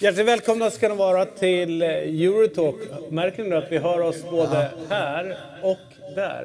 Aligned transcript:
Hjärtligt 0.00 0.26
välkomna 0.26 0.70
ska 0.70 0.88
ni 0.88 0.94
vara 0.96 1.24
till 1.24 1.82
Eurotalk. 1.82 3.10
Märker 3.10 3.42
ni 3.42 3.48
nu 3.50 3.56
att 3.56 3.72
vi 3.72 3.78
hör 3.78 4.00
oss 4.00 4.22
både 4.30 4.70
här 4.88 5.36
och 5.62 5.78
där? 6.14 6.44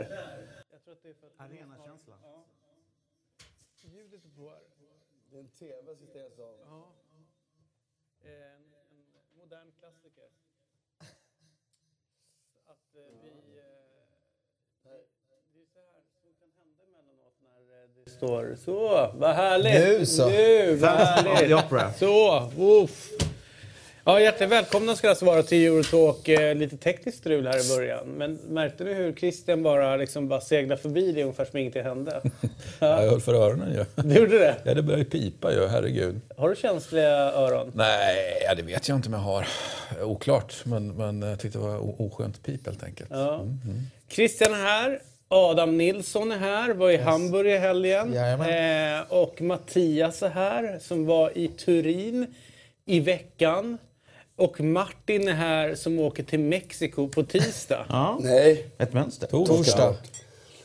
Arenakänsla. 1.38 2.16
Ljudet 3.82 4.26
är 4.26 4.30
på. 4.30 4.54
Det 5.32 5.38
är 5.38 5.42
en 5.42 5.48
tv 5.48 5.96
som 5.98 6.08
ställs 6.08 6.40
av. 6.40 6.56
Ja. 6.70 6.82
En, 8.24 8.32
en 8.32 9.04
modern 9.40 9.72
klassiker. 9.80 10.30
Att 12.72 12.96
eh, 12.96 13.02
vi... 13.24 13.30
Eh, 13.60 13.74
det 15.54 15.62
är 15.62 15.68
så 15.74 15.80
här 15.80 16.02
som 16.24 16.32
kan 16.40 16.50
hända 16.60 16.84
emellanåt 16.90 17.36
när 17.48 17.62
eh, 17.76 17.90
det 17.96 18.12
står 18.24 18.56
så. 18.66 19.10
Vad 19.14 19.36
härligt! 19.36 19.74
Nu 19.74 20.06
så. 20.06 20.30
Nu, 20.30 20.76
vad 20.76 20.90
härligt! 20.90 21.98
Så, 22.00 22.52
uff. 22.58 23.10
Ja, 24.06 24.20
hjärtligt 24.20 24.50
välkomna 24.50 24.96
ska 24.96 25.10
alltså 25.10 25.26
vara 25.26 25.44
till 25.44 25.66
Eurotalk. 25.66 26.28
Eh, 26.28 26.56
lite 26.56 26.78
tekniskt 26.78 27.18
strul 27.18 27.48
här 27.48 27.66
i 27.66 27.76
början. 27.76 28.08
Men 28.08 28.34
märkte 28.36 28.84
ni 28.84 28.94
hur 28.94 29.14
Christian 29.14 29.64
bara, 29.64 29.96
liksom 29.96 30.28
bara 30.28 30.42
seglade 30.42 30.82
förbi 30.82 31.12
det 31.12 31.22
ungefär 31.22 31.46
som 31.46 31.60
ingenting 31.60 31.84
hände? 31.84 32.22
Ja, 32.80 33.04
jag 33.04 33.10
höll 33.10 33.22
för 33.22 33.34
öronen 33.34 33.74
ju. 33.74 33.86
Du 34.04 34.16
gjorde 34.20 34.40
det? 34.40 34.56
Ja, 34.64 34.74
det 34.74 34.82
började 34.82 35.06
pipa 35.06 35.54
ju, 35.54 35.68
herregud. 35.68 36.22
Har 36.38 36.50
du 36.50 36.56
känsliga 36.56 37.18
öron? 37.18 37.72
Nej, 37.76 38.44
ja, 38.48 38.56
det 38.56 38.62
vet 38.64 38.88
jag 38.88 38.98
inte 38.98 39.08
om 39.08 39.14
jag 39.14 39.20
har. 39.22 39.48
Oklart, 40.02 40.56
men, 40.64 40.88
men 40.96 41.22
jag 41.22 41.40
tyckte 41.40 41.58
det 41.58 41.64
var 41.64 42.02
oskönt 42.02 42.44
pip 42.44 42.66
helt 42.66 42.84
enkelt. 42.84 43.10
Ja. 43.14 43.46
Christian 44.10 44.54
är 44.54 44.64
här. 44.64 45.00
Adam 45.36 45.78
Nilsson 45.78 46.32
är 46.32 46.38
här, 46.38 46.74
var 46.74 46.90
i 46.90 46.98
Hamburg 46.98 47.52
i 47.52 47.58
helgen. 47.58 48.18
Eh, 48.18 49.02
och 49.10 49.42
Mattias 49.42 50.24
är 50.24 50.30
här, 50.30 50.80
som 50.82 51.06
var 51.06 51.38
i 51.38 51.48
Turin 51.48 52.36
i 52.86 53.00
veckan. 53.00 53.78
Och 54.36 54.60
Martin 54.62 55.28
är 55.28 55.34
här, 55.34 55.76
som 55.76 56.00
åker 56.00 56.24
till 56.24 56.40
Mexiko 56.40 57.08
på 57.10 57.24
tisdag. 57.24 57.86
Ja, 57.90 58.18
Nej, 58.22 58.66
ett 58.78 58.94
mönster. 58.94 59.28
torsdag. 59.28 59.96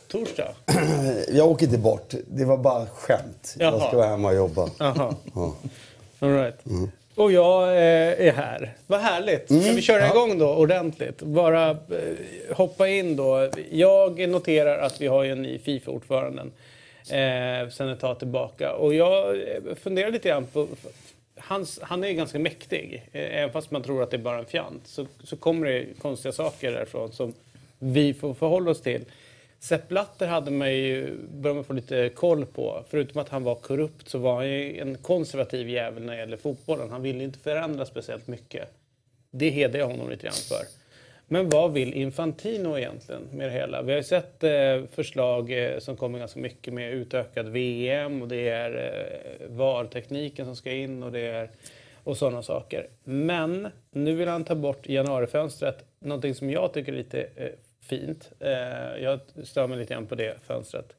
Torsdag. 0.07 0.53
Jag 1.33 1.47
åker 1.47 1.65
inte 1.65 1.77
bort. 1.77 2.13
Det 2.27 2.45
var 2.45 2.57
bara 2.57 2.85
skämt. 2.85 3.55
Jag 3.59 3.73
Jaha. 3.73 3.87
ska 3.87 3.97
vara 3.97 4.07
hemma 4.07 4.27
och 4.27 4.35
jobba. 4.35 4.69
Jaha. 4.79 5.15
Ja. 5.35 5.55
All 6.19 6.29
right. 6.33 6.55
Och 7.19 7.31
jag 7.31 7.63
eh, 7.69 8.27
är 8.27 8.31
här. 8.31 8.73
Vad 8.87 8.99
härligt. 8.99 9.45
Ska 9.45 9.71
vi 9.71 9.81
köra 9.81 10.07
igång 10.07 10.39
då 10.39 10.55
ordentligt? 10.55 11.21
Bara 11.21 11.69
eh, 11.69 11.77
hoppa 12.51 12.87
in 12.87 13.15
då. 13.15 13.49
Jag 13.71 14.29
noterar 14.29 14.77
att 14.77 15.01
vi 15.01 15.07
har 15.07 15.23
ju 15.23 15.31
en 15.31 15.41
ny 15.41 15.59
Fifa-ordförande 15.59 16.41
eh, 17.11 17.69
sen 17.69 17.89
ett 17.89 17.99
tag 17.99 18.19
tillbaka. 18.19 18.73
Och 18.73 18.93
jag 18.93 19.35
eh, 19.35 19.75
funderar 19.83 20.11
lite 20.11 20.29
grann 20.29 20.45
på... 20.45 20.67
Hans, 21.37 21.79
han 21.83 22.03
är 22.03 22.07
ju 22.07 22.13
ganska 22.13 22.39
mäktig. 22.39 23.03
Eh, 23.11 23.37
även 23.37 23.51
fast 23.51 23.71
man 23.71 23.83
tror 23.83 24.03
att 24.03 24.11
det 24.11 24.17
är 24.17 24.21
bara 24.21 24.39
en 24.39 24.45
fjant 24.45 24.87
så, 24.87 25.05
så 25.23 25.37
kommer 25.37 25.67
det 25.67 25.85
konstiga 26.01 26.31
saker 26.31 26.71
därifrån 26.71 27.11
som 27.11 27.33
vi 27.79 28.13
får 28.13 28.33
förhålla 28.33 28.71
oss 28.71 28.81
till. 28.81 29.05
Sepp 29.59 29.87
Blatter 29.87 30.27
hade 30.27 30.51
man 30.51 30.73
ju, 30.73 31.17
började 31.31 31.55
man 31.55 31.63
få 31.63 31.73
lite 31.73 32.09
koll 32.09 32.45
på. 32.45 32.83
Förutom 32.89 33.21
att 33.21 33.29
han 33.29 33.43
var 33.43 33.55
korrupt 33.55 34.09
så 34.09 34.17
var 34.17 34.35
han 34.35 34.49
ju 34.49 34.79
en 34.79 34.97
konservativ 34.97 35.69
jävel 35.69 36.03
när 36.05 36.13
det 36.13 36.19
gäller 36.19 36.37
fotbollen. 36.37 36.89
Han 36.89 37.01
ville 37.01 37.23
inte 37.23 37.39
förändra 37.39 37.85
speciellt 37.85 38.27
mycket. 38.27 38.69
Det 39.31 39.49
hedrar 39.49 39.79
jag 39.79 39.87
honom 39.87 40.09
lite 40.09 40.23
grann 40.23 40.33
för. 40.33 40.79
Men 41.27 41.49
vad 41.49 41.73
vill 41.73 41.93
Infantino 41.93 42.77
egentligen 42.77 43.21
med 43.33 43.47
det 43.47 43.53
hela? 43.53 43.81
Vi 43.81 43.91
har 43.91 43.97
ju 43.97 44.03
sett 44.03 44.43
eh, 44.43 44.83
förslag 44.91 45.51
eh, 45.51 45.79
som 45.79 45.97
kommer 45.97 46.19
ganska 46.19 46.39
mycket 46.39 46.73
med 46.73 46.93
utökad 46.93 47.49
VM 47.49 48.21
och 48.21 48.27
det 48.27 48.49
är 48.49 48.71
eh, 48.71 49.47
VAR-tekniken 49.49 50.45
som 50.45 50.55
ska 50.55 50.71
in 50.71 51.03
och 51.03 51.11
det 51.11 51.19
är 51.19 51.49
och 52.03 52.17
sådana 52.17 52.43
saker. 52.43 52.87
Men 53.03 53.67
nu 53.91 54.15
vill 54.15 54.27
han 54.27 54.43
ta 54.43 54.55
bort 54.55 54.89
januarifönstret, 54.89 55.85
någonting 55.99 56.35
som 56.35 56.49
jag 56.49 56.73
tycker 56.73 56.93
är 56.93 56.97
lite 56.97 57.29
fint. 57.89 58.31
Eh, 58.39 59.03
jag 59.03 59.19
stör 59.43 59.67
mig 59.67 59.77
lite 59.77 59.93
grann 59.93 60.05
på 60.05 60.15
det 60.15 60.37
fönstret. 60.47 60.95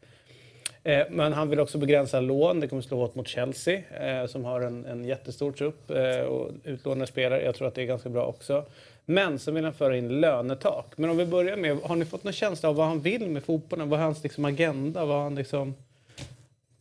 Eh, 0.82 1.06
Men 1.10 1.32
han 1.32 1.50
vill 1.50 1.60
också 1.60 1.78
begränsa 1.78 2.20
lån. 2.20 2.60
Det 2.60 2.68
kommer 2.68 2.82
slå 2.82 2.96
hårt 2.96 3.14
mot 3.14 3.28
Chelsea 3.28 3.82
eh, 4.00 4.26
som 4.26 4.44
har 4.44 4.60
en, 4.60 4.86
en 4.86 5.04
jättestor 5.04 5.52
trupp 5.52 5.90
eh, 5.90 6.20
och 6.20 6.50
utlånade 6.64 7.06
spelare. 7.06 7.44
Jag 7.44 7.54
tror 7.54 7.68
att 7.68 7.74
det 7.74 7.82
är 7.82 7.86
ganska 7.86 8.08
bra 8.08 8.26
också. 8.26 8.64
Men 9.04 9.38
så 9.38 9.50
vill 9.50 9.64
han 9.64 9.74
föra 9.74 9.96
in 9.96 10.20
lönetak. 10.20 10.92
Men 10.96 11.10
om 11.10 11.16
vi 11.16 11.26
börjar 11.26 11.56
med, 11.56 11.76
har 11.76 11.96
ni 11.96 12.04
fått 12.04 12.24
någon 12.24 12.32
känsla 12.32 12.68
av 12.68 12.74
vad 12.74 12.86
han 12.86 13.00
vill 13.00 13.30
med 13.30 13.44
fotbollen? 13.44 13.88
Vad 13.88 14.00
är 14.00 14.04
hans 14.04 14.22
liksom, 14.22 14.44
agenda? 14.44 15.04
Vad 15.04 15.16
har 15.16 15.22
han 15.22 15.34
liksom 15.34 15.74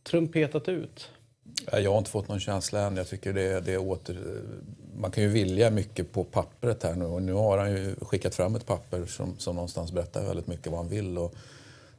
trumpetat 0.02 0.68
ut? 0.68 1.10
Jag 1.72 1.90
har 1.90 1.98
inte 1.98 2.10
fått 2.10 2.28
någon 2.28 2.40
känsla 2.40 2.80
än. 2.80 2.96
Jag 2.96 3.08
tycker 3.08 3.32
det, 3.32 3.60
det 3.60 3.78
åter... 3.78 4.16
Man 5.00 5.10
kan 5.10 5.24
ju 5.24 5.28
vilja 5.28 5.70
mycket 5.70 6.12
på 6.12 6.24
pappret 6.24 6.82
här 6.82 6.94
nu 6.94 7.04
och 7.04 7.22
nu 7.22 7.32
har 7.32 7.58
han 7.58 7.70
ju 7.70 7.94
skickat 8.00 8.34
fram 8.34 8.54
ett 8.54 8.66
papper 8.66 9.06
som, 9.06 9.38
som 9.38 9.54
någonstans 9.56 9.92
berättar 9.92 10.24
väldigt 10.24 10.46
mycket 10.46 10.66
vad 10.66 10.80
han 10.80 10.88
vill. 10.88 11.18
Och 11.18 11.34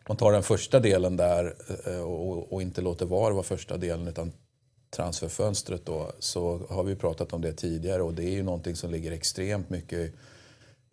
man 0.07 0.17
tar 0.17 0.31
den 0.31 0.43
första 0.43 0.79
delen 0.79 1.17
där 1.17 1.55
eh, 1.85 2.01
och, 2.01 2.53
och 2.53 2.61
inte 2.61 2.81
låter 2.81 3.05
VAR 3.05 3.31
vara 3.31 3.43
första 3.43 3.77
delen 3.77 4.07
utan 4.07 4.31
transferfönstret 4.89 5.85
då, 5.85 6.11
så 6.19 6.61
har 6.69 6.83
vi 6.83 6.95
pratat 6.95 7.33
om 7.33 7.41
det 7.41 7.53
tidigare 7.53 8.01
och 8.01 8.13
det 8.13 8.23
är 8.23 8.31
ju 8.31 8.43
någonting 8.43 8.75
som 8.75 8.91
ligger 8.91 9.11
extremt 9.11 9.69
mycket 9.69 10.13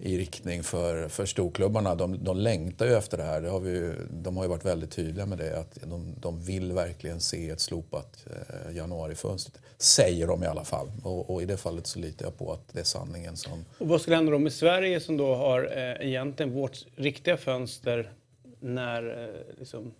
i 0.00 0.18
riktning 0.18 0.62
för, 0.62 1.08
för 1.08 1.26
storklubbarna. 1.26 1.94
De, 1.94 2.24
de 2.24 2.36
längtar 2.36 2.86
ju 2.86 2.94
efter 2.94 3.16
det 3.16 3.24
här. 3.24 3.40
Det 3.40 3.48
har 3.48 3.60
vi, 3.60 3.92
de 4.10 4.36
har 4.36 4.44
ju 4.44 4.48
varit 4.48 4.64
väldigt 4.64 4.90
tydliga 4.90 5.26
med 5.26 5.38
det. 5.38 5.58
Att 5.58 5.78
de, 5.82 6.14
de 6.20 6.40
vill 6.40 6.72
verkligen 6.72 7.20
se 7.20 7.50
ett 7.50 7.60
slopat 7.60 8.26
eh, 8.26 8.76
januarifönster. 8.76 9.52
Säger 9.78 10.26
de 10.26 10.42
i 10.42 10.46
alla 10.46 10.64
fall. 10.64 10.88
Och, 11.02 11.30
och 11.30 11.42
i 11.42 11.44
det 11.44 11.56
fallet 11.56 11.86
så 11.86 11.98
litar 11.98 12.26
jag 12.26 12.38
på 12.38 12.52
att 12.52 12.68
det 12.72 12.80
är 12.80 12.84
sanningen 12.84 13.36
som... 13.36 13.64
Och 13.78 13.88
vad 13.88 14.00
skulle 14.00 14.16
hända 14.16 14.32
då 14.32 14.38
med 14.38 14.52
Sverige 14.52 15.00
som 15.00 15.16
då 15.16 15.34
har 15.34 15.62
eh, 15.76 16.08
egentligen 16.08 16.52
vårt 16.52 16.86
riktiga 16.96 17.36
fönster 17.36 18.12
när 18.60 19.24
eh, 19.24 19.58
liksom, 19.58 19.92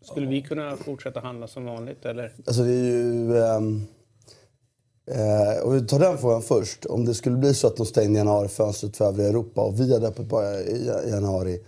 skulle 0.00 0.26
vi 0.26 0.42
kunna 0.42 0.76
fortsätta 0.76 1.20
handla 1.20 1.46
som 1.46 1.64
vanligt 1.64 2.04
eller? 2.04 2.32
Alltså 2.46 2.62
det 2.62 2.72
är 2.72 2.84
ju... 2.84 3.38
ehm, 3.38 3.86
eh, 5.06 5.64
om 5.64 5.72
vi 5.72 5.86
tar 5.86 5.98
den 5.98 6.18
frågan 6.18 6.42
först. 6.42 6.86
Om 6.86 7.04
det 7.04 7.14
skulle 7.14 7.36
bli 7.36 7.54
så 7.54 7.66
att 7.66 7.76
de 7.76 7.86
stängde 7.86 8.18
januarifönstret 8.18 8.96
för 8.96 9.04
övriga 9.04 9.28
Europa 9.28 9.60
och 9.60 9.80
vi 9.80 9.92
hade 9.92 10.08
öppet 10.08 10.26
bara 10.26 10.60
i 10.60 10.86
januari 11.10 11.60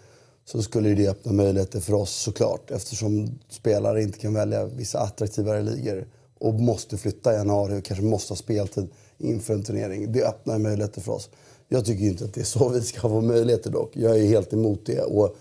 så 0.44 0.62
skulle 0.62 0.94
det 0.94 1.09
öppna 1.09 1.32
möjligheter 1.32 1.81
för 1.81 1.94
oss 1.94 2.10
såklart 2.10 2.71
eftersom 2.71 3.38
spelare 3.48 4.03
inte 4.03 4.19
kan 4.19 4.34
välja 4.34 4.65
vissa 4.65 4.98
attraktivare 4.98 5.62
ligor 5.62 6.06
och 6.38 6.54
måste 6.54 6.97
flytta 6.97 7.32
i 7.32 7.37
januari 7.37 7.81
och 7.81 7.84
kanske 7.84 8.04
måste 8.04 8.32
ha 8.32 8.37
speltid 8.37 8.88
inför 9.19 9.54
en 9.54 9.62
turnering. 9.62 10.12
Det 10.12 10.25
öppnar 10.25 10.59
möjligheter 10.59 11.00
för 11.00 11.12
oss. 11.12 11.31
Jag 11.69 11.84
tycker 11.84 12.04
inte 12.04 12.25
att 12.25 12.34
det 12.34 12.41
är 12.41 12.44
så 12.44 12.69
vi 12.69 12.82
ska 12.82 13.00
få 13.00 13.21
möjligheter 13.21 13.71
dock. 13.71 13.91
Jag 13.97 14.19
är 14.19 14.27
helt 14.27 14.53
emot 14.53 14.87
det. 14.87 15.00
Och 15.00 15.37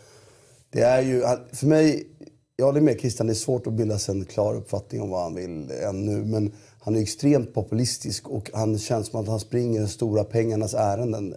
det 0.69 0.81
är 0.81 1.01
ju, 1.01 1.23
för 1.51 1.67
mig, 1.67 2.07
jag 2.55 2.65
håller 2.65 2.81
med 2.81 2.99
Christian, 2.99 3.27
det 3.27 3.33
är 3.33 3.35
svårt 3.35 3.67
att 3.67 3.73
bilda 3.73 3.99
sig 3.99 4.15
en 4.15 4.25
klar 4.25 4.55
uppfattning 4.55 5.01
om 5.01 5.09
vad 5.09 5.23
han 5.23 5.35
vill 5.35 5.71
ännu. 5.71 6.25
Men 6.25 6.51
han 6.87 6.95
är 6.95 7.01
extremt 7.01 7.53
populistisk 7.53 8.27
och 8.29 8.51
han 8.53 8.77
känns 8.77 9.07
som 9.07 9.19
att 9.21 9.27
han 9.27 9.39
springer 9.39 9.81
de 9.81 9.87
stora 9.87 10.23
pengarnas 10.23 10.73
ärenden 10.73 11.35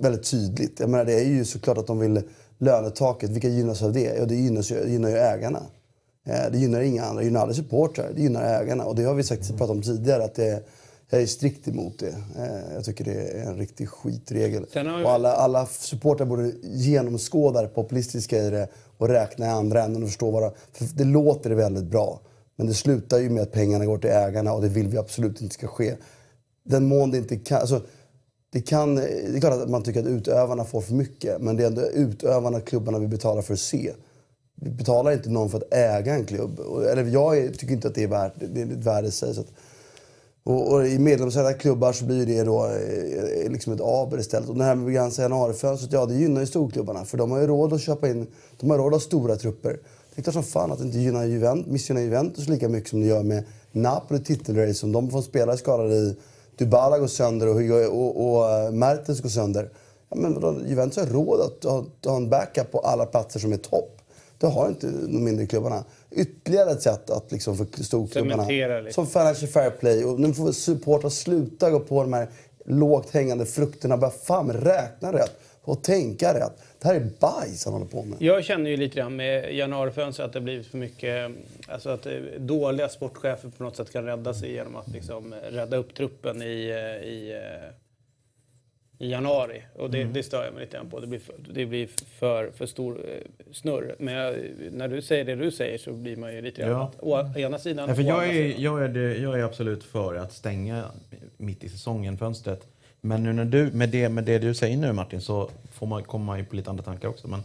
väldigt 0.00 0.30
tydligt. 0.30 0.80
Jag 0.80 0.90
menar, 0.90 1.04
det 1.04 1.14
är 1.20 1.24
ju 1.24 1.44
såklart 1.44 1.78
att 1.78 1.86
de 1.86 1.98
vill 1.98 2.22
lönetaket. 2.58 3.30
Vilka 3.30 3.48
gynnas 3.48 3.82
av 3.82 3.92
det? 3.92 4.14
Ja, 4.18 4.24
det 4.24 4.34
gynnas 4.34 4.70
gynnar 4.70 5.08
ju 5.08 5.16
ägarna. 5.16 5.62
Eh, 6.26 6.50
Det 6.52 6.58
gynnar 6.58 6.80
inga 6.80 7.04
andra. 7.04 7.20
Det 7.20 7.24
gynnar 7.26 7.40
aldrig 7.40 7.56
supportrar. 7.56 8.12
Det 8.14 8.22
gynnar 8.22 8.42
ägarna. 8.62 8.84
Och 8.84 8.94
det 8.96 9.02
har 9.04 9.14
vi 9.14 9.22
sagt, 9.22 9.48
pratat 9.48 9.70
om 9.70 9.82
tidigare. 9.82 10.24
Att 10.24 10.34
det, 10.34 10.62
jag 11.10 11.22
är 11.22 11.26
strikt 11.26 11.68
emot 11.68 11.98
det. 11.98 12.08
Eh, 12.38 12.74
Jag 12.74 12.84
tycker 12.84 13.04
det 13.04 13.14
är 13.14 13.44
en 13.46 13.56
riktig 13.56 13.88
skitregel. 13.88 14.66
Vi- 14.98 15.04
Och 15.04 15.10
alla, 15.10 15.32
alla 15.32 15.66
supportrar 15.66 16.26
borde 16.26 16.52
genomskåda 16.62 17.62
det 17.62 17.68
populistiska 17.68 18.38
i 18.42 18.50
det 18.50 18.68
och 18.98 19.08
räkna 19.08 19.46
i 19.46 19.48
andra 19.48 19.82
änden 19.84 20.02
och 20.02 20.08
förstå 20.08 20.30
vad 20.30 20.42
det... 20.42 20.52
För 20.72 20.84
det 20.96 21.04
låter 21.04 21.50
väldigt 21.50 21.84
bra. 21.84 22.20
Men 22.56 22.66
det 22.66 22.74
slutar 22.74 23.18
ju 23.18 23.30
med 23.30 23.42
att 23.42 23.52
pengarna 23.52 23.86
går 23.86 23.98
till 23.98 24.10
ägarna 24.10 24.52
och 24.52 24.62
det 24.62 24.68
vill 24.68 24.88
vi 24.88 24.98
absolut 24.98 25.40
inte 25.40 25.54
ska 25.54 25.66
ske. 25.66 25.94
Den 26.64 26.84
mån 26.84 27.10
det 27.10 27.18
inte 27.18 27.36
kan... 27.36 27.60
Alltså, 27.60 27.80
det, 28.52 28.60
kan, 28.60 28.94
det 28.94 29.36
är 29.36 29.40
klart 29.40 29.62
att 29.62 29.70
man 29.70 29.82
tycker 29.82 30.00
att 30.00 30.06
utövarna 30.06 30.64
får 30.64 30.80
för 30.80 30.94
mycket, 30.94 31.40
men 31.40 31.56
det 31.56 31.62
är 31.62 31.66
ändå 31.66 31.82
utövarna 31.82 32.60
klubbarna 32.60 32.98
vi 32.98 33.06
betalar 33.06 33.42
för 33.42 33.54
att 33.54 33.60
se. 33.60 33.92
Vi 34.60 34.70
betalar 34.70 35.12
inte 35.12 35.30
någon 35.30 35.50
för 35.50 35.58
att 35.58 35.74
äga 35.74 36.14
en 36.14 36.24
klubb. 36.24 36.60
Eller 36.90 37.04
jag 37.04 37.58
tycker 37.58 37.72
inte 37.72 37.88
att 37.88 37.94
det 37.94 38.02
är 38.02 38.08
värt 38.08 38.32
det. 38.36 38.60
är 38.60 38.66
ett 38.66 38.84
värde 38.84 39.08
i 39.08 39.10
sig. 39.10 39.34
Så 39.34 39.40
att, 39.40 39.52
och, 40.44 40.72
och 40.72 40.86
I 40.86 40.98
medlemsägda 40.98 41.52
klubbar 41.52 41.92
så 41.92 42.04
blir 42.04 42.26
det 42.26 42.44
då 42.44 42.66
eh, 42.66 43.50
liksom 43.50 43.72
ett 43.72 43.80
aber 43.80 44.18
istället. 44.18 44.48
Och 44.48 44.56
det 44.58 44.64
här 44.64 44.74
med 44.74 44.86
begränsa 44.86 45.22
januarifönstret, 45.22 45.92
ja 45.92 46.06
det 46.06 46.14
gynnar 46.14 46.40
ju 46.40 46.46
storklubbarna. 46.46 47.04
För 47.04 47.18
de 47.18 47.30
har 47.30 47.40
ju 47.40 47.46
råd 47.46 47.72
att 47.72 47.80
köpa 47.80 48.08
in, 48.08 48.26
de 48.60 48.70
har 48.70 48.78
råd 48.78 48.86
att 48.86 48.92
ha 48.92 49.00
stora 49.00 49.36
trupper. 49.36 49.78
Det 50.16 50.20
är 50.20 50.22
klart 50.22 50.34
som 50.34 50.42
fan 50.42 50.72
att 50.72 50.78
det 50.78 50.84
inte 50.84 50.98
gynnar 50.98 51.24
Juventus, 51.24 51.72
missgynnar 51.72 52.02
Juventus 52.02 52.48
lika 52.48 52.68
mycket 52.68 52.90
som 52.90 53.00
det 53.00 53.06
gör 53.06 53.22
med 53.22 53.44
Napoli 53.72 54.20
titelrace. 54.20 54.86
Om 54.86 54.92
de 54.92 55.10
får 55.10 55.22
spelare 55.22 55.56
skadade 55.56 55.94
i 55.94 56.16
Dybala 56.58 56.98
går 56.98 57.06
sönder 57.06 57.48
och, 57.48 57.56
och, 57.92 58.28
och 58.28 58.50
eh, 58.50 58.70
Mertens 58.70 59.20
går 59.20 59.28
sönder. 59.28 59.70
Ja, 60.10 60.16
men 60.16 60.34
vadå, 60.34 60.60
Juventus 60.66 60.96
har 60.96 61.06
råd 61.06 61.40
att 61.40 61.64
ha, 61.64 61.84
ha 62.04 62.16
en 62.16 62.30
backup 62.30 62.72
på 62.72 62.78
alla 62.78 63.06
platser 63.06 63.40
som 63.40 63.52
är 63.52 63.56
topp. 63.56 64.00
Det 64.38 64.46
har 64.46 64.68
inte 64.68 64.86
de 64.86 65.24
mindre 65.24 65.46
klubbarna. 65.46 65.84
Ytterligare 66.10 66.70
ett 66.70 66.82
sätt 66.82 67.10
att 67.10 67.32
liksom 67.32 67.56
för 67.56 67.82
storklubbarna... 67.82 68.44
Som 68.92 69.06
Financial 69.06 69.50
Fair 69.50 69.70
Play. 69.70 70.04
Och 70.04 70.20
nu 70.20 70.34
får 70.34 70.52
supportrar 70.52 71.10
sluta 71.10 71.70
gå 71.70 71.80
på 71.80 72.02
de 72.02 72.12
här 72.12 72.28
lågt 72.64 73.10
hängande 73.10 73.46
frukterna. 73.46 73.96
Bara 73.96 74.10
fan 74.10 74.52
räkna 74.52 75.12
rätt 75.12 75.32
och 75.66 75.82
tänka 75.82 76.34
rätt. 76.34 76.62
Det 76.80 76.88
här 76.88 76.94
är 76.94 77.10
bajs 77.20 77.64
han 77.64 77.74
håller 77.74 77.86
på 77.86 78.02
med. 78.02 78.22
Jag 78.22 78.44
känner 78.44 78.70
ju 78.70 78.76
lite 78.76 78.96
grann 78.96 79.16
med 79.16 79.54
januarifönstret 79.54 80.26
att 80.26 80.32
det 80.32 80.40
blivit 80.40 80.66
för 80.66 80.78
mycket... 80.78 81.30
Alltså 81.68 81.90
att 81.90 82.06
dåliga 82.38 82.88
sportchefer 82.88 83.48
på 83.48 83.64
något 83.64 83.76
sätt 83.76 83.92
kan 83.92 84.04
rädda 84.04 84.34
sig 84.34 84.52
genom 84.52 84.76
att 84.76 84.88
liksom 84.88 85.34
rädda 85.50 85.76
upp 85.76 85.94
truppen 85.94 86.42
i, 86.42 86.70
i 87.02 87.40
i 88.98 89.10
januari. 89.10 89.62
Och 89.74 89.90
det, 89.90 90.00
mm. 90.00 90.12
det 90.12 90.22
stör 90.22 90.44
jag 90.44 90.54
mig 90.54 90.64
lite 90.64 90.76
grann 90.76 90.90
på. 90.90 91.00
Det 91.00 91.06
blir 91.06 91.18
för, 91.18 91.34
det 91.54 91.66
blir 91.66 91.88
för, 92.18 92.50
för 92.50 92.66
stor 92.66 92.98
eh, 93.08 93.52
snurr. 93.52 93.96
Men 93.98 94.14
jag, 94.14 94.36
när 94.72 94.88
du 94.88 95.02
säger 95.02 95.24
det 95.24 95.34
du 95.34 95.50
säger 95.50 95.78
så 95.78 95.92
blir 95.92 96.16
man 96.16 96.34
ju 96.34 96.42
lite 96.42 96.62
grann 96.62 96.70
ja. 96.70 97.32
å 97.32 97.38
ena 97.38 97.58
sidan 97.58 97.88
ja, 97.88 97.94
för 97.94 98.02
jag, 98.02 98.28
är, 98.28 98.60
jag, 98.60 98.84
är 98.84 98.88
det, 98.88 99.16
jag 99.16 99.40
är 99.40 99.44
absolut 99.44 99.84
för 99.84 100.14
att 100.14 100.32
stänga 100.32 100.84
mitt 101.36 101.64
i 101.64 101.68
säsongen 101.68 102.18
fönstret. 102.18 102.66
Men 103.06 103.22
nu 103.22 103.32
när 103.32 103.44
du, 103.44 103.70
med, 103.72 103.88
det, 103.88 104.08
med 104.08 104.24
det 104.24 104.38
du 104.38 104.54
säger 104.54 104.76
nu 104.76 104.92
Martin 104.92 105.20
så 105.20 105.50
får 105.72 105.86
man 105.86 106.02
komma 106.02 106.44
på 106.50 106.56
lite 106.56 106.70
andra 106.70 106.84
tankar 106.84 107.08
också. 107.08 107.28
Men 107.28 107.40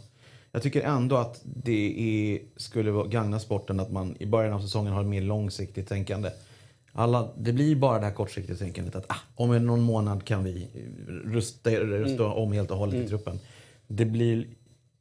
jag 0.51 0.61
tycker 0.61 0.81
ändå 0.81 1.17
att 1.17 1.41
det 1.43 1.95
är, 1.99 2.39
skulle 2.55 3.07
gagna 3.09 3.39
sporten 3.39 3.79
att 3.79 3.91
man 3.91 4.15
i 4.19 4.25
början 4.25 4.53
av 4.53 4.59
säsongen 4.59 4.93
har 4.93 5.01
ett 5.01 5.07
mer 5.07 5.21
långsiktigt 5.21 5.89
tänkande. 5.89 6.29
Alla, 6.93 7.29
det 7.37 7.53
blir 7.53 7.75
bara 7.75 7.99
det 7.99 8.05
här 8.05 8.13
kortsiktiga 8.13 8.55
tänkandet 8.55 8.95
att 8.95 9.05
ah, 9.07 9.15
om 9.35 9.65
någon 9.65 9.81
månad 9.81 10.23
kan 10.25 10.43
vi 10.43 10.67
rusta, 11.07 11.69
rusta 11.69 12.25
mm. 12.25 12.37
om 12.37 12.51
helt 12.51 12.71
och 12.71 12.77
hållet 12.77 12.95
mm. 12.95 13.05
i 13.05 13.09
truppen. 13.09 13.39
Det 13.87 14.05
blir, 14.05 14.47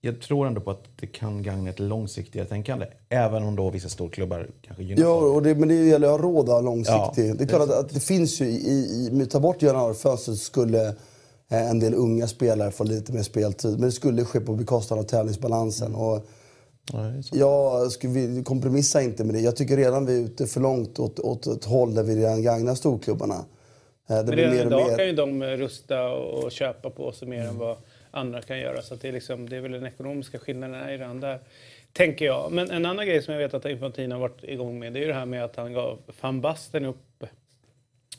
jag 0.01 0.21
tror 0.21 0.47
ändå 0.47 0.61
på 0.61 0.71
att 0.71 0.85
det 0.97 1.07
kan 1.07 1.43
gagna 1.43 1.71
ett 1.71 1.79
långsiktigare 1.79 2.47
tänkande. 2.47 2.87
Även 3.09 3.43
om 3.43 3.57
då 3.57 3.71
vissa 3.71 3.89
storklubbar 3.89 4.49
kanske 4.63 4.85
gynnas 4.85 5.01
Ja, 5.01 5.15
och 5.15 5.43
det, 5.43 5.55
men 5.55 5.69
det 5.69 5.75
gäller 5.75 6.07
att 6.07 6.21
ha 6.21 6.29
råd 6.29 6.51
att 6.51 6.65
långsiktigt. 6.65 7.29
Ja, 7.29 7.35
det 7.35 7.45
är 7.45 7.49
klart 7.49 7.63
att, 7.63 7.71
att, 7.71 7.95
det 7.95 8.01
finns 8.01 8.41
ju, 8.41 8.45
i, 8.45 9.11
i, 9.23 9.27
ta 9.27 9.41
bort 9.41 9.63
januarifönstret 9.63 10.39
skulle 10.39 10.89
eh, 11.49 11.71
en 11.71 11.81
del 11.81 11.95
unga 11.95 12.27
spelare 12.27 12.71
få 12.71 12.85
lite 12.85 13.13
mer 13.13 13.23
speltid. 13.23 13.71
Men 13.71 13.81
det 13.81 13.93
skulle 13.93 14.25
ske 14.25 14.41
på 14.41 14.53
bekostnad 14.53 14.99
av 14.99 15.05
tävlingsbalansen. 15.05 15.95
Mm. 15.95 16.01
Och, 16.01 16.27
jag 17.33 17.93
skulle, 17.93 18.43
kompromissa 18.43 19.03
inte 19.03 19.25
med 19.25 19.35
det. 19.35 19.41
Jag 19.41 19.57
tycker 19.57 19.77
redan 19.77 20.07
vi 20.07 20.17
är 20.17 20.21
ute 20.21 20.47
för 20.47 20.61
långt 20.61 20.99
åt, 20.99 21.19
åt 21.19 21.47
ett 21.47 21.65
håll 21.65 21.95
där 21.95 22.03
vi 22.03 22.17
redan 22.17 22.43
gagnar 22.43 22.75
storklubbarna. 22.75 23.45
Eh, 24.09 24.17
det 24.17 24.25
Men 24.25 24.37
redan 24.37 24.67
idag 24.67 24.89
mer... 24.89 24.97
kan 24.97 25.07
ju 25.07 25.13
de 25.13 25.43
rusta 25.45 26.11
och 26.11 26.53
köpa 26.53 26.91
på 26.91 27.13
sig 27.13 27.29
mer 27.29 27.41
mm. 27.41 27.49
än 27.49 27.59
vad 27.59 27.77
andra 28.11 28.43
kan 28.43 28.59
göra. 28.59 28.83
Så 28.83 28.95
det, 28.95 29.09
är 29.09 29.13
liksom, 29.13 29.49
det 29.49 29.57
är 29.57 29.61
väl 29.61 29.73
den 29.73 29.87
ekonomiska 29.87 30.39
skillnaden 30.39 30.81
är 30.81 30.89
redan 30.89 31.21
där. 31.21 31.39
Tänker 31.93 32.25
jag. 32.25 32.53
Men 32.53 32.71
en 32.71 32.87
annan 32.87 33.07
grej 33.07 33.23
som 33.23 33.35
jag 33.35 33.41
vet 33.41 33.55
att 33.55 33.65
Infantino 33.65 34.15
har 34.15 34.21
varit 34.21 34.45
igång 34.45 34.79
med 34.79 34.93
det 34.93 34.99
är 34.99 35.01
ju 35.01 35.07
det 35.07 35.15
här 35.15 35.27
med 35.27 35.45
att 35.45 35.57
han 35.57 35.73
gav 35.73 35.99
van 36.21 36.41
Basten 36.41 36.85
upp, 36.85 37.25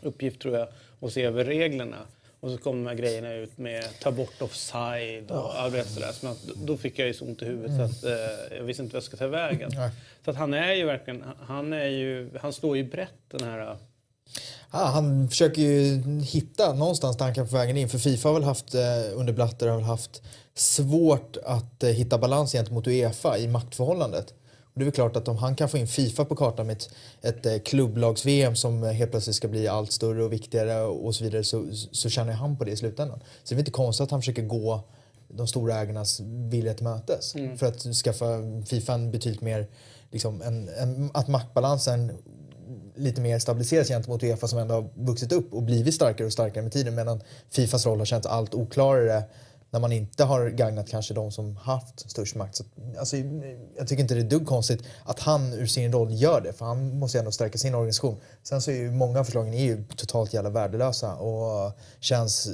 uppgift 0.02 0.42
tror 0.42 0.58
jag 0.58 0.68
att 1.02 1.14
se 1.14 1.24
över 1.24 1.46
reglerna. 1.46 1.98
Och 2.40 2.52
så 2.52 2.58
kom 2.58 2.84
de 2.84 2.90
här 2.90 2.96
grejerna 2.96 3.34
ut 3.34 3.58
med 3.58 4.00
ta 4.00 4.12
bort 4.12 4.42
offside 4.42 5.32
och 5.32 5.38
ja. 5.38 5.54
allt 5.58 5.88
sådär. 5.88 6.12
Så 6.12 6.36
då 6.56 6.78
fick 6.78 7.00
jag 7.00 7.08
ju 7.08 7.14
så 7.14 7.26
ont 7.26 7.42
i 7.42 7.46
huvudet 7.46 7.72
mm. 7.72 7.90
så 7.90 7.98
att 7.98 8.04
eh, 8.04 8.58
jag 8.58 8.64
visste 8.64 8.84
inte 8.84 8.94
vad 8.94 8.98
jag 8.98 9.04
skulle 9.04 9.20
ta 9.20 9.28
vägen. 9.28 9.72
Nej. 9.74 9.90
Så 10.26 10.32
att 10.32 10.38
han 10.38 10.54
är 10.54 10.74
ju 10.74 10.86
verkligen, 10.86 11.24
han 11.40 11.74
är 11.74 11.86
ju, 11.86 12.30
han 12.42 12.54
slår 12.54 12.78
ju 12.78 12.84
brett 12.84 13.20
den 13.28 13.44
här 13.44 13.78
han 14.72 15.30
försöker 15.30 15.62
ju 15.62 16.02
hitta 16.22 16.74
någonstans 16.74 17.18
tankar 17.18 17.46
på 17.46 17.56
vägen 17.56 17.78
in. 17.78 17.90
För 17.90 17.98
Fifa 17.98 18.30
har 18.30 18.34
väl 18.34 18.44
haft, 18.44 18.76
eh, 18.76 18.82
under 19.16 19.34
Blatter 19.34 19.68
har 19.68 19.76
väl 19.76 19.86
haft 19.86 20.22
svårt 20.56 21.38
att 21.44 21.84
eh, 21.84 21.90
hitta 21.90 22.18
balans 22.18 22.52
gentemot 22.52 22.88
Uefa 22.88 23.38
i 23.38 23.48
maktförhållandet. 23.48 24.34
Och 24.64 24.80
det 24.80 24.84
är 24.84 24.86
väl 24.86 24.94
klart 24.94 25.16
att 25.16 25.28
om 25.28 25.38
han 25.38 25.56
kan 25.56 25.70
få 25.70 25.78
in 25.78 25.88
Fifa 25.88 26.26
på 26.26 26.36
kartan 26.36 26.68
med 26.68 26.76
ett, 26.76 26.90
ett 27.22 27.46
eh, 27.46 27.58
klubblags-VM 27.58 28.56
som 28.56 28.84
helt 28.84 29.12
plötsligt 29.12 29.36
ska 29.36 29.48
bli 29.48 29.68
allt 29.68 29.92
större 29.92 30.24
och 30.24 30.34
viktigare 30.34 30.82
och 30.82 31.16
så 31.16 31.24
vidare 31.24 31.44
så, 31.44 31.66
så 31.92 32.10
tjänar 32.10 32.34
han 32.34 32.58
på 32.58 32.64
det 32.64 32.72
i 32.72 32.78
slutändan. 32.78 33.20
Så 33.20 33.26
det 33.50 33.54
är 33.54 33.56
väl 33.56 33.62
inte 33.62 33.72
konstigt 33.72 34.04
att 34.04 34.12
han 34.12 34.22
försöker 34.22 34.44
gå 34.44 34.84
de 35.28 35.48
stora 35.48 35.76
ägarnas 35.76 36.20
vilja 36.50 36.74
till 36.74 36.84
mötes 36.84 37.36
mm. 37.36 37.58
för 37.58 37.66
att 37.66 37.82
skaffa 37.82 38.26
Fifa 38.66 38.94
en 38.94 39.12
betydligt 39.12 39.42
mer, 39.42 39.68
liksom 40.12 40.42
en, 40.42 40.70
en, 40.70 41.12
att 41.14 41.28
maktbalansen 41.28 42.12
lite 43.02 43.22
mer 43.22 43.40
stabiliseras 43.40 43.88
gentemot 43.88 44.24
Uefa 44.24 44.48
som 44.48 44.60
ändå 44.60 44.74
har 44.76 44.90
vuxit 44.96 45.32
upp 45.32 45.54
och 45.54 45.64
blivit 45.64 45.94
starkare 45.94 46.28
och 46.28 46.34
starkare 46.34 46.64
med 46.64 46.72
tiden 46.72 46.96
medan 46.96 47.22
Fifas 47.50 47.86
roll 47.86 48.00
har 48.00 48.06
känts 48.06 48.28
allt 48.28 48.54
oklarare 48.54 49.24
när 49.72 49.80
man 49.80 49.92
inte 49.92 50.24
har 50.24 50.50
gagnat 50.50 50.90
kanske 50.90 51.14
de 51.14 51.32
som 51.32 51.56
haft 51.56 52.10
störst 52.12 52.36
makt. 52.36 52.56
Så, 52.56 52.64
alltså, 53.00 53.18
jag 53.78 53.88
tycker 53.88 54.02
inte 54.02 54.14
det 54.14 54.22
är 54.22 54.30
dugg 54.30 54.48
konstigt 54.48 54.84
att 55.06 55.20
han 55.20 55.54
ur 55.54 55.66
sin 55.66 55.92
roll 55.92 56.14
gör 56.14 56.42
det, 56.42 56.54
för 56.54 56.66
han 56.66 57.00
måste 57.00 57.18
ju 57.18 57.20
ändå 57.20 57.32
stärka 57.32 57.58
sin 57.58 57.76
organisation. 57.76 58.18
Sen 58.44 58.62
så 58.62 58.72
är 58.72 58.76
ju 58.76 58.92
många 58.92 59.20
av 59.20 59.24
förslagen 59.24 59.54
är 59.54 59.64
ju 59.64 59.84
totalt 59.96 60.34
jävla 60.34 60.50
värdelösa 60.50 61.16
och 61.16 61.72
känns 62.00 62.50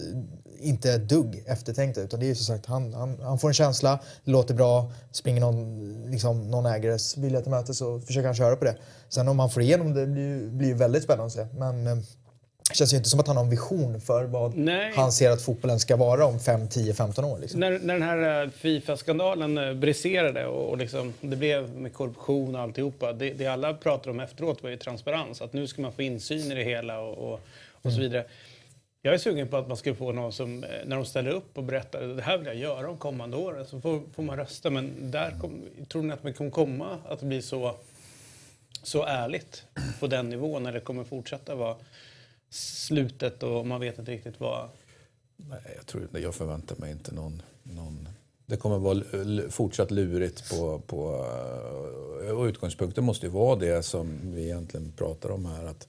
inte 0.60 0.92
ett 0.92 1.10
dugg 1.10 1.44
eftertänkta. 1.46 2.02
Utan 2.02 2.20
det 2.20 2.26
är 2.26 2.28
ju 2.28 2.36
som 2.36 2.56
sagt, 2.56 2.66
han, 2.66 2.94
han, 2.94 3.20
han 3.22 3.40
får 3.40 3.48
en 3.48 3.54
känsla, 3.54 4.00
låter 4.24 4.54
bra, 4.54 4.92
springer 5.12 5.42
någon, 5.42 6.12
liksom, 6.12 6.52
någon 6.52 6.66
ägares 6.66 7.18
vilja 7.18 7.42
till 7.42 7.52
mötes 7.52 7.78
så 7.78 8.00
försöker 8.00 8.26
han 8.26 8.36
köra 8.36 8.56
på 8.56 8.66
det. 8.66 8.76
Sen 9.10 9.28
om 9.28 9.40
han 9.40 9.50
får 9.50 9.62
igenom 9.62 9.94
det 9.94 10.08
blir, 10.08 10.68
ju 10.68 10.74
väldigt 10.74 11.04
spännande 11.04 11.26
att 11.26 11.32
se. 11.32 11.48
Men, 11.58 11.88
eh, 11.88 11.98
känns 12.74 12.94
ju 12.94 12.98
inte 12.98 13.10
som 13.10 13.20
att 13.20 13.28
han 13.28 13.38
har 13.38 13.44
en 13.44 13.50
vision 13.50 14.02
för 14.02 14.24
vad 14.24 14.58
Nej. 14.58 14.94
han 14.96 15.12
ser 15.12 15.32
att 15.32 15.42
fotbollen 15.42 15.80
ska 15.80 15.96
vara 15.96 16.26
om 16.26 16.40
5, 16.40 16.68
10, 16.68 16.94
15 16.94 17.26
år. 17.26 17.40
Liksom. 17.40 17.60
När, 17.60 17.80
när 17.80 17.94
den 17.94 18.04
här 18.04 18.44
eh, 18.44 18.50
Fifa-skandalen 18.50 19.58
eh, 19.58 19.74
briserade 19.74 20.46
och, 20.46 20.70
och 20.70 20.78
liksom, 20.78 21.14
det 21.22 21.36
blev 21.36 21.70
med 21.70 21.94
korruption 21.94 22.56
och 22.56 22.62
alltihopa. 22.62 23.14
Det, 23.14 23.34
det 23.34 23.48
alla 23.48 23.74
pratade 23.74 24.10
om 24.10 24.20
efteråt 24.20 24.64
var 24.64 24.70
ju 24.70 24.78
transparens. 24.78 25.42
Att 25.42 25.54
nu 25.54 25.68
ska 25.68 25.82
man 25.82 25.92
få 25.92 26.02
insyn 26.02 26.52
i 26.52 26.56
det 26.56 26.64
hela 26.64 27.00
och, 27.00 27.18
och, 27.18 27.40
och 27.72 27.86
mm. 27.86 27.96
så 27.96 28.02
vidare. 28.02 28.26
Jag 29.02 29.14
är 29.14 29.18
sugen 29.18 29.48
på 29.48 29.58
att 29.58 29.68
man 29.68 29.78
ska 29.78 29.96
få 29.96 30.12
någon 30.12 30.34
som, 30.34 30.64
eh, 30.64 30.70
när 30.86 30.96
de 30.96 31.06
ställer 31.06 31.32
upp 31.32 31.58
och 31.58 31.64
berättar 31.64 32.02
det 32.02 32.22
här 32.22 32.38
vill 32.38 32.48
jag 32.48 32.56
göra 32.56 32.82
de 32.82 32.98
kommande 32.98 33.38
åren, 33.38 33.66
så 33.66 33.82
får, 33.82 34.02
får 34.16 34.24
man 34.24 34.38
rösta. 34.38 34.70
Men 34.70 35.12
där 35.12 35.36
kom, 35.42 35.62
tror 35.90 36.04
ni 36.04 36.14
att 36.14 36.24
man 36.24 36.34
kommer 36.34 36.52
komma 36.52 36.98
att 37.10 37.22
bli 37.22 37.42
så, 37.42 37.76
så 38.84 39.04
ärligt 39.04 39.64
på 40.00 40.08
den 40.08 40.30
nivån 40.30 40.64
när 40.64 40.72
det 40.72 40.80
kommer 40.80 41.04
fortsätta 41.04 41.56
vara 41.56 41.76
slutet 42.50 43.44
och 43.44 43.68
man 43.68 43.80
vet 43.80 44.00
inte 44.00 44.12
riktigt 44.12 44.40
vad... 44.40 44.70
Nej, 45.36 45.74
jag, 45.76 45.86
tror, 45.86 46.08
jag 46.12 46.36
förväntar 46.36 46.76
mig 46.76 46.92
inte 46.92 47.14
någon, 47.14 47.42
någon... 47.64 48.10
Det 48.46 48.58
kommer 48.58 48.78
vara 48.78 49.02
fortsatt 49.50 49.92
lurigt 49.92 50.50
på, 50.50 50.80
på... 50.80 51.26
Eh, 52.24 52.32
och 52.32 52.44
utgångspunkten 52.46 53.04
måste 53.04 53.26
ju 53.26 53.32
vara 53.32 53.56
det 53.56 53.84
som 53.84 54.20
vi 54.24 54.44
egentligen 54.44 54.92
pratar 54.92 55.30
om 55.30 55.46
här. 55.46 55.66
att 55.66 55.88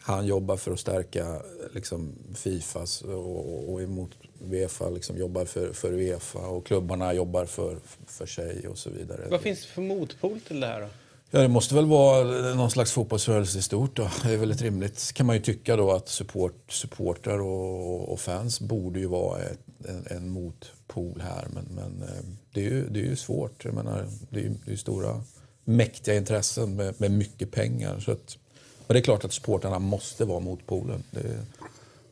Han 0.00 0.26
jobbar 0.26 0.56
för 0.56 0.72
att 0.72 0.80
stärka 0.80 1.42
liksom, 1.74 2.14
Fifas 2.34 3.02
och, 3.02 3.72
och 3.72 3.82
emot 3.82 4.10
Uefa 4.40 4.90
liksom, 4.90 5.16
jobbar 5.16 5.44
för, 5.44 5.72
för 5.72 5.92
Uefa 5.92 6.38
och 6.38 6.66
klubbarna 6.66 7.12
jobbar 7.12 7.44
för, 7.44 7.78
för 8.06 8.26
sig 8.26 8.68
och 8.68 8.78
så 8.78 8.90
vidare. 8.90 9.26
Vad 9.30 9.40
finns 9.40 9.62
det 9.62 9.68
för 9.68 9.82
motpol 9.82 10.40
till 10.40 10.60
det 10.60 10.66
här 10.66 10.80
då? 10.80 10.88
Ja, 11.30 11.40
det 11.40 11.48
måste 11.48 11.74
väl 11.74 11.86
vara 11.86 12.24
någon 12.54 12.70
slags 12.70 12.92
fotbollsrörelse 12.92 13.58
i 13.58 13.62
stort. 13.62 13.96
Då. 13.96 14.10
Det 14.22 14.32
är 14.32 14.36
väldigt 14.36 14.62
rimligt 14.62 15.12
kan 15.12 15.26
man 15.26 15.36
ju 15.36 15.42
tycka 15.42 15.76
då 15.76 15.92
att 15.92 16.08
support, 16.08 16.72
supportrar 16.72 17.38
och, 17.38 18.12
och 18.12 18.20
fans 18.20 18.60
borde 18.60 19.00
ju 19.00 19.06
vara 19.06 19.42
ett, 19.42 19.60
en, 19.88 20.06
en 20.10 20.28
motpol 20.28 21.20
här. 21.20 21.46
Men, 21.54 21.64
men 21.70 22.08
eh, 22.08 22.24
det, 22.52 22.60
är 22.60 22.64
ju, 22.64 22.88
det 22.88 23.00
är 23.00 23.04
ju 23.04 23.16
svårt. 23.16 23.64
Jag 23.64 23.74
menar, 23.74 24.06
det 24.30 24.40
är 24.40 24.42
ju 24.42 24.54
det 24.66 24.72
är 24.72 24.76
stora 24.76 25.20
mäktiga 25.64 26.16
intressen 26.16 26.76
med, 26.76 27.00
med 27.00 27.10
mycket 27.10 27.50
pengar. 27.50 28.00
Så 28.00 28.12
att, 28.12 28.38
men 28.86 28.94
det 28.94 29.00
är 29.00 29.04
klart 29.04 29.24
att 29.24 29.32
supportrarna 29.32 29.78
måste 29.78 30.24
vara 30.24 30.40
motpolen. 30.40 31.02
Det, 31.10 31.44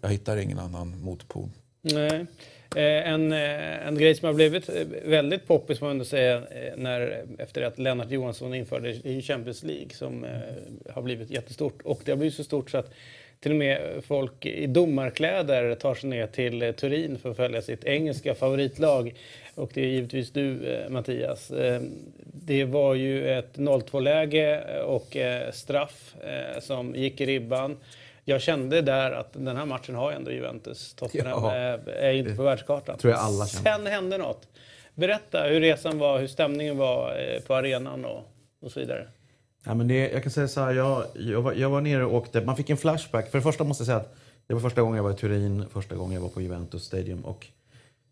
jag 0.01 0.09
hittar 0.09 0.37
ingen 0.37 0.59
annan 0.59 1.01
motpol. 1.01 1.49
Nej. 1.83 2.27
Eh, 2.75 3.13
en, 3.13 3.33
eh, 3.33 3.87
en 3.87 3.99
grej 3.99 4.15
som 4.15 4.27
har 4.27 4.35
blivit 4.35 4.69
eh, 4.69 4.75
väldigt 5.05 5.47
poppis 5.47 5.79
får 5.79 5.87
man 5.87 5.91
ändå 5.91 6.05
säga 6.05 6.43
när, 6.77 7.25
efter 7.39 7.63
att 7.63 7.79
Lennart 7.79 8.11
Johansson 8.11 8.55
införde 8.55 8.91
i 8.91 9.23
Champions 9.23 9.63
League 9.63 9.91
som 9.91 10.27
har 10.91 11.03
blivit 11.03 11.31
jättestort. 11.31 11.83
Och 11.85 12.01
det 12.05 12.13
har 12.13 12.17
blivit 12.17 12.35
så 12.35 12.45
stort 12.45 12.71
så 12.71 12.79
att 12.79 12.95
till 13.41 13.51
och 13.51 13.57
med 13.57 14.05
folk 14.07 14.47
i 14.47 14.67
domarkläder 14.67 15.75
tar 15.75 15.95
sig 15.95 16.11
ner 16.11 16.27
till 16.27 16.75
Turin 16.77 17.19
för 17.19 17.31
att 17.31 17.37
följa 17.37 17.63
sitt 17.63 17.85
engelska 17.85 18.35
favoritlag. 18.35 19.15
Och 19.55 19.71
det 19.75 19.81
är 19.81 19.87
givetvis 19.87 20.31
du 20.31 20.59
Mattias. 20.89 21.53
Det 22.25 22.65
var 22.65 22.95
ju 22.95 23.29
ett 23.29 23.57
0-2-läge 23.57 24.83
och 24.83 25.17
straff 25.53 26.15
som 26.61 26.95
gick 26.95 27.21
i 27.21 27.27
ribban 27.27 27.77
jag 28.29 28.43
kände 28.43 28.83
där 28.83 29.13
att 29.13 29.33
den 29.33 29.57
här 29.57 29.67
matchen 29.67 29.95
har 29.95 30.13
ändå 30.13 30.31
Juventus. 30.31 30.95
Tottenham 30.95 31.45
ja, 31.45 31.53
är, 31.53 31.89
är 31.89 32.13
inte 32.13 32.35
på 32.35 32.43
världskartan. 32.43 32.99
tror 32.99 33.13
jag 33.13 33.21
alla 33.21 33.47
känner. 33.47 33.77
Sen 33.77 33.87
hände 33.87 34.19
något. 34.19 34.49
Berätta 34.95 35.43
hur 35.43 35.61
resan 35.61 35.99
var, 35.99 36.19
hur 36.19 36.27
stämningen 36.27 36.79
var 36.79 37.19
eh, 37.19 37.41
på 37.41 37.55
arenan 37.55 38.05
och, 38.05 38.23
och 38.63 38.73
så 38.73 38.81
vidare. 38.81 39.09
Ja, 39.65 39.75
men 39.75 39.89
det, 39.89 40.11
jag 40.11 40.23
kan 40.23 40.33
säga 40.33 40.49
så 40.49 40.61
här, 40.61 40.73
jag, 40.73 41.05
jag, 41.15 41.43
var, 41.43 41.53
jag 41.53 41.71
var 41.71 41.81
nere 41.81 42.05
och 42.05 42.15
åkte. 42.15 42.41
Man 42.41 42.57
fick 42.57 42.71
en 42.71 42.77
flashback. 42.77 43.31
För 43.31 43.39
det 43.39 43.43
första 43.43 43.65
måste 43.65 43.83
jag 43.83 43.87
säga 43.87 43.97
att 43.97 44.17
det 44.47 44.55
var 44.55 44.61
första 44.61 44.83
gången 44.83 44.97
jag 44.97 45.05
var 45.05 45.11
i 45.11 45.17
Turin, 45.17 45.65
första 45.73 45.95
gången 45.95 46.15
jag 46.15 46.21
var 46.21 46.29
på 46.29 46.41
Juventus 46.41 46.85
Stadium. 46.85 47.25
Och, 47.25 47.47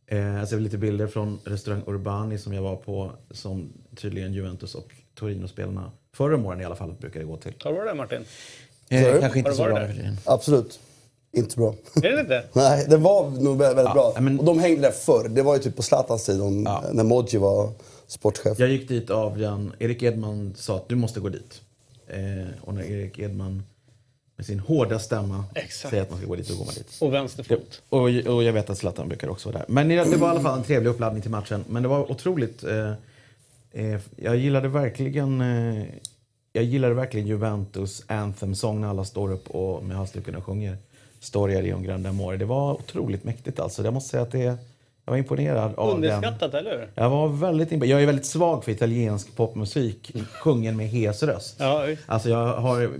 eh, 0.06 0.18
jag 0.18 0.48
ser 0.48 0.60
lite 0.60 0.78
bilder 0.78 1.06
från 1.06 1.38
restaurang 1.44 1.82
Urbani 1.86 2.38
som 2.38 2.52
jag 2.52 2.62
var 2.62 2.76
på, 2.76 3.12
som 3.30 3.72
tydligen 3.96 4.32
Juventus 4.32 4.74
och 4.74 4.92
Torino-spelarna 5.14 5.92
förra 6.12 6.34
om 6.34 6.46
åren 6.46 6.60
i 6.60 6.64
alla 6.64 6.76
fall 6.76 6.92
brukade 6.92 7.24
gå 7.24 7.36
till. 7.36 7.54
Har 7.64 7.70
du 7.70 7.76
varit 7.76 7.88
där 7.88 7.94
Martin? 7.94 8.24
Eh, 8.88 9.20
kanske 9.20 9.38
inte 9.38 9.52
så 9.54 9.64
bra 9.64 9.78
där? 9.78 9.86
för 9.86 9.94
tiden. 9.94 10.18
Absolut. 10.24 10.80
Inte 11.32 11.56
bra. 11.56 11.74
Är 12.02 12.12
det 12.12 12.20
inte? 12.20 12.44
Nej, 12.52 12.86
det 12.88 12.96
var 12.96 13.30
nog 13.30 13.58
väldigt, 13.58 13.78
väldigt 13.78 13.94
bra. 13.94 14.14
men- 14.20 14.38
Och 14.38 14.44
de 14.44 14.58
hängde 14.58 14.80
där 14.82 14.90
förr. 14.90 15.28
Det 15.28 15.42
var 15.42 15.56
ju 15.56 15.62
typ 15.62 15.76
på 15.76 15.82
Zlatans 15.82 16.24
tid 16.26 16.40
om- 16.40 16.62
när 16.92 17.04
Modji 17.04 17.38
var 17.38 17.70
sportchef. 18.06 18.58
Jag 18.58 18.68
gick 18.68 18.88
dit 18.88 19.10
av 19.10 19.38
den, 19.38 19.72
Erik 19.78 20.02
Edman 20.02 20.54
sa 20.56 20.76
att 20.76 20.88
du 20.88 20.94
måste 20.96 21.20
gå 21.20 21.28
dit. 21.28 21.60
Eh, 22.08 22.18
och 22.60 22.74
när 22.74 22.82
Erik 22.82 23.18
Edman 23.18 23.62
med 24.36 24.46
sin 24.46 24.60
hårda 24.60 24.98
stämma 24.98 25.44
Exakt. 25.54 25.90
säger 25.90 26.02
att 26.02 26.10
man 26.10 26.18
ska 26.18 26.28
gå 26.28 26.34
dit, 26.36 26.48
då 26.48 26.56
går 26.56 26.64
man 26.64 26.74
dit. 26.74 26.96
Och 27.00 27.14
vänster 27.14 27.42
fot. 27.42 27.82
Och, 27.88 28.00
och 28.02 28.42
jag 28.44 28.52
vet 28.52 28.70
att 28.70 28.78
Zlatan 28.78 29.08
brukar 29.08 29.28
också 29.28 29.48
vara 29.48 29.58
där. 29.58 29.66
Men 29.68 29.88
det 29.88 30.04
det 30.04 30.16
var 30.16 30.28
i 30.28 30.30
alla 30.30 30.40
fall 30.40 30.58
en 30.58 30.64
trevlig 30.64 30.90
uppladdning 30.90 31.22
till 31.22 31.30
matchen. 31.30 31.64
Men 31.68 31.82
det 31.82 31.88
var 31.88 32.10
otroligt. 32.10 32.64
Eh, 32.64 32.90
eh, 33.72 34.00
jag 34.16 34.36
gillade 34.36 34.68
verkligen 34.68 35.40
eh, 35.40 35.84
jag 36.56 36.64
gillade 36.64 36.94
verkligen 36.94 37.26
Juventus 37.26 38.02
Anthem-sång 38.06 38.80
när 38.80 38.88
alla 38.88 39.04
står 39.04 39.32
upp 39.32 39.50
och 39.50 39.84
med 39.84 39.96
halsduken 39.96 40.36
och 40.36 40.44
sjunger 40.44 40.76
Storia 41.20 41.60
di 41.62 41.72
un 41.72 41.82
grande 41.82 42.08
amore. 42.08 42.36
Det 42.36 42.44
var 42.44 42.72
otroligt 42.72 43.24
mäktigt 43.24 43.60
alltså. 43.60 43.84
Jag 43.84 43.94
måste 43.94 44.10
säga 44.10 44.22
att 44.22 44.30
det, 44.32 44.38
jag 45.04 45.12
var 45.12 45.16
imponerad 45.16 45.74
av 45.74 45.86
den. 46.00 46.10
Underskattat, 46.12 46.54
eller 46.54 46.70
hur? 46.70 46.88
Jag 46.94 47.10
var 47.10 47.28
väldigt 47.28 47.72
imponerad. 47.72 47.94
Jag 47.94 48.02
är 48.02 48.06
väldigt 48.06 48.26
svag 48.26 48.64
för 48.64 48.72
italiensk 48.72 49.36
popmusik 49.36 50.12
sjungen 50.42 50.76
med 50.76 50.88
hes 50.88 51.22
röst. 51.22 51.56
Ja. 51.58 51.86
Alltså 52.06 52.28
jag 52.28 52.56
har, 52.56 52.90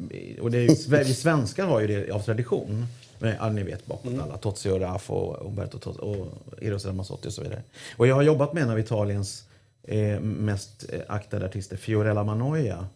och 0.41 0.51
det 0.51 0.59
är, 0.59 0.63
ju- 0.91 1.05
vi 1.05 1.15
svenskar 1.15 1.67
har 1.67 1.81
ju 1.81 1.87
det 1.87 2.11
av 2.13 2.21
tradition. 2.21 2.87
Men, 3.19 3.35
ja, 3.41 3.49
ni 3.51 3.63
vet 3.63 3.87
bakåt 3.87 4.07
Mm. 4.11 4.21
alla. 4.23 4.37
Tozzi 4.37 4.71
och 4.71 4.81
Raff 4.81 5.11
och 5.11 5.47
Umberto 5.47 5.79
Tozzi 5.79 5.99
och 6.03 6.27
Eros 6.63 6.87
Ramazzotti 6.87 7.29
och 7.29 7.33
så 7.33 7.43
vidare. 7.43 7.63
Och 7.97 8.07
jag 8.07 8.15
har 8.15 8.23
jobbat 8.23 8.53
med 8.53 8.63
en 8.63 8.71
av 8.71 8.79
Italiens 8.79 9.45
eh, 9.83 10.21
mest 10.21 10.85
eh, 10.93 11.01
aktade 11.09 11.47
artister, 11.47 11.77
Fiorella 11.77 12.25
Manoia. 12.25 12.87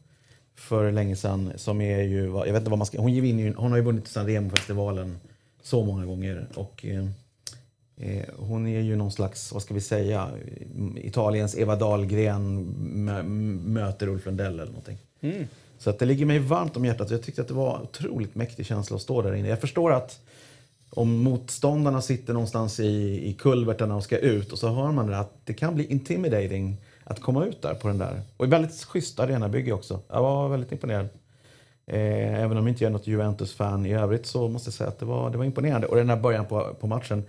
För 0.59 0.93
länge 0.93 1.17
sedan. 1.17 1.53
Som 1.57 1.81
är 1.81 2.03
ju, 2.03 2.25
jag 2.25 2.45
vet 2.45 2.57
inte 2.57 2.71
vad 2.71 2.79
man 2.79 2.87
ska, 2.87 3.01
hon, 3.01 3.13
ju, 3.13 3.55
hon 3.55 3.71
har 3.71 3.79
ju 3.79 3.85
vunnit 3.85 4.09
Sanremo-festivalen 4.09 5.17
så 5.63 5.85
många 5.85 6.07
gånger. 6.07 6.47
Och, 6.55 6.85
eh, 6.85 7.09
Eh, 8.01 8.25
hon 8.37 8.67
är 8.67 8.81
ju 8.81 8.97
någon 8.97 9.13
slags, 9.13 9.53
vad 9.53 9.63
ska 9.63 9.75
vi 9.75 9.81
säga, 9.81 10.31
Italiens 10.97 11.59
Eva 11.59 11.77
Dahlgren 11.77 12.65
mö, 13.05 13.23
möter 13.23 14.09
Ulf 14.09 14.27
Lundell 14.27 14.55
eller 14.55 14.67
någonting. 14.67 14.99
Så 15.79 15.91
att 15.91 15.99
det 15.99 16.07
ligger 16.07 16.27
mig 16.27 16.39
varmt 16.39 16.77
om 16.77 16.85
hjärtat. 16.85 17.11
Jag 17.11 17.23
tyckte 17.23 17.43
att 17.43 17.49
det 17.49 17.55
var 17.55 17.83
otroligt 17.83 18.35
mäktig 18.35 18.67
känsla 18.67 18.97
att 18.97 19.03
stå 19.03 19.23
där 19.23 19.35
inne. 19.35 19.49
Jag 19.49 19.61
förstår 19.61 19.93
att 19.93 20.21
om 20.91 21.17
motståndarna 21.17 22.03
sitter 22.03 22.33
någonstans 22.33 22.81
i, 22.81 23.29
i 23.29 23.33
kulvertarna 23.33 23.97
och 23.97 24.05
ska 24.05 24.19
ut 24.19 24.53
och 24.53 24.59
så 24.59 24.69
hör 24.69 24.93
man 24.93 25.07
det 25.07 25.19
att 25.19 25.33
det 25.45 25.55
kan 25.55 25.75
bli 25.75 25.85
intimidating 25.87 26.77
att 27.09 27.21
komma 27.21 27.47
ut 27.47 27.63
där 27.63 27.75
på 27.75 27.89
den 27.89 27.99
där. 27.99 28.23
Och 28.37 28.53
väldigt 28.53 28.85
schysst 28.85 29.21
arenabygge 29.21 29.73
också. 29.73 30.01
Jag 30.09 30.23
var 30.23 30.49
väldigt 30.49 30.73
imponerad. 30.73 31.09
Eh, 31.87 32.43
även 32.43 32.57
om 32.57 32.67
jag 32.67 32.69
inte 32.69 32.87
är 32.87 32.91
något 32.91 33.07
Juventus-fan 33.07 33.87
i 33.87 33.95
övrigt 33.95 34.27
så 34.27 34.49
måste 34.49 34.69
jag 34.69 34.75
säga 34.75 34.89
att 34.89 34.99
det 34.99 35.07
var, 35.07 35.31
det 35.31 35.39
var 35.39 35.45
imponerande. 35.45 35.87
Och 35.87 35.97
den 35.97 36.11
här 36.11 36.17
början 36.17 36.47
på, 36.47 36.77
på 36.81 36.87
matchen 36.87 37.25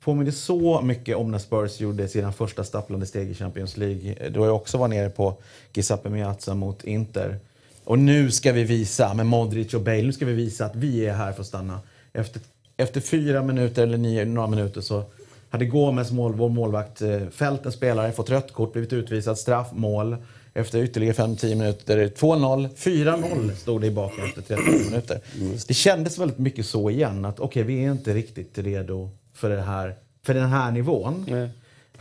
påminner 0.00 0.30
så 0.30 0.80
mycket 0.80 1.16
om 1.16 1.30
när 1.30 1.38
Spurs 1.38 1.80
gjorde 1.80 2.08
sina 2.08 2.32
första 2.32 2.64
stapplande 2.64 3.06
steg 3.06 3.30
i 3.30 3.34
Champions 3.34 3.76
League. 3.76 4.14
Eh, 4.14 4.32
då 4.32 4.46
jag 4.46 4.56
också 4.56 4.78
var 4.78 4.88
nere 4.88 5.10
på 5.10 5.34
Giuseppe 5.74 6.08
Meazza 6.08 6.54
mot 6.54 6.84
Inter. 6.84 7.38
Och 7.84 7.98
nu 7.98 8.30
ska 8.30 8.52
vi 8.52 8.64
visa, 8.64 9.14
med 9.14 9.26
Modric 9.26 9.74
och 9.74 9.80
Bale, 9.80 10.02
nu 10.02 10.12
ska 10.12 10.26
vi 10.26 10.32
visa 10.32 10.64
att 10.64 10.76
vi 10.76 11.06
är 11.06 11.12
här 11.14 11.32
för 11.32 11.40
att 11.40 11.46
stanna. 11.46 11.80
Efter, 12.12 12.42
efter 12.76 13.00
fyra 13.00 13.42
minuter 13.42 13.82
eller 13.82 13.98
nio, 13.98 14.24
några 14.24 14.48
minuter 14.48 14.80
så 14.80 15.04
hade 15.52 15.64
Gomes, 15.64 16.12
mål, 16.12 16.34
vår 16.34 16.48
målvakt, 16.48 17.02
eh, 17.02 17.28
fällt 17.28 17.66
en 17.66 17.72
spelare, 17.72 18.12
fått 18.12 18.30
rött 18.30 18.52
kort, 18.52 18.72
blivit 18.72 18.92
utvisad, 18.92 19.38
straff, 19.38 19.68
mål. 19.72 20.16
Efter 20.54 20.82
ytterligare 20.82 21.14
5-10 21.14 21.54
minuter, 21.54 22.08
2-0, 22.08 22.68
4-0 22.76 23.54
stod 23.54 23.80
det 23.80 23.86
i 23.86 23.90
baken 23.90 24.24
efter 24.24 24.42
30 24.42 24.90
minuter. 24.90 25.20
Det 25.68 25.74
kändes 25.74 26.18
väldigt 26.18 26.38
mycket 26.38 26.66
så 26.66 26.90
igen, 26.90 27.24
att 27.24 27.40
okej, 27.40 27.62
vi 27.62 27.84
är 27.84 27.92
inte 27.92 28.14
riktigt 28.14 28.58
redo 28.58 29.10
för, 29.34 29.50
det 29.50 29.62
här, 29.62 29.94
för 30.22 30.34
den 30.34 30.48
här 30.48 30.70
nivån. 30.70 31.26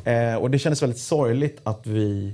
Eh, 0.03 0.35
och 0.35 0.51
det 0.51 0.59
kändes 0.59 0.81
väldigt 0.81 0.99
sorgligt 0.99 1.59
att 1.63 1.87
vi, 1.87 2.33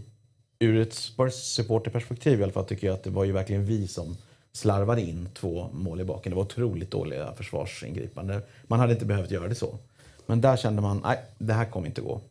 ur 0.59 0.81
ett 0.81 0.93
Spurs-supporterperspektiv 0.93 2.39
i 2.39 2.43
alla 2.43 2.51
fall, 2.51 2.65
tycker 2.65 2.87
jag 2.87 2.93
att 2.93 3.03
det 3.03 3.09
var 3.09 3.23
ju 3.23 3.31
verkligen 3.31 3.65
vi 3.65 3.87
som 3.87 4.17
slarvade 4.53 5.01
in 5.01 5.29
två 5.33 5.69
mål 5.73 6.01
i 6.01 6.03
baken. 6.03 6.29
Det 6.29 6.35
var 6.35 6.43
otroligt 6.43 6.91
dåliga 6.91 7.33
försvarsingripanden. 7.33 8.41
Man 8.63 8.79
hade 8.79 8.93
inte 8.93 9.05
behövt 9.05 9.31
göra 9.31 9.47
det 9.47 9.55
så. 9.55 9.79
Men 10.27 10.41
där 10.41 10.57
kände 10.57 10.81
man, 10.81 11.01
nej, 11.03 11.17
det 11.37 11.53
här 11.53 11.65
kommer 11.65 11.87
inte 11.87 12.01
gå. 12.01 12.21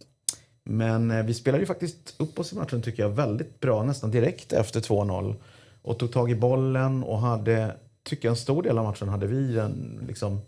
Men 0.65 1.11
eh, 1.11 1.25
vi 1.25 1.35
spelade 1.35 1.63
ju 1.63 1.67
faktiskt 1.67 2.15
upp 2.19 2.39
oss 2.39 2.53
i 2.53 2.57
matchen 2.57 2.83
tycker 2.83 3.03
jag 3.03 3.11
väldigt 3.11 3.61
bra, 3.61 3.83
nästan 3.83 4.11
direkt 4.11 4.53
efter 4.53 4.81
2-0. 4.81 5.35
Och 5.83 5.99
tog 5.99 6.13
tag 6.13 6.31
i 6.31 6.35
bollen 6.35 7.03
och 7.03 7.19
hade, 7.19 7.75
tycker 8.03 8.29
jag 8.29 8.33
en 8.33 8.37
stor 8.37 8.63
del 8.63 8.79
av 8.79 8.85
matchen 8.85 9.09
hade 9.09 9.27
vi 9.27 9.59
en, 9.59 10.01
liksom... 10.09 10.41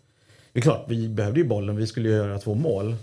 Det 0.53 0.59
är 0.59 0.63
klart, 0.63 0.85
vi 0.89 1.09
behövde 1.09 1.41
ju 1.41 1.47
bollen, 1.47 1.77
vi 1.77 1.87
skulle 1.87 2.09
ju 2.09 2.15
göra 2.15 2.39
två 2.39 2.55
mål. 2.55 2.97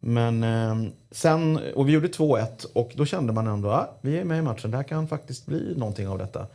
Men 0.00 0.42
eh, 0.42 0.92
sen, 1.10 1.60
och 1.74 1.88
vi 1.88 1.92
gjorde 1.92 2.08
2-1 2.08 2.66
och 2.72 2.92
då 2.94 3.06
kände 3.06 3.32
man 3.32 3.46
ändå, 3.46 3.70
ah, 3.70 3.98
vi 4.00 4.18
är 4.18 4.24
med 4.24 4.38
i 4.38 4.42
matchen, 4.42 4.70
det 4.70 4.76
här 4.76 4.84
kan 4.84 5.08
faktiskt 5.08 5.46
bli 5.46 5.74
någonting 5.76 6.08
av 6.08 6.18
detta. 6.18 6.46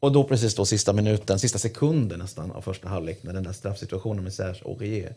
Och 0.00 0.12
då 0.12 0.24
precis 0.24 0.54
då 0.54 0.64
sista 0.64 0.92
minuten, 0.92 1.38
sista 1.38 1.58
sekunden 1.58 2.18
nästan 2.18 2.50
av 2.52 2.60
första 2.60 2.88
halvlek 2.88 3.22
med 3.22 3.34
den 3.34 3.42
där 3.44 3.52
straffsituationen 3.52 4.24
med 4.24 4.32
Serge 4.32 4.62
Aurier. 4.64 5.14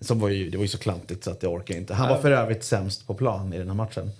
Som 0.00 0.20
var 0.20 0.28
ju, 0.28 0.50
det 0.50 0.56
var 0.56 0.64
ju 0.64 0.68
så 0.68 0.78
klantigt 0.78 1.24
så 1.24 1.30
att 1.30 1.42
jag 1.42 1.52
orkar 1.52 1.74
inte. 1.76 1.94
Han 1.94 2.08
var 2.08 2.16
för 2.18 2.30
övrigt 2.30 2.64
sämst 2.64 3.06
på 3.06 3.14
plan 3.14 3.52
i 3.52 3.58
den 3.58 3.68
här 3.68 3.74
matchen. 3.74 4.10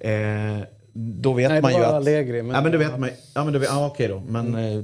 Eh, 0.00 0.58
då 0.92 1.32
vet 1.32 1.50
Nej, 1.50 1.62
man 1.62 1.72
ju 1.72 1.78
att... 1.78 1.92
Allegri, 1.92 2.42
men- 2.42 2.54
ja, 2.56 2.62
men 2.62 2.72
då 2.72 2.78
vet 2.78 2.98
man 2.98 3.10
Ja, 3.34 3.44
men 3.44 3.52
då 3.52 3.58
vet, 3.58 3.68
ja, 3.68 3.86
okej 3.86 4.08
då. 4.08 4.22
Men 4.28 4.54
eh, 4.54 4.82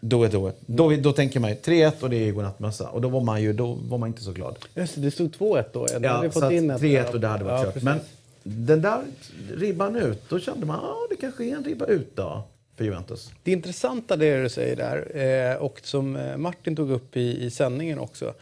då 0.00 0.24
är 0.24 0.28
då. 0.28 0.52
Då, 0.66 0.90
då 0.90 1.12
tänker 1.12 1.40
man 1.40 1.50
ju 1.50 1.56
3-1 1.56 1.92
och 2.00 2.10
det 2.10 2.28
är 2.28 2.32
godnattmössa. 2.32 2.88
Och 2.88 3.00
då 3.00 3.08
var 3.08 3.20
man 3.20 3.42
ju 3.42 3.52
då 3.52 3.78
var 3.82 3.98
man 3.98 4.08
inte 4.08 4.22
så 4.22 4.32
glad. 4.32 4.56
Just 4.74 4.94
det, 4.94 5.00
det 5.00 5.10
stod 5.10 5.30
2-1 5.36 5.64
då. 5.72 5.86
Ja, 6.02 6.12
hade 6.12 6.28
så 6.28 6.32
fått 6.32 6.42
att 6.42 6.52
in 6.52 6.70
ett. 6.70 6.80
3-1 6.82 7.12
och 7.12 7.20
det 7.20 7.28
hade 7.28 7.44
varit 7.44 7.58
Ja, 7.58 7.64
kört. 7.64 7.74
precis. 7.74 7.84
Men 7.84 7.98
den 8.42 8.82
där 8.82 9.02
ribban 9.56 9.96
ut, 9.96 10.22
då 10.28 10.38
kände 10.38 10.66
man 10.66 10.76
att 10.76 11.10
det 11.10 11.16
kanske 11.16 11.44
är 11.44 11.56
en 11.56 11.64
ribba 11.64 11.86
ut 11.86 12.16
då 12.16 12.44
för 12.76 12.84
Juventus. 12.84 13.32
Det 13.42 13.52
intressanta 13.52 14.16
det 14.16 14.42
du 14.42 14.48
säger 14.48 14.76
där, 14.76 15.16
eh, 15.52 15.56
och 15.56 15.80
som 15.82 16.16
eh, 16.16 16.36
Martin 16.36 16.76
tog 16.76 16.90
upp 16.90 17.16
i, 17.16 17.44
i 17.44 17.50
sändningen 17.50 17.98
också, 17.98 18.34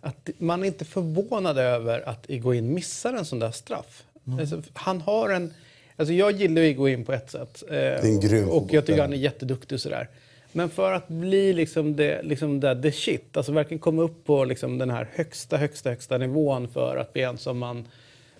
att 0.00 0.30
man 0.38 0.62
är 0.62 0.66
inte 0.66 0.84
förvånad 0.84 1.58
över 1.58 2.08
att 2.08 2.30
Iguain 2.30 2.74
missar 2.74 3.12
en 3.12 3.24
sån 3.24 3.38
där 3.38 3.50
straff. 3.50 4.04
Alltså, 4.40 4.62
han 4.72 5.00
har 5.00 5.30
en... 5.30 5.54
Alltså 5.96 6.12
jag 6.12 6.32
gillar 6.32 6.62
Iguain 6.62 7.04
på 7.04 7.12
ett 7.12 7.30
sätt. 7.30 7.62
Eh, 7.70 8.18
grym 8.20 8.48
och 8.48 8.72
jag 8.72 8.86
tycker 8.86 9.00
han 9.00 9.12
är 9.12 9.16
jätteduktig 9.16 9.76
och 9.76 9.80
sådär. 9.80 10.08
Men 10.52 10.70
för 10.70 10.92
att 10.92 11.08
bli 11.08 11.52
liksom 11.52 11.96
det, 11.96 12.22
liksom 12.22 12.60
det, 12.60 12.82
the 12.82 12.92
shit, 12.92 13.36
alltså 13.36 13.52
verkligen 13.52 13.78
komma 13.78 14.02
upp 14.02 14.24
på 14.24 14.44
liksom 14.44 14.78
den 14.78 14.90
här 14.90 15.08
högsta, 15.14 15.56
högsta, 15.56 15.90
högsta 15.90 16.18
nivån 16.18 16.68
för 16.68 16.96
att 16.96 17.12
bli 17.12 17.22
en 17.22 17.38
som 17.38 17.58
man 17.58 17.84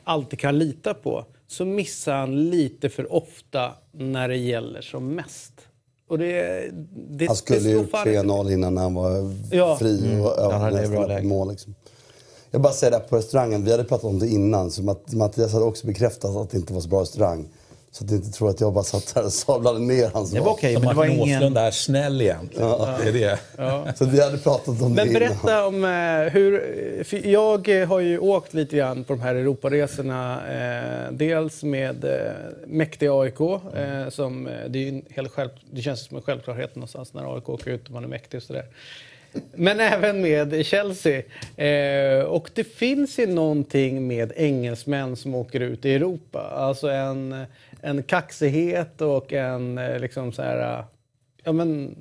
alltid 0.04 0.38
kan 0.38 0.58
lita 0.58 0.94
på, 0.94 1.24
så 1.48 1.64
missar 1.64 2.12
han 2.16 2.50
lite 2.50 2.88
för 2.88 3.12
ofta 3.12 3.72
när 3.92 4.28
det 4.28 4.36
gäller 4.36 4.80
som 4.80 5.14
mest. 5.14 5.52
Och 6.08 6.18
det, 6.18 6.70
det, 7.08 7.26
Han 7.26 7.36
skulle 7.36 7.60
det 7.60 7.70
gjort 7.70 7.90
fan 7.90 8.06
3-0 8.06 8.52
innan 8.52 8.76
han 8.76 8.94
var 8.94 9.34
Ja. 9.52 9.76
fri 9.78 10.20
och 10.20 10.52
Han 10.52 10.60
hade 10.60 10.80
nästan 10.80 11.06
bra 11.08 11.22
mål. 11.22 11.50
Liksom. 11.50 11.74
Jag 12.50 12.60
bara 12.60 12.72
säger 12.72 12.90
det 12.90 12.96
här 12.98 13.04
på 13.04 13.16
restaurangen, 13.16 13.64
vi 13.64 13.70
hade 13.70 13.84
pratat 13.84 14.04
om 14.04 14.18
det 14.18 14.28
innan, 14.28 14.70
så 14.70 14.82
Matt- 14.82 15.12
Mattias 15.12 15.52
hade 15.52 15.64
också 15.64 15.86
bekräftat 15.86 16.36
att 16.36 16.50
det 16.50 16.56
inte 16.56 16.72
var 16.72 16.80
så 16.80 16.88
bra 16.88 17.02
restaurang. 17.02 17.48
Så 17.96 18.04
att 18.04 18.10
ni 18.10 18.16
inte 18.16 18.30
tror 18.30 18.50
att 18.50 18.60
jag 18.60 18.72
bara 18.72 18.84
satt 18.84 19.12
här 19.14 19.24
och 19.24 19.32
sablade 19.32 19.78
ner 19.78 20.10
hans 20.14 20.30
Det 20.30 20.40
var 20.40 20.52
okej, 20.52 20.74
Så 20.74 20.80
men 20.80 20.88
det 20.88 20.94
var 20.94 21.06
Martin 21.06 21.20
ingen... 21.20 21.38
Åslund 21.38 21.58
är 21.58 21.70
snäll 21.70 22.22
egentligen. 22.22 22.68
Det 22.68 23.08
är 23.08 23.12
det. 23.12 23.38
Så 23.96 24.04
att 24.04 24.12
vi 24.12 24.22
hade 24.22 24.38
pratat 24.38 24.82
om 24.82 24.94
Men 24.94 25.06
det 25.08 25.14
berätta 25.14 25.66
om 25.66 25.84
eh, 25.84 26.32
hur... 26.32 27.26
Jag 27.26 27.68
har 27.86 28.00
ju 28.00 28.18
åkt 28.18 28.54
lite 28.54 28.76
grann 28.76 29.04
på 29.04 29.12
de 29.12 29.22
här 29.22 29.34
Europaresorna. 29.34 30.40
Eh, 31.06 31.12
dels 31.12 31.62
med 31.62 32.04
eh, 32.04 32.10
mäktiga 32.66 33.12
AIK. 33.20 33.38
Som, 34.08 34.44
det, 34.68 34.78
är 34.78 34.82
ju 34.82 34.88
en 34.88 35.02
hel 35.08 35.28
själv, 35.28 35.50
det 35.70 35.82
känns 35.82 36.04
som 36.04 36.16
en 36.16 36.22
självklarhet 36.22 36.76
någonstans 36.76 37.14
när 37.14 37.34
AIK 37.34 37.48
åker 37.48 37.70
ut 37.70 37.86
och 37.86 37.92
man 37.92 38.04
är 38.04 38.08
mäktig 38.08 38.38
och 38.38 38.42
sådär. 38.42 38.64
Men 39.54 39.80
även 39.80 40.20
med 40.20 40.66
Chelsea. 40.66 41.22
Eh, 41.56 42.24
och 42.24 42.50
det 42.54 42.64
finns 42.64 43.18
ju 43.18 43.26
någonting 43.26 44.06
med 44.06 44.32
engelsmän 44.36 45.16
som 45.16 45.34
åker 45.34 45.60
ut 45.60 45.84
i 45.84 45.94
Europa. 45.94 46.40
Alltså 46.40 46.88
en, 46.88 47.44
en 47.86 48.02
kaxighet 48.02 49.00
och 49.00 49.32
en 49.32 49.78
eh, 49.78 49.98
liksom 49.98 50.32
så 50.32 50.42
här... 50.42 50.78
eh, 50.78 50.84
Ja, 51.44 51.52
men, 51.52 51.96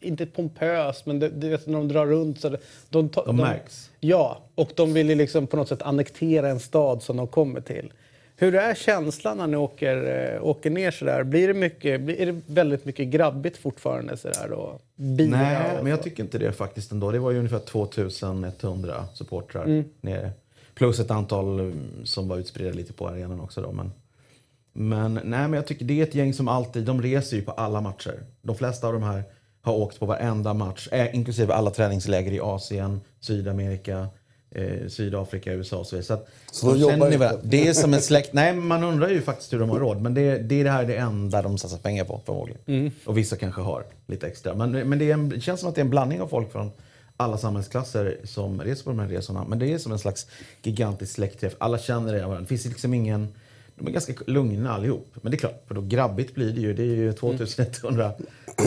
inte 0.00 0.26
pompös, 0.26 1.06
men 1.06 1.18
det, 1.18 1.28
du 1.28 1.48
vet 1.48 1.66
när 1.66 1.78
de 1.78 1.88
drar 1.88 2.06
runt 2.06 2.40
så 2.40 2.48
det, 2.48 2.58
de, 2.88 3.08
ta- 3.08 3.24
De 3.24 3.36
märks. 3.36 3.90
Ja, 4.00 4.42
och 4.54 4.70
de 4.76 4.92
vill 4.92 5.08
ju 5.08 5.14
liksom 5.14 5.46
på 5.46 5.56
något 5.56 5.68
sätt 5.68 5.82
annektera 5.82 6.48
en 6.48 6.60
stad 6.60 7.02
som 7.02 7.16
de 7.16 7.26
kommer 7.26 7.60
till. 7.60 7.92
Hur 8.36 8.54
är 8.54 8.74
känslan 8.74 9.36
när 9.36 9.46
ni 9.46 9.56
åker, 9.56 10.32
äh, 10.34 10.44
åker 10.44 10.70
ner 10.70 10.90
sådär? 10.90 11.22
Blir 11.22 11.48
det, 11.48 11.54
mycket, 11.54 12.00
blir 12.00 12.26
det 12.26 12.40
väldigt 12.46 12.84
mycket 12.84 13.08
grabbigt 13.08 13.56
fortfarande 13.56 14.16
sådär? 14.16 14.52
Och 14.52 14.80
Nej, 14.96 15.78
och 15.78 15.84
men 15.84 15.90
jag 15.90 16.02
tycker 16.02 16.22
inte 16.22 16.38
det 16.38 16.52
faktiskt 16.52 16.92
ändå. 16.92 17.10
Det 17.10 17.18
var 17.18 17.30
ju 17.30 17.38
ungefär 17.38 17.58
2100 17.58 19.04
supportrar 19.14 19.64
mm. 19.64 19.84
nere. 20.00 20.30
Plus 20.74 21.00
ett 21.00 21.10
antal 21.10 21.60
mm, 21.60 21.90
som 22.04 22.28
var 22.28 22.36
utspridda 22.38 22.70
lite 22.70 22.92
på 22.92 23.08
arenan 23.08 23.40
också 23.40 23.60
då. 23.60 23.72
Men, 23.72 23.92
men, 24.80 25.14
nej, 25.14 25.22
men 25.22 25.52
jag 25.52 25.66
tycker 25.66 25.84
det 25.84 26.00
är 26.00 26.02
ett 26.02 26.14
gäng 26.14 26.34
som 26.34 26.48
alltid, 26.48 26.84
de 26.84 27.02
reser 27.02 27.36
ju 27.36 27.42
på 27.42 27.52
alla 27.52 27.80
matcher. 27.80 28.22
De 28.42 28.56
flesta 28.56 28.86
av 28.86 28.92
de 28.92 29.02
här 29.02 29.24
har 29.62 29.74
åkt 29.74 29.98
på 29.98 30.06
varenda 30.06 30.54
match, 30.54 30.88
inklusive 31.12 31.54
alla 31.54 31.70
träningsläger 31.70 32.32
i 32.32 32.40
Asien, 32.40 33.00
Sydamerika, 33.20 34.08
eh, 34.50 34.88
Sydafrika, 34.88 35.52
USA 35.52 35.76
och 35.76 35.86
så 35.86 35.96
vidare. 35.96 36.06
Så, 36.06 36.14
att, 36.14 36.28
så 36.52 36.72
de 36.72 36.80
jobbar 36.80 37.12
inte? 37.12 37.38
Det 37.42 37.68
är 37.68 37.72
som 37.72 37.94
en 37.94 38.00
släkt. 38.00 38.32
Nej, 38.32 38.54
man 38.54 38.84
undrar 38.84 39.08
ju 39.08 39.22
faktiskt 39.22 39.52
hur 39.52 39.58
de 39.58 39.70
har 39.70 39.78
råd. 39.78 40.00
Men 40.00 40.14
det, 40.14 40.38
det 40.38 40.60
är 40.60 40.64
det 40.64 40.70
här 40.70 40.84
det 40.84 40.96
enda 40.96 41.42
de 41.42 41.58
satsar 41.58 41.78
pengar 41.78 42.04
på 42.04 42.20
förmodligen. 42.26 42.62
Mm. 42.66 42.90
Och 43.04 43.18
vissa 43.18 43.36
kanske 43.36 43.60
har 43.60 43.84
lite 44.06 44.26
extra. 44.26 44.54
Men, 44.54 44.88
men 44.88 44.98
det, 44.98 45.10
en, 45.10 45.28
det, 45.28 45.40
känns 45.40 45.60
som 45.60 45.68
att 45.68 45.74
det 45.74 45.80
är 45.80 45.84
en 45.84 45.90
blandning 45.90 46.20
av 46.20 46.28
folk 46.28 46.52
från 46.52 46.70
alla 47.16 47.38
samhällsklasser 47.38 48.18
som 48.24 48.60
reser 48.60 48.84
på 48.84 48.90
de 48.90 48.98
här 48.98 49.08
resorna. 49.08 49.44
Men 49.48 49.58
det 49.58 49.72
är 49.72 49.78
som 49.78 49.92
en 49.92 49.98
slags 49.98 50.26
gigantisk 50.62 51.12
släktträff. 51.12 51.54
Alla 51.58 51.78
känner 51.78 52.12
det 52.12 52.18
varandra. 52.18 52.40
Det 52.40 52.46
finns 52.46 52.64
liksom 52.64 52.94
ingen 52.94 53.28
de 53.78 53.86
är 53.86 53.90
ganska 53.90 54.14
lugna 54.26 54.72
allihop. 54.72 55.14
Men 55.22 55.30
det 55.30 55.36
är 55.36 55.38
klart, 55.38 55.64
för 55.66 55.74
då 55.74 55.80
grabbigt 55.80 56.34
blir 56.34 56.52
det 56.52 56.60
ju. 56.60 56.74
Det 56.74 56.82
är 56.82 56.86
ju 56.86 57.12
2100 57.12 58.12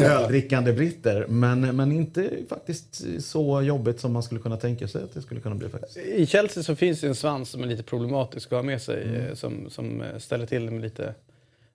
öldrickande 0.02 0.74
britter. 0.74 1.26
Men, 1.28 1.76
men 1.76 1.92
inte 1.92 2.30
faktiskt 2.50 3.04
så 3.20 3.62
jobbigt 3.62 4.00
som 4.00 4.14
man 4.14 4.24
skulle 4.24 4.42
kunna 4.42 4.58
tänka 4.58 4.88
sig 4.88 5.04
att 5.04 5.14
det 5.14 5.22
skulle 5.22 5.42
kunna 5.42 5.56
bli. 5.56 5.70
faktiskt. 5.70 5.98
I 5.98 6.26
Chelsea 6.26 6.64
så 6.64 6.76
finns 6.76 7.02
det 7.02 7.08
en 7.08 7.16
svans 7.16 7.50
som 7.50 7.64
är 7.64 7.68
lite 7.68 7.84
problematisk 7.84 8.48
att 8.48 8.58
ha 8.58 8.64
med 8.64 8.82
sig. 8.82 9.04
Mm. 9.04 9.16
Eh, 9.16 9.34
som, 9.34 9.70
som 9.70 10.04
ställer 10.20 10.46
till 10.46 10.72
med 10.72 10.82
lite 10.82 11.14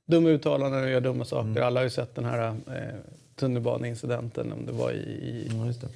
dumma 0.06 0.28
uttalanden 0.28 0.84
och 0.84 0.90
gör 0.90 1.00
dumma 1.00 1.24
saker. 1.24 1.50
Mm. 1.50 1.62
Alla 1.62 1.80
har 1.80 1.84
ju 1.84 1.90
sett 1.90 2.14
den 2.14 2.24
här 2.24 2.48
eh, 2.48 2.54
tunnelbaneincidenten, 3.36 4.52
om 4.52 4.66
det 4.66 4.72
var 4.72 4.92
i, 4.92 4.96
i 4.96 5.50
ja, 5.50 5.88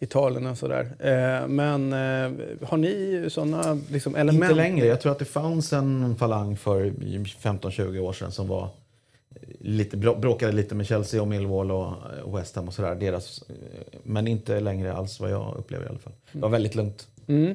Italien 0.00 0.46
och 0.46 0.58
sådär. 0.58 0.96
Eh, 0.98 1.48
men 1.48 1.92
eh, 1.92 2.68
har 2.68 2.76
ni 2.76 3.24
sådana 3.30 3.78
liksom, 3.90 4.16
element? 4.16 4.44
Inte 4.44 4.54
längre. 4.54 4.86
Jag 4.86 5.00
tror 5.00 5.12
att 5.12 5.18
det 5.18 5.24
fanns 5.24 5.72
en 5.72 6.16
falang 6.16 6.56
för 6.56 6.84
15-20 6.84 7.98
år 7.98 8.12
sedan 8.12 8.32
som 8.32 8.48
var 8.48 8.68
lite, 9.60 9.96
bråkade 9.96 10.52
lite 10.52 10.74
med 10.74 10.86
Chelsea 10.86 11.22
och 11.22 11.28
Millwall 11.28 11.70
och 11.70 12.38
West 12.38 12.56
Ham 12.56 12.68
och 12.68 12.74
sådär. 12.74 12.94
Deras, 12.94 13.44
men 14.02 14.28
inte 14.28 14.60
längre 14.60 14.92
alls 14.92 15.20
vad 15.20 15.30
jag 15.30 15.54
upplever 15.58 15.86
i 15.86 15.88
alla 15.88 15.98
fall. 15.98 16.12
Det 16.32 16.38
var 16.38 16.48
väldigt 16.48 16.74
lugnt. 16.74 17.08
Mm. 17.26 17.54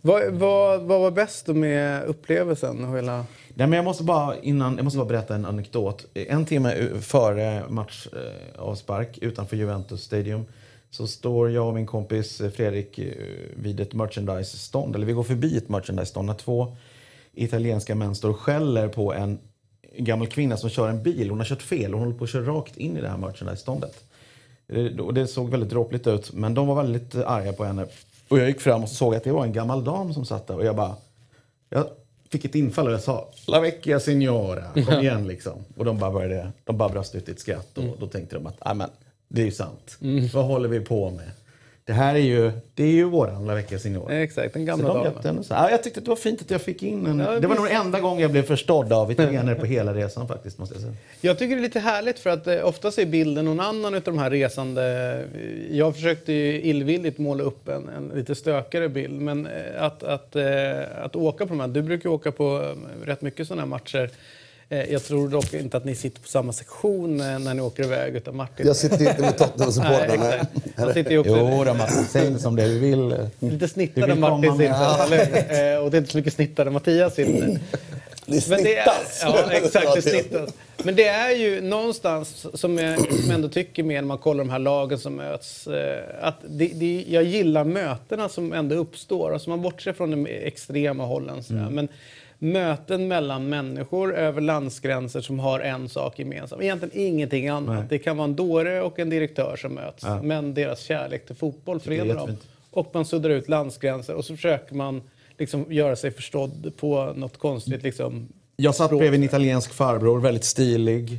Vad, 0.00 0.32
vad, 0.32 0.80
vad 0.80 1.00
var 1.00 1.10
bäst 1.10 1.46
med 1.46 2.04
upplevelsen? 2.04 2.94
Hela... 2.94 3.16
Nej, 3.54 3.66
men 3.66 3.72
jag, 3.72 3.84
måste 3.84 4.04
bara, 4.04 4.36
innan, 4.38 4.76
jag 4.76 4.84
måste 4.84 4.98
bara 4.98 5.08
berätta 5.08 5.34
en 5.34 5.46
anekdot. 5.46 6.06
En 6.14 6.44
timme 6.44 6.88
före 7.00 7.62
match 7.68 8.06
eh, 8.12 8.62
avspark 8.62 9.18
utanför 9.18 9.56
Juventus 9.56 10.02
Stadium 10.02 10.44
så 10.92 11.06
står 11.06 11.50
jag 11.50 11.68
och 11.68 11.74
min 11.74 11.86
kompis 11.86 12.42
Fredrik 12.54 12.98
eh, 12.98 13.06
vid 13.56 13.80
ett 13.80 13.94
merchandise-stånd, 13.94 14.96
eller 14.96 15.06
vi 15.06 15.12
går 15.12 15.22
förbi 15.22 15.56
ett 15.56 15.68
merchandise-stånd 15.68 16.26
när 16.26 16.34
två 16.34 16.76
italienska 17.32 17.94
män 17.94 18.14
står 18.14 18.30
och 18.30 18.38
skäller 18.38 18.88
på 18.88 19.14
en 19.14 19.38
gammal 19.96 20.26
kvinna 20.26 20.56
som 20.56 20.70
kör 20.70 20.88
en 20.88 21.02
bil. 21.02 21.30
Hon 21.30 21.38
har 21.38 21.46
kört 21.46 21.62
fel 21.62 21.94
och 21.94 22.00
hon 22.00 22.08
håller 22.08 22.18
på 22.18 22.24
att 22.24 22.30
köra 22.30 22.44
rakt 22.44 22.76
in 22.76 22.96
i 22.96 23.00
det 23.00 23.08
här 23.08 23.16
merchandise-ståndet. 23.16 24.04
Eh, 24.68 24.84
det 25.12 25.26
såg 25.26 25.50
väldigt 25.50 25.70
dråpligt 25.70 26.06
ut, 26.06 26.32
men 26.32 26.54
de 26.54 26.66
var 26.66 26.74
väldigt 26.74 27.14
arga 27.14 27.52
på 27.52 27.64
henne. 27.64 27.86
Och 28.28 28.38
jag 28.38 28.48
gick 28.48 28.60
fram 28.60 28.82
och 28.82 28.88
såg 28.88 29.14
att 29.14 29.24
det 29.24 29.32
var 29.32 29.44
en 29.44 29.52
gammal 29.52 29.84
dam 29.84 30.14
som 30.14 30.24
satt 30.24 30.46
där 30.46 30.56
och 30.56 30.64
jag 30.64 30.76
bara... 30.76 30.96
Jag 31.68 31.86
fick 32.30 32.44
ett 32.44 32.54
infall 32.54 32.86
och 32.86 32.92
jag 32.92 33.00
sa 33.00 33.28
La 33.46 33.60
vecchia 33.60 34.00
signora, 34.00 34.64
kom 34.74 35.00
igen 35.00 35.26
liksom. 35.26 35.64
Och 35.76 35.84
de 35.84 35.98
bara 35.98 36.10
började, 36.10 36.52
de 36.64 36.78
bara 36.78 36.88
brast 36.88 37.14
ut 37.14 37.28
i 37.28 37.32
ett 37.32 37.40
skratt 37.40 37.78
och 37.78 37.84
mm. 37.84 37.96
då 38.00 38.06
tänkte 38.06 38.36
de 38.36 38.46
att, 38.46 38.76
men 38.76 38.90
det 39.32 39.42
är 39.42 39.46
ju 39.46 39.52
sant. 39.52 39.98
Mm. 40.02 40.28
Vad 40.34 40.44
håller 40.44 40.68
vi 40.68 40.80
på 40.80 41.10
med? 41.10 41.30
Det 41.84 41.92
här 41.92 42.14
är 42.14 42.18
ju, 42.18 42.52
det 42.74 42.84
är 42.84 42.90
ju 42.90 43.04
våran 43.04 43.46
La 43.46 43.54
Vecchia 43.54 43.78
Signor. 43.78 44.12
Exakt, 44.12 44.54
den 44.54 44.64
gamla 44.64 44.88
de 44.88 45.22
damen. 45.22 45.44
Ja, 45.50 45.70
jag 45.70 45.82
tyckte 45.82 45.98
att 45.98 46.04
det 46.04 46.08
var 46.08 46.16
fint 46.16 46.40
att 46.40 46.50
jag 46.50 46.62
fick 46.62 46.82
in 46.82 47.06
en... 47.06 47.18
Ja, 47.18 47.40
det 47.40 47.46
var 47.46 47.54
nog 47.54 47.66
den 47.66 47.76
enda 47.76 48.00
gången 48.00 48.22
jag 48.22 48.30
blev 48.30 48.42
förstådd 48.42 48.92
av 48.92 49.12
italienare 49.12 49.54
på 49.60 49.66
hela 49.66 49.94
resan 49.94 50.28
faktiskt, 50.28 50.58
måste 50.58 50.74
jag 50.74 50.82
säga. 50.82 50.94
Jag 51.20 51.38
tycker 51.38 51.56
det 51.56 51.60
är 51.60 51.62
lite 51.62 51.80
härligt 51.80 52.18
för 52.18 52.30
att 52.30 52.46
eh, 52.46 52.66
oftast 52.66 52.98
är 52.98 53.06
bilden 53.06 53.44
någon 53.44 53.60
annan 53.60 53.94
utav 53.94 54.14
de 54.14 54.20
här 54.20 54.30
resande. 54.30 55.24
Jag 55.70 55.94
försökte 55.94 56.32
ju 56.32 56.60
illvilligt 56.60 57.18
måla 57.18 57.44
upp 57.44 57.68
en, 57.68 57.88
en 57.88 58.12
lite 58.14 58.34
stökigare 58.34 58.88
bild, 58.88 59.20
men 59.20 59.46
eh, 59.46 59.82
att, 59.82 60.02
att, 60.02 60.36
eh, 60.36 61.04
att 61.04 61.16
åka 61.16 61.46
på 61.46 61.48
de 61.48 61.60
här... 61.60 61.68
Du 61.68 61.82
brukar 61.82 62.10
åka 62.10 62.32
på 62.32 62.74
eh, 63.02 63.06
rätt 63.06 63.22
mycket 63.22 63.46
sådana 63.46 63.62
här 63.62 63.68
matcher. 63.68 64.10
Eh, 64.72 64.92
jag 64.92 65.04
tror 65.04 65.28
dock 65.28 65.54
inte 65.54 65.76
att 65.76 65.84
ni 65.84 65.94
sitter 65.94 66.20
på 66.20 66.28
samma 66.28 66.52
sektion 66.52 67.20
eh, 67.20 67.38
när 67.38 67.54
ni 67.54 67.62
åker 67.62 67.84
iväg. 67.84 68.16
Utan 68.16 68.36
Martin... 68.36 68.66
Jag 68.66 68.76
sitter 68.76 69.08
inte 69.08 69.20
med 69.20 69.36
Tottenham-supportrarna. 69.38 70.46
Jo 71.10 71.64
då 71.64 71.74
Martin, 71.74 72.04
säg 72.08 72.38
som 72.38 72.56
det 72.56 72.68
du 72.68 72.78
vill. 72.78 73.16
Lite 73.38 73.68
snittare 73.68 74.14
Martin 74.14 74.52
sitter. 74.52 75.74
Eh, 75.74 75.78
och 75.78 75.90
det 75.90 75.96
är 75.96 75.98
inte 75.98 76.10
så 76.10 76.18
mycket 76.18 76.32
snittare 76.32 76.70
Mattias 76.70 77.14
sitter. 77.14 77.58
Det 78.26 78.40
snittas! 78.40 79.20
ja, 79.22 79.50
exakt. 79.50 79.94
Det 79.94 80.02
snittas. 80.02 80.50
Men 80.82 80.94
det 80.94 81.06
är 81.06 81.36
ju 81.36 81.60
någonstans 81.60 82.46
som 82.54 82.78
jag 82.78 83.12
som 83.22 83.30
ändå 83.34 83.48
tycker 83.48 83.82
med 83.82 84.02
när 84.02 84.08
man 84.08 84.18
kollar 84.18 84.44
de 84.44 84.50
här 84.50 84.58
lagen 84.58 84.98
som 84.98 85.16
möts. 85.16 85.68
Att 86.20 86.36
det, 86.48 86.66
det, 86.74 87.04
jag 87.08 87.24
gillar 87.24 87.64
mötena 87.64 88.28
som 88.28 88.52
ändå 88.52 88.74
uppstår. 88.74 89.32
Alltså 89.32 89.50
man 89.50 89.62
bortser 89.62 89.92
från 89.92 90.10
de 90.10 90.26
extrema 90.26 91.04
hållen. 91.04 91.42
Mm. 91.50 91.74
Men 91.74 91.88
möten 92.42 93.08
mellan 93.08 93.48
människor 93.48 94.14
över 94.14 94.40
landsgränser 94.40 95.20
som 95.20 95.38
har 95.38 95.60
en 95.60 95.88
sak 95.88 96.18
gemensamt. 96.18 96.62
Egentligen 96.62 97.06
ingenting 97.06 97.48
annat. 97.48 97.78
Nej. 97.78 97.86
Det 97.88 97.98
kan 97.98 98.16
vara 98.16 98.24
en 98.24 98.36
dåre 98.36 98.82
och 98.82 98.98
en 98.98 99.10
direktör 99.10 99.56
som 99.56 99.74
möts. 99.74 100.02
Ja. 100.02 100.22
Men 100.22 100.54
deras 100.54 100.80
kärlek 100.80 101.26
till 101.26 101.36
fotboll 101.36 101.80
förenar 101.80 102.14
dem. 102.14 102.36
Och 102.70 102.90
man 102.94 103.04
suddar 103.04 103.30
ut 103.30 103.48
landsgränser 103.48 104.14
och 104.14 104.24
så 104.24 104.36
försöker 104.36 104.74
man 104.74 105.02
liksom 105.38 105.72
göra 105.72 105.96
sig 105.96 106.10
förstådd 106.10 106.72
på 106.76 107.12
något 107.16 107.38
konstigt 107.38 107.82
liksom, 107.82 108.28
Jag 108.56 108.74
satt 108.74 108.90
bredvid 108.90 109.20
en 109.20 109.24
italiensk 109.24 109.72
farbror, 109.72 110.20
väldigt 110.20 110.44
stilig. 110.44 111.18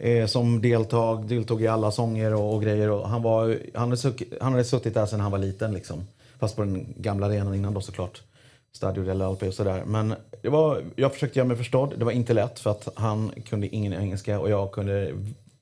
Eh, 0.00 0.26
som 0.26 0.62
deltag, 0.62 1.28
deltog 1.28 1.62
i 1.62 1.66
alla 1.66 1.90
sånger 1.90 2.34
och, 2.34 2.54
och 2.54 2.62
grejer. 2.62 2.90
Och 2.90 3.08
han, 3.08 3.22
var, 3.22 3.58
han, 3.74 3.88
hade 3.88 3.96
suttit, 3.96 4.32
han 4.40 4.52
hade 4.52 4.64
suttit 4.64 4.94
där 4.94 5.06
sedan 5.06 5.20
han 5.20 5.30
var 5.32 5.38
liten. 5.38 5.72
Liksom. 5.72 6.06
Fast 6.38 6.56
på 6.56 6.62
den 6.62 6.94
gamla 6.96 7.26
arenan 7.26 7.54
innan 7.54 7.74
då 7.74 7.80
såklart. 7.80 8.22
Stadio 8.78 9.04
dell'Alpe 9.04 9.48
och 9.48 9.54
sådär. 9.54 9.82
Men 9.86 10.14
det 10.42 10.48
var, 10.48 10.82
jag 10.96 11.12
försökte 11.12 11.38
göra 11.38 11.48
mig 11.48 11.56
förstådd. 11.56 11.94
Det 11.98 12.04
var 12.04 12.12
inte 12.12 12.34
lätt 12.34 12.58
för 12.58 12.70
att 12.70 12.88
han 12.94 13.32
kunde 13.48 13.74
ingen 13.74 13.92
engelska 13.92 14.40
och 14.40 14.50
jag 14.50 14.72
kunde... 14.72 15.14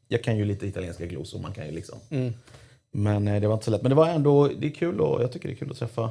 Jag 0.09 0.25
kan 0.25 0.37
ju 0.37 0.45
lite 0.45 0.67
italienska 0.67 1.07
glosor, 1.07 1.39
man 1.41 1.53
kan 1.53 1.67
ju 1.67 1.73
liksom. 1.73 1.99
Mm. 2.11 2.33
Men 2.93 3.29
eh, 3.29 3.41
det 3.41 3.47
var 3.47 3.55
inte 3.55 3.65
så 3.65 3.71
lätt. 3.71 3.83
Men 3.83 3.91
det 3.91 3.95
var 3.95 4.09
ändå, 4.09 4.49
det 4.59 4.67
är 4.67 4.71
kul 4.71 5.01
och 5.01 5.23
jag 5.23 5.33
tycker 5.33 5.49
det 5.49 5.55
är 5.55 5.57
kul 5.57 5.71
att 5.71 5.79
träffa. 5.79 6.11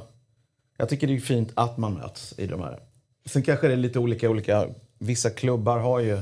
Jag 0.77 0.89
tycker 0.89 1.07
det 1.07 1.15
är 1.15 1.19
fint 1.19 1.51
att 1.53 1.77
man 1.77 1.93
möts 1.93 2.33
i 2.37 2.47
de 2.47 2.61
här. 2.61 2.79
Sen 3.25 3.41
kanske 3.41 3.67
det 3.67 3.73
är 3.73 3.77
lite 3.77 3.99
olika, 3.99 4.29
olika. 4.29 4.67
Vissa 4.99 5.29
klubbar 5.29 5.79
har 5.79 5.99
ju 5.99 6.21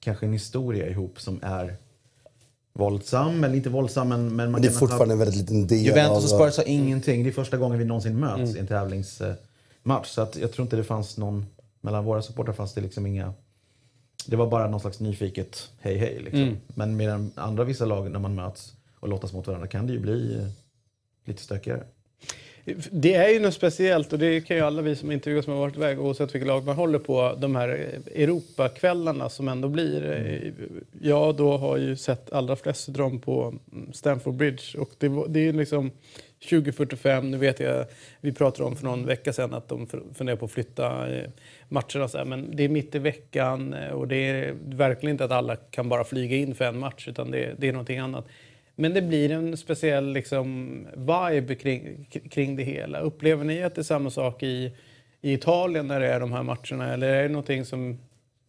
kanske 0.00 0.26
en 0.26 0.32
historia 0.32 0.88
ihop 0.88 1.20
som 1.20 1.40
är 1.42 1.76
våldsam, 2.72 3.44
eller 3.44 3.54
inte 3.54 3.70
våldsam 3.70 4.08
men... 4.08 4.36
men 4.36 4.50
man 4.50 4.62
det 4.62 4.68
är 4.68 4.72
fortfarande 4.72 5.06
ha... 5.06 5.12
en 5.12 5.18
väldigt 5.18 5.40
liten 5.40 5.66
del 5.66 5.78
Juventus 5.78 6.32
och 6.32 6.40
Spurs 6.40 6.56
har 6.56 6.68
ingenting. 6.68 7.22
Det 7.22 7.30
är 7.30 7.32
första 7.32 7.56
gången 7.56 7.78
vi 7.78 7.84
någonsin 7.84 8.20
möts 8.20 8.38
mm. 8.38 8.56
i 8.56 8.58
en 8.58 8.66
tävlings 8.66 9.22
match. 9.84 10.08
Så 10.08 10.22
att 10.22 10.36
jag 10.36 10.52
tror 10.52 10.64
inte 10.64 10.76
det 10.76 10.84
fanns 10.84 11.18
någon, 11.18 11.46
mellan 11.80 12.04
våra 12.04 12.22
supportrar 12.22 12.54
fanns 12.54 12.74
det 12.74 12.80
liksom 12.80 13.06
inga 13.06 13.34
det 14.26 14.36
var 14.36 14.46
bara 14.46 14.68
någon 14.68 14.80
slags 14.80 15.00
nyfiket 15.00 15.70
hej 15.80 15.96
hej. 15.96 16.20
Liksom. 16.20 16.42
Mm. 16.42 16.56
Men 16.66 16.96
med 16.96 17.30
andra 17.34 17.64
vissa 17.64 17.84
lag 17.84 18.10
när 18.10 18.18
man 18.18 18.34
möts 18.34 18.72
och 19.00 19.08
lottas 19.08 19.32
mot 19.32 19.46
varandra 19.46 19.66
kan 19.66 19.86
det 19.86 19.92
ju 19.92 19.98
bli 19.98 20.34
eh, 20.34 20.46
lite 21.24 21.42
stökigare. 21.42 21.82
Det 22.90 23.14
är 23.14 23.28
ju 23.28 23.40
något 23.40 23.54
speciellt 23.54 24.12
och 24.12 24.18
det 24.18 24.40
kan 24.40 24.56
ju 24.56 24.62
alla 24.62 24.82
vi 24.82 24.96
som 24.96 25.10
intervjuas 25.10 25.44
som 25.44 25.54
har 25.54 25.60
varit 25.60 25.76
iväg 25.76 26.00
oavsett 26.00 26.34
vilket 26.34 26.48
lag 26.48 26.64
man 26.64 26.76
håller 26.76 26.98
på. 26.98 27.34
De 27.38 27.56
här 27.56 27.68
Europakvällarna 28.14 29.28
som 29.28 29.48
ändå 29.48 29.68
blir. 29.68 30.04
Mm. 30.04 30.84
Jag 31.00 31.36
då 31.36 31.56
har 31.56 31.76
ju 31.76 31.96
sett 31.96 32.32
allra 32.32 32.56
flest 32.56 32.94
dem 32.94 33.20
på 33.20 33.54
Stamford 33.92 34.34
Bridge 34.34 34.78
och 34.78 34.90
det, 34.98 35.24
det 35.28 35.48
är 35.48 35.52
liksom 35.52 35.90
2045, 36.50 37.30
nu 37.30 37.36
vet 37.36 37.60
jag, 37.60 37.84
vi 38.20 38.32
pratade 38.32 38.64
om 38.64 38.76
för 38.76 38.84
någon 38.84 39.06
vecka 39.06 39.32
sedan 39.32 39.54
att 39.54 39.68
de 39.68 39.86
funderar 40.14 40.36
på 40.36 40.44
att 40.44 40.50
flytta 40.50 41.14
eh, 41.14 41.30
matcherna 41.68 42.08
så 42.08 42.18
här, 42.18 42.24
men 42.24 42.56
det 42.56 42.64
är 42.64 42.68
mitt 42.68 42.94
i 42.94 42.98
veckan 42.98 43.74
eh, 43.74 43.90
och 43.90 44.08
det 44.08 44.16
är 44.16 44.54
verkligen 44.64 45.14
inte 45.14 45.24
att 45.24 45.30
alla 45.30 45.56
kan 45.56 45.88
bara 45.88 46.04
flyga 46.04 46.36
in 46.36 46.54
för 46.54 46.64
en 46.64 46.78
match 46.78 47.08
utan 47.08 47.30
det, 47.30 47.54
det 47.58 47.68
är 47.68 47.72
någonting 47.72 47.98
annat. 47.98 48.24
Men 48.76 48.94
det 48.94 49.02
blir 49.02 49.30
en 49.30 49.56
speciell 49.56 50.12
liksom, 50.12 50.78
vibe 50.96 51.54
kring, 51.54 52.08
kring 52.30 52.56
det 52.56 52.62
hela. 52.62 53.00
Upplever 53.00 53.44
ni 53.44 53.62
att 53.62 53.74
det 53.74 53.80
är 53.80 53.82
samma 53.82 54.10
sak 54.10 54.42
i, 54.42 54.72
i 55.20 55.32
Italien 55.32 55.86
när 55.86 56.00
det 56.00 56.08
är 56.08 56.20
de 56.20 56.32
här 56.32 56.42
matcherna 56.42 56.92
eller 56.92 57.08
är 57.08 57.22
det 57.22 57.28
någonting 57.28 57.64
som 57.64 57.98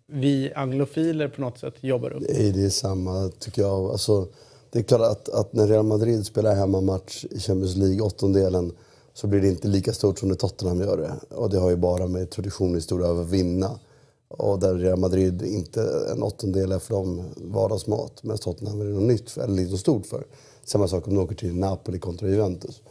vi 0.07 0.53
anglofiler 0.55 1.27
på 1.27 1.41
något 1.41 1.59
sätt 1.59 1.75
jobbar 1.79 2.13
upp? 2.13 2.23
Nej, 2.29 2.51
det 2.51 2.65
är 2.65 2.69
samma 2.69 3.29
tycker 3.39 3.61
jag. 3.61 3.91
Alltså, 3.91 4.27
det 4.75 4.81
är 4.81 4.83
klart 4.83 5.01
att, 5.01 5.29
att 5.29 5.53
när 5.53 5.67
Real 5.67 5.85
Madrid 5.85 6.25
spelar 6.25 6.55
hemmamatch 6.55 7.25
i 7.31 7.39
Champions 7.39 7.75
League, 7.75 8.01
åttondelen, 8.01 8.71
så 9.13 9.27
blir 9.27 9.41
det 9.41 9.47
inte 9.47 9.67
lika 9.67 9.93
stort 9.93 10.19
som 10.19 10.29
när 10.29 10.35
Tottenham 10.35 10.81
gör 10.81 10.97
det. 10.97 11.35
Och 11.35 11.49
det 11.49 11.59
har 11.59 11.69
ju 11.69 11.75
bara 11.75 12.07
med 12.07 12.29
tradition 12.29 12.71
och 12.71 12.77
historia 12.77 13.07
av 13.07 13.19
att 13.19 13.29
vinna. 13.29 13.79
Och 14.27 14.59
där 14.59 14.75
Real 14.75 14.99
Madrid 14.99 15.41
inte 15.41 16.07
en 16.11 16.23
åttondel 16.23 16.71
är 16.71 16.79
för 16.79 16.93
dem 16.93 17.23
vardagsmat. 17.35 18.23
Men 18.23 18.37
Tottenham 18.37 18.81
är 18.81 18.85
det 18.85 18.91
något 18.91 19.03
nytt 19.03 19.29
för, 19.29 19.41
eller 19.41 19.53
lite 19.53 19.77
stort 19.77 20.05
för. 20.05 20.25
Samma 20.65 20.87
sak 20.87 21.07
om 21.07 21.13
du 21.13 21.21
åker 21.21 21.35
till 21.35 21.55
Napoli 21.55 21.99
kontra 21.99 22.29
Juventus. 22.29 22.81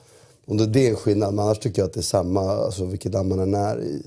Om 0.46 0.72
det 0.72 0.86
är 0.86 0.90
en 0.90 0.96
skillnad, 0.96 1.34
men 1.34 1.44
annars 1.44 1.58
tycker 1.58 1.82
jag 1.82 1.86
att 1.86 1.94
det 1.94 2.00
är 2.00 2.02
samma, 2.02 2.40
alltså 2.40 2.84
vilket 2.84 3.12
land 3.12 3.28
man 3.28 3.38
än 3.38 3.54
är 3.54 3.82
i. 3.82 4.02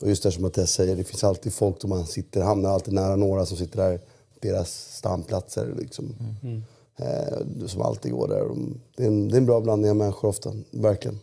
Och 0.00 0.08
just 0.08 0.22
det 0.22 0.32
som 0.32 0.42
Mattias 0.42 0.72
säger, 0.72 0.96
det 0.96 1.04
finns 1.04 1.24
alltid 1.24 1.52
folk 1.52 1.80
som 1.80 1.90
man 1.90 2.06
sitter, 2.06 2.40
hamnar 2.40 2.70
alltid 2.70 2.94
nära 2.94 3.16
några 3.16 3.46
som 3.46 3.56
sitter 3.56 3.76
där, 3.76 4.00
deras 4.40 4.96
stamplatser 4.96 5.74
liksom. 5.78 6.14
Mm. 6.42 6.62
Eh, 6.98 7.66
som 7.66 7.82
alltid 7.82 8.12
går 8.12 8.28
där. 8.28 8.48
Det 8.96 9.02
är, 9.02 9.06
en, 9.06 9.28
det 9.28 9.34
är 9.34 9.38
en 9.38 9.46
bra 9.46 9.60
blandning 9.60 9.90
av 9.90 9.96
människor 9.96 10.28
ofta, 10.28 10.52
verkligen. 10.70 11.18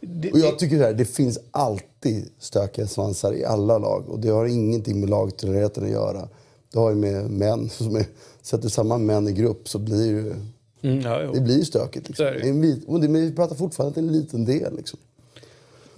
Det, 0.00 0.32
och 0.32 0.38
jag 0.38 0.58
tycker 0.58 0.78
det, 0.78 0.84
här, 0.84 0.92
det 0.92 1.04
finns 1.04 1.38
alltid 1.50 2.30
stökiga 2.38 2.86
svansar 2.86 3.32
i 3.32 3.44
alla 3.44 3.78
lag. 3.78 4.08
Och 4.08 4.20
det 4.20 4.28
har 4.28 4.46
ingenting 4.46 5.00
med 5.00 5.10
lagtillhörigheten 5.10 5.84
att 5.84 5.90
göra. 5.90 6.28
Det 6.72 6.78
har 6.78 6.90
ju 6.90 6.96
med 6.96 7.30
män. 7.30 7.68
Som 7.72 7.96
är, 7.96 8.06
sätter 8.42 8.68
samman 8.68 9.06
män 9.06 9.28
i 9.28 9.32
grupp 9.32 9.68
så 9.68 9.78
blir 9.78 10.36
det 10.80 10.88
mm, 10.88 11.00
ja, 11.00 11.32
det 11.32 11.40
blir 11.40 11.64
stökigt. 11.64 12.08
Liksom. 12.08 12.26
Det. 12.26 12.48
En, 12.48 12.82
och 12.86 13.00
det, 13.00 13.08
men 13.08 13.22
vi 13.22 13.32
pratar 13.34 13.56
fortfarande 13.56 14.00
om 14.00 14.06
en 14.06 14.12
liten 14.12 14.44
del. 14.44 14.76
Liksom. 14.76 14.98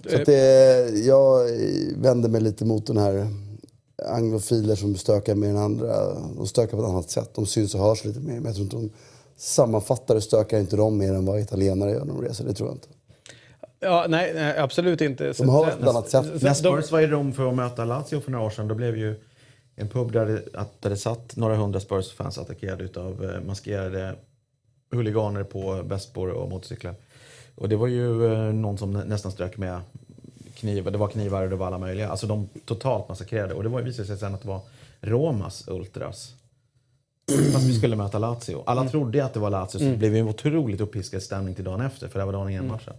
Så 0.09 0.15
att 0.15 0.25
det, 0.25 0.89
jag 1.05 1.49
vänder 1.97 2.29
mig 2.29 2.41
lite 2.41 2.65
mot 2.65 2.87
den 2.87 2.97
här 2.97 3.27
anglofiler 4.07 4.75
som 4.75 4.95
stökar 4.95 5.35
mer 5.35 5.49
än 5.49 5.57
andra. 5.57 6.13
De 6.35 6.47
stökar 6.47 6.77
på 6.77 6.83
ett 6.83 6.89
annat 6.89 7.09
sätt. 7.09 7.29
De 7.35 7.45
syns 7.45 7.75
och 7.75 7.81
hörs 7.81 8.05
lite 8.05 8.19
mer. 8.19 8.33
Men 8.33 8.45
jag 8.45 8.55
tror 8.55 8.63
inte 8.63 8.75
de 8.75 8.89
sammanfattare 9.37 10.21
stökar 10.21 10.59
inte 10.59 10.75
de 10.75 10.97
mer 10.97 11.13
än 11.13 11.25
vad 11.25 11.39
italienare 11.39 11.91
gör 11.91 12.05
när 12.05 12.13
de 12.13 12.21
reser. 12.21 12.45
Det 12.45 12.53
tror 12.53 12.69
jag 12.69 12.75
inte. 12.75 12.87
Ja, 13.79 14.05
nej, 14.09 14.31
nej 14.35 14.57
absolut 14.57 15.01
inte. 15.01 15.33
De 15.37 15.49
har 15.49 15.67
ett 15.67 15.87
annat 15.87 16.09
sätt. 16.09 16.41
När 16.41 16.53
Spurs 16.53 16.91
var 16.91 17.01
i 17.01 17.07
Rom 17.07 17.33
för 17.33 17.49
att 17.49 17.55
möta 17.55 17.85
Lazio 17.85 18.19
för 18.19 18.31
några 18.31 18.45
år 18.45 18.49
sedan, 18.49 18.67
då 18.67 18.75
blev 18.75 18.97
ju 18.97 19.15
en 19.75 19.89
pub 19.89 20.11
där 20.11 20.25
det, 20.25 20.43
att, 20.53 20.81
där 20.81 20.89
det 20.89 20.97
satt 20.97 21.35
några 21.35 21.55
hundra 21.55 21.79
Spurs-fans 21.79 22.37
attackerade 22.37 22.99
av 22.99 23.23
eh, 23.23 23.41
maskerade 23.41 24.15
huliganer 24.91 25.43
på 25.43 25.81
vespor 25.83 26.29
och 26.29 26.49
motorcyklar. 26.49 26.95
Och 27.55 27.69
det 27.69 27.75
var 27.75 27.87
ju 27.87 28.33
eh, 28.33 28.53
någon 28.53 28.77
som 28.77 28.93
nästan 28.93 29.31
strök 29.31 29.57
med 29.57 29.81
knivar. 30.63 30.91
Det 30.91 30.97
var 30.97 31.07
knivar 31.07 31.43
och 31.43 31.49
det 31.49 31.55
var 31.55 31.67
alla 31.67 31.77
möjliga. 31.77 32.09
Alltså 32.09 32.27
de 32.27 32.49
totalt 32.65 33.09
massakrerade. 33.09 33.53
Och 33.53 33.63
det 33.63 33.69
var, 33.69 33.81
visade 33.81 34.07
sig 34.07 34.17
sen 34.17 34.35
att 34.35 34.41
det 34.41 34.47
var 34.47 34.61
Romas 35.01 35.67
Ultras. 35.67 36.33
Fast 37.53 37.65
vi 37.65 37.73
skulle 37.73 37.95
möta 37.95 38.19
Lazio. 38.19 38.63
Alla 38.65 38.81
mm. 38.81 38.91
trodde 38.91 39.25
att 39.25 39.33
det 39.33 39.39
var 39.39 39.49
Lazio, 39.49 39.79
så 39.79 39.85
det 39.85 39.97
blev 39.97 40.15
en 40.15 40.27
otroligt 40.27 40.81
uppiskad 40.81 41.23
stämning 41.23 41.55
till 41.55 41.63
dagen 41.63 41.81
efter. 41.81 42.07
För 42.07 42.19
det 42.19 42.25
var 42.25 42.33
dagen 42.33 42.49
innan 42.49 42.65
mm. 42.65 42.71
matchen. 42.71 42.93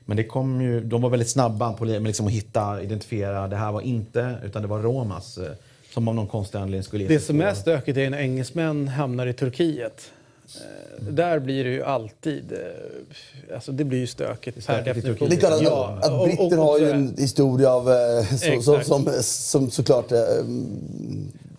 Men 0.00 0.16
det 0.16 0.24
kom 0.24 0.60
ju, 0.60 0.80
de 0.80 1.02
var 1.02 1.10
väldigt 1.10 1.30
snabba 1.30 1.72
på 1.72 1.84
liksom 1.84 2.26
att 2.26 2.32
hitta, 2.32 2.82
identifiera. 2.82 3.48
Det 3.48 3.56
här 3.56 3.72
var 3.72 3.80
inte, 3.80 4.38
utan 4.44 4.62
det 4.62 4.68
var 4.68 4.78
Romas. 4.78 5.38
Eh, 5.38 5.52
som 5.96 6.08
av 6.08 6.14
någon 6.14 6.26
konstig 6.26 6.58
anledning 6.58 6.82
skulle 6.82 7.04
Det 7.04 7.20
som 7.20 7.40
är 7.40 7.54
stökigt 7.54 7.98
är 7.98 8.10
när 8.10 8.18
engelsmän 8.18 8.88
hamnar 8.88 9.26
i 9.26 9.32
Turkiet. 9.32 10.12
Eh, 10.54 11.04
där 11.04 11.38
blir 11.38 11.64
det 11.64 11.70
ju 11.70 11.82
alltid... 11.82 12.52
Eh, 12.52 13.54
alltså 13.54 13.72
det 13.72 13.84
blir 13.84 13.98
ju 13.98 14.06
stökigt 14.06 14.66
per 14.66 14.82
definition. 14.82 15.32
Att, 15.32 15.62
ja. 15.62 15.98
att 16.02 16.24
britter 16.24 16.56
har 16.56 16.78
ju 16.78 16.90
en 16.90 17.16
historia 17.18 17.70
av... 17.70 17.90
Så, 18.38 18.62
så, 18.62 18.80
som, 18.80 19.12
som 19.22 19.70
såklart... 19.70 20.12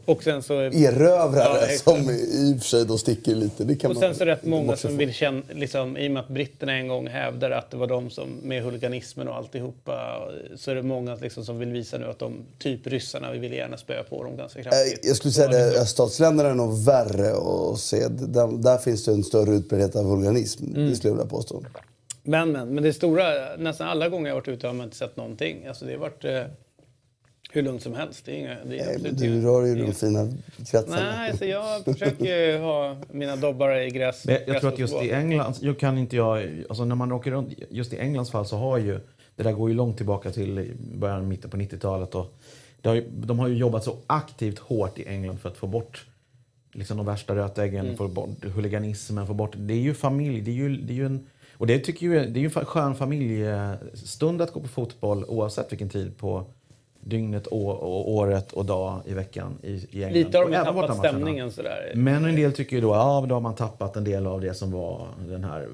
Och 0.08 0.24
sen 0.24 0.44
så, 0.44 0.54
erövrare 0.62 1.72
ja, 1.72 1.78
som 1.78 2.10
i 2.10 2.56
och 2.58 2.62
för 2.62 2.68
sig 2.68 2.86
då 2.86 2.98
sticker 2.98 3.36
lite. 3.36 3.64
Det 3.64 3.76
kan 3.76 3.92
och 3.92 3.98
sen 3.98 4.16
så 4.16 4.26
det 4.26 4.32
rätt 4.32 4.46
många 4.46 4.76
som 4.76 4.98
vill 4.98 5.14
känna, 5.14 5.42
liksom, 5.50 5.98
i 5.98 6.08
och 6.08 6.12
med 6.12 6.20
att 6.24 6.28
britterna 6.28 6.74
en 6.74 6.88
gång 6.88 7.08
hävdade 7.08 7.58
att 7.58 7.72
det 7.72 7.78
var 7.78 7.88
de 7.88 8.10
som 8.10 8.30
med 8.44 8.64
huliganismen 8.64 9.28
och 9.28 9.36
alltihopa, 9.36 10.20
så 10.56 10.72
är 10.72 10.76
det 10.76 10.84
många 10.84 11.16
liksom, 11.16 11.46
som 11.46 11.60
vill 11.60 11.72
visa 11.72 11.98
nu 11.98 12.06
att 12.06 12.20
de, 12.20 12.34
typ 12.60 12.88
ryssarna, 12.88 13.32
vi 13.32 13.40
vill 13.40 13.54
gärna 13.54 13.78
spöa 13.78 14.04
på 14.04 14.24
dem 14.24 14.38
ganska 14.38 14.64
kraftigt. 14.64 15.00
Jag 15.04 15.16
skulle 15.16 15.32
säga 15.32 15.48
att 15.48 15.76
öststatsländerna 15.76 16.50
är 16.50 16.54
nog 16.54 16.86
värre 16.86 17.32
att 17.32 17.80
se. 17.80 18.08
Där, 18.08 18.64
där 18.64 18.78
finns 18.78 19.06
det 19.06 19.12
en 19.12 19.24
större 19.24 19.56
utbredning 19.56 20.06
av 20.06 20.12
huliganism, 20.12 20.66
mm. 20.76 20.90
det 20.90 20.96
skulle 20.96 21.12
jag 21.12 21.18
vilja 21.18 21.30
påstå. 21.30 21.64
Men, 22.24 22.52
men, 22.52 22.74
men 22.74 22.84
det 22.84 22.94
stora, 22.94 23.56
nästan 23.58 23.88
alla 23.88 24.10
gånger 24.10 24.28
jag 24.28 24.36
varit 24.36 24.48
ute 24.48 24.68
har 24.68 24.74
man 24.74 24.84
inte 24.84 24.98
sett 24.98 25.18
någonting. 25.18 25.66
Alltså 25.68 25.86
det 25.86 25.92
har 25.92 26.00
varit 26.00 26.26
eh, 26.26 26.42
hur 27.52 27.62
lugnt 27.62 27.82
som 27.82 27.94
helst. 27.94 28.26
Det 28.26 28.32
är 28.32 28.36
inga, 28.36 28.58
det 28.66 28.80
är 28.80 29.00
Nej, 29.00 29.12
du 29.12 29.42
rör 29.42 29.66
ju 29.66 29.86
de 29.86 29.94
fina 29.94 30.34
kretsarna. 30.58 31.12
Nej, 31.18 31.38
så 31.38 31.46
jag 31.46 31.84
försöker 31.84 32.60
ha 32.60 32.98
mina 33.12 33.36
dobbar 33.36 33.76
i 33.76 33.90
gräs. 33.90 34.26
Men 34.26 34.38
jag 34.48 34.62
tror 34.62 34.74
att 34.74 34.80
just 34.80 35.04
i 35.04 35.12
England, 35.12 35.56
jag 35.62 35.80
kan 35.80 35.98
inte 35.98 36.16
jag, 36.16 36.64
alltså 36.70 36.86
när 36.86 36.96
man 36.96 37.12
åker 37.12 37.32
runt, 37.32 37.54
just 37.70 37.94
i 37.94 38.00
Englands 38.00 38.32
fall 38.32 38.46
så 38.46 38.58
har 38.58 38.78
ju, 38.78 39.00
det 39.36 39.44
där 39.44 39.52
går 39.52 39.70
ju 39.70 39.76
långt 39.76 39.98
tillbaka 39.98 40.32
till 40.32 40.74
början, 40.94 41.28
mitten 41.28 41.50
på 41.50 41.58
90-talet 41.58 42.16
och 42.16 42.34
har 42.84 42.96
ju, 42.96 43.04
de 43.10 43.40
har 43.40 43.48
ju 43.48 43.56
jobbat 43.56 43.84
så 43.84 43.96
aktivt 44.08 44.60
hårt 44.60 45.00
i 45.00 45.08
England 45.08 45.38
för 45.38 45.50
att 45.50 45.58
få 45.58 45.68
bort 45.68 46.06
liksom 46.74 46.98
de 46.98 47.06
värsta 47.06 47.36
rötäggen, 47.36 47.86
mm. 47.86 47.98
få 47.98 48.08
bort 48.08 48.46
huliganismen, 48.46 49.28
få 49.28 49.34
bort, 49.34 49.54
det 49.58 49.74
är 49.74 49.78
ju 49.78 49.94
familj, 49.94 50.42
det 50.42 50.52
är 50.52 50.56
ju, 50.56 50.78
det 50.78 50.94
är 50.94 50.96
ju 50.96 51.06
en 51.06 51.28
och 51.52 51.68
det 51.68 51.80
tycker 51.80 52.08
jag, 52.08 52.34
det 52.34 52.40
är 52.40 52.42
ju 52.42 52.52
en 52.56 52.66
skön 52.66 52.96
familjestund 52.96 54.42
att 54.42 54.52
gå 54.52 54.60
på 54.60 54.68
fotboll 54.68 55.26
oavsett 55.28 55.72
vilken 55.72 55.90
tid 55.90 56.18
på 56.18 56.46
dygnet, 57.10 57.48
och, 57.48 58.14
året 58.14 58.52
och 58.52 58.66
dag 58.66 59.02
i 59.06 59.14
veckan 59.14 59.58
i, 59.64 59.72
i 59.72 60.04
England. 60.04 60.14
Lite 60.14 60.38
har 60.38 60.50
de 60.50 60.64
tappat 60.64 60.98
stämningen 60.98 61.52
sådär. 61.52 61.92
Men 61.96 62.26
en 62.26 62.36
del 62.36 62.54
tycker 62.54 62.76
ju 62.76 62.82
då, 62.82 62.90
ja 62.90 63.26
då 63.30 63.36
har 63.36 63.42
man 63.42 63.56
tappat 63.56 63.96
en 63.96 64.04
del 64.04 64.28
av 64.28 64.42
det 64.42 64.54
som 64.54 64.72
var 64.72 65.08
den 65.28 65.44
här. 65.44 65.68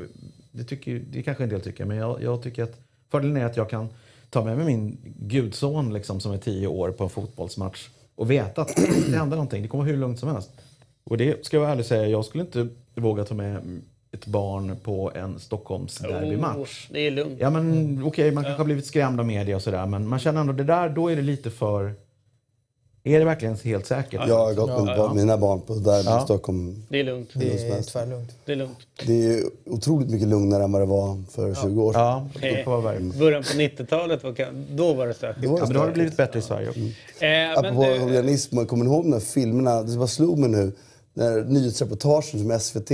Det, 0.52 0.63
tycker, 0.63 1.02
det 1.12 1.24
kanske 1.24 1.43
en 1.43 1.50
del 1.50 1.62
tycker, 1.62 1.86
men 1.86 1.98
jag, 1.98 2.24
jag 2.24 2.43
tycker 2.43 2.63
att 2.63 2.80
fördelen 3.12 3.38
är 3.38 3.46
att 3.46 3.58
jag 3.58 3.69
kan 3.69 3.88
ta 4.30 4.43
med 4.43 4.58
mig 4.58 4.65
min 4.65 4.98
gudson 5.19 5.93
liksom, 5.93 6.19
som 6.19 6.32
är 6.32 6.38
tio 6.38 6.67
år 6.67 6.91
på 6.91 7.04
en 7.04 7.10
fotbollsmatch 7.10 7.89
och 8.15 8.32
veta 8.32 8.62
att 8.62 8.76
det 8.76 9.17
händer 9.17 9.36
någonting. 9.38 9.62
Det 9.62 9.67
kommer 9.67 9.84
hur 9.84 9.98
lugnt 9.98 10.19
som 10.19 10.30
helst. 10.30 10.52
Och 11.04 11.17
det 11.17 11.46
ska 11.46 11.58
jag 11.58 11.72
ärligt 11.72 11.88
säga, 11.88 12.08
jag 12.08 12.26
skulle 12.26 12.43
inte 12.43 12.67
våga 12.96 13.24
ta 13.24 13.36
med 13.36 13.82
ett 14.13 14.26
barn 14.26 14.76
på 14.84 15.12
en 15.15 15.39
Stockholms 15.39 15.97
derbymatch. 15.97 16.88
Oh, 16.89 16.93
det 16.93 16.99
är 16.99 17.12
lugnt. 17.12 17.38
Ja, 17.39 17.49
men 17.49 17.93
okej, 17.93 18.08
okay, 18.08 18.32
man 18.32 18.43
kanske 18.43 18.60
har 18.60 18.65
blivit 18.65 18.86
skrämd 18.86 19.19
av 19.19 19.26
media 19.26 19.56
och 19.56 19.62
sådär, 19.62 19.86
men 19.86 20.08
man 20.08 20.19
känner 20.19 20.41
ändå 20.41 20.54
det 20.54 20.63
där, 20.63 20.89
då 20.89 21.12
är 21.12 21.15
det 21.15 21.21
lite 21.21 21.52
för... 21.52 21.93
Är 23.06 23.19
det 23.19 23.26
verkligen 23.26 23.56
helt 23.56 23.86
säkert? 23.86 24.21
Jag 24.28 24.45
har 24.45 24.54
gått 24.54 24.86
med 24.86 24.97
ja. 24.97 25.13
mina 25.13 25.38
barn 25.38 25.62
på 25.62 25.73
derby 25.73 26.10
ja. 26.10 26.21
i 26.21 26.23
Stockholm. 26.23 26.86
Det 26.89 26.99
är 26.99 27.04
lugnt. 27.04 27.30
Det 27.34 27.69
är 27.69 27.82
tvärlugnt. 27.82 28.32
Det 28.45 28.52
är 28.52 28.56
lugnt. 28.56 28.78
Det 29.06 29.26
är 29.26 29.43
otroligt 29.65 30.10
mycket 30.10 30.28
lugnare 30.28 30.63
än 30.63 30.71
vad 30.71 30.82
det 30.82 30.86
var 30.86 31.23
för 31.32 31.47
ja. 31.47 31.56
20 31.56 31.84
år 31.84 31.93
sedan. 31.93 32.02
Ja, 32.02 32.28
det 32.41 33.19
Början 33.19 33.43
på 33.43 33.49
90-talet, 33.49 34.21
då 34.69 34.93
var 34.93 35.08
det 35.08 35.13
stökigt. 35.13 35.45
Då, 35.45 35.58
ja, 35.58 35.65
men 35.65 35.73
då 35.73 35.80
har 35.80 35.88
det 35.88 35.93
blivit 35.93 36.17
bättre 36.17 36.39
i 36.39 36.41
Sverige 36.41 36.69
också. 36.69 36.80
Mm. 37.19 37.52
Eh, 37.52 37.60
Apropå 37.60 38.06
organism, 38.06 38.65
kommer 38.65 38.86
ni 38.86 38.91
ihåg 38.91 39.12
de 39.12 39.21
filmerna? 39.21 39.84
Det 39.84 39.97
bara 39.97 40.08
slog 40.08 40.39
mig 40.39 40.49
nu. 40.49 40.71
När 41.13 41.43
nyhetsreportagen 41.43 42.39
som 42.39 42.60
SVT 42.60 42.89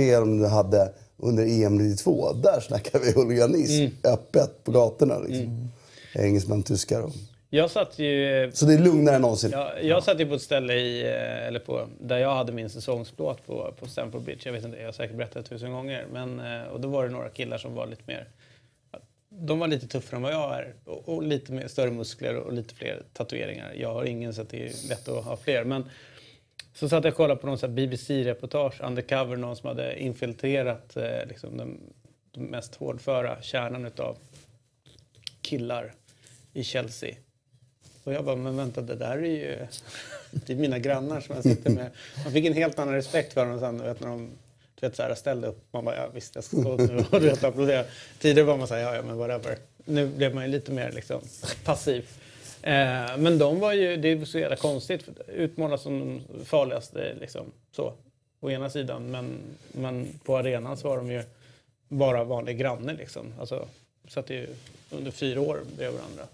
hade 0.50 0.92
under 1.22 1.64
EM 1.64 1.78
92. 1.78 2.32
Där 2.32 2.60
snackar 2.60 2.98
vi 2.98 3.12
huliganism 3.12 3.80
mm. 3.80 3.92
öppet 4.04 4.64
på 4.64 4.72
gatorna. 4.72 5.18
Liksom. 5.18 5.44
Mm. 5.44 5.68
Engelsmän, 6.14 6.62
tyskar 6.62 7.02
och... 7.02 7.12
Jag 7.52 7.70
satt 7.70 7.98
ju... 7.98 8.50
Så 8.54 8.66
det 8.66 8.74
är 8.74 8.78
lugnare 8.78 9.16
än 9.16 9.22
någonsin? 9.22 9.50
Jag, 9.50 9.84
jag 9.84 10.02
satt 10.02 10.20
ju 10.20 10.26
på 10.26 10.34
ett 10.34 10.42
ställe 10.42 10.74
i, 10.74 11.02
eh, 11.02 11.46
eller 11.46 11.60
på, 11.60 11.88
där 12.00 12.18
jag 12.18 12.34
hade 12.34 12.52
min 12.52 12.70
säsongsplåt 12.70 13.46
på, 13.46 13.74
på 13.80 13.86
Stamford 13.86 14.22
Bridge. 14.22 14.40
Jag 14.44 14.52
vet 14.52 14.64
inte, 14.64 14.78
jag 14.78 14.84
har 14.84 14.92
säkert 14.92 15.16
berättat 15.16 15.46
tusen 15.48 15.72
gånger. 15.72 16.06
Men, 16.12 16.40
eh, 16.40 16.62
och 16.62 16.80
då 16.80 16.88
var 16.88 17.04
det 17.04 17.10
några 17.10 17.28
killar 17.28 17.58
som 17.58 17.74
var 17.74 17.86
lite 17.86 18.02
mer... 18.06 18.28
De 19.28 19.58
var 19.58 19.68
lite 19.68 19.88
tuffare 19.88 20.16
än 20.16 20.22
vad 20.22 20.32
jag 20.32 20.54
är. 20.54 20.74
Och, 20.84 21.08
och 21.08 21.22
lite 21.22 21.52
mer, 21.52 21.68
större 21.68 21.90
muskler 21.90 22.36
och 22.36 22.52
lite 22.52 22.74
fler 22.74 23.02
tatueringar. 23.12 23.72
Jag 23.76 23.94
har 23.94 24.04
ingen 24.04 24.34
så 24.34 24.42
det 24.42 24.66
är 24.66 24.88
lätt 24.88 25.08
att 25.08 25.24
ha 25.24 25.36
fler. 25.36 25.64
Men 25.64 25.84
så 26.74 26.88
satt 26.88 27.04
jag 27.04 27.10
och 27.10 27.16
kollade 27.16 27.40
på 27.40 27.46
någon 27.46 27.74
BBC-reportage, 27.74 28.80
undercover, 28.80 29.36
någon 29.36 29.56
som 29.56 29.68
hade 29.68 30.00
infiltrerat 30.00 30.96
eh, 30.96 31.26
liksom 31.28 31.56
den, 31.56 31.80
den 32.34 32.44
mest 32.44 32.74
hårdföra 32.74 33.42
kärnan 33.42 33.90
av 33.96 34.18
killar 35.42 35.92
i 36.52 36.64
Chelsea. 36.64 37.14
Och 38.04 38.12
jag 38.12 38.24
bara, 38.24 38.36
men 38.36 38.56
vänta, 38.56 38.80
det 38.80 38.94
där 38.94 39.16
är 39.18 39.22
ju 39.22 39.58
det 40.30 40.52
är 40.52 40.56
mina 40.56 40.78
grannar 40.78 41.20
som 41.20 41.34
jag 41.34 41.44
sitter 41.44 41.70
med. 41.70 41.90
Man 42.24 42.32
fick 42.32 42.46
en 42.46 42.54
helt 42.54 42.78
annan 42.78 42.94
respekt 42.94 43.32
för 43.32 43.46
dem 43.46 43.60
sen, 43.60 43.82
vet, 43.82 44.00
när 44.00 44.08
de 44.08 44.30
du 44.80 44.86
vet, 44.86 44.96
så 44.96 45.02
här, 45.02 45.14
ställde 45.14 45.48
upp. 45.48 45.64
Man 45.70 45.84
bara, 45.84 45.96
ja 45.96 46.08
visst 46.14 46.34
jag 46.34 46.44
ska 46.44 46.56
stå 46.56 46.76
nu 46.76 47.04
och 47.10 47.20
du 47.20 47.28
vet, 47.28 47.44
applådera. 47.44 47.84
Tidigare 48.18 48.46
var 48.46 48.56
man 48.56 48.68
så 48.68 48.74
här, 48.74 48.82
ja 48.82 48.94
ja 48.94 49.02
men 49.02 49.18
whatever. 49.18 49.58
Nu 49.84 50.06
blev 50.06 50.34
man 50.34 50.44
ju 50.44 50.50
lite 50.50 50.72
mer 50.72 50.92
liksom 50.92 51.20
passiv. 51.64 52.08
Eh, 52.62 53.16
men 53.18 53.38
de 53.38 53.60
var 53.60 53.72
ju, 53.72 53.96
det 53.96 54.14
var 54.14 54.24
så 54.24 54.38
jävla 54.38 54.56
konstigt, 54.56 55.08
utmålas 55.28 55.82
som 55.82 56.22
de 56.28 56.44
farligaste 56.44 57.14
liksom, 57.20 57.46
så, 57.72 57.92
å 58.40 58.50
ena 58.50 58.70
sidan. 58.70 59.10
Men, 59.10 59.38
men 59.72 60.08
på 60.24 60.36
arenan 60.36 60.76
så 60.76 60.88
var 60.88 60.96
de 60.96 61.10
ju 61.10 61.22
bara 61.88 62.24
vanliga 62.24 62.56
grannar 62.56 62.94
liksom. 62.94 63.34
Alltså, 63.40 63.68
satt 64.08 64.30
ju 64.30 64.46
under 64.90 65.10
fyra 65.10 65.40
år 65.40 65.60
bredvid 65.76 66.00
varandra. 66.00 66.24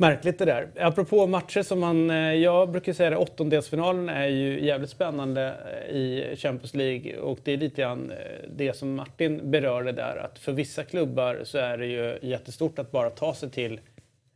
Märkligt 0.00 0.38
det 0.38 0.44
där. 0.44 0.68
Apropå 0.76 1.26
matcher 1.26 1.62
som 1.62 1.80
man, 1.80 2.10
eh, 2.10 2.34
jag 2.34 2.70
brukar 2.70 2.92
säga 2.92 3.12
att 3.12 3.30
åttondelsfinalen 3.30 4.08
är 4.08 4.26
ju 4.26 4.64
jävligt 4.64 4.90
spännande 4.90 5.54
eh, 5.88 5.96
i 5.96 6.36
Champions 6.36 6.74
League 6.74 7.16
och 7.16 7.38
det 7.44 7.52
är 7.52 7.56
lite 7.56 7.82
grann 7.82 8.10
eh, 8.10 8.16
det 8.56 8.76
som 8.76 8.94
Martin 8.94 9.50
berörde 9.50 9.92
där 9.92 10.16
att 10.16 10.38
för 10.38 10.52
vissa 10.52 10.84
klubbar 10.84 11.40
så 11.44 11.58
är 11.58 11.78
det 11.78 11.86
ju 11.86 12.18
jättestort 12.22 12.78
att 12.78 12.90
bara 12.90 13.10
ta 13.10 13.34
sig 13.34 13.50
till 13.50 13.80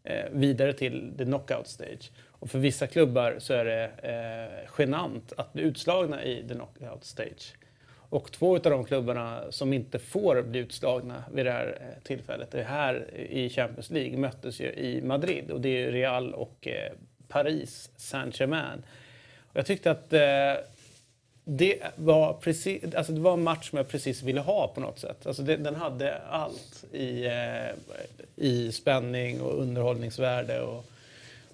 Eh, 0.04 0.24
vidare 0.30 0.72
till 0.72 1.14
the 1.18 1.24
knockout 1.24 1.66
stage. 1.66 2.10
Och 2.30 2.50
för 2.50 2.58
vissa 2.58 2.86
klubbar 2.86 3.36
så 3.38 3.54
är 3.54 3.64
det 3.64 3.90
eh, 4.02 4.70
genant 4.78 5.32
att 5.36 5.52
bli 5.52 5.62
utslagna 5.62 6.24
i 6.24 6.44
the 6.48 6.54
knockout 6.54 7.04
stage. 7.04 7.54
Och 8.12 8.32
två 8.32 8.56
av 8.56 8.62
de 8.62 8.84
klubbarna 8.84 9.42
som 9.50 9.72
inte 9.72 9.98
får 9.98 10.42
bli 10.42 10.60
utslagna 10.60 11.24
vid 11.32 11.46
det 11.46 11.52
här 11.52 11.78
eh, 11.80 12.02
tillfället, 12.02 12.50
det 12.50 12.62
här 12.62 13.14
i 13.14 13.48
Champions 13.48 13.90
League, 13.90 14.18
möttes 14.18 14.60
ju 14.60 14.72
i 14.72 15.02
Madrid. 15.02 15.50
Och 15.50 15.60
det 15.60 15.68
är 15.68 15.92
Real 15.92 16.34
och 16.34 16.68
eh, 16.68 16.92
Paris 17.28 17.90
Saint-Germain. 17.96 18.82
Jag 19.52 19.66
tyckte 19.66 19.90
att 19.90 20.12
eh, 20.12 20.64
det, 21.44 21.78
var 21.96 22.32
precis, 22.32 22.94
alltså 22.94 23.12
det 23.12 23.20
var 23.20 23.32
en 23.32 23.42
match 23.42 23.70
som 23.70 23.76
jag 23.76 23.88
precis 23.88 24.22
ville 24.22 24.40
ha 24.40 24.68
på 24.68 24.80
något 24.80 24.98
sätt. 24.98 25.26
Alltså 25.26 25.42
det, 25.42 25.56
den 25.56 25.74
hade 25.74 26.18
allt 26.30 26.84
i, 26.92 27.26
eh, 27.26 27.96
i 28.36 28.72
spänning 28.72 29.40
och 29.40 29.62
underhållningsvärde. 29.62 30.60
Och, 30.60 30.84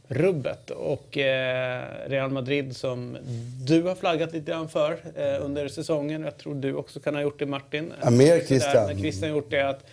rubbet. 0.09 0.71
Och 0.71 1.19
eh, 1.19 1.85
Real 2.07 2.31
Madrid 2.31 2.77
som 2.77 3.17
du 3.67 3.83
har 3.83 3.95
flaggat 3.95 4.33
lite 4.33 4.51
grann 4.51 4.69
för 4.69 4.93
eh, 5.17 5.45
under 5.45 5.69
säsongen. 5.69 6.23
Jag 6.23 6.39
tror 6.39 6.55
du 6.55 6.75
också 6.75 7.01
kan 7.01 7.15
ha 7.15 7.23
gjort 7.23 7.39
det 7.39 7.47
Martin. 7.47 7.93
Ja, 8.03 8.11
mer 8.11 8.41
Christian. 8.41 8.99
Christian 8.99 9.31
gjort 9.31 9.51
det 9.51 9.69
att 9.69 9.87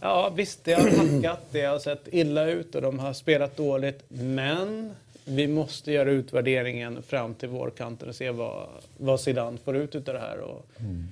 Ja 0.00 0.32
visst, 0.36 0.64
det 0.64 0.72
har 0.72 0.82
hackat, 0.82 1.40
det 1.50 1.62
har 1.62 1.78
sett 1.78 2.08
illa 2.12 2.46
ut 2.46 2.74
och 2.74 2.82
de 2.82 2.98
har 2.98 3.12
spelat 3.12 3.56
dåligt. 3.56 4.04
Men 4.08 4.94
vi 5.24 5.48
måste 5.48 5.92
göra 5.92 6.10
utvärderingen 6.10 7.02
fram 7.02 7.34
till 7.34 7.48
vårkanten 7.48 8.08
och 8.08 8.14
se 8.14 8.30
vad, 8.30 8.68
vad 8.96 9.20
Zidane 9.20 9.58
får 9.58 9.76
ut 9.76 9.94
av 9.94 10.02
det 10.02 10.18
här. 10.18 10.38
Och 10.38 10.66
mm. 10.80 11.06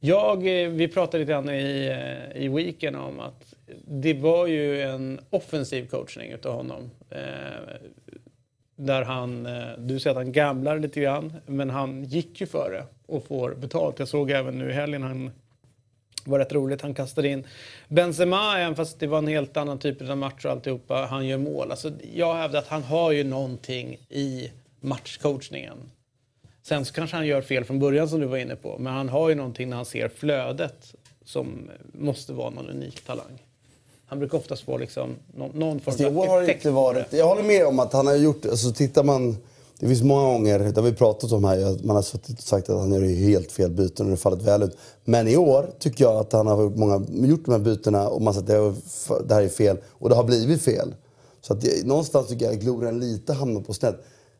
Jag, 0.00 0.62
eh, 0.62 0.68
vi 0.68 0.88
pratade 0.88 1.18
lite 1.18 1.32
grann 1.32 1.50
i, 1.50 1.86
eh, 1.86 2.42
i 2.42 2.48
weekend 2.48 2.96
om 2.96 3.20
att 3.20 3.54
det 3.84 4.14
var 4.14 4.46
ju 4.46 4.82
en 4.82 5.20
offensiv 5.30 5.88
coachning 5.88 6.32
utav 6.32 6.54
honom. 6.54 6.90
Eh, 7.10 7.74
där 8.76 9.02
han, 9.02 9.46
eh, 9.46 9.78
du 9.78 10.00
säger 10.00 10.16
att 10.16 10.24
han 10.24 10.32
gamblar 10.32 10.78
lite 10.78 11.00
grann, 11.00 11.32
men 11.46 11.70
han 11.70 12.04
gick 12.04 12.40
ju 12.40 12.46
före 12.46 12.84
och 13.06 13.24
får 13.24 13.54
betalt. 13.54 13.98
Jag 13.98 14.08
såg 14.08 14.30
även 14.30 14.58
nu 14.58 14.70
i 14.70 14.72
helgen, 14.72 15.02
han 15.02 15.30
var 16.30 16.38
rätt 16.38 16.52
roligt, 16.52 16.82
han 16.82 16.94
kastade 16.94 17.28
in 17.28 17.46
Benzema, 17.88 18.58
även 18.58 18.76
fast 18.76 19.00
det 19.00 19.06
var 19.06 19.18
en 19.18 19.26
helt 19.26 19.56
annan 19.56 19.78
typ 19.78 20.10
av 20.10 20.16
match 20.16 20.44
och 20.44 20.50
alltihopa, 20.50 21.06
han 21.10 21.26
gör 21.26 21.38
mål. 21.38 21.70
Alltså, 21.70 21.92
jag 22.14 22.34
hävdar 22.34 22.58
att 22.58 22.68
han 22.68 22.82
har 22.82 23.12
ju 23.12 23.24
någonting 23.24 23.98
i 24.08 24.50
matchcoachningen 24.80 25.78
Sen 26.68 26.84
så 26.84 26.92
kanske 26.92 27.16
han 27.16 27.26
gör 27.26 27.40
fel 27.40 27.64
från 27.64 27.78
början 27.78 28.08
som 28.08 28.20
du 28.20 28.26
var 28.26 28.36
inne 28.36 28.56
på. 28.56 28.76
Men 28.78 28.92
han 28.92 29.08
har 29.08 29.28
ju 29.28 29.34
någonting 29.34 29.68
när 29.68 29.76
han 29.76 29.84
ser 29.84 30.08
flödet 30.08 30.94
som 31.24 31.70
måste 31.92 32.32
vara 32.32 32.50
någon 32.50 32.70
unik 32.70 33.00
talang. 33.06 33.42
Han 34.06 34.18
brukar 34.18 34.38
oftast 34.38 34.64
få 34.64 34.78
liksom 34.78 35.16
någon, 35.36 35.50
någon 35.58 35.80
form 35.80 35.94
av 35.94 36.00
effekt. 36.00 36.28
Har 36.30 36.50
inte 36.50 36.70
varit, 36.70 37.12
jag 37.12 37.26
håller 37.26 37.42
med 37.42 37.66
om 37.66 37.78
att 37.78 37.92
han 37.92 38.06
har 38.06 38.14
gjort... 38.14 38.46
Alltså 38.46 38.72
tittar 38.72 39.04
man... 39.04 39.36
Det 39.80 39.88
finns 39.88 40.02
många 40.02 40.32
gånger, 40.32 40.58
det 40.58 40.76
har 40.76 40.82
vi 40.82 40.92
pratat 40.92 41.32
om 41.32 41.44
här, 41.44 41.64
att 41.64 41.84
man 41.84 41.96
har 41.96 42.02
suttit 42.02 42.38
och 42.38 42.44
sagt 42.44 42.70
att 42.70 42.80
han 42.80 42.92
gör 42.92 43.02
helt 43.02 43.52
fel 43.52 43.70
byten 43.70 44.06
och 44.06 44.10
det 44.10 44.12
har 44.12 44.16
fallit 44.16 44.42
väl 44.42 44.62
ut. 44.62 44.76
Men 45.04 45.28
i 45.28 45.36
år 45.36 45.70
tycker 45.78 46.04
jag 46.04 46.16
att 46.16 46.32
han 46.32 46.46
har 46.46 46.62
gjort, 46.62 46.76
många, 46.76 47.06
gjort 47.10 47.44
de 47.44 47.52
här 47.52 47.58
bytena 47.58 48.08
och 48.08 48.22
man 48.22 48.34
har 48.34 48.42
sagt 48.42 48.50
att 49.10 49.28
det 49.28 49.34
här 49.34 49.42
är 49.42 49.48
fel 49.48 49.78
och 49.88 50.08
det 50.08 50.14
har 50.14 50.24
blivit 50.24 50.62
fel. 50.62 50.94
Så 51.40 51.52
att 51.52 51.60
det, 51.60 51.86
någonstans 51.86 52.28
tycker 52.28 52.44
jag 52.44 52.54
att 52.54 52.60
glorian 52.60 53.00
lite 53.00 53.32
hamnar 53.32 53.60
på 53.60 53.74
snett. 53.74 53.96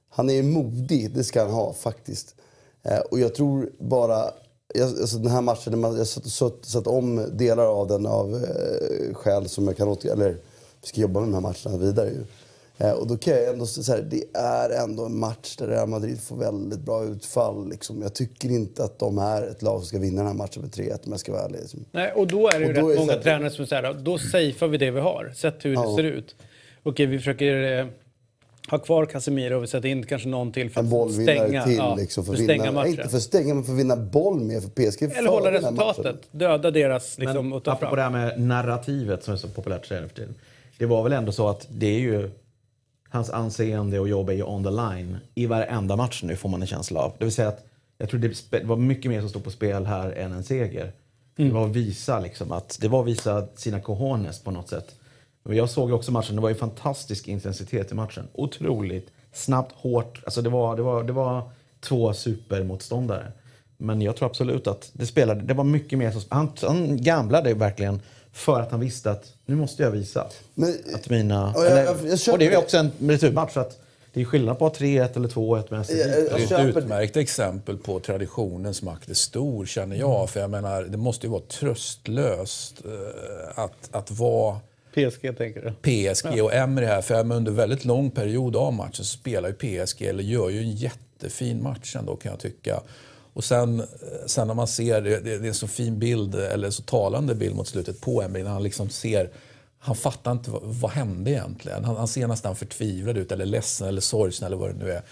Han 0.09 0.31
är 0.31 0.43
modig, 0.43 1.15
det 1.15 1.25
ska 1.25 1.43
han 1.43 1.51
ha 1.51 1.73
faktiskt. 1.73 2.35
Eh, 2.83 2.99
och 2.99 3.19
jag 3.19 3.35
tror 3.35 3.71
bara... 3.79 4.25
Jag, 4.75 4.89
alltså 4.89 5.19
den 5.19 5.33
här 5.33 5.41
matchen, 5.41 5.83
jag 5.83 5.91
har 5.91 6.05
satt, 6.05 6.65
satt 6.65 6.87
om 6.87 7.27
delar 7.33 7.65
av 7.65 7.87
den 7.87 8.07
av 8.07 8.35
eh, 8.35 9.15
skäl 9.15 9.49
som 9.49 9.67
jag 9.67 9.77
kan 9.77 9.89
åter... 9.89 10.13
Eller 10.13 10.31
vi 10.83 10.89
ska 10.89 11.01
jobba 11.01 11.21
med 11.21 11.29
de 11.29 11.35
här 11.35 11.41
matcherna 11.41 11.85
vidare 11.85 12.09
ju. 12.09 12.25
Eh, 12.81 12.93
och 12.93 13.07
då 13.07 13.17
kan 13.17 13.35
jag 13.35 13.49
ändå 13.49 13.67
säga 13.67 14.03
det 14.03 14.25
är 14.35 14.71
ändå 14.85 15.05
en 15.05 15.19
match 15.19 15.57
där 15.57 15.67
Real 15.67 15.89
Madrid 15.89 16.21
får 16.21 16.37
väldigt 16.37 16.81
bra 16.81 17.05
utfall. 17.05 17.69
Liksom. 17.69 18.03
Jag 18.03 18.15
tycker 18.15 18.49
inte 18.49 18.85
att 18.85 18.99
de 18.99 19.19
är 19.19 19.43
ett 19.43 19.63
lag 19.63 19.79
som 19.79 19.87
ska 19.87 19.99
vinna 19.99 20.17
den 20.17 20.27
här 20.27 20.35
matchen 20.35 20.63
med 20.63 20.71
3-1 20.71 21.07
om 21.07 21.13
jag 21.13 21.21
ska 21.21 21.33
vara 21.33 21.43
ärlig. 21.43 21.59
Liksom. 21.61 21.85
Nej, 21.93 22.13
och 22.13 22.27
då 22.27 22.49
är 22.49 22.61
det 22.61 22.67
ju 22.67 22.73
rätt 22.73 22.99
många 22.99 23.15
tränare 23.15 23.51
som 23.51 23.67
säger 23.67 23.95
då 23.95 24.19
safear 24.19 24.69
vi 24.69 24.79
det 24.79 24.91
vi 24.91 25.01
har. 25.01 25.33
Sett 25.37 25.65
hur 25.65 25.75
ja. 25.75 25.89
det 25.89 25.97
ser 25.97 26.05
ut. 26.05 26.37
Okej, 26.83 27.07
vi 27.07 27.19
försöker 27.19 27.79
eh, 27.79 27.87
ha 28.71 28.79
kvar 28.79 29.07
Casemiro 29.07 29.63
och 29.63 29.69
sätta 29.69 29.89
in 29.89 30.07
kanske 30.07 30.29
någon 30.29 30.53
till 30.53 30.71
för 30.71 30.81
att 30.81 31.13
stänga, 31.13 31.65
till, 31.65 31.77
ja, 31.77 31.95
liksom, 31.95 32.25
för, 32.25 32.33
för 32.33 32.43
stänga 32.43 32.63
vinna, 32.63 32.73
matchen. 32.73 32.91
Inte 32.91 33.09
för 33.09 33.17
att 33.17 33.23
stänga, 33.23 33.55
men 33.55 33.65
för 33.65 33.73
att 33.73 33.79
vinna 33.79 33.97
boll 33.97 34.41
med 34.41 34.63
för 34.63 34.71
PSG. 34.71 35.03
Eller 35.03 35.31
hålla 35.31 35.53
resultatet. 35.53 36.17
Döda 36.31 36.71
deras 36.71 37.19
liksom, 37.19 37.53
och 37.53 37.65
ta 37.65 37.77
fram. 37.77 37.97
det 37.97 38.03
här 38.03 38.11
med 38.11 38.41
narrativet 38.41 39.25
som 39.25 39.35
är 39.35 39.39
så 39.39 39.49
populärt 39.49 39.87
så 39.87 39.95
för 39.95 40.09
tiden. 40.09 40.35
Det 40.79 40.87
var 40.87 41.03
väl 41.03 41.13
ändå 41.13 41.33
så 41.33 41.49
att 41.49 41.67
det 41.71 41.87
är 41.87 42.01
ju 42.01 42.31
hans 43.09 43.31
anseende 43.31 44.01
och 44.01 44.09
jobb 44.09 44.29
är 44.29 44.33
ju 44.33 44.43
on 44.43 44.65
the 44.65 44.71
line 44.71 45.19
i 45.35 45.47
varenda 45.47 45.97
match 45.97 46.23
nu 46.23 46.37
får 46.37 46.49
man 46.49 46.63
en 46.63 46.69
känsla 46.69 47.01
av. 47.01 47.13
Det 47.19 47.25
vill 47.25 47.35
säga 47.35 47.49
att 47.49 47.65
jag 47.99 48.09
tror 48.09 48.21
det 48.21 48.65
var 48.65 48.77
mycket 48.77 49.11
mer 49.11 49.21
som 49.21 49.29
stod 49.29 49.45
på 49.45 49.51
spel 49.51 49.87
här 49.87 50.11
än 50.11 50.33
en 50.33 50.45
seger. 50.45 50.93
Mm. 51.37 51.49
Det 51.49 51.55
var 51.55 51.67
att 51.67 51.77
visa 51.77 52.21
liksom 52.21 52.53
att 52.53 52.79
det 52.81 52.89
var 52.89 53.01
att 53.01 53.07
visa 53.07 53.47
sina 53.55 53.81
cojones 53.81 54.41
på 54.41 54.51
något 54.51 54.69
sätt. 54.69 54.95
Jag 55.49 55.71
såg 55.71 55.93
också 55.93 56.13
matchen, 56.13 56.37
det 56.37 56.43
var 56.43 56.49
ju 56.49 56.55
fantastisk 56.55 57.29
intensitet 57.29 57.93
i 57.93 57.95
matchen. 57.95 58.29
Otroligt 58.33 59.11
snabbt, 59.33 59.73
hårt. 59.77 60.23
Alltså 60.25 60.43
det 60.43 60.51
var, 60.51 60.77
det 60.77 60.83
var, 60.83 61.05
det 61.05 61.13
var 61.13 61.51
två 61.81 62.13
supermotståndare. 62.13 63.33
Men 63.77 64.03
jag 64.03 64.17
tror 64.17 64.29
absolut 64.29 64.67
att 64.67 64.91
det 64.93 65.07
spelade, 65.07 65.41
det 65.41 65.55
var 65.55 65.65
mycket 65.65 65.99
mer 65.99 66.11
så, 66.11 66.21
han, 66.29 66.53
han 66.63 67.03
gamblade 67.03 67.55
verkligen 67.55 68.01
för 68.39 68.61
att 68.61 68.71
han 68.71 68.81
visste 68.81 69.11
att 69.11 69.33
nu 69.47 69.55
måste 69.55 69.83
jag 69.83 69.91
visa. 69.91 70.27
Men, 70.55 70.75
att 70.95 71.11
mina, 71.11 71.55
och, 71.55 71.65
jag, 71.65 71.71
eller, 71.71 71.85
jag, 71.85 71.97
jag 72.27 72.33
och 72.33 72.39
det 72.39 72.47
är 72.47 72.57
också 72.57 72.77
en 72.77 72.93
returmatch. 73.01 73.53
Så 73.53 73.61
att 73.61 73.81
det 74.13 74.21
är 74.21 74.25
skillnad 74.25 74.59
på 74.59 74.67
att 74.67 74.77
ha 74.77 74.87
3-1 74.87 75.17
eller 75.17 75.29
2-1 75.29 75.65
med 75.71 75.85
Det 75.89 76.03
är 76.03 76.61
ett 76.61 76.77
utmärkt 76.77 77.17
exempel 77.17 77.79
på 77.79 78.01
traditionens 78.01 78.83
makt 78.83 79.11
är 79.11 79.15
stor, 79.15 79.67
känner 79.67 79.97
jag. 79.97 80.17
Mm. 80.17 80.29
För 80.29 80.41
jag 80.41 80.51
menar, 80.51 80.83
det 80.83 80.97
måste 80.97 81.27
ju 81.27 81.31
vara 81.31 81.43
tröstlöst 81.43 82.85
eh, 82.85 83.59
att, 83.65 83.89
att 83.91 84.11
vara 84.11 84.61
PSG 84.95 85.37
tänker 85.39 85.75
du? 85.83 86.07
PSG 86.07 86.43
och 86.43 86.55
Emre 86.55 86.87
här. 86.87 87.03
För 87.03 87.33
under 87.33 87.53
väldigt 87.53 87.85
lång 87.85 88.11
period 88.11 88.57
av 88.57 88.73
matchen 88.73 88.93
så 88.93 89.05
spelar 89.05 89.49
ju 89.49 89.55
PSG, 89.55 90.03
eller 90.03 90.23
gör 90.23 90.49
ju 90.49 90.59
en 90.59 90.71
jättefin 90.71 91.63
match 91.63 91.97
ändå 91.97 92.17
kan 92.17 92.31
jag 92.31 92.41
tycka. 92.41 92.81
Och 93.39 93.45
sen, 93.45 93.81
eh, 93.81 93.87
sen 94.27 94.47
när 94.47 94.55
man 94.55 94.69
ser, 94.69 95.01
det, 95.01 95.21
det 95.21 95.33
är 95.33 95.45
en 95.45 95.55
så 95.55 95.69
fin 95.69 95.99
bild, 95.99 96.35
eller 96.35 96.71
så 96.71 96.83
talande 96.83 97.35
bild 97.35 97.57
mot 97.57 97.69
slutet 97.69 98.01
på 98.01 98.23
Emre 98.23 98.43
när 98.43 98.51
han 98.51 98.63
liksom 98.63 98.91
ser 98.91 99.31
han 99.79 99.97
fattar 99.97 100.33
inte 100.33 100.51
vad, 100.51 100.63
vad 100.65 100.91
hände 100.91 101.31
egentligen. 101.31 101.85
Han, 101.85 101.97
han, 101.97 102.09
ser 102.09 102.27
nästan 102.27 102.57
förtvivlad 102.57 103.17
ut, 103.17 103.33
eller 103.33 103.47
ledsen 103.47 103.89
eller 103.89 104.01
sorgsen 104.01 104.47
eller 104.47 104.57
vad 104.57 104.71
det 104.71 104.85
nu 104.85 104.93
är. 104.93 105.03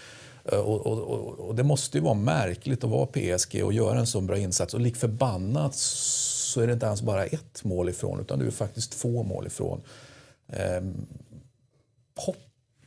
Eh, 0.45 0.59
och, 0.59 0.87
och, 0.87 0.99
och, 0.99 1.39
och, 1.39 1.55
det 1.55 1.63
måste 1.63 1.97
ju 1.97 2.03
vara 2.03 2.13
märkligt 2.13 2.83
att 2.83 2.89
vara 2.89 3.05
PSG 3.05 3.63
och 3.63 3.73
göra 3.73 3.99
en 3.99 4.07
så 4.07 4.21
bra 4.21 4.37
insats. 4.37 4.73
Och 4.73 4.79
lik 4.79 4.95
förbannat 4.95 5.75
så 5.75 6.61
är 6.61 6.67
det 6.67 6.73
inte 6.73 6.85
ens 6.85 7.01
bara 7.01 7.25
ett 7.25 7.63
mål 7.63 7.89
ifrån 7.89 8.19
utan 8.19 8.39
du 8.39 8.47
är 8.47 8.51
faktiskt 8.51 8.91
två 9.01 9.23
mål 9.23 9.47
ifrån. 9.47 9.81
Eh, 10.47 10.83
hopp, 12.15 12.37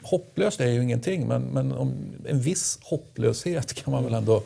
hopplöst 0.02 0.60
är 0.60 0.68
ju 0.68 0.82
ingenting 0.82 1.28
men, 1.28 1.42
men 1.42 1.72
om, 1.72 1.94
en 2.26 2.40
viss 2.40 2.78
hopplöshet 2.82 3.74
kan 3.74 3.92
man 3.92 4.04
väl 4.04 4.14
ändå 4.14 4.42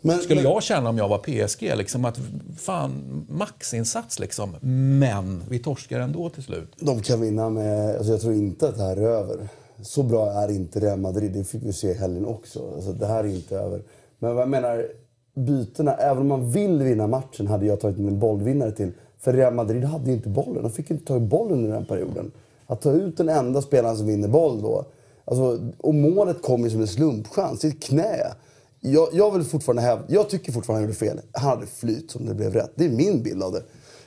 men, 0.00 0.18
skulle 0.18 0.42
men, 0.42 0.52
jag 0.52 0.62
känna 0.62 0.90
om 0.90 0.98
jag 0.98 1.08
var 1.08 1.18
PSG. 1.18 1.62
Liksom, 1.76 2.04
att 2.04 2.18
fan, 2.56 3.26
maxinsats 3.28 4.18
liksom. 4.18 4.56
Men 4.98 5.42
vi 5.48 5.58
torskar 5.58 6.00
ändå 6.00 6.30
till 6.30 6.42
slut. 6.42 6.72
De 6.80 7.02
kan 7.02 7.20
vinna 7.20 7.50
med... 7.50 7.96
Alltså 7.96 8.12
jag 8.12 8.20
tror 8.20 8.34
inte 8.34 8.68
att 8.68 8.76
det 8.76 8.82
här 8.82 8.96
är 8.96 9.08
över. 9.08 9.48
Så 9.82 10.02
bra 10.02 10.32
är 10.32 10.50
inte 10.50 10.80
Real 10.80 10.98
Madrid. 10.98 11.32
Det 11.32 11.44
fick 11.44 11.62
vi 11.62 11.72
se 11.72 11.90
i 11.90 11.94
helgen 11.94 12.26
också. 12.26 12.72
Alltså 12.74 12.92
det 12.92 13.06
här 13.06 13.24
är 13.24 13.28
inte 13.28 13.56
över. 13.56 13.82
Men 14.18 14.34
vad 14.34 14.42
jag 14.42 14.48
menar, 14.48 14.86
bytena, 15.34 15.94
även 15.94 16.18
om 16.18 16.28
man 16.28 16.50
vill 16.50 16.82
vinna 16.82 17.06
matchen, 17.06 17.46
hade 17.46 17.66
jag 17.66 17.80
tagit 17.80 17.98
en 17.98 18.18
bollvinnare 18.18 18.72
till. 18.72 18.92
För 19.20 19.32
Real 19.32 19.54
Madrid 19.54 19.84
hade 19.84 20.12
inte 20.12 20.28
bollen. 20.28 20.62
De 20.62 20.72
fick 20.72 20.90
inte 20.90 21.04
ta 21.04 21.18
bollen 21.18 21.52
under 21.52 21.72
den 21.72 21.84
perioden. 21.84 22.30
Att 22.66 22.80
ta 22.80 22.92
ut 22.92 23.16
den 23.16 23.28
enda 23.28 23.62
spelaren 23.62 23.96
som 23.96 24.06
vinner 24.06 24.28
boll 24.28 24.62
då. 24.62 24.84
Alltså, 25.24 25.58
och 25.78 25.94
målet 25.94 26.42
kom 26.42 26.64
ju 26.64 26.70
som 26.70 26.80
en 26.80 26.86
slumpchans, 26.86 27.64
i 27.64 27.68
ett 27.68 27.82
knä. 27.82 28.32
Jag, 28.80 29.08
jag 29.12 29.30
vill 29.30 29.44
fortfarande 29.44 29.82
hävda, 29.82 30.04
jag 30.08 30.30
tycker 30.30 30.52
fortfarande 30.52 30.80
han 30.80 30.88
gjorde 30.88 30.98
fel. 30.98 31.20
Han 31.32 31.48
hade 31.48 31.66
flyt 31.66 32.10
som 32.10 32.26
det 32.26 32.34
blev 32.34 32.52
rätt. 32.52 32.72
Det 32.74 32.84
är 32.84 32.88
min 32.88 33.22
bild 33.22 33.42
av 33.42 33.52
det. 33.52 33.62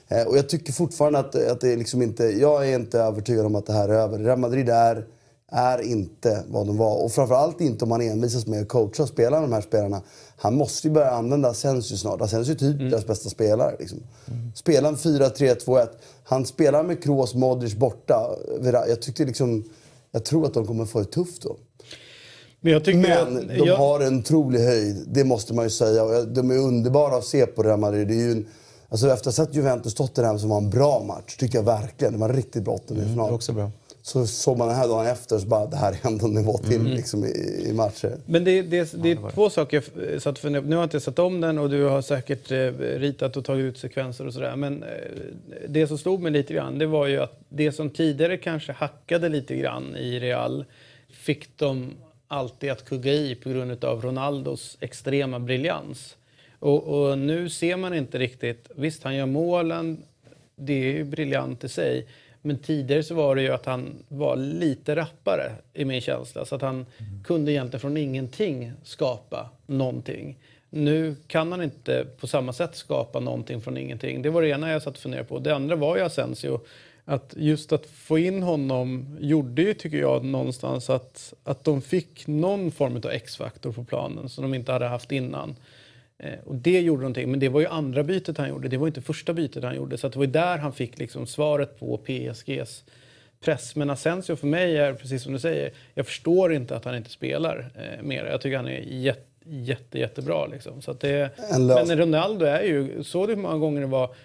Eh, 0.08 0.28
och 0.28 0.38
jag 0.38 0.50
tycker 0.50 0.74
fortfarande 0.74 1.20
att, 1.20 1.36
att 1.36 1.62
det 1.62 1.76
liksom 1.76 2.02
inte, 2.02 2.24
jag 2.24 2.70
är 2.70 2.76
inte 2.76 3.00
övertygad 3.00 3.46
om 3.46 3.56
att 3.56 3.66
det 3.66 3.74
här 3.74 3.90
är 3.90 3.94
över. 3.94 4.20
Real 4.20 4.40
Madrid 4.40 4.70
är 4.70 5.06
är 5.52 5.82
inte 5.82 6.44
vad 6.48 6.68
de 6.68 6.78
var. 6.78 7.04
Och 7.04 7.12
framförallt 7.12 7.62
inte 7.62 7.86
om 7.86 7.90
man 7.90 8.02
envisas 8.02 8.48
med 8.48 8.62
att 8.62 8.68
coacha 8.68 9.04
och 9.04 9.10
spela 9.10 9.42
de 9.42 9.54
här 9.54 9.62
spelarna. 9.62 10.02
Han 10.38 10.56
måste 10.56 10.88
ju 10.88 10.94
börja 10.94 11.12
använda 11.12 11.50
Asensio 11.50 11.98
snart. 11.98 12.22
Asensio 12.22 12.52
är 12.52 12.56
typ 12.56 12.80
mm. 12.80 12.90
deras 12.90 13.08
bästa 13.08 13.30
spelare. 13.30 13.76
Liksom. 13.80 14.00
Mm. 14.28 14.52
Spela 14.56 14.90
en 14.90 14.96
4-3-2-1. 14.96 15.88
Han 16.24 16.46
spelar 16.46 16.84
med 16.84 17.04
Kroos, 17.04 17.34
Modric 17.36 17.76
borta. 17.76 18.36
Jag, 18.64 19.02
tyckte 19.02 19.26
liksom, 19.26 19.64
jag 20.12 20.26
tror 20.26 20.46
att 20.46 20.54
de 20.54 20.68
kommer 20.68 20.86
få 20.86 21.00
det 21.00 21.06
tufft 21.06 21.42
då. 21.42 21.58
Men, 22.62 23.02
Men 23.02 23.38
att, 23.38 23.48
de 23.48 23.66
jag... 23.66 23.76
har 23.76 24.00
en 24.00 24.20
otrolig 24.20 24.60
höjd, 24.60 25.06
det 25.08 25.24
måste 25.24 25.54
man 25.54 25.66
ju 25.66 25.70
säga. 25.70 26.22
De 26.22 26.52
är 26.52 26.58
underbara 26.58 27.16
att 27.16 27.26
se 27.26 27.46
på 27.46 27.64
Real 27.64 27.80
Madrid. 27.80 28.08
Det 28.08 28.14
är 28.14 28.26
ju 28.26 28.32
en, 28.32 28.46
alltså 28.90 29.08
efter 29.08 29.30
att 29.30 29.38
ha 29.38 29.46
sett 29.46 29.56
Juventus 29.56 29.94
Tottenham 29.96 30.40
som 30.40 30.50
var 30.50 30.58
en 30.58 30.70
bra 30.70 31.04
match, 31.04 31.36
tycker 31.38 31.58
jag 31.58 31.64
verkligen. 31.66 32.14
Det 32.14 32.20
var 32.20 32.34
riktigt 32.34 32.64
bra 32.64 32.74
åttondelsfinal. 32.74 33.26
Mm, 33.26 33.36
också 33.36 33.54
bra. 33.54 33.72
Så 34.04 34.28
såg 34.28 34.58
man 34.58 34.68
den 34.68 34.78
här 34.78 34.88
dagen 34.88 35.08
efter 35.08 35.38
så 35.38 35.48
bara 35.48 35.66
det 35.66 35.78
här 35.78 35.92
är 35.92 36.08
ändå 36.08 36.26
en 36.26 36.34
nivå 36.34 36.58
till 36.58 36.76
Mm. 36.82 36.92
liksom, 36.94 37.26
i, 37.26 37.66
i 37.70 37.74
matcher. 37.74 38.18
Men 38.26 38.44
det, 38.44 38.62
det, 38.62 38.94
det 39.04 39.12
är 39.12 39.32
två 39.34 39.50
saker 39.50 39.84
jag 40.12 40.22
satt 40.22 40.36
och 40.36 40.42
funderade 40.42 40.64
på. 40.66 40.70
Nu 40.70 40.76
har 40.76 40.84
jag 40.84 40.86
inte 40.86 41.00
sett 41.00 41.20
om 41.20 41.42
den 41.42 41.58
och 41.58 41.70
du 41.70 41.84
har 41.84 42.02
säkert 42.02 42.52
eh, 42.52 42.58
ritat 43.00 43.38
och 43.38 43.46
tagit 43.46 43.64
ut 43.64 43.78
sekvenser 43.78 44.28
och 44.28 44.34
sådär. 44.34 44.56
Men 44.56 44.84
eh, 44.84 44.90
det 45.70 45.88
som 45.88 45.98
slog 45.98 46.22
mig 46.22 46.32
lite 46.32 46.54
grann 46.54 46.80
det 46.80 46.86
var 46.86 47.08
ju 47.08 47.18
att 47.18 47.40
det 47.50 47.72
som 47.72 47.90
tidigare 47.90 48.38
kanske 48.38 48.72
hackade 48.72 49.30
lite 49.30 49.56
grann 49.56 49.96
i 49.96 50.20
Real 50.20 50.66
fick 51.14 51.58
de 51.58 51.92
alltid 52.32 52.72
att 52.72 52.86
kugga 52.86 53.14
i 53.14 53.36
på 53.36 53.50
grund 53.50 53.84
av 53.86 54.02
Ronaldos 54.02 54.78
extrema 54.80 55.40
briljans. 55.40 56.18
Och, 56.60 56.84
och 56.84 57.18
nu 57.18 57.50
ser 57.50 57.78
man 57.78 57.94
inte 57.94 58.20
riktigt... 58.20 58.72
Visst, 58.76 59.04
han 59.04 59.16
gör 59.16 59.26
målen. 59.26 60.04
Det 60.56 60.74
är 60.74 60.94
ju 60.94 61.04
briljant 61.04 61.64
i 61.64 61.70
sig. 61.70 62.08
Men 62.42 62.58
tidigare 62.58 63.04
så 63.04 63.16
var 63.16 63.36
det 63.36 63.42
ju 63.42 63.50
att 63.50 63.66
han 63.66 64.04
var 64.08 64.36
lite 64.36 64.96
rappare 64.96 65.52
i 65.74 65.86
min 65.86 66.02
känsla. 66.02 66.46
Så 66.46 66.56
att 66.56 66.62
han 66.62 66.86
kunde 67.24 67.52
egentligen 67.52 67.82
från 67.82 67.98
ingenting 67.98 68.72
skapa 68.84 69.50
någonting. 69.66 70.38
Nu 70.70 71.16
kan 71.28 71.52
han 71.52 71.64
inte 71.64 72.06
på 72.20 72.28
samma 72.28 72.54
sätt 72.54 72.76
skapa 72.76 73.20
någonting 73.20 73.62
från 73.62 73.78
ingenting. 73.78 74.22
Det 74.22 74.30
var 74.30 74.42
det 74.42 74.50
ena 74.50 74.72
jag 74.72 74.82
satt 74.82 74.96
och 74.96 75.02
funderade 75.02 75.28
på. 75.28 75.40
Det 75.40 75.56
andra 75.56 75.76
var 75.76 75.98
ju 75.98 76.04
Asensio. 76.04 76.60
Att 77.06 77.34
just 77.38 77.72
att 77.72 77.86
få 77.86 78.18
in 78.18 78.44
honom 78.44 79.18
gjorde 79.20 79.62
ju, 79.62 79.74
tycker 79.74 79.98
jag, 79.98 80.26
någonstans 80.26 80.90
att, 80.90 81.34
att 81.44 81.64
de 81.64 81.82
fick 81.82 82.28
någon 82.28 82.72
form 82.72 82.96
av 82.96 83.12
X-faktor 83.12 83.72
på 83.72 83.84
planen 83.84 84.30
som 84.30 84.42
de 84.42 84.54
inte 84.54 84.72
hade 84.72 84.88
haft 84.88 85.12
innan. 85.12 85.56
Eh, 86.18 86.40
och 86.46 86.56
det 86.56 86.82
gjorde 86.82 87.02
någonting, 87.02 87.32
men 87.32 87.40
det 87.40 87.50
var 87.50 87.60
ju 87.60 87.68
andra 87.68 88.04
bytet 88.04 88.38
han 88.38 88.50
gjorde. 88.50 88.68
Det 88.68 88.78
var 88.78 88.88
inte 88.88 89.02
första 89.02 89.34
bytet 89.34 89.64
han 89.64 89.76
gjorde. 89.76 89.98
Så 89.98 90.08
att 90.08 90.14
det 90.14 90.20
var 90.20 90.26
där 90.26 90.58
han 90.58 90.74
fick 90.74 90.98
liksom 90.98 91.28
svaret 91.28 91.80
på 91.80 91.98
PSGs 91.98 92.84
press. 93.42 93.76
Men 93.76 93.90
Asensio 93.90 94.36
för 94.36 94.48
mig 94.48 94.78
är, 94.78 94.94
precis 94.94 95.24
som 95.24 95.34
du 95.34 95.40
säger, 95.40 95.72
jag 95.94 96.06
förstår 96.06 96.54
inte 96.54 96.76
att 96.76 96.86
han 96.86 96.96
inte 96.96 97.10
spelar 97.10 97.72
eh, 97.76 98.04
mer. 98.04 98.26
Jag 98.26 98.42
tycker 98.42 98.58
han 98.58 98.68
är 98.68 98.80
jätte, 98.80 99.22
jätte, 99.46 100.00
jättebra. 100.00 100.46
Liksom. 100.46 100.82
Så 100.82 100.94
det, 100.94 101.30
men 101.88 101.98
Ronaldo 101.98 102.46
är 102.46 102.64
ju, 102.64 103.04
såg 103.04 103.28
du 103.28 103.36
hur 103.36 103.42
många 103.42 103.58
gånger 103.58 103.82
det 103.82 103.88
var 103.88 104.16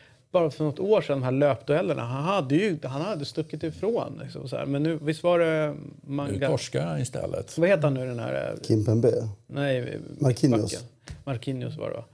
bara 0.40 0.50
för 0.50 0.64
något 0.64 0.78
år 0.78 1.00
sedan, 1.00 1.18
de 1.20 1.24
här 1.24 1.32
löpduellerna. 1.32 2.02
Han 2.02 2.24
hade 2.24 2.54
ju 2.54 2.78
han 2.82 3.02
hade 3.02 3.24
stuckit 3.24 3.62
ifrån. 3.62 4.20
Liksom, 4.22 4.48
så 4.48 4.56
här. 4.56 4.66
Men 4.66 4.82
nu, 4.82 4.98
visst 5.02 5.22
var 5.22 5.38
det 5.38 5.74
Nu 6.06 6.12
Manga... 6.14 6.48
torskar 6.48 6.86
han 6.86 7.00
istället. 7.00 7.58
Vad 7.58 7.68
heter 7.68 7.82
han 7.82 7.94
nu 7.94 8.06
den 8.06 8.18
här... 8.18 8.52
eh, 8.52 8.62
Kimpembe. 8.66 9.28
Nej, 9.46 9.98
Marquinhos. 10.18 10.62
backen. 10.62 10.80
Marquinhos 11.24 11.76
var 11.76 11.88
det 11.90 11.96
va? 11.96 12.04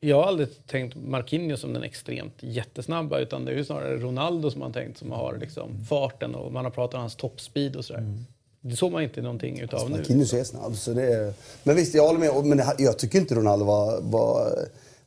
Jag 0.00 0.16
har 0.16 0.24
aldrig 0.26 0.66
tänkt 0.66 0.96
Marquinhos 0.96 1.60
som 1.60 1.72
den 1.72 1.82
extremt 1.82 2.34
jättesnabba 2.40 3.18
utan 3.18 3.44
det 3.44 3.52
är 3.52 3.56
ju 3.56 3.64
snarare 3.64 3.96
Ronaldo 3.96 4.50
som 4.50 4.60
man 4.60 4.72
tänkt 4.72 4.98
som 4.98 5.10
har 5.12 5.36
liksom 5.40 5.84
farten 5.88 6.34
och 6.34 6.52
man 6.52 6.64
har 6.64 6.70
pratat 6.70 6.94
om 6.94 7.00
hans 7.00 7.16
toppspeed 7.16 7.76
och 7.76 7.84
sådär. 7.84 8.14
Det 8.60 8.76
såg 8.76 8.92
man 8.92 9.02
inte 9.02 9.22
någonting 9.22 9.60
utav 9.60 9.90
nu. 9.90 9.96
Marquinhos 9.96 10.32
är 10.32 10.44
snabb. 10.44 10.76
Så 10.76 10.92
det 10.92 11.14
är... 11.14 11.32
Men 11.62 11.76
visst, 11.76 11.94
jag 11.94 12.06
håller 12.06 12.20
med. 12.20 12.44
Men 12.56 12.66
jag 12.78 12.98
tycker 12.98 13.18
inte 13.18 13.34
Ronaldo 13.34 13.64
var... 13.64 14.00
var... 14.00 14.52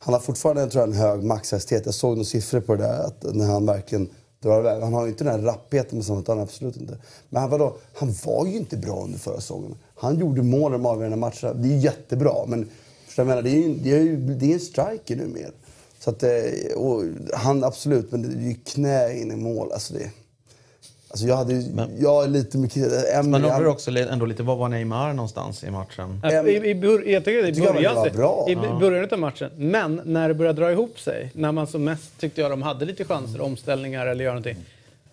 Han 0.05 0.13
har 0.13 0.21
fortfarande 0.21 0.67
tror 0.67 0.81
jag, 0.81 0.89
en 0.89 0.95
hög 0.95 1.23
maxhastighet. 1.23 1.85
Jag 1.85 1.95
såg 1.95 2.11
några 2.11 2.23
siffror 2.23 2.59
på 2.59 2.75
det 2.75 2.83
där. 2.83 3.03
Att 3.03 3.35
när 3.35 3.45
han 3.45 3.65
verkligen 3.65 4.09
drar 4.43 4.59
iväg. 4.59 4.81
Han 4.81 4.93
har 4.93 5.03
ju 5.03 5.09
inte 5.09 5.23
den 5.23 5.33
här 5.33 5.41
rappheten 5.41 5.97
med 5.97 6.05
sånt, 6.05 6.27
han 6.27 6.39
absolut 6.39 6.77
inte. 6.77 6.97
Men 7.29 7.41
han, 7.41 7.49
vadå, 7.49 7.77
han 7.93 8.13
var 8.25 8.45
ju 8.45 8.57
inte 8.57 8.77
bra 8.77 9.03
under 9.03 9.19
förra 9.19 9.35
säsongen. 9.35 9.75
Han 9.95 10.19
gjorde 10.19 10.41
mål 10.41 10.71
i 10.71 10.73
de 10.73 10.85
avgörande 10.85 11.17
matcherna. 11.17 11.53
Det 11.53 11.73
är 11.73 11.77
jättebra. 11.77 12.45
Men 12.47 12.69
jag 13.17 13.27
menar, 13.27 13.41
det 13.41 13.49
är 13.49 13.67
ju 13.67 13.73
det 13.73 13.91
är 13.91 14.01
ju, 14.01 14.17
det 14.17 14.45
är 14.45 14.53
en 14.53 14.59
striker 14.59 15.15
nu 15.15 15.27
mer. 15.27 15.51
Så 15.99 16.09
att, 16.09 16.23
eh, 16.23 16.31
och 16.75 17.03
han 17.33 17.63
absolut, 17.63 18.11
men 18.11 18.21
det 18.21 18.27
är 18.27 18.49
ju 18.49 18.55
knä 18.55 19.21
in 19.21 19.31
i 19.31 19.35
mål. 19.35 19.71
Alltså 19.71 19.93
det, 19.93 20.11
alltså 21.13 21.27
jag 21.27 21.35
hade 21.35 21.53
ju, 21.53 21.63
jag 21.99 22.23
är 22.23 22.27
lite 22.27 22.57
mycket... 22.57 22.77
Emery, 23.13 23.29
Man 23.29 23.43
undrar 23.45 23.65
också 23.65 23.91
ändå 23.97 24.25
lite, 24.25 24.43
var 24.43 24.55
var 24.55 24.69
Neymar 24.69 25.13
någonstans 25.13 25.63
i 25.63 25.71
matchen? 25.71 26.21
I, 26.23 26.51
i, 26.51 27.11
jag 27.13 27.25
tycker 27.25 27.47
i 27.47 27.61
början, 27.61 28.07
bra. 28.13 28.45
i 28.49 28.55
början 28.55 29.07
av 29.11 29.19
matchen. 29.19 29.49
Men 29.57 30.01
när 30.05 30.27
det 30.27 30.33
började 30.33 30.61
dra 30.61 30.71
ihop 30.71 30.99
sig, 30.99 31.31
när 31.33 31.51
man 31.51 31.67
som 31.67 31.83
mest 31.83 32.19
tyckte 32.19 32.41
jag 32.41 32.51
de 32.51 32.61
hade 32.61 32.85
lite 32.85 33.03
chanser, 33.05 33.41
omställningar 33.41 34.07
eller 34.07 34.23
göra 34.23 34.33
någonting. 34.33 34.57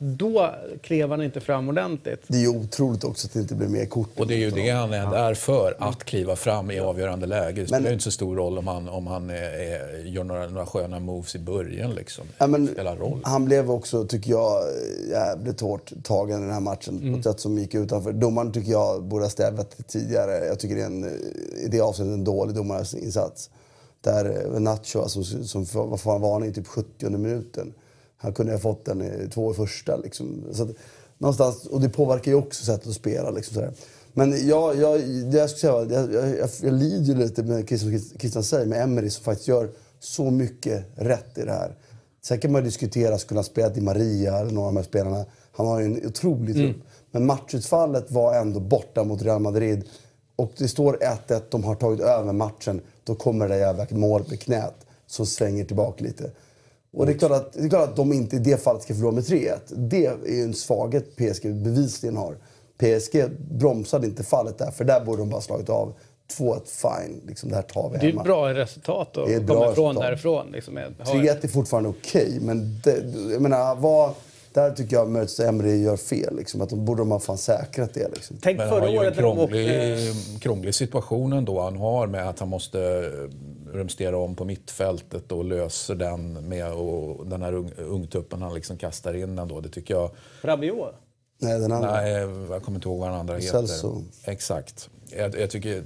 Då 0.02 0.54
klev 0.82 1.10
han 1.10 1.22
inte 1.22 1.40
fram 1.40 1.68
ordentligt. 1.68 2.22
Det 2.26 2.36
är 2.36 2.40
ju 2.40 2.48
otroligt 2.48 3.04
också 3.04 3.26
att 3.26 3.32
det 3.32 3.40
inte 3.40 3.54
blir 3.54 3.68
mer 3.68 3.86
kort. 3.86 4.08
Och 4.20 4.26
det 4.26 4.34
är 4.34 4.38
ju 4.38 4.50
det 4.50 4.70
han 4.70 4.92
är 4.92 5.10
där 5.10 5.34
för, 5.34 5.76
att 5.78 6.04
kliva 6.04 6.36
fram 6.36 6.70
i 6.70 6.80
avgörande 6.80 7.26
läge. 7.26 7.60
Det 7.60 7.66
spelar 7.66 7.86
ju 7.86 7.92
inte 7.92 8.04
så 8.04 8.10
stor 8.10 8.36
roll 8.36 8.58
om 8.58 8.66
han, 8.66 8.88
om 8.88 9.06
han 9.06 9.30
är, 9.30 10.04
gör 10.04 10.24
några, 10.24 10.48
några 10.48 10.66
sköna 10.66 11.00
moves 11.00 11.34
i 11.34 11.38
början. 11.38 11.94
Liksom. 11.94 12.24
Ja, 12.38 12.46
men 12.46 12.68
spelar 12.68 12.96
roll. 12.96 13.20
Han 13.24 13.44
blev 13.44 13.70
också, 13.70 14.04
tycker 14.04 14.30
jag, 14.30 14.62
jävligt 15.10 15.60
hårt 15.60 15.92
tagen 16.02 16.38
i 16.38 16.42
den 16.42 16.52
här 16.52 16.60
matchen. 16.60 17.12
På 17.12 17.18
ett 17.18 17.24
sätt 17.24 17.40
som 17.40 17.58
gick 17.58 17.74
utanför. 17.74 18.12
Domaren 18.12 18.52
tycker 18.52 18.70
jag 18.70 19.02
borde 19.02 19.24
ha 19.24 19.30
stävat 19.30 19.74
det 19.76 19.82
tidigare. 19.82 20.46
Jag 20.46 20.58
tycker 20.58 20.76
det 20.76 20.82
är 20.82 20.86
en, 20.86 21.04
i 21.64 21.68
det 21.70 21.80
avseendet 21.80 22.14
en 22.14 22.24
dålig 22.24 22.54
domarinsats. 22.56 23.50
Där 24.00 24.58
Nacho, 24.60 25.00
alltså, 25.00 25.24
som 25.24 25.66
får 25.66 26.10
han 26.12 26.20
varning 26.20 26.52
typ 26.52 26.66
70 26.66 27.10
minuten. 27.10 27.72
Han 28.22 28.32
kunde 28.32 28.52
ha 28.52 28.58
fått 28.58 28.84
den 28.84 29.02
i 29.02 29.28
två 29.34 29.50
i 29.50 29.54
första. 29.54 29.96
Liksom. 29.96 30.44
Så 30.52 30.62
att, 30.62 30.70
någonstans, 31.18 31.66
och 31.66 31.80
det 31.80 31.88
påverkar 31.88 32.30
ju 32.30 32.38
också 32.38 32.64
sättet 32.64 32.88
att 32.88 32.94
spela. 32.94 33.30
Liksom, 33.30 33.54
sådär. 33.54 33.72
Men 34.12 34.48
jag, 34.48 34.76
jag, 34.76 35.00
det 35.00 35.38
jag, 35.38 35.50
skulle 35.50 35.86
säga, 35.88 36.00
jag, 36.00 36.34
jag, 36.38 36.48
jag, 36.62 36.72
lider 36.72 37.14
lite 37.14 37.42
med 37.42 37.68
Christian, 37.68 38.00
Christian 38.18 38.44
säger, 38.44 38.66
med 38.66 38.82
Emery 38.82 39.10
som 39.10 39.24
faktiskt 39.24 39.48
gör 39.48 39.70
så 40.00 40.30
mycket 40.30 40.84
rätt 40.94 41.38
i 41.38 41.42
det 41.42 41.52
här. 41.52 41.76
Sen 42.22 42.38
kan 42.38 42.52
man 42.52 42.64
diskutera, 42.64 43.18
skulle 43.18 43.38
han 43.38 43.44
spela 43.44 43.68
Di 43.68 43.80
Maria 43.80 44.38
eller 44.38 44.50
några 44.50 44.68
av 44.68 44.74
de 44.74 44.80
här 44.80 44.84
spelarna? 44.84 45.24
Han 45.52 45.66
har 45.66 45.80
ju 45.80 45.86
en 45.86 46.06
otrolig 46.06 46.54
trupp. 46.54 46.76
Men 47.10 47.26
matchutfallet 47.26 48.10
var 48.10 48.34
ändå 48.34 48.60
borta 48.60 49.04
mot 49.04 49.22
Real 49.22 49.40
Madrid. 49.40 49.84
Och 50.36 50.52
det 50.58 50.68
står 50.68 50.98
1-1, 51.28 51.42
de 51.50 51.64
har 51.64 51.74
tagit 51.74 52.00
över 52.00 52.32
matchen. 52.32 52.80
Då 53.04 53.14
kommer 53.14 53.48
det 53.48 53.54
där 53.54 53.60
jävla 53.60 53.86
målet 53.90 54.28
med 54.28 54.40
knät 54.40 54.74
som 55.06 55.26
svänger 55.26 55.64
tillbaka 55.64 56.04
lite. 56.04 56.30
Och 56.92 57.06
det 57.06 57.12
är, 57.12 57.18
klart 57.18 57.32
att, 57.32 57.52
det 57.52 57.64
är 57.64 57.68
klart 57.68 57.88
att 57.88 57.96
de 57.96 58.12
inte 58.12 58.36
i 58.36 58.38
det 58.38 58.62
fallet 58.62 58.82
ska 58.82 58.94
förlora 58.94 59.12
med 59.12 59.24
3-1. 59.24 59.56
Det 59.74 60.06
är 60.06 60.16
ju 60.28 60.42
en 60.42 60.54
svaghet 60.54 61.16
PSG 61.16 61.54
bevisligen 61.54 62.16
har. 62.16 62.34
PSG 62.78 63.30
bromsade 63.50 64.06
inte 64.06 64.22
fallet 64.22 64.58
där, 64.58 64.70
för 64.70 64.84
där 64.84 65.04
borde 65.04 65.22
de 65.22 65.30
bara 65.30 65.40
slagit 65.40 65.68
av. 65.68 65.92
2-1, 66.38 66.60
fine. 66.66 67.20
Liksom, 67.26 67.48
det 67.48 67.54
här 67.54 67.62
tar 67.62 67.90
vi 67.90 67.98
Det 67.98 68.04
är 68.06 68.08
hemma. 68.08 68.20
ett 68.20 68.26
bra 68.26 68.54
resultat 68.54 69.16
att 69.16 69.26
Det 69.26 69.34
är 69.34 69.40
ett 69.40 69.46
komma 69.46 69.60
bra 69.60 69.72
ifrån 69.72 69.86
resultat. 69.88 70.02
därifrån. 70.08 70.46
Liksom, 70.52 70.74
med- 70.74 70.94
ha- 70.98 71.14
3-1 71.14 71.44
är 71.44 71.48
fortfarande 71.48 71.88
okej, 71.88 72.38
men 72.40 72.80
det, 72.84 73.04
jag 73.32 73.42
menar, 73.42 73.74
vad, 73.74 74.10
där 74.52 74.70
tycker 74.70 74.96
jag 74.96 75.10
Möts 75.10 75.40
Emery 75.40 75.82
gör 75.82 75.96
fel. 75.96 76.36
Liksom, 76.36 76.60
att 76.60 76.68
de 76.70 76.84
borde 76.84 77.00
de 77.00 77.10
ha 77.10 77.18
fan 77.20 77.38
säkrat 77.38 77.94
det. 77.94 78.08
Liksom. 78.14 78.36
Tänk 78.42 78.58
Men 78.58 78.68
han 78.68 78.74
har 78.74 78.80
förra 78.80 78.90
ju 78.90 78.96
en 78.96 79.02
året 79.02 79.16
när 79.16 79.22
de 79.22 79.36
krånglig, 79.36 79.64
åkte... 79.66 80.38
krånglig 80.40 80.74
situation 80.74 81.32
ändå 81.32 81.60
han 81.60 81.76
har 81.76 82.06
med 82.06 82.28
att 82.28 82.38
han 82.38 82.48
måste 82.48 83.10
eh, 83.70 83.76
rumstera 83.76 84.16
om 84.18 84.36
på 84.36 84.44
mittfältet 84.44 85.32
och 85.32 85.44
löser 85.44 85.94
den 85.94 86.48
med 86.48 86.72
och 86.72 87.26
den 87.26 87.42
här 87.42 87.52
ung, 87.52 87.72
ungtuppen 87.76 88.42
han 88.42 88.54
liksom 88.54 88.76
kastar 88.76 89.14
in 89.14 89.38
ändå. 89.38 89.60
Det 89.60 89.68
tycker 89.68 89.94
jag... 89.94 90.10
Rabiot. 90.42 90.94
Nej, 91.42 91.60
den 91.60 91.72
andra. 91.72 91.92
Nej, 91.92 92.12
jag 92.50 92.62
kommer 92.62 92.78
inte 92.78 92.88
ihåg 92.88 92.98
vad 92.98 93.08
den 93.08 93.20
andra 93.20 93.34
heter. 93.34 93.48
Celso. 93.48 94.02
Exakt. 94.24 94.90
Jag, 95.10 95.40
jag 95.40 95.50
tycker 95.50 95.84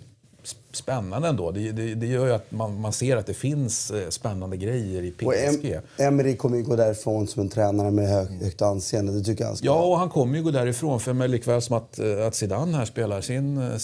spännande 0.76 1.28
ändå. 1.28 1.50
Det, 1.50 1.72
det, 1.72 1.94
det 1.94 2.06
gör 2.06 2.26
ju 2.26 2.32
att 2.32 2.50
man, 2.52 2.80
man 2.80 2.92
ser 2.92 3.16
att 3.16 3.26
det 3.26 3.34
finns 3.34 3.90
eh, 3.90 4.08
spännande 4.08 4.56
grejer 4.56 5.02
i 5.02 5.10
Och 5.10 5.32
PSG. 5.32 5.72
em, 5.72 5.82
Emery 6.06 6.36
kommer 6.36 6.56
ju 6.56 6.62
gå 6.62 6.76
därifrån 6.76 7.26
som 7.26 7.42
en 7.42 7.48
tränare 7.48 7.90
med 7.90 8.08
hög, 8.08 8.28
högt 8.42 8.62
anseende. 8.62 9.12
Det 9.12 9.24
tycker 9.24 9.42
jag 9.44 9.48
han 9.48 9.56
ska 9.56 9.66
Ja, 9.66 9.82
och 9.84 9.98
han 9.98 10.08
kommer 10.08 10.36
ju 10.36 10.42
gå 10.44 10.50
därifrån. 10.50 11.00
För 11.00 11.12
mig 11.12 11.28
likväl 11.28 11.62
som 11.62 11.76
att, 11.76 11.98
eh, 11.98 12.26
att 12.26 12.34
Zidane 12.34 12.76
här 12.76 12.84
spelar 12.84 13.20
sin, 13.20 13.58
eh, 13.58 13.78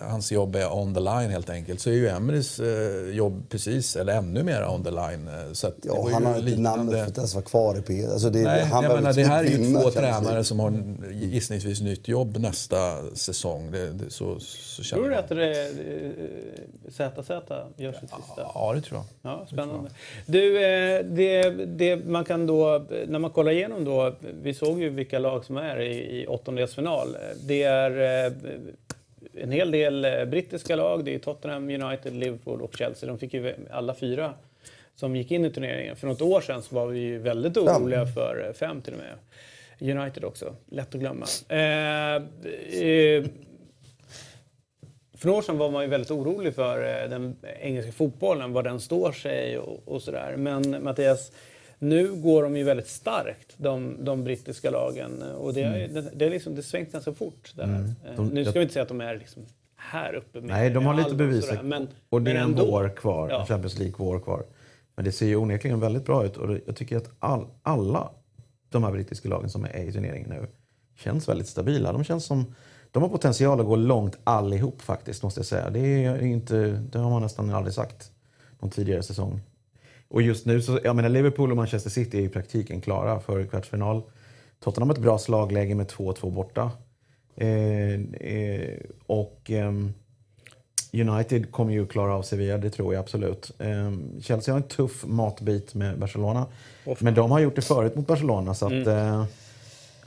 hans 0.00 0.32
jobb 0.32 0.56
är 0.56 0.74
on 0.74 0.94
the 0.94 1.00
line 1.00 1.30
helt 1.30 1.50
enkelt. 1.50 1.80
Så 1.80 1.90
är 1.90 1.94
ju 1.94 2.08
Emerys 2.08 2.60
jobb 3.12 3.42
precis, 3.48 3.96
eller 3.96 4.12
ännu 4.12 4.42
mer 4.42 4.68
on 4.68 4.84
the 4.84 4.90
line. 4.90 5.28
Så 5.52 5.72
Ja, 5.82 6.08
han 6.12 6.22
ju 6.22 6.28
har 6.28 6.38
inte 6.38 6.60
namnet 6.60 6.94
för 6.94 7.06
att 7.06 7.16
ens 7.16 7.34
vara 7.34 7.44
kvar 7.44 7.78
i 7.78 7.82
PSG. 7.82 8.12
Alltså 8.12 8.30
det, 8.30 8.42
Nej, 8.42 8.64
han 8.64 8.84
jag 8.84 8.94
menar, 8.94 9.12
det 9.12 9.24
här 9.24 9.44
är 9.44 9.48
ju 9.48 9.72
två 9.74 9.90
tränare 9.90 10.44
som 10.44 10.60
har 10.60 10.82
gissningsvis 11.12 11.80
nytt 11.80 12.08
jobb 12.08 12.36
nästa 12.38 12.76
säsong. 13.14 13.70
Det, 13.70 13.92
det, 13.92 14.10
så, 14.10 14.40
så 14.40 14.82
känner 14.82 15.02
Tror 15.02 15.10
du 15.10 15.16
att 15.16 15.28
det, 15.28 15.36
ZZ 16.88 17.30
gör 17.76 17.92
sitt 17.92 18.10
sista? 18.10 18.50
Ja, 18.54 18.72
det 18.74 18.80
tror 18.80 19.00
jag. 19.00 19.32
Ja, 19.32 19.46
spännande. 19.46 19.90
Du, 20.26 20.64
eh, 20.64 21.04
det, 21.04 21.50
det 21.66 22.06
man 22.06 22.24
kan 22.24 22.46
då, 22.46 22.86
när 23.06 23.18
man 23.18 23.30
kollar 23.30 23.52
igenom 23.52 23.84
då, 23.84 24.14
vi 24.42 24.54
såg 24.54 24.80
ju 24.80 24.88
vilka 24.88 25.18
lag 25.18 25.44
som 25.44 25.56
är 25.56 25.80
i, 25.80 26.22
i 26.22 26.26
åttondelsfinal. 26.26 27.16
Det 27.46 27.62
är 27.62 28.26
eh, 28.26 28.32
en 29.42 29.50
hel 29.50 29.70
del 29.70 30.04
eh, 30.04 30.24
brittiska 30.24 30.76
lag, 30.76 31.04
det 31.04 31.14
är 31.14 31.18
Tottenham, 31.18 31.70
United, 31.70 32.16
Liverpool 32.16 32.62
och 32.62 32.76
Chelsea. 32.76 33.08
De 33.08 33.18
fick 33.18 33.34
ju 33.34 33.54
alla 33.70 33.94
fyra 33.94 34.34
som 34.96 35.16
gick 35.16 35.30
in 35.30 35.44
i 35.44 35.50
turneringen. 35.50 35.96
För 35.96 36.06
något 36.06 36.22
år 36.22 36.40
sedan 36.40 36.62
så 36.62 36.74
var 36.74 36.86
vi 36.86 36.98
ju 36.98 37.18
väldigt 37.18 37.56
oroliga 37.56 38.06
för 38.06 38.44
eh, 38.46 38.52
fem 38.52 38.82
till 38.82 38.92
och 38.92 38.98
med. 38.98 39.16
United 39.80 40.24
också, 40.24 40.54
lätt 40.70 40.94
att 40.94 41.00
glömma. 41.00 41.26
Eh, 41.48 42.14
eh, 42.82 43.24
för 45.26 45.30
några 45.30 45.38
år 45.38 45.42
sedan 45.42 45.58
var 45.58 45.70
man 45.70 45.82
ju 45.82 45.88
väldigt 45.88 46.10
orolig 46.10 46.54
för 46.54 47.02
eh, 47.02 47.10
den 47.10 47.36
engelska 47.60 47.92
fotbollen, 47.92 48.52
var 48.52 48.62
den 48.62 48.80
står 48.80 49.12
sig 49.12 49.58
och, 49.58 49.82
och 49.84 50.02
sådär. 50.02 50.34
Men 50.36 50.84
Mattias, 50.84 51.32
Nu 51.78 52.14
går 52.14 52.42
de 52.42 52.56
ju 52.56 52.64
väldigt 52.64 52.88
starkt, 52.88 53.54
de, 53.56 54.04
de 54.04 54.24
brittiska 54.24 54.70
lagen. 54.70 55.22
Och 55.22 55.54
det, 55.54 55.62
mm. 55.62 55.94
det, 55.94 56.10
det, 56.14 56.26
är 56.26 56.30
liksom, 56.30 56.54
det 56.54 56.62
svängt 56.62 56.92
ganska 56.92 57.12
fort. 57.12 57.52
Där. 57.56 57.64
Mm. 57.64 57.84
Eh, 57.84 58.16
de, 58.16 58.28
nu 58.28 58.44
ska 58.44 58.48
jag, 58.48 58.52
vi 58.52 58.62
inte 58.62 58.72
säga 58.72 58.82
att 58.82 58.88
de 58.88 59.00
är 59.00 59.16
liksom 59.18 59.42
här 59.76 60.14
uppe. 60.14 60.40
Med, 60.40 60.48
nej, 60.48 60.70
de 60.70 60.86
har 60.86 60.94
lite 60.94 61.14
bevis. 61.14 61.52
Men, 61.62 61.88
och 62.08 62.22
det 62.22 62.30
är 62.30 62.34
en 62.34 62.54
vår 62.54 62.96
kvar, 62.96 63.28
ja. 63.30 63.46
Champions 63.46 63.78
League-vår 63.78 64.20
kvar. 64.20 64.44
Men 64.94 65.04
det 65.04 65.12
ser 65.12 65.26
ju 65.26 65.36
onekligen 65.36 65.80
väldigt 65.80 66.04
bra 66.04 66.24
ut 66.24 66.36
och 66.36 66.58
jag 66.66 66.76
tycker 66.76 66.96
att 66.96 67.10
all, 67.18 67.46
alla 67.62 68.10
de 68.68 68.84
här 68.84 68.92
brittiska 68.92 69.28
lagen 69.28 69.50
som 69.50 69.64
är 69.64 69.88
i 69.88 69.92
turneringen 69.92 70.30
nu 70.30 70.46
känns 70.96 71.28
väldigt 71.28 71.48
stabila. 71.48 71.92
De 71.92 72.04
känns 72.04 72.24
som 72.24 72.54
de 72.96 73.02
har 73.02 73.10
potential 73.10 73.60
att 73.60 73.66
gå 73.66 73.76
långt 73.76 74.18
allihop 74.24 74.82
faktiskt, 74.82 75.22
måste 75.22 75.40
jag 75.40 75.46
säga. 75.46 75.70
Det, 75.70 76.04
är 76.04 76.22
inte, 76.22 76.82
det 76.92 76.98
har 76.98 77.10
man 77.10 77.22
nästan 77.22 77.50
aldrig 77.50 77.74
sagt 77.74 78.10
någon 78.60 78.70
tidigare 78.70 79.02
säsong. 79.02 79.40
Och 80.08 80.22
just 80.22 80.46
nu 80.46 80.62
så, 80.62 80.80
jag 80.84 80.96
menar 80.96 81.08
Liverpool 81.08 81.50
och 81.50 81.56
Manchester 81.56 81.90
City 81.90 82.18
är 82.18 82.22
i 82.22 82.28
praktiken 82.28 82.80
klara 82.80 83.20
för 83.20 83.44
kvartsfinal. 83.46 84.02
Tottenham 84.60 84.88
har 84.88 84.96
ett 84.96 85.02
bra 85.02 85.18
slagläge 85.18 85.74
med 85.74 85.86
2-2 85.86 86.30
borta. 86.30 86.70
Eh, 87.34 87.92
eh, 88.30 88.78
och 89.06 89.50
eh, 89.50 89.72
United 90.92 91.52
kommer 91.52 91.72
ju 91.72 91.86
klara 91.86 92.14
av 92.14 92.22
Sevilla, 92.22 92.58
det 92.58 92.70
tror 92.70 92.94
jag 92.94 93.00
absolut. 93.00 93.52
Eh, 93.58 93.92
Chelsea 94.20 94.54
har 94.54 94.60
en 94.60 94.68
tuff 94.68 95.04
matbit 95.06 95.74
med 95.74 95.98
Barcelona. 95.98 96.46
Men 97.00 97.14
de 97.14 97.30
har 97.30 97.40
gjort 97.40 97.56
det 97.56 97.62
förut 97.62 97.96
mot 97.96 98.06
Barcelona 98.06 98.54
så 98.54 98.66
att 98.66 98.72
mm. 98.72 99.24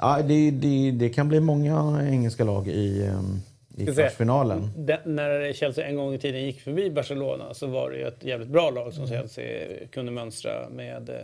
Ja, 0.02 0.22
det, 0.22 0.52
det, 0.52 0.92
det 0.92 1.10
kan 1.10 1.30
bli 1.30 1.40
många 1.40 2.08
engelska 2.10 2.44
lag 2.44 2.68
i, 2.68 3.06
ehm, 3.06 3.42
i 3.78 3.86
kvartsfinalen. 3.86 4.72
Det, 4.78 5.00
när 5.06 5.54
Chelsea 5.54 5.88
en 5.88 5.96
gång 5.96 6.14
i 6.14 6.18
tiden 6.18 6.44
gick 6.44 6.62
förbi 6.62 6.92
Barcelona 6.92 7.54
så 7.54 7.68
var 7.68 7.90
det 7.92 7.98
ju 7.98 8.08
ett 8.08 8.24
jävligt 8.24 8.50
bra 8.50 8.70
lag 8.70 8.94
som 8.94 9.04
mm. 9.04 9.18
Chelsea 9.18 9.68
kunde 9.92 10.12
mönstra 10.12 10.70
med, 10.70 11.10
eh, 11.10 11.16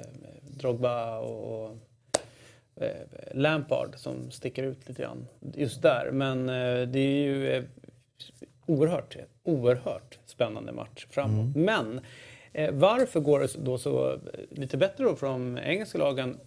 Drogba 0.41 1.19
och, 1.19 1.65
och 1.65 1.77
eh, 2.75 2.89
Lampard 3.33 3.95
som 3.95 4.31
sticker 4.31 4.63
ut 4.63 4.87
lite 4.89 5.01
grann 5.01 5.27
just 5.53 5.81
där. 5.81 6.09
Men 6.11 6.49
eh, 6.49 6.87
det 6.87 6.99
är 6.99 7.23
ju 7.23 7.63
oerhört, 8.65 9.17
oerhört 9.43 10.19
spännande 10.25 10.71
match 10.71 11.07
framåt. 11.09 11.55
Mm. 11.55 11.65
Men 11.65 12.01
varför 12.71 13.19
går 13.19 13.39
det 13.39 13.55
då 13.57 13.77
så 13.77 14.19
lite 14.49 14.77
bättre 14.77 15.03
då 15.03 15.15
för 15.15 15.27
de 15.27 15.57
engelska 15.57 15.97
lagen 15.97 16.37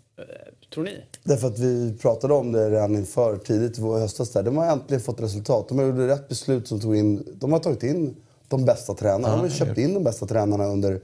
tror 0.75 0.85
ni? 0.85 1.03
Därför 1.25 1.47
att 1.47 1.59
vi 1.59 1.95
pratade 2.01 2.35
om 2.35 2.53
det 2.53 2.71
redan 2.71 2.95
inför 2.95 3.37
tidigt 3.37 3.79
i 3.79 3.83
höstas. 3.83 4.31
Där. 4.31 4.43
De 4.43 4.57
har 4.57 4.66
äntligen 4.66 5.01
fått 5.01 5.21
resultat. 5.21 5.69
De 5.69 5.79
har 5.79 5.87
gjort 5.87 5.99
rätt 5.99 6.29
beslut 6.29 6.69
som 6.69 6.81
tog 6.81 6.97
in... 6.97 7.27
De 7.35 7.53
har 7.53 7.59
tagit 7.59 7.83
in 7.83 8.16
de 8.49 8.64
bästa 8.64 8.95
tränarna. 8.95 9.37
De 9.37 9.41
har 9.41 9.49
köpt 9.49 9.79
in 9.79 9.95
de 9.95 10.05
bästa 10.05 10.27
tränarna 10.27 10.66
under... 10.66 11.01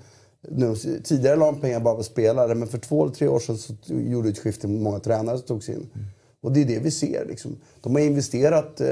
Nu, 0.48 0.76
tidigare 1.04 1.36
la 1.36 1.46
de 1.46 1.60
pengar 1.60 1.80
bara 1.80 1.94
på 1.94 2.02
spelare, 2.02 2.54
men 2.54 2.68
för 2.68 2.78
två 2.78 3.04
eller 3.04 3.14
tre 3.14 3.28
år 3.28 3.38
sedan 3.38 3.58
så 3.58 3.74
gjorde 3.88 4.28
ett 4.28 4.38
skifte 4.38 4.68
med 4.68 4.80
många 4.80 4.98
tränare 4.98 5.38
som 5.38 5.46
togs 5.46 5.68
in. 5.68 5.74
Mm. 5.74 6.06
Och 6.40 6.52
det 6.52 6.60
är 6.60 6.64
det 6.64 6.78
vi 6.78 6.90
ser. 6.90 7.26
Liksom. 7.28 7.56
De 7.80 7.94
har 7.94 8.02
investerat 8.02 8.80
eh, 8.80 8.86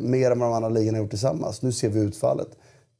mer 0.00 0.30
än 0.30 0.38
vad 0.38 0.48
de 0.48 0.54
andra 0.54 0.68
ligorna 0.68 0.98
gjort 0.98 1.10
tillsammans. 1.10 1.62
Nu 1.62 1.72
ser 1.72 1.88
vi 1.88 2.00
utfallet. 2.00 2.48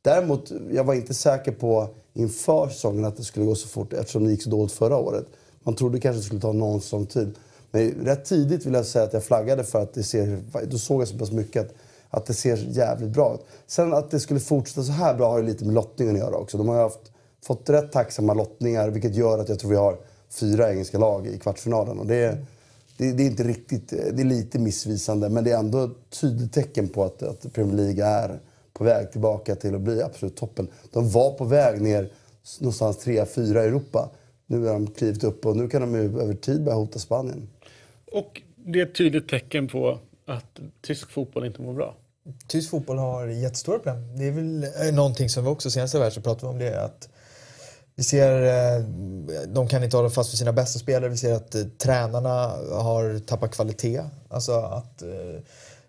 Däremot, 0.02 0.52
jag 0.70 0.84
var 0.84 0.94
inte 0.94 1.14
säker 1.14 1.52
på 1.52 1.88
inför 2.14 2.68
säsongen 2.68 3.04
att 3.04 3.16
det 3.16 3.22
skulle 3.22 3.46
gå 3.46 3.54
så 3.54 3.68
fort 3.68 3.92
eftersom 3.92 4.24
det 4.24 4.30
gick 4.30 4.42
så 4.42 4.50
dåligt 4.50 4.72
förra 4.72 4.96
året. 4.96 5.26
Man 5.62 5.74
trodde 5.74 6.00
kanske 6.00 6.20
det 6.20 6.24
skulle 6.24 6.40
ta 6.40 6.52
någon 6.52 6.80
sån 6.80 7.06
tid. 7.06 7.34
Men 7.70 7.90
rätt 7.90 8.24
tidigt 8.24 8.66
vill 8.66 8.74
jag 8.74 8.86
säga 8.86 9.04
att 9.04 9.12
jag 9.12 9.24
flaggade 9.24 9.64
för 9.64 9.82
att 9.82 9.94
det 9.94 10.02
ser... 10.02 10.42
Då 10.66 10.78
såg 10.78 11.00
jag 11.00 11.08
så 11.08 11.18
pass 11.18 11.32
mycket 11.32 11.66
att, 11.66 11.74
att 12.10 12.26
det 12.26 12.34
ser 12.34 12.56
jävligt 12.56 13.10
bra 13.10 13.34
ut. 13.34 13.40
Sen 13.66 13.94
att 13.94 14.10
det 14.10 14.20
skulle 14.20 14.40
fortsätta 14.40 14.82
så 14.82 14.92
här 14.92 15.14
bra 15.14 15.30
har 15.30 15.38
ju 15.38 15.46
lite 15.46 15.64
med 15.64 15.74
lottningen 15.74 16.14
att 16.14 16.20
göra 16.20 16.36
också. 16.36 16.58
De 16.58 16.68
har 16.68 16.76
ju 16.76 16.82
haft, 16.82 17.12
fått 17.44 17.70
rätt 17.70 17.92
tacksamma 17.92 18.34
lottningar 18.34 18.88
vilket 18.88 19.14
gör 19.14 19.38
att 19.38 19.48
jag 19.48 19.58
tror 19.58 19.70
vi 19.70 19.76
har 19.76 19.98
fyra 20.30 20.70
engelska 20.70 20.98
lag 20.98 21.26
i 21.26 21.38
kvartsfinalen. 21.38 21.98
Och 21.98 22.06
det, 22.06 22.38
det, 22.96 23.12
det 23.12 23.22
är 23.22 23.26
inte 23.26 23.44
riktigt... 23.44 23.88
Det 23.88 24.22
är 24.22 24.24
lite 24.24 24.58
missvisande 24.58 25.28
men 25.28 25.44
det 25.44 25.50
är 25.50 25.58
ändå 25.58 25.84
ett 25.84 26.20
tydligt 26.20 26.52
tecken 26.52 26.88
på 26.88 27.04
att, 27.04 27.22
att 27.22 27.52
Premier 27.52 27.76
League 27.76 28.04
är 28.04 28.40
på 28.72 28.84
väg 28.84 29.12
tillbaka 29.12 29.54
till 29.54 29.74
att 29.74 29.80
bli 29.80 30.02
absolut 30.02 30.36
toppen. 30.36 30.68
De 30.92 31.10
var 31.10 31.30
på 31.30 31.44
väg 31.44 31.80
ner 31.80 32.12
någonstans 32.60 32.98
3-4 33.06 33.40
i 33.40 33.66
Europa. 33.66 34.10
Nu 34.52 34.66
har 34.66 34.72
de 34.72 34.86
klivit 34.86 35.24
upp 35.24 35.46
och 35.46 35.56
nu 35.56 35.68
kan 35.68 35.80
de 35.80 35.94
ju 35.94 36.20
över 36.20 36.34
tid 36.34 36.64
börja 36.64 36.76
hota 36.76 36.98
Spanien. 36.98 37.48
Och 38.12 38.42
det 38.56 38.80
är 38.80 38.86
ett 38.86 38.94
tydligt 38.94 39.28
tecken 39.28 39.68
på 39.68 39.98
att 40.26 40.60
tysk 40.80 41.10
fotboll 41.10 41.46
inte 41.46 41.62
mår 41.62 41.74
bra. 41.74 41.96
Tysk 42.46 42.70
fotboll 42.70 42.98
har 42.98 43.26
jättestora 43.26 43.78
problem. 43.78 44.18
Det 44.18 44.24
är 44.24 44.30
väl 44.30 44.64
eh, 44.64 44.94
någonting 44.94 45.28
som 45.28 45.44
vi 45.44 45.50
också 45.50 45.70
senaste 45.70 45.98
världen 45.98 46.12
så 46.12 46.20
pratade 46.20 46.46
vi 46.46 46.52
om 46.52 46.58
det. 46.58 46.84
Att 46.84 47.08
vi 47.94 48.02
ser, 48.02 48.42
eh, 48.42 48.84
de 49.46 49.68
kan 49.68 49.84
inte 49.84 49.96
hålla 49.96 50.10
fast 50.10 50.32
vid 50.32 50.38
sina 50.38 50.52
bästa 50.52 50.78
spelare. 50.78 51.10
Vi 51.10 51.16
ser 51.16 51.34
att 51.34 51.54
eh, 51.54 51.62
tränarna 51.78 52.48
har 52.70 53.18
tappat 53.18 53.54
kvalitet. 53.54 54.02
Alltså 54.28 54.52
att 54.52 55.02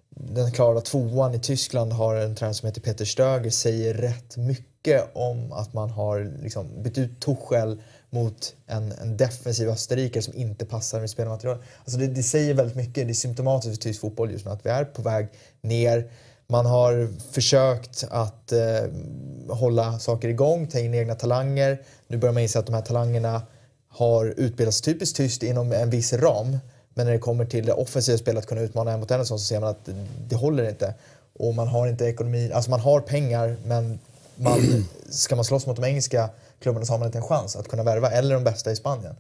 den 0.09 0.51
klara 0.51 0.81
tvåan 0.81 1.33
i 1.33 1.39
Tyskland 1.39 1.93
har 1.93 2.15
en 2.15 2.35
tränare 2.35 2.53
som 2.53 2.67
heter 2.67 2.81
Peter 2.81 3.05
Stöger 3.05 3.49
säger 3.49 3.93
rätt 3.93 4.37
mycket 4.37 5.11
om 5.13 5.51
att 5.51 5.73
man 5.73 5.89
har 5.89 6.41
liksom 6.41 6.83
bytt 6.83 6.97
ut 6.97 7.19
Tuchel 7.19 7.81
mot 8.13 8.55
en, 8.67 8.91
en 8.91 9.17
defensiv 9.17 9.69
österrikare 9.69 10.23
som 10.23 10.35
inte 10.35 10.65
passar 10.65 10.99
med 10.99 11.09
spelmaterial. 11.09 11.57
Alltså 11.79 11.99
det, 11.99 12.07
det, 12.07 12.23
säger 12.23 12.53
väldigt 12.53 12.75
mycket. 12.75 13.07
Det 13.07 13.11
är 13.11 13.13
symptomatiskt 13.13 13.75
för 13.75 13.89
tysk 13.89 14.01
fotboll 14.01 14.31
just 14.31 14.45
nu 14.45 14.51
att 14.51 14.65
vi 14.65 14.69
är 14.69 14.85
på 14.85 15.01
väg 15.01 15.27
ner. 15.61 16.11
Man 16.47 16.65
har 16.65 17.09
försökt 17.31 18.05
att 18.09 18.51
eh, 18.51 18.59
hålla 19.49 19.99
saker 19.99 20.27
igång, 20.27 20.67
ta 20.67 20.79
in 20.79 20.93
egna 20.93 21.15
talanger. 21.15 21.81
Nu 22.07 22.17
börjar 22.17 22.33
man 22.33 22.43
inse 22.43 22.59
att 22.59 22.65
de 22.65 22.75
här 22.75 22.81
talangerna 22.81 23.41
har 23.89 24.25
utbildats 24.37 24.81
typiskt 24.81 25.17
tyst 25.17 25.43
inom 25.43 25.71
en 25.71 25.89
viss 25.89 26.13
ram. 26.13 26.57
Men 26.93 27.05
när 27.05 27.13
det 27.13 27.19
kommer 27.19 27.45
till 27.45 27.65
det 27.65 27.73
offensiva 27.73 28.17
spelet, 28.17 28.43
att 28.43 28.49
kunna 28.49 28.61
utmana 28.61 28.91
en 28.91 28.99
mot 28.99 29.11
en 29.11 29.25
så 29.25 29.37
ser 29.39 29.59
man 29.59 29.69
att 29.69 29.89
det 30.27 30.35
håller 30.35 30.69
inte. 30.69 30.93
Och 31.39 31.55
man 31.55 31.67
har 31.67 31.87
inte 31.87 32.05
ekonomin, 32.05 32.53
alltså 32.53 32.69
man 32.69 32.79
har 32.79 32.99
pengar 32.99 33.55
men 33.65 33.99
man, 34.35 34.85
ska 35.09 35.35
man 35.35 35.45
slåss 35.45 35.67
mot 35.67 35.75
de 35.75 35.85
engelska 35.85 36.29
klubbarna 36.63 36.85
så 36.85 36.93
har 36.93 36.99
man 36.99 37.05
inte 37.05 37.17
en 37.17 37.23
chans 37.23 37.55
att 37.55 37.67
kunna 37.67 37.83
värva, 37.83 38.11
eller 38.11 38.33
de 38.35 38.43
bästa 38.43 38.71
i 38.71 38.75
Spanien. 38.75 39.15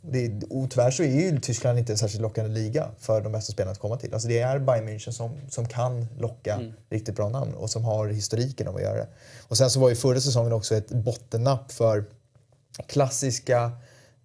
Det, 0.00 0.42
och 0.50 0.70
tyvärr 0.70 0.90
så 0.90 1.02
är 1.02 1.06
ju 1.06 1.40
Tyskland 1.40 1.78
inte 1.78 1.92
en 1.92 1.98
särskilt 1.98 2.22
lockande 2.22 2.50
liga 2.50 2.88
för 2.98 3.20
de 3.20 3.32
bästa 3.32 3.52
spelarna 3.52 3.72
att 3.72 3.78
komma 3.78 3.96
till. 3.96 4.12
Alltså 4.14 4.28
det 4.28 4.38
är 4.38 4.58
Bayern 4.58 4.88
München 4.88 5.10
som, 5.10 5.30
som 5.48 5.68
kan 5.68 6.06
locka 6.18 6.54
mm. 6.54 6.72
riktigt 6.90 7.16
bra 7.16 7.28
namn 7.28 7.54
och 7.54 7.70
som 7.70 7.84
har 7.84 8.08
historiken 8.08 8.68
om 8.68 8.76
att 8.76 8.82
göra 8.82 8.96
det. 8.96 9.08
Och 9.48 9.56
sen 9.56 9.70
så 9.70 9.80
var 9.80 9.88
ju 9.88 9.94
förra 9.94 10.20
säsongen 10.20 10.52
också 10.52 10.74
ett 10.74 10.88
bottennapp 10.88 11.72
för 11.72 12.04
klassiska 12.86 13.72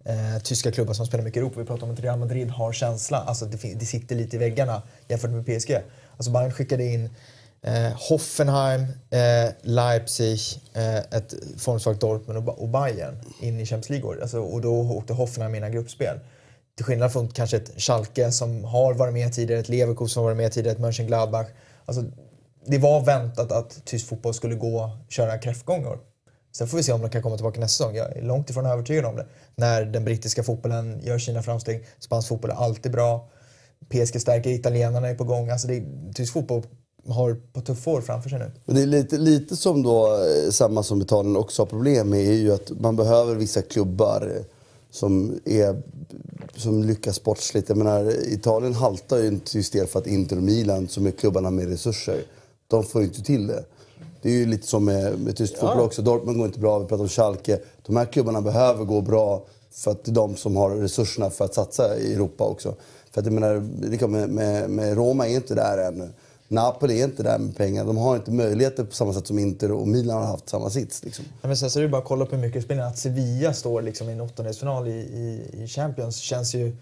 eh, 0.04 0.42
tyska 0.42 0.72
klubbar 0.72 0.94
som 0.94 1.06
spelar 1.06 1.24
mycket 1.24 1.40
Europa. 1.40 1.60
Vi 1.60 1.66
pratar 1.66 1.86
om 1.86 1.92
att 1.92 2.00
Real 2.00 2.18
Madrid 2.18 2.50
har 2.50 2.72
känsla, 2.72 3.18
alltså 3.18 3.44
det, 3.44 3.74
det 3.74 3.86
sitter 3.86 4.16
lite 4.16 4.36
i 4.36 4.38
väggarna 4.38 4.82
jämfört 5.08 5.30
med 5.30 5.46
PSG. 5.46 5.78
Alltså 6.16 6.30
Bayern 6.30 6.52
skickade 6.52 6.84
in 6.84 7.10
Eh, 7.62 7.92
Hoffenheim, 8.08 8.80
eh, 9.10 9.50
Leipzig, 9.62 10.40
eh, 10.74 10.96
ett 10.96 11.34
formsvagt 11.56 12.00
Dortmund 12.00 12.48
och, 12.48 12.62
och 12.62 12.68
Bayern 12.68 13.16
in 13.40 13.60
i 13.60 13.66
Champions 13.66 13.90
League. 13.90 14.22
Alltså, 14.22 14.40
och 14.40 14.60
då 14.60 14.80
åkte 14.80 15.12
Hoffenheim 15.12 15.54
in 15.54 15.64
i 15.64 15.70
gruppspel. 15.70 16.18
Till 16.76 16.84
skillnad 16.84 17.12
från 17.12 17.28
kanske 17.28 17.56
ett 17.56 17.72
Schalke 17.76 18.32
som 18.32 18.64
har 18.64 18.94
varit 18.94 19.14
med 19.14 19.32
tidigare, 19.32 19.60
ett 19.60 19.68
Leverkusen 19.68 20.08
som 20.08 20.22
har 20.22 20.30
varit 20.30 20.36
med 20.36 20.52
tidigare, 20.52 20.74
ett 20.74 20.80
Mönchengladbach. 20.80 21.46
Alltså, 21.84 22.04
det 22.66 22.78
var 22.78 23.00
väntat 23.00 23.52
att 23.52 23.84
tysk 23.84 24.08
fotboll 24.08 24.34
skulle 24.34 24.54
gå 24.54 24.90
köra 25.08 25.38
kräftgångar. 25.38 25.98
Sen 26.52 26.68
får 26.68 26.76
vi 26.76 26.82
se 26.82 26.92
om 26.92 27.00
de 27.00 27.10
kan 27.10 27.22
komma 27.22 27.36
tillbaka 27.36 27.60
nästa 27.60 27.84
säsong. 27.84 27.96
Jag 27.96 28.16
är 28.16 28.22
långt 28.22 28.50
ifrån 28.50 28.66
övertygad 28.66 29.04
om 29.04 29.16
det. 29.16 29.26
När 29.54 29.84
den 29.84 30.04
brittiska 30.04 30.42
fotbollen 30.42 31.00
gör 31.02 31.18
sina 31.18 31.42
framsteg. 31.42 31.86
Spansk 31.98 32.28
fotboll 32.28 32.50
är 32.50 32.54
alltid 32.54 32.92
bra. 32.92 33.30
PSG 33.88 34.20
stärker, 34.20 34.50
italienarna 34.50 35.08
är 35.08 35.14
på 35.14 35.24
gång. 35.24 35.50
Alltså 35.50 35.68
det, 35.68 35.82
tysk 36.14 36.32
fotboll 36.32 36.62
har 37.08 37.36
på 37.52 37.60
tuffa 37.60 37.90
år 37.90 38.00
framför 38.00 38.30
sig 38.30 38.38
nu. 38.38 38.50
Men 38.64 38.76
det 38.76 38.82
är 38.82 38.86
lite, 38.86 39.18
lite 39.18 39.56
som 39.56 39.82
då, 39.82 40.06
eh, 40.06 40.50
samma 40.50 40.82
som 40.82 41.02
Italien 41.02 41.36
också 41.36 41.62
har 41.62 41.66
problem 41.66 42.10
med, 42.10 42.20
är 42.20 42.32
ju 42.32 42.52
att 42.52 42.70
man 42.80 42.96
behöver 42.96 43.34
vissa 43.34 43.62
klubbar 43.62 44.32
eh, 44.36 44.42
som, 44.90 45.40
är, 45.44 45.82
som 46.56 46.84
lyckas 46.84 47.16
sportsligt. 47.16 47.68
Jag 47.68 47.78
menar, 47.78 48.32
Italien 48.32 48.74
haltar 48.74 49.18
ju 49.18 49.38
till 49.38 49.58
viss 49.58 49.70
del 49.70 49.86
för 49.86 49.98
att 49.98 50.06
Inter 50.06 50.36
och 50.36 50.42
Milan, 50.42 50.88
som 50.88 51.06
är 51.06 51.10
klubbarna 51.10 51.50
med 51.50 51.68
resurser, 51.68 52.22
de 52.66 52.84
får 52.84 53.02
inte 53.02 53.22
till 53.22 53.46
det. 53.46 53.64
Det 54.22 54.28
är 54.28 54.34
ju 54.34 54.46
lite 54.46 54.66
som 54.66 54.84
med, 54.84 55.18
med 55.18 55.36
tysk 55.36 55.58
fotboll 55.58 55.80
också. 55.80 56.02
Dortmund 56.02 56.38
går 56.38 56.46
inte 56.46 56.60
bra, 56.60 56.78
vi 56.78 56.86
pratar 56.86 57.02
om 57.02 57.08
Schalke. 57.08 57.58
De 57.86 57.96
här 57.96 58.04
klubbarna 58.04 58.40
behöver 58.40 58.84
gå 58.84 59.00
bra 59.00 59.44
för 59.70 59.90
att 59.90 60.04
det 60.04 60.10
är 60.10 60.14
de 60.14 60.36
som 60.36 60.56
har 60.56 60.70
resurserna 60.70 61.30
för 61.30 61.44
att 61.44 61.54
satsa 61.54 61.98
i 61.98 62.14
Europa 62.14 62.44
också. 62.44 62.74
För 63.10 63.20
att 63.20 63.26
jag 63.26 63.32
menar, 63.32 64.06
med, 64.08 64.28
med, 64.28 64.70
med 64.70 64.96
Roma 64.96 65.28
är 65.28 65.34
inte 65.34 65.54
där 65.54 65.78
ännu. 65.78 66.08
Napoli 66.48 67.00
är 67.00 67.04
inte 67.04 67.22
där 67.22 67.38
med 67.38 67.56
pengar. 67.56 67.84
De 67.84 67.96
har 67.96 68.16
inte 68.16 68.30
möjligheter 68.30 68.84
på 68.84 68.94
samma 68.94 69.12
sätt 69.12 69.26
som 69.26 69.38
Inter 69.38 69.72
och 69.72 69.88
Milan 69.88 70.16
har 70.22 70.26
haft 70.26 70.48
samma 70.48 70.70
sits. 70.70 71.04
Liksom. 71.04 71.24
Ja, 71.42 71.48
men 71.48 71.56
sen 71.56 71.70
så 71.70 71.78
är 71.78 71.82
det 71.82 71.88
bara 71.88 72.02
att 72.02 72.08
kolla 72.08 72.26
på 72.26 72.36
hur 72.36 72.42
mycket 72.42 72.64
spelar. 72.64 72.86
Att 72.86 72.98
Sevilla 72.98 73.52
står 73.52 73.82
liksom 73.82 74.08
i 74.08 74.12
en 74.12 74.20
åttondelsfinal 74.20 74.88
i, 74.88 74.90
i, 74.90 75.62
i 75.62 75.66
Champions 75.66 76.16
känns 76.16 76.54
ju... 76.54 76.76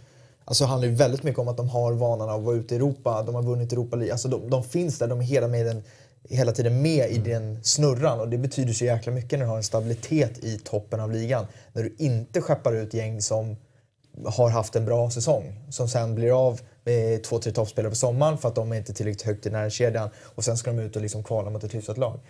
Alltså 0.44 0.64
handlar 0.64 0.88
ju 0.88 0.94
väldigt 0.94 1.22
mycket 1.22 1.38
om 1.38 1.48
att 1.48 1.56
de 1.56 1.68
har 1.68 1.92
vanan 1.92 2.30
att 2.30 2.42
vara 2.42 2.56
ute 2.56 2.74
i 2.74 2.76
Europa. 2.76 3.22
De 3.22 3.34
har 3.34 3.42
vunnit 3.42 3.72
Europa 3.72 3.96
League. 3.96 4.12
Alltså 4.12 4.28
de, 4.28 4.50
de 4.50 4.64
finns 4.64 4.98
där, 4.98 5.06
de 5.08 5.20
är 5.20 5.24
hela 5.24 5.48
med 5.48 5.66
den 5.66 5.82
hela 6.28 6.52
tiden 6.52 6.82
med 6.82 7.10
i 7.10 7.18
den 7.18 7.64
snurran 7.64 8.20
och 8.20 8.28
det 8.28 8.38
betyder 8.38 8.72
så 8.72 8.84
jäkla 8.84 9.12
mycket 9.12 9.38
när 9.38 9.46
du 9.46 9.50
har 9.50 9.56
en 9.56 9.62
stabilitet 9.62 10.44
i 10.44 10.58
toppen 10.58 11.00
av 11.00 11.12
ligan. 11.12 11.46
När 11.72 11.82
du 11.82 11.94
inte 11.98 12.40
skeppar 12.40 12.74
ut 12.74 12.94
gäng 12.94 13.22
som 13.22 13.56
har 14.24 14.50
haft 14.50 14.76
en 14.76 14.84
bra 14.84 15.10
säsong 15.10 15.60
som 15.70 15.88
sen 15.88 16.14
blir 16.14 16.46
av 16.46 16.60
två, 17.24 17.38
tre 17.38 17.52
toppspelare 17.52 17.90
på 17.90 17.96
sommaren 17.96 18.38
för 18.38 18.48
att 18.48 18.54
de 18.54 18.72
är 18.72 18.76
inte 18.76 18.92
tillräckligt 18.92 19.26
högt 19.26 19.46
i 19.46 19.50
närkedjan 19.50 20.10
och 20.22 20.44
sen 20.44 20.56
ska 20.56 20.72
de 20.72 20.78
ut 20.78 20.96
och 20.96 21.02
liksom 21.02 21.22
kvala 21.22 21.50
mot 21.50 21.64
ett 21.64 21.74
hyfsat 21.74 21.98
lag. 21.98 22.20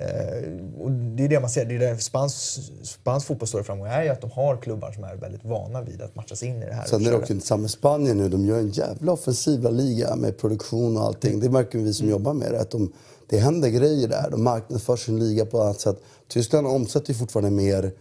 Eh, 0.00 0.80
och 0.80 0.90
det 0.90 1.24
är 1.24 1.28
det 1.28 1.40
man 1.40 1.50
ser. 1.50 1.64
Det 1.64 1.74
är 1.74 1.78
det 1.78 1.98
spansk, 1.98 2.36
spansk 2.82 3.26
fotboll 3.26 3.48
står 3.48 3.62
framgång 3.62 3.86
är 3.86 4.02
ju 4.02 4.08
att 4.08 4.20
de 4.20 4.30
har 4.30 4.56
klubbar 4.56 4.92
som 4.92 5.04
är 5.04 5.16
väldigt 5.16 5.44
vana 5.44 5.82
vid 5.82 6.02
att 6.02 6.14
matchas 6.14 6.42
in 6.42 6.62
i 6.62 6.66
det 6.66 6.72
här. 6.72 6.84
Sen 6.84 7.06
är 7.06 7.10
det 7.10 7.16
också 7.16 7.32
intressant 7.32 7.60
med 7.60 7.70
Spanien 7.70 8.18
nu. 8.18 8.28
De 8.28 8.46
gör 8.46 8.58
en 8.58 8.70
jävla 8.70 9.12
offensiva 9.12 9.70
liga 9.70 10.16
med 10.16 10.38
produktion 10.38 10.96
och 10.96 11.02
allting. 11.02 11.40
Det 11.40 11.50
märker 11.50 11.78
vi 11.78 11.94
som 11.94 12.08
jobbar 12.08 12.34
med 12.34 12.52
det. 12.52 12.60
Att 12.60 12.70
de, 12.70 12.92
det 13.28 13.38
händer 13.38 13.68
grejer 13.68 14.08
där. 14.08 14.30
De 14.30 14.44
marknadsför 14.44 14.96
sin 14.96 15.18
liga 15.18 15.46
på 15.46 15.56
ett 15.56 15.62
annat 15.62 15.80
sätt. 15.80 15.96
Tyskland 16.28 16.66
omsätter 16.66 17.12
ju 17.12 17.18
fortfarande 17.18 17.50
mer 17.50 17.92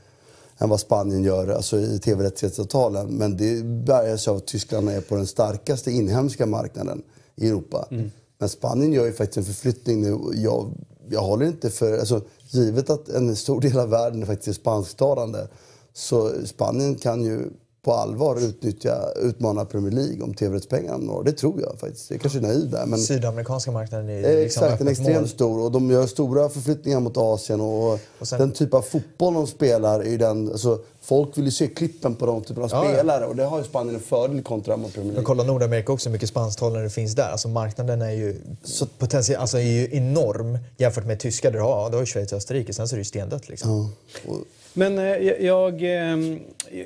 än 0.64 0.70
vad 0.70 0.80
Spanien 0.80 1.24
gör 1.24 1.48
alltså 1.48 1.80
i 1.80 2.00
tv-rättighetsavtalen. 2.00 3.08
Men 3.08 3.38
det 3.38 3.64
bärgas 3.66 4.28
av 4.28 4.38
att 4.38 4.48
Tyskland 4.48 4.90
är 4.90 5.02
på 5.02 5.16
den 5.16 5.28
starkaste 5.28 5.92
inhemska 5.92 6.46
marknaden 6.46 7.04
i 7.36 7.48
Europa. 7.48 7.88
Mm. 7.92 8.12
Men 8.38 8.50
Spanien 8.50 8.94
gör 8.94 9.06
ju 9.06 9.14
faktiskt 9.14 9.38
en 9.38 9.44
förflyttning 9.44 10.02
nu. 10.02 10.20
Jag 10.34 10.74
jag 11.10 11.22
håller 11.22 11.46
inte 11.46 11.70
för... 11.70 12.00
Alltså, 12.00 12.22
givet 12.50 12.90
att 12.90 13.10
en 13.10 13.36
stor 13.36 13.62
del 13.62 13.80
av 13.80 13.90
världen 13.90 14.26
faktiskt 14.26 14.48
är 14.48 14.54
spansktalande 14.54 15.48
så 15.94 16.32
Spanien 16.46 16.96
kan 16.96 17.24
ju 17.24 17.50
på 17.84 17.94
allvar 17.94 18.40
utnyttja, 18.40 19.12
utmana 19.16 19.66
Premier 19.66 19.92
League 19.92 20.24
om 20.24 20.34
tv-rättspengarna 20.34 21.22
Det 21.22 21.32
tror 21.32 21.62
jag 21.62 21.80
faktiskt. 21.80 22.10
Jag 22.10 22.18
är 22.18 22.20
kanske 22.20 22.40
är 22.40 22.42
naiv 22.42 22.70
där. 22.70 22.86
Men... 22.86 23.00
Sydamerikanska 23.00 23.72
marknaden 23.72 24.10
är 24.10 24.22
liksom 24.22 24.64
Exakt, 24.64 24.78
den 24.78 24.88
är 24.88 24.92
extremt 24.92 25.20
mål. 25.20 25.28
stor. 25.28 25.60
Och 25.60 25.72
de 25.72 25.92
gör 25.92 26.08
stora 26.08 26.50
förflyttningar 26.50 27.00
mot 27.00 27.18
Asien. 27.18 27.62
Och, 27.62 28.00
och 28.20 28.28
sen... 28.28 28.40
Den 28.40 28.52
typ 28.52 28.74
av 28.74 28.82
fotboll 28.82 29.34
de 29.34 29.48
spelar 29.48 30.00
är 30.00 30.18
den... 30.18 30.50
Alltså, 30.50 30.80
folk 31.02 31.38
vill 31.38 31.46
ju 31.46 31.52
se 31.52 31.68
klippen 31.68 32.16
på 32.16 32.26
de 32.26 32.42
typerna 32.42 32.66
av 32.66 32.72
ja, 32.72 32.94
spelare. 32.94 33.22
Ja. 33.22 33.28
Och 33.28 33.36
det 33.36 33.44
har 33.44 33.58
ju 33.58 33.64
Spanien 33.64 33.96
en 33.96 34.02
fördel 34.02 34.44
kontra 34.44 34.78
mot 34.78 34.94
Premier 34.94 35.14
League. 35.14 35.16
Men 35.16 35.26
kolla 35.26 35.44
Nordamerika 35.44 35.92
också, 35.92 36.10
hur 36.10 36.14
mycket 36.14 36.30
spansktalande 36.30 36.84
det 36.84 36.90
finns 36.90 37.16
där. 37.16 37.30
Alltså 37.30 37.48
marknaden 37.48 38.02
är 38.02 38.12
ju, 38.12 38.42
så... 38.64 38.86
potentiell, 38.86 39.40
alltså, 39.40 39.58
är 39.58 39.62
ju 39.62 39.90
enorm 39.92 40.58
jämfört 40.78 41.06
med 41.06 41.20
tyska. 41.20 41.52
Där 41.52 41.58
du 41.58 41.64
har, 41.64 41.90
du 41.90 41.96
har 41.96 42.02
ju 42.02 42.06
Schweiz 42.06 42.32
och 42.32 42.38
Österrike, 42.38 42.74
sen 42.74 42.88
så 42.88 42.96
är 42.96 42.98
det 42.98 43.02
ju 43.02 43.06
stendött 43.06 43.50
liksom. 43.50 43.72
Ja. 43.72 44.32
Och... 44.32 44.38
Men 44.74 44.98
eh, 44.98 45.46
jag, 45.46 45.82
ehm, 45.82 46.40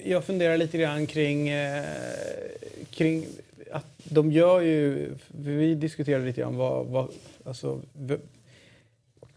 jag 0.05 0.23
funderar 0.23 0.57
lite 0.57 0.77
grann 0.77 1.07
kring, 1.07 1.49
eh, 1.49 1.83
kring 2.89 3.25
att 3.71 3.85
de 4.03 4.31
gör 4.31 4.61
ju... 4.61 5.09
Vi 5.27 5.75
diskuterade 5.75 6.25
lite 6.25 6.41
grann 6.41 6.57
vad... 6.57 6.85
vad 6.85 7.11
alltså, 7.43 7.81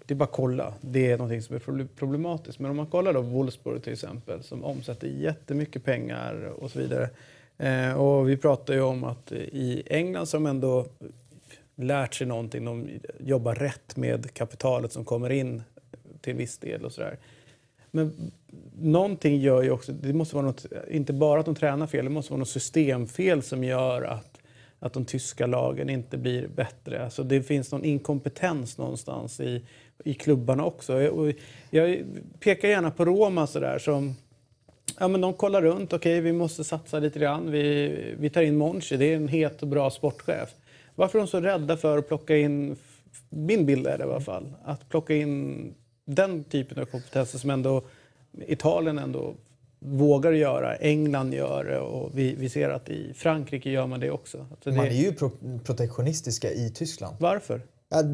det 0.06 0.14
är 0.14 0.16
bara 0.16 0.24
att 0.24 0.32
kolla. 0.32 0.74
Det 0.80 1.10
är 1.10 1.18
någonting 1.18 1.42
som 1.42 1.56
är 1.56 1.86
problematiskt. 1.96 2.58
Men 2.58 2.70
om 2.70 2.76
man 2.76 2.86
kollar 2.86 3.12
då 3.12 3.20
Wolfsburg 3.20 3.82
till 3.82 3.92
exempel 3.92 4.42
som 4.42 4.64
omsätter 4.64 5.08
jättemycket 5.08 5.84
pengar 5.84 6.52
och 6.58 6.70
så 6.70 6.78
vidare. 6.78 7.10
Eh, 7.58 7.92
och 7.92 8.28
vi 8.28 8.36
pratar 8.36 8.74
ju 8.74 8.80
om 8.80 9.04
att 9.04 9.32
i 9.32 9.82
England 9.86 10.26
så 10.26 10.36
har 10.36 10.44
de 10.44 10.50
ändå 10.50 10.86
lärt 11.74 12.14
sig 12.14 12.26
någonting. 12.26 12.64
De 12.64 12.88
jobbar 13.18 13.54
rätt 13.54 13.96
med 13.96 14.34
kapitalet 14.34 14.92
som 14.92 15.04
kommer 15.04 15.30
in 15.30 15.62
till 16.20 16.34
viss 16.34 16.58
del 16.58 16.84
och 16.84 16.92
sådär. 16.92 17.18
Men 17.90 18.32
någonting 18.80 19.40
gör 19.40 19.62
ju 19.62 19.70
också, 19.70 19.92
det 19.92 20.12
måste 20.12 20.36
vara 20.36 20.46
något, 20.46 20.66
inte 20.90 21.12
bara 21.12 21.40
att 21.40 21.46
de 21.46 21.54
tränar 21.54 21.86
fel, 21.86 22.04
det 22.04 22.10
måste 22.10 22.32
vara 22.32 22.38
något 22.38 22.48
systemfel 22.48 23.42
som 23.42 23.64
gör 23.64 24.02
att, 24.02 24.38
att 24.78 24.92
de 24.92 25.04
tyska 25.04 25.46
lagen 25.46 25.90
inte 25.90 26.18
blir 26.18 26.48
bättre. 26.48 27.04
Alltså 27.04 27.22
det 27.22 27.42
finns 27.42 27.72
någon 27.72 27.84
inkompetens 27.84 28.78
någonstans 28.78 29.40
i, 29.40 29.64
i 30.04 30.14
klubbarna 30.14 30.64
också. 30.64 31.08
Och 31.08 31.32
jag 31.70 31.98
pekar 32.40 32.68
gärna 32.68 32.90
på 32.90 33.04
Roma 33.04 33.46
sådär 33.46 33.78
som 33.78 34.14
Ja, 34.98 35.08
men 35.08 35.20
de 35.20 35.32
kollar 35.34 35.62
runt. 35.62 35.92
Okej, 35.92 36.12
okay, 36.12 36.20
vi 36.20 36.32
måste 36.32 36.64
satsa 36.64 36.98
lite 36.98 37.18
grann. 37.18 37.50
Vi, 37.50 38.14
vi 38.18 38.30
tar 38.30 38.42
in 38.42 38.56
Monchi. 38.56 38.96
Det 38.96 39.04
är 39.04 39.16
en 39.16 39.28
het 39.28 39.62
och 39.62 39.68
bra 39.68 39.90
sportchef. 39.90 40.48
Varför 40.94 41.18
är 41.18 41.22
de 41.22 41.28
så 41.28 41.40
rädda 41.40 41.76
för 41.76 41.98
att 41.98 42.08
plocka 42.08 42.36
in, 42.36 42.76
min 43.28 43.66
bild 43.66 43.86
är 43.86 43.98
det 43.98 44.04
i 44.04 44.06
alla 44.06 44.20
fall, 44.20 44.52
att 44.64 44.88
plocka 44.88 45.14
in 45.14 45.74
den 46.14 46.44
typen 46.44 46.78
av 46.78 46.84
kompetenser 46.84 47.38
som 47.38 47.50
ändå 47.50 47.82
Italien 48.46 48.98
ändå 48.98 49.34
vågar 49.78 50.32
göra, 50.32 50.76
England 50.76 51.34
gör 51.34 51.64
det 51.64 51.78
och 51.78 52.10
vi, 52.14 52.34
vi 52.34 52.48
ser 52.48 52.68
att 52.68 52.88
i 52.88 53.14
Frankrike 53.14 53.70
gör 53.70 53.86
man 53.86 54.00
det 54.00 54.10
också. 54.10 54.46
Alltså 54.50 54.70
man 54.70 54.86
är 54.86 54.90
ju 54.90 55.12
pro 55.12 55.30
protektionistiska 55.64 56.50
i 56.50 56.70
Tyskland. 56.70 57.16
Varför? 57.20 57.62
Jag, 57.88 58.04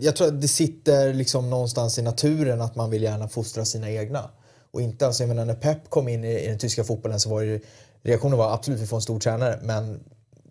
jag 0.00 0.16
tror 0.16 0.28
att 0.28 0.40
det 0.40 0.48
sitter 0.48 1.14
liksom 1.14 1.50
någonstans 1.50 1.98
i 1.98 2.02
naturen 2.02 2.60
att 2.60 2.76
man 2.76 2.90
vill 2.90 3.02
gärna 3.02 3.28
fostra 3.28 3.64
sina 3.64 3.90
egna. 3.90 4.30
Och 4.70 4.80
inte, 4.80 5.06
alltså, 5.06 5.22
jag 5.22 5.28
menar, 5.28 5.44
när 5.44 5.54
Pep 5.54 5.90
kom 5.90 6.08
in 6.08 6.24
i, 6.24 6.44
i 6.44 6.48
den 6.48 6.58
tyska 6.58 6.84
fotbollen 6.84 7.20
så 7.20 7.30
var 7.30 7.42
det, 7.42 7.60
reaktionen 8.02 8.38
var 8.38 8.54
absolut 8.54 8.78
att 8.78 8.82
vi 8.82 8.86
får 8.86 8.96
en 8.96 9.02
stor 9.02 9.20
tränare 9.20 9.58
men 9.62 10.00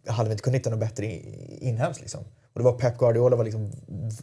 hade 0.07 0.29
vi 0.29 0.33
inte 0.33 0.43
kunnat 0.43 0.59
hitta 0.59 0.69
något 0.69 0.79
bättre 0.79 1.05
inhemskt 1.61 2.01
liksom. 2.01 2.21
Och 2.53 2.59
det 2.59 2.63
var 2.63 2.73
Pep 2.73 2.97
Guardiola 2.97 3.35
var 3.35 3.43
liksom, 3.43 3.71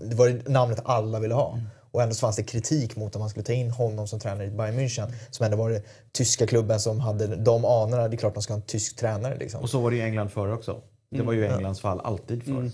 det 0.02 0.14
var 0.14 0.50
namnet 0.50 0.80
alla 0.84 1.20
ville 1.20 1.34
ha. 1.34 1.52
Mm. 1.52 1.66
Och 1.96 2.02
ändå 2.02 2.14
fanns 2.14 2.36
det 2.36 2.42
kritik 2.42 2.96
mot 2.96 3.14
att 3.16 3.20
man 3.20 3.30
skulle 3.30 3.44
ta 3.44 3.52
in 3.52 3.70
honom 3.70 4.08
som 4.08 4.20
tränare 4.20 4.46
i 4.46 4.50
Bayern 4.50 4.78
München. 4.78 5.12
Som 5.30 5.44
ändå 5.44 5.56
var 5.56 5.70
den 5.70 5.82
tyska 6.12 6.46
klubben 6.46 6.80
som 6.80 7.00
hade 7.00 7.36
de 7.36 7.64
anorna. 7.64 8.08
Det 8.08 8.16
är 8.16 8.18
klart 8.18 8.34
de 8.34 8.42
ska 8.42 8.52
ha 8.52 8.60
en 8.60 8.66
tysk 8.66 8.96
tränare. 8.96 9.36
Liksom. 9.38 9.60
Och 9.60 9.70
så 9.70 9.80
var 9.80 9.90
det 9.90 9.96
i 9.96 10.02
England 10.02 10.28
förr 10.28 10.52
också. 10.52 10.80
Det 11.10 11.22
var 11.22 11.32
ju 11.32 11.44
mm. 11.44 11.56
Englands 11.56 11.80
fall 11.80 12.00
alltid 12.00 12.42
förr. 12.42 12.52
Mm. 12.52 12.70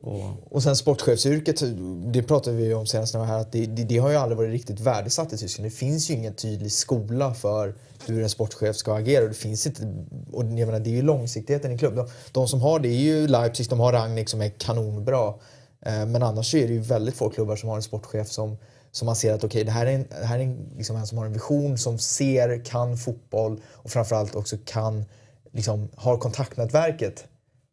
Och, 0.00 0.52
och 0.52 0.62
sen 0.62 0.76
sportchefsyrket, 0.76 1.62
det 2.12 2.22
pratade 2.22 2.56
vi 2.56 2.74
om 2.74 2.86
senast 2.86 3.14
när 3.14 3.24
här, 3.24 3.38
att 3.38 3.52
det, 3.52 3.66
det, 3.66 3.84
det, 3.84 3.98
har 3.98 4.10
ju 4.10 4.16
aldrig 4.16 4.36
varit 4.38 4.50
riktigt 4.50 4.80
värdesatt 4.80 5.32
i 5.32 5.38
Tyskland. 5.38 5.70
Det 5.70 5.76
finns 5.76 6.10
ju 6.10 6.14
ingen 6.14 6.34
tydlig 6.34 6.72
skola 6.72 7.34
för 7.34 7.74
hur 8.06 8.22
en 8.22 8.30
sportchef 8.30 8.76
ska 8.76 8.94
agera. 8.94 9.22
Och 9.22 9.28
det, 9.28 9.34
finns 9.34 9.66
inte, 9.66 9.82
och 10.32 10.44
jag 10.44 10.66
menar, 10.66 10.80
det 10.80 10.90
är 10.90 10.94
ju 10.94 11.02
långsiktigheten 11.02 11.72
i 11.72 11.78
klubben. 11.78 11.96
De, 12.04 12.10
de, 12.32 12.48
som 12.48 12.60
har 12.60 12.78
det 12.78 12.88
är 12.88 13.00
ju 13.00 13.26
Leipzig, 13.26 13.68
de 13.70 13.80
har 13.80 13.92
Rangnick 13.92 14.28
som 14.28 14.40
är 14.40 14.48
kanonbra. 14.48 15.34
Eh, 15.86 16.06
men 16.06 16.22
annars 16.22 16.54
är 16.54 16.68
det 16.68 16.72
ju 16.72 16.80
väldigt 16.80 17.14
få 17.14 17.30
klubbar 17.30 17.56
som 17.56 17.68
har 17.68 17.76
en 17.76 17.82
sportchef 17.82 18.28
som, 18.28 18.56
som 18.90 19.06
man 19.06 19.16
ser 19.16 19.34
att 19.34 19.44
okay, 19.44 19.64
det 19.64 19.70
här 19.70 19.86
är, 19.86 19.92
en, 19.92 20.04
det 20.08 20.26
här 20.26 20.38
är 20.38 20.42
en, 20.42 20.68
liksom 20.76 20.96
en 20.96 21.06
som 21.06 21.18
har 21.18 21.26
en 21.26 21.32
vision, 21.32 21.78
som 21.78 21.98
ser, 21.98 22.64
kan 22.64 22.96
fotboll 22.96 23.60
och 23.72 23.90
framförallt 23.90 24.34
också 24.34 24.56
kan, 24.64 25.04
liksom, 25.52 25.88
har 25.94 26.18
kontaktnätverket 26.18 27.26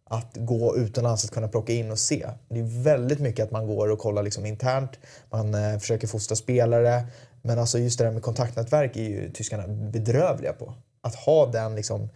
att 0.10 0.32
gå 0.36 0.78
utomlands 0.78 1.26
att 1.26 1.32
kunna 1.32 1.47
plocka 1.47 1.74
in 1.74 1.91
och 1.91 1.99
se. 1.99 2.28
Det 2.49 2.60
är 2.60 2.84
väldigt 2.84 3.20
mycket 3.20 3.45
att 3.45 3.51
man 3.51 3.68
går 3.68 3.91
och 3.91 3.99
kollar 3.99 4.24
liksom 4.24 4.45
internt, 4.45 4.91
man 5.30 5.53
eh, 5.53 5.80
försöker 5.80 6.08
fostra 6.08 6.36
spelare. 6.36 7.03
Men 7.41 7.60
alltså 7.60 7.80
just 7.80 7.97
det 7.97 8.06
där 8.06 8.12
med 8.12 8.22
kontaktnätverk 8.22 8.95
är 8.95 9.03
ju 9.03 9.32
tyskarna 9.32 9.68
bedrövliga 9.68 10.53
på. 10.53 10.74
Att 11.01 11.16
ha 11.16 11.45
den 11.45 11.76
liksom, 11.76 12.10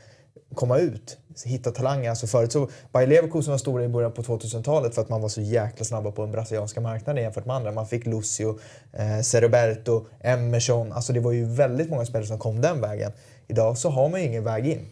komma 0.54 0.78
ut, 0.78 1.18
hitta 1.46 1.72
talanger. 1.72 2.10
Alltså 2.10 2.28
förut 2.28 2.52
så, 2.52 2.70
Bayer 2.92 3.08
Leverkusen 3.08 3.52
var 3.52 3.58
stora 3.58 3.84
i 3.84 3.88
början 3.88 4.12
på 4.12 4.22
2000-talet 4.22 4.96
för 4.96 5.02
att 5.02 5.10
man 5.10 5.22
var 5.22 5.30
så 5.30 5.42
jäkla 5.42 5.86
snabba 5.86 6.12
på 6.12 6.22
den 6.22 6.32
brasilianska 6.32 6.82
marknaden 6.82 7.24
jämfört 7.24 7.46
med 7.46 7.56
andra. 7.56 7.72
Man 7.72 7.88
fick 7.88 8.06
Lucio, 8.06 8.60
eh, 8.94 9.22
Ceroberto, 9.22 10.06
Emerson. 10.22 10.94
Alltså 10.94 11.14
det 11.14 11.20
var 11.20 11.32
ju 11.32 11.46
väldigt 11.46 11.90
många 11.90 12.06
spelare 12.06 12.28
som 12.28 12.40
kom 12.40 12.62
den 12.62 12.82
vägen. 12.82 13.12
Idag 13.48 13.78
så 13.78 13.90
har 13.90 14.10
man 14.10 14.22
ju 14.22 14.28
ingen 14.28 14.44
väg 14.44 14.68
in 14.68 14.86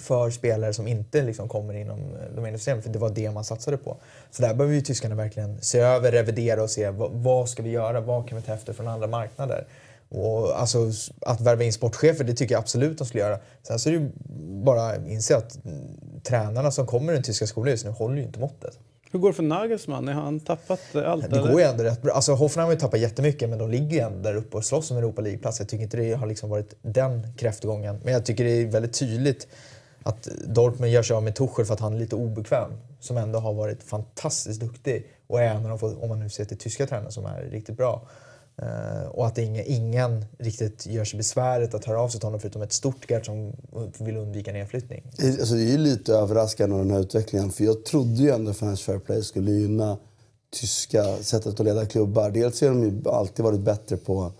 för 0.00 0.30
spelare 0.30 0.72
som 0.72 0.86
inte 0.86 1.22
liksom 1.22 1.48
kommer 1.48 1.74
inom 1.74 2.00
eh, 2.44 2.56
för 2.56 2.88
det 2.88 2.98
var 2.98 3.10
det 3.10 3.30
man 3.30 3.44
satsade 3.44 3.76
på. 3.76 3.96
Så 4.30 4.42
där 4.42 4.54
behöver 4.54 4.74
ju 4.74 4.80
tyskarna 4.80 5.14
verkligen 5.14 5.62
se 5.62 5.78
över, 5.78 6.12
revidera 6.12 6.62
och 6.62 6.70
se 6.70 6.90
vad, 6.90 7.10
vad 7.10 7.48
ska 7.48 7.62
vi 7.62 7.70
göra, 7.70 8.00
vad 8.00 8.28
kan 8.28 8.38
vi 8.38 8.44
ta 8.44 8.52
efter 8.52 8.72
från 8.72 8.88
andra 8.88 9.06
marknader. 9.06 9.66
Och 10.08 10.60
alltså, 10.60 10.90
att 11.20 11.40
värva 11.40 11.64
in 11.64 11.72
sportchefer, 11.72 12.24
det 12.24 12.34
tycker 12.34 12.54
jag 12.54 12.60
absolut 12.60 12.98
de 12.98 13.06
skulle 13.06 13.22
göra. 13.22 13.38
Sen 13.62 13.78
så 13.78 13.88
är 13.88 13.92
det 13.92 13.98
ju 13.98 14.10
bara 14.64 14.82
att 14.82 15.06
inse 15.06 15.36
att 15.36 15.58
tränarna 16.22 16.70
som 16.70 16.86
kommer 16.86 17.12
i 17.12 17.16
den 17.16 17.22
tyska 17.22 17.46
skolan 17.46 17.70
just 17.70 17.84
nu 17.84 17.90
håller 17.90 18.16
ju 18.16 18.22
inte 18.22 18.40
måttet. 18.40 18.78
Hur 19.10 19.18
går 19.18 19.28
det 19.28 19.34
för 19.34 19.42
Nagelsmann? 19.42 20.08
Har 20.08 20.14
han 20.14 20.40
tappat 20.40 20.80
allt? 20.94 21.30
Det 21.30 21.38
går 21.38 21.60
ju 21.60 21.62
ändå 21.62 21.84
rätt 21.84 22.02
bra. 22.02 22.12
Alltså, 22.12 22.32
Hoffenheim 22.32 22.66
har 22.66 22.72
ju 22.72 22.80
tappat 22.80 23.00
jättemycket 23.00 23.48
men 23.48 23.58
de 23.58 23.70
ligger 23.70 23.96
ju 23.96 23.98
ändå 23.98 24.22
där 24.22 24.36
uppe 24.36 24.56
och 24.56 24.64
slåss 24.64 24.90
om 24.90 24.96
Europa 24.96 25.22
League-plats. 25.22 25.58
Jag 25.58 25.68
tycker 25.68 25.84
inte 25.84 25.96
det 25.96 26.14
har 26.14 26.26
liksom 26.26 26.50
varit 26.50 26.74
den 26.82 27.34
kräftgången. 27.36 28.00
Men 28.04 28.12
jag 28.12 28.26
tycker 28.26 28.44
det 28.44 28.50
är 28.50 28.66
väldigt 28.66 28.98
tydligt 28.98 29.48
att 30.02 30.28
Dortmund 30.46 30.92
gör 30.92 31.02
sig 31.02 31.16
av 31.16 31.22
med 31.22 31.34
Tuchel 31.34 31.64
för 31.64 31.74
att 31.74 31.80
han 31.80 31.94
är 31.94 31.98
lite 31.98 32.16
obekväm. 32.16 32.70
Som 33.00 33.16
ändå 33.16 33.38
har 33.38 33.52
varit 33.52 33.82
fantastiskt 33.82 34.60
duktig 34.60 35.06
och 35.26 35.40
är 35.40 35.46
en 35.46 35.70
av 35.70 35.78
de, 35.78 35.96
om 36.02 36.08
man 36.08 36.18
nu 36.18 36.30
ser 36.30 36.44
till 36.44 36.58
tyska 36.58 36.86
tränare, 36.86 37.12
som 37.12 37.26
är 37.26 37.42
riktigt 37.42 37.76
bra. 37.76 38.08
Uh, 38.62 39.08
och 39.08 39.26
att 39.26 39.38
ingen, 39.38 39.64
ingen 39.66 40.24
riktigt 40.38 40.86
gör 40.86 41.04
sig 41.04 41.16
besväret 41.16 41.74
att 41.74 41.84
höra 41.84 42.00
av 42.00 42.08
sig 42.08 42.20
till 42.20 42.26
honom 42.26 42.40
förutom 42.40 42.62
ett 42.62 42.72
Stuttgart 42.72 43.26
som 43.26 43.52
vill 43.98 44.16
undvika 44.16 44.52
nedflyttning. 44.52 45.02
Alltså, 45.40 45.54
det 45.54 45.62
är 45.62 45.70
ju 45.70 45.78
lite 45.78 46.12
överraskande 46.12 46.76
den 46.76 46.90
här 46.90 47.00
utvecklingen. 47.00 47.50
För 47.50 47.64
jag 47.64 47.84
trodde 47.84 48.22
ju 48.22 48.30
ändå 48.30 48.50
att 48.50 48.56
Finance 48.56 48.84
Fair 48.84 48.98
Play 48.98 49.22
skulle 49.22 49.50
gynna 49.50 49.98
tyska 50.60 51.16
sättet 51.16 51.60
att 51.60 51.66
leda 51.66 51.86
klubbar. 51.86 52.30
Dels 52.30 52.60
har 52.60 52.68
de 52.68 52.82
ju 52.82 53.08
alltid 53.10 53.44
varit 53.44 53.60
bättre 53.60 53.96
på 53.96 54.32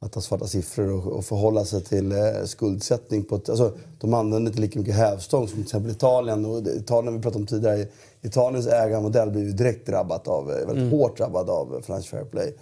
att 0.00 0.14
ha 0.14 0.22
svarta 0.22 0.46
siffror 0.46 0.92
och, 0.92 1.12
och 1.12 1.24
förhålla 1.24 1.64
sig 1.64 1.84
till 1.84 2.12
eh, 2.12 2.44
skuldsättning. 2.44 3.24
På 3.24 3.36
ett, 3.36 3.48
alltså, 3.48 3.72
de 4.00 4.14
använder 4.14 4.50
inte 4.50 4.60
lika 4.60 4.78
mycket 4.78 4.94
hävstång 4.94 5.48
som 5.48 5.56
till 5.56 5.64
exempel 5.64 5.90
Italien. 5.90 6.46
Och 6.46 6.66
Italien 6.66 7.14
vi 7.16 7.22
pratade 7.22 7.40
om 7.40 7.46
tidigare 7.46 7.86
Italiens 8.22 8.66
ägarmodell 8.66 9.30
blir 9.30 9.42
ju 9.42 9.52
direkt 9.52 9.86
drabbat 9.86 10.28
av, 10.28 10.46
väldigt 10.46 10.76
mm. 10.76 10.90
hårt 10.90 11.16
drabbad 11.16 11.50
av 11.50 11.82
Fair 11.82 12.24
Play. 12.24 12.54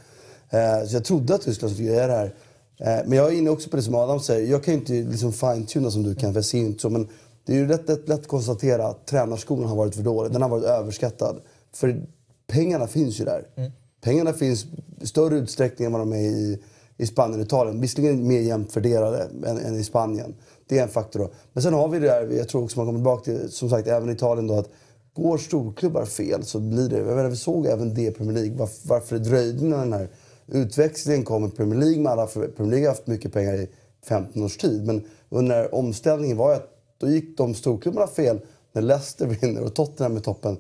Eh, 0.51 0.87
så 0.87 0.97
jag 0.97 1.05
trodde 1.05 1.35
att 1.35 1.43
Tyskland 1.43 1.75
skulle 1.75 1.89
göra 1.89 2.07
det 2.07 2.13
här. 2.13 2.35
Eh, 2.79 3.09
men 3.09 3.19
jag 3.19 3.33
är 3.33 3.39
inne 3.39 3.51
också 3.51 3.71
på 3.71 3.77
det 3.77 3.83
som 3.83 3.95
Adam 3.95 4.21
säger. 4.21 4.51
Jag 4.51 4.65
kan 4.65 4.75
ju 4.75 4.81
inte 4.81 4.93
liksom 4.93 5.33
fine-tuna 5.33 5.91
som 5.91 6.03
du 6.03 6.15
kan, 6.15 6.33
för 6.33 6.39
jag 6.39 6.45
ser 6.45 6.59
inte 6.59 6.83
så. 6.83 6.91
Men 6.91 7.09
det 7.45 7.53
är 7.53 7.57
ju 7.57 7.67
lätt, 7.67 7.89
lätt, 7.89 8.09
lätt 8.09 8.21
att 8.21 8.29
konstatera 8.29 8.87
att 8.87 9.07
tränarskolan 9.07 9.69
har 9.69 9.77
varit 9.77 9.95
för 9.95 10.03
dålig. 10.03 10.33
Den 10.33 10.43
har 10.43 10.49
varit 10.49 10.65
överskattad. 10.65 11.41
För 11.73 12.07
pengarna 12.47 12.87
finns 12.87 13.21
ju 13.21 13.25
där. 13.25 13.47
Mm. 13.57 13.73
Pengarna 14.01 14.33
finns 14.33 14.67
i 15.01 15.07
större 15.07 15.37
utsträckning 15.37 15.87
än 15.87 15.93
vad 15.93 16.01
de 16.01 16.13
är 16.13 16.17
i, 16.17 16.63
i 16.97 17.07
Spanien 17.07 17.41
och 17.41 17.47
Italien. 17.47 17.81
Visserligen 17.81 18.29
mer 18.29 18.41
jämnt 18.41 18.73
fördelade 18.73 19.29
än, 19.47 19.59
än, 19.59 19.77
i 19.77 19.85
Spanien. 19.85 20.35
Det 20.69 20.79
är 20.79 20.83
en 20.83 20.89
faktor 20.89 21.21
då. 21.21 21.31
Men 21.53 21.63
sen 21.63 21.75
har 21.75 21.89
vi 21.89 21.99
det 21.99 22.07
där, 22.07 22.31
jag 22.31 22.49
tror 22.49 22.65
också 22.65 22.79
man 22.79 22.87
kommer 22.87 22.99
tillbaka 22.99 23.25
till, 23.25 23.53
som 23.53 23.71
sagt, 23.71 23.89
även 23.89 24.11
i 24.11 24.13
Italien 24.13 24.47
då 24.47 24.59
att 24.59 24.69
går 25.15 25.39
storklubbar 25.39 26.05
fel 26.05 26.45
så 26.45 26.61
blir 26.61 26.89
det... 26.89 26.99
Jag 26.99 27.07
menar, 27.07 27.29
vi 27.29 27.37
såg 27.37 27.67
även 27.67 27.95
det 27.95 28.07
i 28.07 28.11
Premier 28.11 28.35
League. 28.35 28.57
Varför, 28.57 28.89
varför 28.89 29.19
det 29.19 29.25
dröjde 29.25 29.65
när 29.65 29.79
den 29.79 29.93
här 29.93 30.09
utväxlingen 30.47 31.25
kom 31.25 31.45
i 31.45 31.51
Premier 31.51 31.81
League 31.81 32.01
med 32.01 32.13
alla... 32.13 32.27
Premier 32.27 32.71
League 32.71 32.87
har 32.87 32.95
haft 32.95 33.07
mycket 33.07 33.33
pengar 33.33 33.55
i 33.55 33.69
15 34.07 34.43
års 34.43 34.57
tid. 34.57 34.87
Men 34.87 35.05
under 35.29 35.75
omställningen 35.75 36.37
var 36.37 36.55
att 36.55 36.73
då 36.99 37.09
gick 37.09 37.39
de 37.39 37.55
storklubbarna 37.55 38.07
fel 38.07 38.41
när 38.73 38.83
Leicester 38.83 39.27
vinner 39.41 39.65
och 39.65 39.75
Tottenham 39.75 40.17
är 40.17 40.21
toppen. 40.21 40.59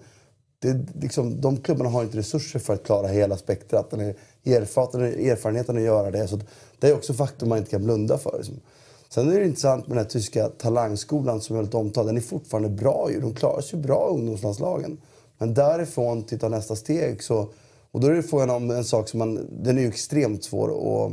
Det, 0.59 0.87
liksom, 1.01 1.41
de 1.41 1.57
klubbarna 1.57 1.91
har 1.91 2.03
inte 2.03 2.18
resurser 2.18 2.59
för 2.59 2.74
att 2.74 2.84
klara 2.84 3.09
hela 3.09 3.37
spektrat. 3.37 3.93
Erfarenheten 3.93 5.76
att 5.76 5.82
göra 5.82 6.11
det. 6.11 6.28
Så 6.28 6.41
det 6.78 6.89
är 6.89 6.95
också 6.95 7.14
faktum 7.14 7.49
man 7.49 7.59
inte 7.59 7.70
kan 7.70 7.84
blunda 7.84 8.18
för. 8.18 8.37
Liksom. 8.37 8.61
Sen 9.09 9.30
är 9.30 9.41
det 9.41 9.45
intressant 9.45 9.87
med 9.87 9.97
den 9.97 10.05
här 10.05 10.11
tyska 10.11 10.49
talangskolan 10.49 11.41
som 11.41 11.57
är 11.57 11.59
väldigt 11.59 11.74
omtalad. 11.74 12.09
Den 12.09 12.16
är 12.16 12.20
fortfarande 12.20 12.68
bra 12.68 13.09
ju. 13.11 13.20
De 13.20 13.34
klarar 13.34 13.61
sig 13.61 13.78
bra, 13.78 14.09
ungdomslandslagen. 14.11 15.01
Men 15.39 15.55
därifrån 15.55 16.22
till 16.22 16.39
ta 16.39 16.49
nästa 16.49 16.76
steg 16.76 17.22
så... 17.22 17.49
Och 17.97 18.03
då 18.03 18.09
är 18.09 18.12
det 18.12 18.22
frågan 18.22 18.51
om 18.51 18.70
en 18.70 18.84
sak 18.84 19.09
som 19.09 19.18
man... 19.18 19.49
Den 19.51 19.78
är 19.78 19.82
ju 19.82 19.88
extremt 19.88 20.44
svår 20.44 20.68
att 21.07 21.12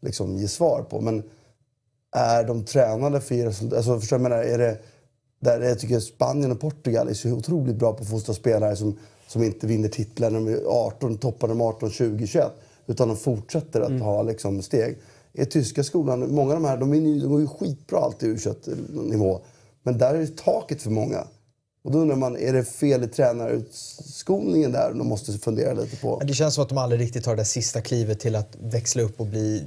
liksom 0.00 0.36
ge 0.36 0.48
svar 0.48 0.82
på. 0.82 1.00
Men 1.00 1.22
är 2.16 2.44
de 2.44 2.64
tränade 2.64 3.20
för 3.20 3.34
att 3.34 3.38
ge 3.38 3.46
resultat? 3.46 3.76
Alltså, 3.76 4.00
förstår 4.00 4.16
jag, 4.16 4.22
menar, 4.22 4.42
är 4.42 4.58
det... 4.58 4.78
Där 5.40 5.60
jag 5.60 5.78
tycker 5.78 6.00
Spanien 6.00 6.52
och 6.52 6.60
Portugal 6.60 7.08
är 7.08 7.14
så 7.14 7.32
otroligt 7.32 7.76
bra 7.76 7.92
på 7.92 8.02
att 8.02 8.10
fostra 8.10 8.34
spelare 8.34 8.76
som, 8.76 8.98
som 9.26 9.42
inte 9.42 9.66
vinner 9.66 9.88
titlar 9.88 10.30
när 10.30 10.40
de 10.40 10.48
är 10.48 10.64
18, 10.66 11.18
toppar 11.18 11.48
de 11.48 11.60
18, 11.60 11.90
20, 11.90 12.26
21. 12.26 12.52
Utan 12.86 13.08
de 13.08 13.16
fortsätter 13.16 13.80
att 13.80 13.88
mm. 13.88 14.02
ha 14.02 14.22
liksom, 14.22 14.62
steg 14.62 14.98
är 15.32 15.44
tyska 15.44 15.84
skolan, 15.84 16.34
många 16.34 16.54
av 16.54 16.62
de 16.62 16.68
här, 16.68 16.76
de, 16.76 16.94
är, 16.94 17.20
de 17.20 17.28
går 17.28 17.40
ju 17.40 17.46
skitbra 17.46 17.98
alltid 17.98 18.28
ur 18.28 19.10
nivå 19.10 19.40
Men 19.82 19.98
där 19.98 20.14
är 20.14 20.26
taket 20.26 20.82
för 20.82 20.90
många. 20.90 21.26
Och 21.84 21.92
då 21.92 21.98
undrar 21.98 22.16
man, 22.16 22.36
är 22.36 22.52
det 22.52 22.64
fel 22.64 23.04
i 23.04 23.06
tränarutskolningen 23.06 24.72
där 24.72 24.92
de 24.94 25.08
måste 25.08 25.32
fundera 25.32 25.72
lite 25.72 25.96
på? 25.96 26.22
Det 26.24 26.34
känns 26.34 26.54
som 26.54 26.62
att 26.62 26.68
de 26.68 26.78
aldrig 26.78 27.00
riktigt 27.00 27.24
tar 27.24 27.36
det 27.36 27.44
sista 27.44 27.80
klivet 27.80 28.20
till 28.20 28.36
att 28.36 28.56
växla 28.60 29.02
upp 29.02 29.20
och 29.20 29.26
bli 29.26 29.64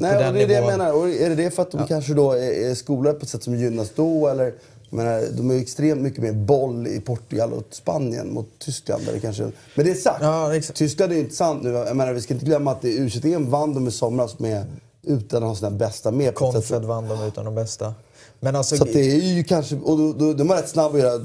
Nej, 0.00 0.14
på 0.14 0.20
den 0.20 0.34
det 0.34 0.42
är 0.42 0.46
nivån. 0.46 0.48
det 0.48 0.54
jag 0.54 0.66
menar. 0.66 0.92
Och 0.92 1.08
är 1.08 1.28
det 1.28 1.34
det 1.34 1.50
för 1.50 1.62
att 1.62 1.70
de 1.70 1.80
ja. 1.80 1.86
kanske 1.86 2.14
då 2.14 2.32
är, 2.32 2.70
är 2.70 2.74
skolade 2.74 3.18
på 3.18 3.22
ett 3.22 3.28
sätt 3.28 3.42
som 3.42 3.56
gynnas 3.56 3.90
då? 3.94 4.28
Eller, 4.28 4.54
menar, 4.90 5.24
de 5.36 5.50
är 5.50 5.58
extremt 5.60 6.00
mycket 6.00 6.22
mer 6.22 6.32
boll 6.32 6.86
i 6.86 7.00
Portugal 7.00 7.52
och 7.52 7.64
Spanien 7.70 8.34
mot 8.34 8.48
Tyskland. 8.58 9.08
Eller 9.08 9.18
kanske. 9.18 9.42
Men 9.74 9.86
det 9.86 9.90
är 9.90 9.94
sagt. 9.94 10.22
Ja, 10.22 10.60
Tyskland 10.74 11.12
är 11.12 11.16
intressant 11.16 11.62
nu. 11.62 11.70
Jag 11.70 11.96
menar, 11.96 12.12
vi 12.12 12.20
ska 12.20 12.34
inte 12.34 12.46
glömma 12.46 12.72
att 12.72 12.84
u 12.84 13.10
vann 13.38 13.74
de 13.74 13.88
i 13.88 13.90
somras 13.90 14.38
med 14.38 14.66
utan 15.02 15.42
att 15.42 15.48
ha 15.48 15.56
sina 15.56 15.70
bästa 15.70 16.10
med. 16.10 16.34
Confed 16.34 16.84
vann 16.84 17.08
de 17.08 17.22
utan 17.24 17.44
de 17.44 17.54
bästa. 17.54 17.94
Men 18.40 18.56
alltså, 18.56 18.76
så 18.76 18.84
det 18.84 19.12
är 19.12 19.34
ju 19.36 19.44
kanske, 19.44 19.76
och 19.76 19.98
då, 19.98 20.12
då, 20.12 20.32
de 20.32 20.50
är 20.50 20.54
rätt 20.54 20.68
snabba 20.68 20.96
att 20.96 21.02
göra, 21.02 21.22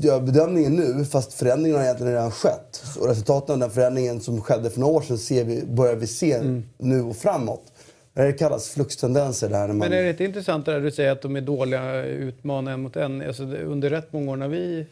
göra 0.00 0.20
bedömningen 0.20 0.76
nu, 0.76 1.04
fast 1.04 1.32
förändringen 1.32 1.76
har 1.78 1.84
egentligen 1.84 2.12
redan 2.12 2.30
skett. 2.30 2.82
Och 3.00 3.08
resultaten 3.08 3.52
av 3.52 3.58
den 3.58 3.70
förändringen 3.70 4.20
som 4.20 4.40
skedde 4.40 4.70
för 4.70 4.80
några 4.80 4.92
år 4.92 5.00
sedan 5.00 5.18
ser 5.18 5.44
vi, 5.44 5.64
börjar 5.66 5.96
vi 5.96 6.06
se 6.06 6.32
mm. 6.32 6.64
nu 6.78 7.02
och 7.02 7.16
framåt. 7.16 7.72
Det 8.14 8.32
kallas 8.32 8.68
fluxtendenser. 8.68 9.48
Där 9.48 9.66
man... 9.66 9.78
Men 9.78 9.92
är 9.92 10.02
det 10.02 10.10
inte 10.10 10.24
intressant 10.24 10.66
det 10.66 10.80
du 10.80 10.90
säger 10.90 11.12
att 11.12 11.22
de 11.22 11.36
är 11.36 11.40
dåliga 11.40 12.04
utmanare 12.04 12.74
en 12.74 12.80
mot 12.80 12.96
en? 12.96 13.22
Alltså, 13.22 13.42
under 13.42 13.90
rätt 13.90 14.12
många 14.12 14.32
år 14.32 14.36
när 14.36 14.48
vi 14.48 14.86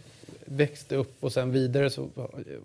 växte 0.44 0.96
upp 0.96 1.14
och 1.20 1.32
sen 1.32 1.52
vidare 1.52 1.90
så, 1.90 2.08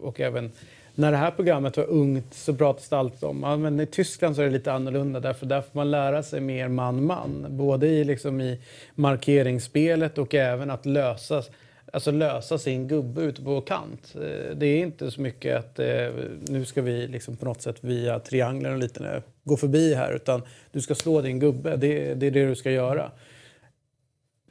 och 0.02 0.20
även 0.20 0.52
när 1.00 1.12
det 1.12 1.18
här 1.18 1.32
programmet 1.32 1.78
var 1.78 1.90
ungt 1.90 2.34
så 2.34 2.54
pratades 2.54 2.90
det 2.90 2.98
alltid 2.98 3.24
om 3.24 3.44
ja, 3.44 3.58
men 3.58 3.80
i 3.80 3.86
Tyskland 3.86 4.36
så 4.36 4.42
är 4.42 4.46
det 4.46 4.52
lite 4.52 4.74
annorlunda 4.74 5.20
därför 5.20 5.46
där 5.46 5.62
får 5.62 5.70
man 5.74 5.92
lära 5.92 6.24
sig 6.24 6.42
mer 6.42 6.68
man-man. 6.68 7.46
Både 7.50 7.88
i, 7.88 8.04
liksom, 8.04 8.42
i 8.42 8.60
markeringsspelet 8.96 10.18
och 10.18 10.36
även 10.36 10.70
att 10.70 10.86
lösa, 10.86 11.44
alltså 11.94 12.12
lösa 12.12 12.58
sin 12.58 12.88
gubbe 12.88 13.22
ute 13.22 13.42
på 13.42 13.62
kant. 13.62 14.16
Eh, 14.16 14.56
det 14.56 14.66
är 14.66 14.78
inte 14.78 15.12
så 15.12 15.22
mycket 15.22 15.58
att 15.60 15.80
eh, 15.80 16.08
nu 16.48 16.66
ska 16.66 16.82
vi 16.82 17.08
liksom 17.08 17.38
på 17.38 17.46
något 17.46 17.62
sätt 17.62 17.78
via 17.82 18.20
triangeln 18.20 18.74
och 18.74 18.80
lite 18.80 19.24
gå 19.44 19.58
förbi 19.58 19.94
här 19.94 20.14
utan 20.14 20.42
du 20.72 20.82
ska 20.82 20.96
slå 20.96 21.22
din 21.22 21.40
gubbe. 21.40 21.78
Det, 21.78 22.14
det 22.14 22.28
är 22.28 22.32
det 22.32 22.48
du 22.48 22.56
ska 22.56 22.72
göra. 22.72 23.12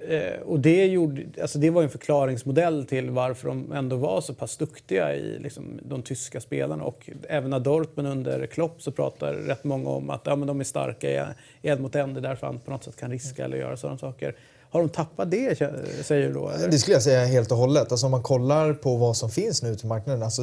Eh, 0.01 0.41
och 0.41 0.61
det, 0.61 0.87
gjorde, 0.87 1.43
alltså 1.43 1.59
det 1.59 1.71
var 1.71 1.83
en 1.83 1.91
förklaringsmodell 1.91 2.87
till 2.87 3.11
varför 3.11 3.49
de 3.49 3.73
ändå 3.73 3.97
var 3.97 4.21
så 4.21 4.35
pass 4.35 4.57
duktiga 4.57 5.15
i 5.15 5.39
liksom, 5.39 5.81
de 5.83 6.03
tyska 6.03 6.41
spelarna. 6.41 6.85
Och 6.85 7.11
även 7.29 7.51
när 7.51 7.61
Dortmund 7.61 8.09
under 8.09 8.47
Klopp 8.47 8.83
så 8.83 8.93
pratar 8.93 9.35
rätt 9.35 9.65
många 9.65 9.91
om 9.91 10.11
att 10.11 10.23
ja, 10.25 10.37
men 10.37 10.49
de 10.49 10.61
är 10.61 10.65
starka 10.65 11.11
i 11.11 11.69
en 11.69 11.83
mot 11.83 11.95
en, 11.95 12.15
det 12.15 12.21
är 12.21 12.23
därför 12.23 12.47
han 12.47 12.59
på 12.59 12.71
något 12.71 12.85
sätt 12.85 12.97
kan 12.97 13.11
riska 13.11 13.45
eller 13.45 13.57
göra 13.57 13.77
sådana 13.77 13.99
saker. 13.99 14.37
Har 14.71 14.81
de 14.81 14.89
tappat 14.89 15.31
det, 15.31 15.59
säger 16.03 16.29
du 16.29 16.35
då? 16.35 16.49
Eller? 16.49 16.69
Det 16.69 16.79
skulle 16.79 16.95
jag 16.95 17.03
säga 17.03 17.25
helt 17.25 17.53
och 17.53 17.59
hållet. 17.59 17.93
Alltså, 17.93 18.07
om 18.07 18.11
man 18.11 18.23
kollar 18.23 18.75
på 18.75 18.97
vad 18.97 19.17
som 19.17 19.31
finns 19.31 19.63
nu 19.63 19.75
till 19.75 19.87
marknaden, 19.87 20.23
alltså, 20.23 20.43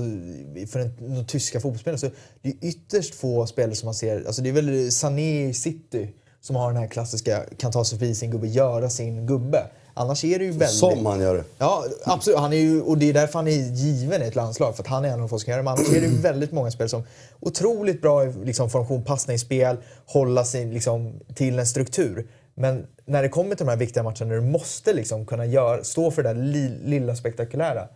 för 0.71 0.79
en, 0.79 1.15
de 1.15 1.25
tyska 1.25 1.59
fotbollsspelarna, 1.59 1.97
så 1.97 2.09
det 2.41 2.49
är 2.49 2.67
ytterst 2.67 3.15
få 3.15 3.47
spelare 3.47 3.75
som 3.75 3.87
man 3.87 3.93
ser. 3.93 4.25
Alltså, 4.25 4.41
det 4.41 4.49
är 4.49 4.53
väl 4.53 4.91
Sané 4.91 5.47
i 5.47 5.53
City 5.53 6.13
som 6.45 6.55
har 6.55 6.67
den 6.67 6.81
här 6.81 6.87
klassiska, 6.87 7.43
kan 7.57 7.71
ta 7.71 7.85
sig 7.85 7.99
förbi 7.99 8.15
sin 8.15 8.31
gubbe, 8.31 8.47
göra 8.47 8.89
sin 8.89 9.27
gubbe. 9.27 9.67
Annars 9.93 10.23
är 10.23 10.39
det 10.39 10.45
ju 10.45 10.51
väldigt... 10.51 10.69
Som 10.69 11.05
han 11.05 11.19
gör 11.19 11.35
det. 11.35 11.43
Ja, 11.57 11.85
absolut. 12.03 12.39
Han 12.39 12.53
är 12.53 12.57
ju, 12.57 12.81
och 12.81 12.97
det 12.97 13.09
är 13.09 13.13
därför 13.13 13.39
han 13.39 13.47
är 13.47 13.51
given 13.51 14.21
i 14.21 14.25
ett 14.25 14.35
landslag. 14.35 14.75
För 14.75 14.83
att 14.83 14.87
han 14.87 15.05
är 15.05 15.07
en 15.07 15.13
av 15.13 15.19
de 15.19 15.29
få 15.29 15.39
som 15.39 15.45
kan 15.45 15.51
göra 15.51 15.61
det. 15.61 15.63
Men 15.63 15.73
annars 15.73 15.93
är 15.93 16.01
det 16.01 16.07
väldigt 16.07 16.51
många 16.51 16.71
spel 16.71 16.89
som 16.89 17.03
otroligt 17.39 18.01
bra 18.01 18.25
i 18.25 18.33
liksom, 18.43 18.69
formation, 18.69 19.03
passningsspel, 19.03 19.77
hålla 20.05 20.45
sig 20.45 20.65
liksom, 20.65 21.13
till 21.35 21.59
en 21.59 21.67
struktur. 21.67 22.27
Men 22.55 22.85
när 23.05 23.23
det 23.23 23.29
kommer 23.29 23.55
till 23.55 23.65
de 23.65 23.71
här 23.71 23.77
viktiga 23.77 24.03
matcherna 24.03 24.25
där 24.25 24.35
du 24.35 24.41
måste 24.41 24.93
liksom 24.93 25.25
kunna 25.25 25.45
gör, 25.45 25.83
stå 25.83 26.11
för 26.11 26.23
det 26.23 26.33
där 26.33 26.41
li, 26.41 26.79
lilla 26.83 27.15
spektakulära. 27.15 27.87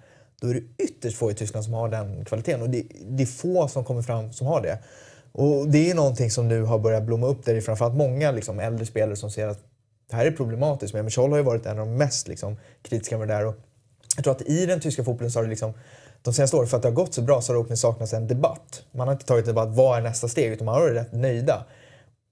Då 0.41 0.47
är 0.47 0.53
det 0.53 0.83
ytterst 0.83 1.17
få 1.17 1.31
i 1.31 1.33
Tyskland 1.33 1.65
som 1.65 1.73
har 1.73 1.89
den 1.89 2.25
kvaliteten. 2.25 2.61
Och 2.61 2.69
det, 2.69 2.83
det 3.09 3.23
är 3.23 3.27
få 3.27 3.67
som 3.67 3.83
kommer 3.83 4.01
fram 4.01 4.33
som 4.33 4.47
har 4.47 4.61
det. 4.61 4.79
Och 5.31 5.67
det 5.67 5.91
är 5.91 5.95
någonting 5.95 6.31
som 6.31 6.47
nu 6.47 6.63
har 6.63 6.79
börjat 6.79 7.03
blomma 7.03 7.27
upp 7.27 7.45
där 7.45 7.53
det 7.53 7.59
är 7.59 7.61
framförallt 7.61 7.95
många 7.95 8.31
liksom, 8.31 8.59
äldre 8.59 8.85
spelare 8.85 9.15
som 9.15 9.31
ser 9.31 9.47
att 9.47 9.59
det 10.09 10.15
här 10.15 10.25
är 10.25 10.31
problematiskt. 10.31 10.93
Men 10.93 11.09
Scholl 11.09 11.29
har 11.29 11.37
ju 11.37 11.43
varit 11.43 11.65
en 11.65 11.79
av 11.79 11.87
de 11.87 11.97
mest 11.97 12.27
liksom, 12.27 12.57
kritiska 12.81 13.17
med 13.17 13.27
det 13.27 13.33
där. 13.33 13.45
Och 13.45 13.55
jag 14.15 14.23
tror 14.23 14.35
att 14.35 14.41
i 14.41 14.65
den 14.65 14.79
tyska 14.79 15.03
fotbollen 15.03 15.31
så 15.31 15.39
har 15.39 15.43
det 15.43 15.49
liksom, 15.49 15.73
de 16.21 16.33
senaste 16.33 16.57
åren, 16.57 16.67
för 16.67 16.77
att 16.77 16.83
det 16.83 16.89
har 16.89 16.95
gått 16.95 17.13
så 17.13 17.21
bra, 17.21 17.41
så 17.41 17.53
har 17.53 17.63
det 17.63 17.77
saknats 17.77 18.13
en 18.13 18.27
debatt. 18.27 18.83
Man 18.91 19.07
har 19.07 19.13
inte 19.13 19.25
tagit 19.25 19.47
en 19.47 19.55
debatt, 19.55 19.75
vad 19.75 19.97
är 19.97 20.01
nästa 20.01 20.27
steg? 20.27 20.51
Utan 20.51 20.65
man 20.65 20.75
har 20.75 20.81
varit 20.81 20.95
rätt 20.95 21.13
nöjda. 21.13 21.65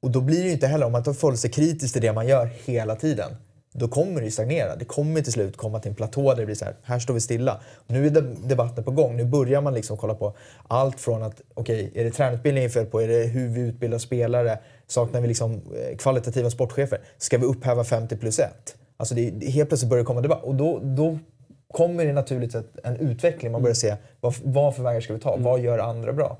Och 0.02 0.12
då 0.12 0.22
blir 0.22 0.40
det 0.40 0.46
ju 0.46 0.52
inte 0.52 0.68
heller, 0.68 0.86
om 0.86 0.92
man 0.92 1.00
inte 1.00 1.14
förhåller 1.14 1.38
sig 1.38 1.52
kritiskt 1.52 1.94
till 1.94 2.02
det 2.02 2.14
man 2.14 2.28
gör 2.28 2.50
hela 2.66 2.96
tiden, 2.96 3.32
då 3.80 3.88
kommer 3.88 4.22
det 4.22 4.32
stagnera. 4.32 4.76
Det 4.76 4.86
kommer 4.86 5.22
till 5.22 5.34
slut 5.34 5.58
komma 5.58 5.80
till 5.80 5.90
en 5.90 5.96
platå 5.96 6.30
där 6.30 6.36
det 6.36 6.46
blir 6.46 6.56
så 6.56 6.66
här, 6.66 6.76
här 6.84 7.00
står 7.00 7.14
vi 7.14 7.22
stilla. 7.22 7.62
Nu 7.88 8.08
är 8.08 8.10
debatten 8.48 8.84
på 8.84 8.92
gång. 8.92 9.18
Nu 9.18 9.26
börjar 9.26 9.62
man 9.62 9.74
liksom 9.74 9.98
kolla 9.98 10.16
på 10.16 10.34
allt 10.68 11.00
från 11.00 11.24
att, 11.24 11.42
okej, 11.54 11.88
okay, 11.88 12.02
är 12.02 12.06
det 12.06 12.12
tränarutbildningen 12.12 12.70
fel 12.70 12.86
på? 12.86 13.02
Är 13.02 13.08
det 13.08 13.26
hur 13.26 13.48
vi 13.48 13.62
utbildar 13.62 13.98
spelare? 13.98 14.60
Saknar 14.88 15.22
vi 15.22 15.28
liksom 15.28 15.54
eh, 15.54 15.98
kvalitativa 15.98 16.50
sportchefer? 16.50 17.00
Ska 17.18 17.38
vi 17.38 17.46
upphäva 17.46 17.84
50 17.84 18.18
plus 18.18 18.40
1? 18.40 18.76
Alltså 18.98 19.16
det, 19.16 19.48
helt 19.48 19.70
plötsligt 19.70 19.90
börjar 19.90 20.04
det 20.04 20.08
komma 20.08 20.22
debatt 20.22 20.44
och 20.44 20.56
då, 20.56 20.80
då 20.84 21.20
kommer 21.74 22.06
det 22.06 22.14
naturligt 22.14 22.52
sett 22.52 22.78
en 22.84 22.96
utveckling. 22.96 23.52
Man 23.52 23.62
börjar 23.62 23.76
se 23.76 23.96
vad, 24.20 24.34
vad 24.44 24.76
för 24.76 24.84
vägar 24.84 25.02
ska 25.02 25.14
vi 25.14 25.20
ta? 25.20 25.34
Mm. 25.34 25.44
Vad 25.44 25.60
gör 25.60 25.80
andra 25.80 26.14
bra? 26.14 26.38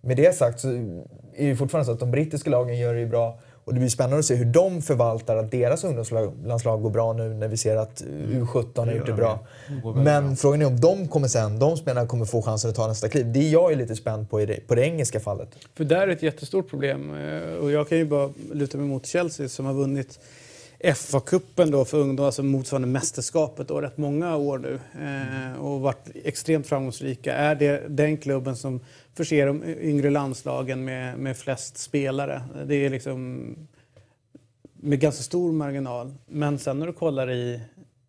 Med 0.00 0.16
det 0.16 0.36
sagt 0.36 0.60
så 0.60 0.68
är 0.68 1.48
det 1.48 1.56
fortfarande 1.56 1.86
så 1.86 1.92
att 1.92 2.00
de 2.00 2.10
brittiska 2.10 2.50
lagen 2.50 2.78
gör 2.78 2.94
det 2.94 3.00
ju 3.00 3.06
bra 3.06 3.38
och 3.64 3.74
det 3.74 3.80
blir 3.80 3.90
spännande 3.90 4.18
att 4.18 4.24
se 4.24 4.34
hur 4.34 4.44
de 4.44 4.82
förvaltar 4.82 5.36
att 5.36 5.50
deras 5.50 5.84
ungdomslandslag 5.84 6.82
går 6.82 6.90
bra 6.90 7.12
nu 7.12 7.28
när 7.28 7.48
vi 7.48 7.56
ser 7.56 7.76
att 7.76 8.02
U17 8.02 8.86
har 8.86 8.92
gjort 8.92 9.06
det 9.06 9.12
bra. 9.12 9.38
Men 9.94 10.36
frågan 10.36 10.62
är 10.62 10.66
om 10.66 10.80
de 10.80 11.08
kommer 11.08 11.28
sen, 11.28 11.58
de 11.58 11.76
spelarna 11.76 12.06
kommer 12.06 12.24
få 12.24 12.42
chansen 12.42 12.70
att 12.70 12.76
ta 12.76 12.86
nästa 12.86 13.08
kliv. 13.08 13.32
Det 13.32 13.38
är 13.38 13.50
jag 13.50 13.72
är 13.72 13.76
lite 13.76 13.96
spänd 13.96 14.30
på 14.30 14.40
i 14.40 14.46
det, 14.46 14.66
på 14.66 14.74
det 14.74 14.82
engelska 14.82 15.20
fallet. 15.20 15.48
För 15.74 15.84
där 15.84 16.08
är 16.08 16.08
ett 16.08 16.22
jättestort 16.22 16.70
problem. 16.70 17.14
Eh, 17.14 17.54
och 17.54 17.70
jag 17.70 17.88
kan 17.88 17.98
ju 17.98 18.04
bara 18.04 18.30
luta 18.52 18.78
mig 18.78 18.86
mot 18.86 19.06
Chelsea 19.06 19.48
som 19.48 19.66
har 19.66 19.74
vunnit 19.74 20.18
FA-cupen 20.84 21.70
då 21.70 21.84
för 21.84 21.98
ungdomar, 21.98 22.26
alltså 22.26 22.42
motsvarande 22.42 22.88
mästerskapet, 22.88 23.68
då, 23.68 23.80
rätt 23.80 23.96
många 23.96 24.36
år 24.36 24.58
nu 24.58 24.78
eh, 25.00 25.60
och 25.60 25.80
varit 25.80 26.08
extremt 26.24 26.66
framgångsrika. 26.66 27.34
Är 27.34 27.54
det 27.54 27.82
den 27.88 28.16
klubben 28.16 28.56
som 28.56 28.80
förser 29.16 29.46
de 29.46 29.64
yngre 29.64 30.10
landslagen 30.10 30.84
med, 30.84 31.18
med 31.18 31.36
flest 31.36 31.78
spelare? 31.78 32.42
Det 32.66 32.74
är 32.74 32.90
liksom 32.90 33.54
med 34.74 35.00
ganska 35.00 35.22
stor 35.22 35.52
marginal. 35.52 36.14
Men 36.26 36.58
sen 36.58 36.78
när 36.78 36.86
du 36.86 36.92
kollar 36.92 37.30
i 37.30 37.60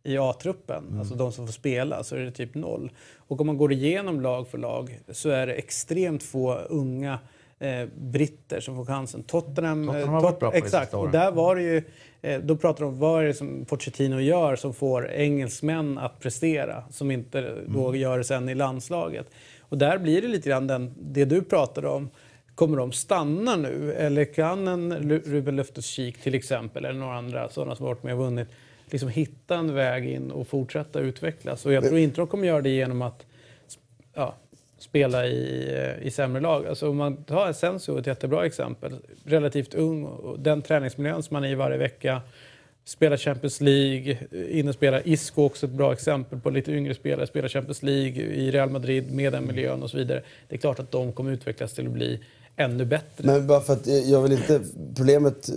i 0.04 0.18
A-truppen, 0.18 0.96
alltså 1.00 1.16
de 1.16 1.32
som 1.32 1.46
får 1.48 1.54
spela, 1.54 2.04
så 2.04 2.16
är 2.16 2.20
det 2.20 2.32
typ 2.32 2.56
noll. 2.56 2.92
Och 3.18 3.42
om 3.42 3.48
man 3.48 3.58
går 3.58 3.72
igenom 3.74 4.22
lag 4.22 4.48
för 4.48 4.58
lag 4.58 5.00
så 5.10 5.30
är 5.30 5.48
det 5.48 5.54
extremt 5.54 6.24
få 6.24 6.56
unga 6.56 7.20
eh, 7.60 7.86
britter 7.98 8.60
som 8.60 8.76
får 8.76 8.86
chansen. 8.86 9.24
Tottenham... 9.24 9.86
Tottenham 9.86 10.10
eh, 10.10 10.14
har 10.14 10.22
varit 10.22 10.40
bra 10.40 10.52
på 10.52 10.58
Exakt, 10.58 10.94
och 10.94 11.12
där 11.12 11.32
var 11.32 11.56
det 11.56 11.62
ju... 11.62 11.84
Eh, 12.22 12.40
då 12.40 12.58
pratar 12.58 12.84
de 12.84 12.94
om 12.94 13.00
vad 13.00 13.24
är 13.24 13.28
det 13.28 13.34
som 13.34 13.66
Pochettino 13.66 14.20
gör 14.20 14.56
som 14.56 14.74
får 14.74 15.12
engelsmän 15.12 15.98
att 15.98 16.20
prestera, 16.20 16.84
som 16.90 17.12
inte 17.12 17.42
då 17.68 17.88
Mm. 17.88 18.02
gör 18.02 18.18
det 18.18 18.24
sen 18.24 18.50
i 18.50 18.56
landslaget. 18.56 19.28
Och 19.72 19.78
där 19.78 19.98
blir 19.98 20.22
det 20.22 20.28
lite 20.28 20.50
grann 20.50 20.68
den, 20.68 20.94
det 20.98 21.26
du 21.26 21.42
pratade 21.42 21.88
om. 21.88 22.10
Kommer 22.56 22.78
de 22.78 22.92
stanna 22.92 23.56
nu? 23.56 23.94
Eller 23.94 24.26
kan 24.26 24.68
en 24.68 24.94
Ruben 25.26 25.60
Loftus-Cheek 25.60 26.22
till 26.24 26.36
exempel, 26.36 26.86
eller 26.86 27.00
några 27.00 27.18
andra 27.18 27.50
sådana 27.50 27.76
som 27.76 27.86
har 27.86 27.94
varit 27.94 28.04
med 28.04 28.14
och 28.14 28.20
vunnit, 28.20 28.48
liksom 28.90 29.10
hitta 29.10 29.56
en 29.56 29.74
väg 29.74 30.10
in 30.10 30.32
och 30.32 30.48
fortsätta 30.48 31.00
utvecklas? 31.00 31.66
Och 31.66 31.74
jag 31.74 31.84
tror 31.84 32.00
inte 32.00 32.22
de 32.22 32.28
kommer 32.28 32.48
göra 32.48 32.62
det 32.62 32.70
genom 32.70 33.02
att 33.02 33.26
ja, 34.14 34.36
spela 34.78 35.28
i, 35.28 35.98
i 36.02 36.12
sämre 36.12 36.42
lag. 36.42 36.68
Alltså 36.68 36.90
om 36.90 36.98
man 36.98 37.24
tar 37.24 37.48
Asensio, 37.48 38.00
ett 38.00 38.08
jättebra 38.08 38.46
exempel. 38.46 38.96
Relativt 39.26 39.74
ung 39.74 40.04
och 40.04 40.40
den 40.40 40.62
träningsmiljön 40.62 41.24
som 41.24 41.34
man 41.34 41.44
är 41.44 41.50
i 41.50 41.56
varje 41.56 41.78
vecka. 41.78 42.22
Spelar 42.86 43.18
Champions 43.18 43.62
League, 43.62 44.18
eh, 44.32 44.60
in 44.60 44.68
och 44.68 44.76
spelar 44.76 45.02
Isco 45.08 45.44
också 45.44 45.66
ett 45.66 45.72
bra 45.72 45.94
exempel 45.94 46.40
på 46.40 46.50
lite 46.50 46.72
yngre 46.72 46.96
spelare. 46.96 47.28
Spelar 47.28 47.50
Champions 47.50 47.84
League 47.84 48.24
i 48.24 48.52
Real 48.52 48.70
Madrid 48.70 49.12
med 49.12 49.34
den 49.34 49.48
miljön 49.48 49.84
och 49.84 49.90
så 49.90 49.98
vidare. 49.98 50.24
Det 50.50 50.56
är 50.56 50.60
klart 50.60 50.80
att 50.80 50.92
de 50.92 51.12
kommer 51.12 51.32
utvecklas 51.32 51.74
till 51.74 51.86
att 51.88 51.92
bli 51.94 52.20
ännu 52.56 52.86
bättre. 52.86 53.24
Men 53.24 53.48
bara 53.48 53.62
för 53.62 53.74
att 53.74 53.88
jag 53.88 54.22
vill 54.22 54.32
inte... 54.32 54.62
Problemet 54.96 55.50
eh, 55.50 55.56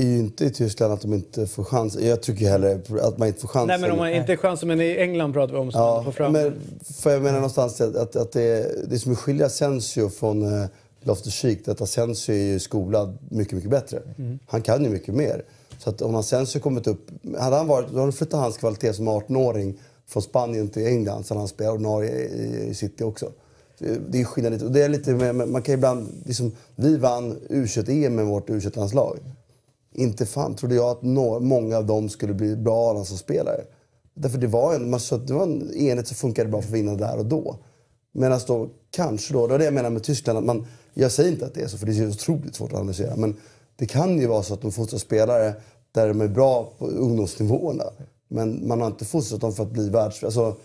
är 0.00 0.06
ju 0.06 0.18
inte 0.18 0.44
i 0.44 0.50
Tyskland 0.50 0.92
att 0.92 1.00
de 1.00 1.14
inte 1.14 1.46
får 1.46 1.64
chans. 1.64 1.98
Jag 2.00 2.22
tycker 2.22 2.48
heller 2.48 2.80
att 3.00 3.18
man 3.18 3.28
inte 3.28 3.40
får 3.40 3.48
chansen. 3.48 3.66
Nej 3.68 3.78
men 3.80 3.90
om 3.90 3.98
man 3.98 4.12
inte 4.14 4.36
chansen, 4.36 4.68
men 4.68 4.80
i 4.80 4.96
England 4.96 5.32
pratar 5.32 5.52
vi 5.54 5.58
om 5.60 5.72
så 5.72 5.78
Ja, 5.78 6.04
får 6.04 6.12
fram. 6.12 6.32
men 6.32 6.54
för 7.02 7.10
jag 7.10 7.22
menar 7.22 7.34
någonstans 7.34 7.80
att, 7.80 7.96
att, 7.96 8.16
att 8.16 8.32
det, 8.32 8.74
det 8.90 8.98
som 8.98 9.16
skiljer 9.16 9.46
Asensio 9.46 10.08
från 10.08 10.62
eh, 10.62 10.68
Loftus-Cheek 11.04 11.68
är 11.68 11.72
att 11.72 11.80
Asensio 11.80 12.32
är 12.34 12.46
ju 12.52 12.58
skolad 12.58 13.18
mycket, 13.30 13.54
mycket 13.54 13.70
bättre. 13.70 13.98
Mm. 14.18 14.38
Han 14.46 14.62
kan 14.62 14.84
ju 14.84 14.90
mycket 14.90 15.14
mer. 15.14 15.42
Så 15.88 15.94
att 15.94 16.02
om 16.02 16.14
Asensio 16.14 16.60
kommit 16.60 16.86
upp... 16.86 17.10
Hade 17.38 17.56
han 17.56 17.66
varit, 17.66 17.88
då 17.92 18.00
hade 18.00 18.12
flyttat 18.12 18.40
hans 18.40 18.56
kvalitet 18.56 18.92
som 18.92 19.08
18-åring 19.08 19.78
från 20.06 20.22
Spanien 20.22 20.68
till 20.68 20.86
England 20.86 21.26
så 21.26 21.38
han 21.38 21.48
spelar 21.48 21.72
ordinarie 21.72 22.10
i, 22.10 22.68
i 22.70 22.74
City 22.74 23.04
också. 23.04 23.32
Det, 24.08 24.20
är 24.20 24.24
skillnad 24.24 24.52
lite. 24.52 24.64
Och 24.64 24.72
det 24.72 24.82
är 24.82 24.88
lite 24.88 25.14
med, 25.14 25.48
man 25.48 25.62
kan 25.62 25.74
ibland... 25.74 26.08
Liksom, 26.24 26.52
vi 26.76 26.96
vann 26.96 27.36
U21-EM 27.50 28.14
med 28.14 28.26
vårt 28.26 28.48
U21-landslag. 28.48 29.18
Inte 29.94 30.26
fan 30.26 30.54
trodde 30.54 30.74
jag 30.74 30.90
att 30.90 31.02
no, 31.02 31.40
många 31.40 31.76
av 31.76 31.86
dem 31.86 32.08
skulle 32.08 32.34
bli 32.34 32.56
bra 32.56 32.92
landslagsspelare. 32.92 33.64
Därför 34.14 34.38
det 34.38 34.46
var 34.46 34.74
en, 34.74 34.90
man, 34.90 35.00
så 35.00 35.16
det 35.16 35.32
var 35.32 35.42
en 35.42 35.74
enhet 35.74 36.08
som 36.08 36.16
funkade 36.16 36.50
bra 36.50 36.62
för 36.62 36.68
att 36.68 36.74
vinna 36.74 36.94
där 36.94 37.18
och 37.18 37.26
då. 37.26 37.56
Medan 38.12 38.40
då, 38.46 38.68
kanske 38.90 39.32
då, 39.32 39.46
det 39.46 39.52
var 39.52 39.58
det 39.58 39.64
jag 39.64 39.74
menar 39.74 39.90
med 39.90 40.02
Tyskland, 40.02 40.38
att 40.38 40.44
man, 40.44 40.66
jag 40.94 41.12
säger 41.12 41.30
inte 41.32 41.46
att 41.46 41.54
det 41.54 41.62
är 41.62 41.68
så 41.68 41.78
för 41.78 41.86
det 41.86 41.92
är 41.92 42.10
så 42.10 42.32
otroligt 42.32 42.54
svårt 42.54 42.72
att 42.72 42.78
analysera. 42.78 43.16
Men 43.16 43.36
det 43.78 43.86
kan 43.86 44.18
ju 44.18 44.26
vara 44.26 44.42
så 44.42 44.54
att 44.54 44.62
de 44.62 44.72
fostrar 44.72 44.98
spelare 44.98 45.54
där 45.92 46.08
de 46.08 46.20
är 46.20 46.28
bra 46.28 46.72
på 46.78 46.86
ungdomsnivåerna. 46.86 47.84
Men 48.28 48.68
man 48.68 48.80
har 48.80 48.86
inte 48.86 49.04
fostrat 49.04 49.40
dem 49.40 49.52
för 49.52 49.62
att 49.62 49.72
bli 49.72 49.88
världs... 49.88 50.24
Alltså, 50.24 50.56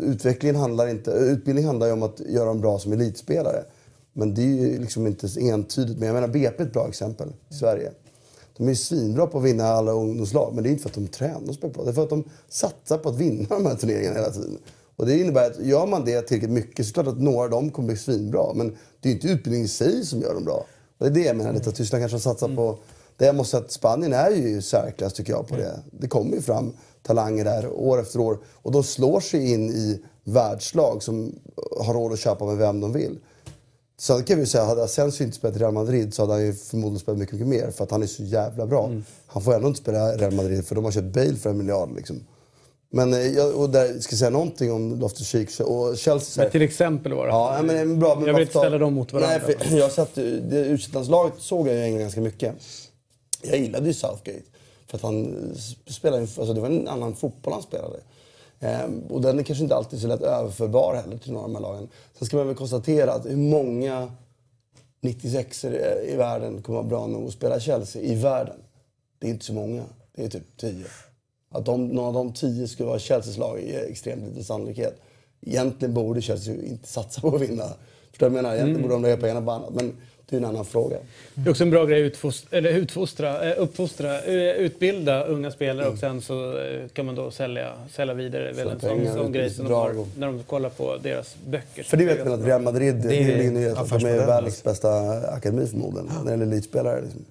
utvecklingen 0.00 0.56
handlar 0.56 0.88
inte, 0.88 1.10
utbildning 1.10 1.66
handlar 1.66 1.86
ju 1.86 1.92
om 1.92 2.02
att 2.02 2.20
göra 2.20 2.44
dem 2.44 2.60
bra 2.60 2.78
som 2.78 2.92
elitspelare. 2.92 3.64
Men 4.12 4.34
det 4.34 4.42
är 4.42 4.46
ju 4.46 4.78
liksom 4.78 5.06
inte 5.06 5.28
entydigt. 5.40 5.98
Men 5.98 6.06
jag 6.06 6.14
menar 6.14 6.28
BP 6.28 6.62
är 6.62 6.66
ett 6.66 6.72
bra 6.72 6.88
exempel 6.88 7.28
i 7.48 7.54
Sverige. 7.54 7.92
De 8.56 8.64
är 8.64 8.70
ju 8.70 8.76
svinbra 8.76 9.26
på 9.26 9.38
att 9.38 9.44
vinna 9.44 9.64
alla 9.64 9.92
ungdomslag, 9.92 10.54
men 10.54 10.64
det 10.64 10.68
är 10.68 10.70
inte 10.70 10.82
för 10.82 10.88
att 10.88 10.94
de 10.94 11.06
tränar 11.06 11.48
och 11.48 11.54
spelar 11.54 11.74
bra. 11.74 11.84
Det 11.84 11.90
är 11.90 11.92
för 11.92 12.02
att 12.02 12.10
de 12.10 12.24
satsar 12.48 12.98
på 12.98 13.08
att 13.08 13.16
vinna 13.16 13.46
de 13.48 13.66
här 13.66 13.74
turneringarna 13.74 14.16
hela 14.16 14.30
tiden. 14.30 14.58
Och 14.96 15.06
det 15.06 15.18
innebär 15.18 15.46
att 15.46 15.58
gör 15.58 15.86
man 15.86 16.04
det 16.04 16.22
tillräckligt 16.22 16.50
mycket 16.50 16.86
så 16.86 16.90
är 16.90 16.92
det 16.92 17.02
klart 17.02 17.16
att 17.16 17.22
några 17.22 17.44
av 17.44 17.50
dem 17.50 17.70
kommer 17.70 17.88
bli 17.88 17.96
svinbra. 17.96 18.54
Men 18.54 18.76
det 19.00 19.08
är 19.08 19.10
ju 19.10 19.14
inte 19.14 19.28
utbildningen 19.28 19.66
i 19.66 19.68
sig 19.68 20.06
som 20.06 20.20
gör 20.20 20.34
dem 20.34 20.44
bra. 20.44 20.66
Och 20.98 21.04
det 21.04 21.06
är 21.06 21.10
det 21.10 21.28
jag 21.28 21.36
menar 21.36 21.52
lite, 21.52 21.68
att 21.68 21.76
Tyskland 21.76 22.02
kanske 22.02 22.14
har 22.14 22.20
satsat 22.20 22.56
på... 22.56 22.78
Det 23.20 23.26
jag 23.26 23.34
måste 23.34 23.50
säga 23.50 23.64
att 23.64 23.72
Spanien 23.72 24.12
är 24.12 24.30
ju 24.30 24.48
i 24.48 24.62
särklass 24.62 25.12
tycker 25.12 25.32
jag 25.32 25.48
på 25.48 25.56
det. 25.56 25.80
Det 25.90 26.08
kommer 26.08 26.36
ju 26.36 26.42
fram 26.42 26.72
talanger 27.02 27.44
där 27.44 27.68
år 27.68 28.00
efter 28.00 28.20
år. 28.20 28.38
Och 28.54 28.72
de 28.72 28.82
slår 28.82 29.20
sig 29.20 29.52
in 29.52 29.70
i 29.70 30.02
världslag 30.24 31.02
som 31.02 31.34
har 31.80 31.94
råd 31.94 32.12
att 32.12 32.18
köpa 32.18 32.44
med 32.44 32.56
vem 32.56 32.80
de 32.80 32.92
vill. 32.92 33.18
Sen 33.98 34.24
kan 34.24 34.38
vi 34.38 34.46
säga, 34.46 34.64
hade 34.64 34.84
Asensio 34.84 35.24
inte 35.24 35.36
spelat 35.36 35.56
i 35.56 35.58
Real 35.58 35.72
Madrid 35.72 36.14
så 36.14 36.22
hade 36.22 36.32
han 36.32 36.42
ju 36.46 36.52
förmodligen 36.52 36.98
spelat 36.98 37.18
mycket, 37.18 37.32
mycket 37.32 37.48
mer 37.48 37.70
för 37.70 37.84
att 37.84 37.90
han 37.90 38.02
är 38.02 38.06
så 38.06 38.22
jävla 38.22 38.66
bra. 38.66 38.90
Han 39.26 39.42
får 39.42 39.54
ändå 39.54 39.68
inte 39.68 39.80
spela 39.80 40.14
i 40.14 40.16
Real 40.16 40.34
Madrid 40.34 40.66
för 40.66 40.74
de 40.74 40.84
har 40.84 40.92
köpt 40.92 41.14
Bale 41.14 41.36
för 41.36 41.50
en 41.50 41.58
miljard 41.58 41.96
liksom. 41.96 42.20
Men 42.92 43.12
eh, 43.12 43.26
jag 43.26 43.56
och 43.56 43.70
där, 43.70 43.98
ska 43.98 44.16
säga 44.16 44.30
någonting 44.30 44.72
om 44.72 45.00
Loftus-Cheek 45.00 45.60
och 45.60 45.98
Chelsea. 45.98 46.44
Men 46.44 46.52
till 46.52 46.62
exempel 46.62 47.14
bara. 47.14 47.28
Ja, 47.28 47.62
men, 47.62 47.98
bra, 47.98 48.14
men 48.14 48.26
Jag 48.26 48.34
vill 48.34 48.42
inte 48.42 48.58
ställa 48.58 48.78
dem 48.78 48.94
mot 48.94 49.12
varandra. 49.12 49.40
Nej, 49.46 49.56
för 49.58 49.76
jag 49.76 49.92
sett, 49.92 50.14
det 50.14 50.64
U21-landslaget 50.64 51.34
såg 51.38 51.68
jag 51.68 51.74
i 51.74 51.82
England 51.82 52.00
ganska 52.00 52.20
mycket. 52.20 52.54
Jag 53.42 53.58
gillade 53.58 53.86
ju 53.86 53.94
Southgate. 53.94 54.42
För 54.86 54.96
att 54.96 55.02
han 55.02 55.50
eh, 55.50 55.92
spelade, 55.92 56.22
alltså 56.22 56.54
det 56.54 56.60
var 56.60 56.68
en 56.68 56.88
annan 56.88 57.16
fotboll 57.16 57.52
han 57.52 57.62
spelade. 57.62 58.00
Ehm, 58.60 59.02
och 59.08 59.20
den 59.20 59.38
är 59.38 59.42
kanske 59.42 59.62
inte 59.62 59.76
alltid 59.76 60.00
så 60.00 60.06
lätt 60.06 60.22
överförbar 60.22 60.94
heller 60.94 61.18
till 61.18 61.32
några 61.32 61.44
av 61.44 61.52
de 61.52 61.54
här 61.54 61.62
lagen. 61.62 61.88
Sen 62.18 62.26
ska 62.26 62.36
man 62.36 62.46
väl 62.46 62.56
konstatera 62.56 63.12
att 63.12 63.26
hur 63.26 63.36
många 63.36 64.12
96 65.00 65.64
i 66.08 66.16
världen 66.16 66.62
kommer 66.62 66.78
vara 66.78 66.88
bra 66.88 67.06
nog 67.06 67.26
att 67.26 67.32
spela 67.32 67.60
Chelsea 67.60 68.02
i 68.02 68.14
världen. 68.14 68.56
Det 69.18 69.26
är 69.26 69.30
inte 69.30 69.44
så 69.44 69.52
många. 69.52 69.84
Det 70.14 70.24
är 70.24 70.28
typ 70.28 70.56
10. 70.56 70.84
Att 71.50 71.64
de, 71.64 71.88
någon 71.88 72.06
av 72.06 72.14
de 72.14 72.32
10 72.32 72.68
skulle 72.68 72.88
vara 72.88 72.98
Chelseas 72.98 73.38
lag 73.38 73.62
är 73.62 73.90
extremt 73.90 74.28
liten 74.28 74.44
sannolikhet. 74.44 75.00
Egentligen 75.40 75.94
borde 75.94 76.22
Chelsea 76.22 76.54
inte 76.54 76.88
satsa 76.88 77.20
på 77.20 77.34
att 77.34 77.40
vinna. 77.40 77.64
För 78.12 78.26
jag 78.26 78.32
menar, 78.32 78.54
egentligen 78.54 78.82
borde 78.82 78.94
de 78.94 79.02
lägga 79.02 79.16
pengarna 79.16 79.42
på 79.42 79.50
annat. 79.50 79.74
Men 79.74 79.96
det 80.30 80.36
är 80.36 80.38
en 80.38 80.44
annan 80.44 80.64
fråga. 80.64 80.96
Det 81.34 81.48
är 81.48 81.50
också 81.50 81.64
en 81.64 81.70
bra 81.70 81.84
grej 81.84 82.06
att 82.06 82.12
utfostra, 82.12 82.58
eller 82.58 82.70
utfostra, 82.70 83.50
eh, 83.50 83.62
uppfostra, 83.62 84.22
eh, 84.22 84.34
utbilda 84.34 85.24
unga 85.24 85.50
spelare 85.50 85.88
och 85.88 85.98
sen 85.98 86.20
så 86.20 86.58
eh, 86.58 86.88
kan 86.92 87.06
man 87.06 87.14
då 87.14 87.30
sälja, 87.30 87.72
sälja 87.92 88.14
vidare. 88.14 88.44
Det 88.44 88.50
är 88.50 88.54
väl 88.54 88.68
en 88.68 88.80
sån, 88.80 88.90
pengar, 88.90 89.14
sån 89.14 89.32
grej 89.32 89.50
som 89.50 89.64
de 89.64 89.74
har 89.74 90.06
när 90.18 90.26
de 90.26 90.42
kollar 90.42 90.70
på 90.70 90.96
deras 90.96 91.36
böcker. 91.46 91.82
För 91.82 91.96
det 91.96 92.04
vet 92.04 92.24
man 92.24 92.40
att 92.40 92.46
Real 92.46 92.62
Madrid, 92.62 92.94
det 92.94 93.16
är 93.16 93.42
ju 93.42 93.70
att 93.70 93.88
de 93.88 94.06
är 94.06 94.26
världens 94.26 94.62
bästa 94.62 94.88
akademi 95.28 95.66
förmodligen. 95.66 96.06
När 96.06 96.24
det 96.24 96.30
gäller 96.30 96.46
elitspelare. 96.46 97.00
Liksom. 97.02 97.24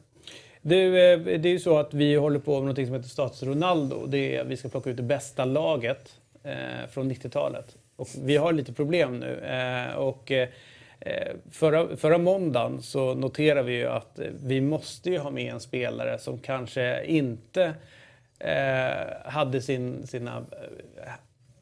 Du, 0.61 0.91
det 1.37 1.49
är 1.49 1.51
ju 1.51 1.59
så 1.59 1.77
att 1.77 1.93
vi 1.93 2.15
håller 2.15 2.39
på 2.39 2.61
med 2.61 2.67
något 2.67 2.87
som 2.87 2.95
heter 2.95 3.09
Status 3.09 3.43
Ronaldo. 3.43 4.05
Det 4.07 4.35
är, 4.35 4.43
vi 4.43 4.57
ska 4.57 4.69
plocka 4.69 4.89
ut 4.89 4.97
det 4.97 5.03
bästa 5.03 5.45
laget 5.45 6.15
eh, 6.43 6.89
från 6.91 7.11
90-talet. 7.11 7.75
Och 7.95 8.09
vi 8.23 8.37
har 8.37 8.53
lite 8.53 8.73
problem 8.73 9.19
nu. 9.19 9.39
Eh, 9.39 9.95
och, 9.95 10.31
eh, 10.31 10.49
förra, 11.51 11.97
förra 11.97 12.17
måndagen 12.17 12.81
så 12.81 13.13
noterar 13.13 13.63
vi 13.63 13.73
ju 13.73 13.87
att 13.87 14.19
eh, 14.19 14.25
vi 14.43 14.61
måste 14.61 15.09
ju 15.09 15.17
ha 15.17 15.31
med 15.31 15.53
en 15.53 15.59
spelare 15.59 16.19
som 16.19 16.39
kanske 16.39 17.05
inte 17.05 17.73
eh, 18.39 19.31
hade 19.31 19.61
sin, 19.61 20.07
sina 20.07 20.37
eh, 20.37 21.11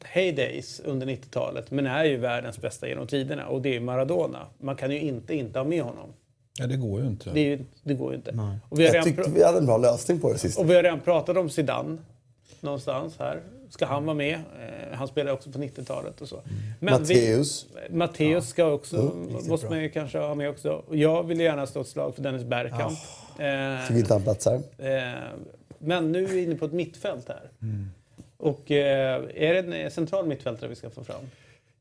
heydays 0.04 0.80
under 0.84 1.06
90-talet 1.06 1.70
men 1.70 1.86
är 1.86 2.04
ju 2.04 2.16
världens 2.16 2.58
bästa 2.58 2.88
genom 2.88 3.06
tiderna 3.06 3.46
och 3.46 3.62
det 3.62 3.76
är 3.76 3.80
Maradona. 3.80 4.46
Man 4.58 4.76
kan 4.76 4.90
ju 4.90 5.00
inte 5.00 5.34
inte 5.34 5.58
ha 5.58 5.64
med 5.64 5.82
honom. 5.82 6.12
Ja, 6.58 6.66
det 6.66 6.76
går 6.76 7.00
ju 7.00 7.06
inte. 7.06 7.30
Det, 7.30 7.40
är 7.40 7.44
ju, 7.44 7.64
det 7.82 7.94
går 7.94 8.10
ju 8.10 8.16
inte. 8.16 8.58
Och 8.68 8.80
vi 8.80 8.86
har 8.86 8.94
Jag 8.94 9.04
tyckte 9.04 9.30
vi 9.30 9.44
hade 9.44 9.58
en 9.58 9.66
bra 9.66 9.78
lösning 9.78 10.20
på 10.20 10.32
det 10.32 10.38
sist. 10.38 10.58
och 10.58 10.70
vi 10.70 10.74
har 10.74 10.82
redan 10.82 11.00
pratat 11.00 11.36
om 11.36 11.50
Zidane 11.50 11.98
någonstans 12.60 13.18
här. 13.18 13.40
Ska 13.70 13.86
han 13.86 14.04
vara 14.06 14.14
med? 14.16 14.34
Eh, 14.34 14.96
han 14.96 15.08
spelade 15.08 15.32
också 15.32 15.50
på 15.50 15.58
90-talet 15.58 16.20
och 16.20 16.28
så. 16.28 16.40
Men 16.80 17.02
vi- 17.04 17.14
Matteus. 17.14 17.66
Matteus 17.90 18.48
ska 18.48 18.64
också, 18.72 18.96
måste 19.48 19.68
man 19.68 19.82
ju 19.82 19.88
kanske 19.90 20.18
ha 20.18 20.34
med 20.34 20.50
också. 20.50 20.70
Och 20.88 20.96
jag 20.96 21.22
vill 21.22 21.40
gärna 21.40 21.66
slå 21.66 21.80
ett 21.80 21.88
slag 21.88 22.14
för 22.14 22.22
Dennis 22.22 22.44
Bergkamp. 22.44 22.98
Tycker 23.36 23.90
Eh, 23.92 23.98
inte 23.98 24.12
han 24.14 24.22
platsar. 24.22 24.54
eh, 24.78 25.12
men 25.78 26.12
nu 26.12 26.24
är 26.24 26.28
vi 26.28 26.44
inne 26.44 26.54
på 26.54 26.64
ett 26.64 26.72
mittfält 26.72 27.28
här. 27.28 27.50
Och 28.36 28.70
eh, 28.70 29.22
är 29.34 29.62
det 29.62 29.76
en 29.82 29.90
central 29.90 30.26
mittfältare 30.26 30.68
vi 30.70 30.76
ska 30.76 30.90
få 30.90 31.04
fram? 31.04 31.20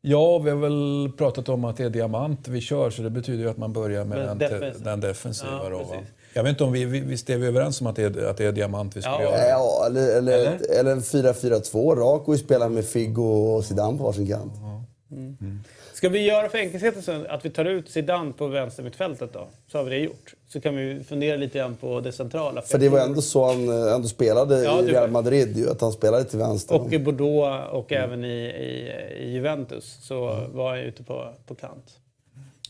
Ja, 0.01 0.39
vi 0.39 0.49
har 0.49 0.57
väl 0.57 1.11
pratat 1.17 1.49
om 1.49 1.65
att 1.65 1.77
det 1.77 1.83
är 1.83 1.89
diamant 1.89 2.47
vi 2.47 2.61
kör 2.61 2.89
så 2.89 3.01
det 3.01 3.09
betyder 3.09 3.43
ju 3.43 3.49
att 3.49 3.57
man 3.57 3.73
börjar 3.73 4.05
med 4.05 4.17
den, 4.17 4.37
defensiv. 4.37 4.83
den 4.83 4.99
defensiva. 4.99 5.59
Ja, 5.63 5.69
då. 5.69 5.95
Jag 6.37 6.43
vet 6.43 6.49
inte 6.49 6.63
om 6.63 6.71
vi, 6.71 6.85
vi, 6.85 6.99
visst 6.99 7.29
är 7.29 7.37
vi 7.37 7.47
överens 7.47 7.81
om 7.81 7.87
att 7.87 7.95
det 7.95 8.03
är, 8.03 8.25
att 8.25 8.37
det 8.37 8.45
är 8.45 8.51
diamant 8.51 8.97
vi 8.97 9.01
ska 9.01 9.11
Ja. 9.11 9.21
göra? 9.21 9.47
Ja, 9.49 9.83
eller, 9.85 10.17
eller, 10.17 10.33
Eller? 10.37 10.79
eller 10.79 10.91
en 10.91 11.01
4-4-2. 11.01 11.95
Rak 11.95 12.27
och 12.27 12.39
spela 12.39 12.69
med 12.69 12.85
Figo 12.85 13.21
och 13.23 13.65
Zidane 13.65 13.97
på 13.97 14.03
varsin 14.03 14.27
kant. 14.27 14.53
Ska 15.93 16.09
vi 16.09 16.19
göra 16.27 16.49
för 16.49 16.57
enkelhetens 16.57 17.05
skull 17.05 17.27
att 17.29 17.45
vi 17.45 17.49
tar 17.49 17.65
ut 17.65 17.89
Zidane 17.89 18.33
på 18.33 18.47
vänstermittfältet 18.47 19.33
då? 19.33 19.47
Så 19.71 19.77
har 19.77 19.83
vi 19.85 19.89
det 19.89 19.97
gjort. 19.97 20.33
Så 20.47 20.61
kan 20.61 20.75
vi 20.75 21.03
fundera 21.03 21.37
lite 21.37 21.57
grann 21.57 21.75
på 21.75 21.99
det 21.99 22.11
centrala. 22.11 22.61
För 22.61 22.77
det 22.77 22.89
var 22.89 22.99
ändå 22.99 23.21
så 23.21 23.45
han 23.45 23.69
eh, 23.87 23.93
ändå 23.93 24.07
spelade 24.07 24.63
Ja, 24.63 24.81
i 24.81 24.85
Real 24.87 25.11
Madrid. 25.11 25.57
Ju, 25.57 25.69
att 25.69 25.81
han 25.81 25.91
spelade 25.91 26.23
till 26.23 26.39
vänster. 26.39 26.75
Och 26.81 26.93
i 26.93 26.99
Bordeaux 26.99 27.67
och 27.71 27.91
även 27.91 28.25
i, 28.25 28.37
i, 28.45 28.91
i 29.23 29.29
Juventus 29.31 29.97
så 30.01 30.47
var 30.53 30.69
han 30.69 30.79
ute 30.79 31.03
på, 31.03 31.33
på 31.47 31.55
kant. 31.55 31.85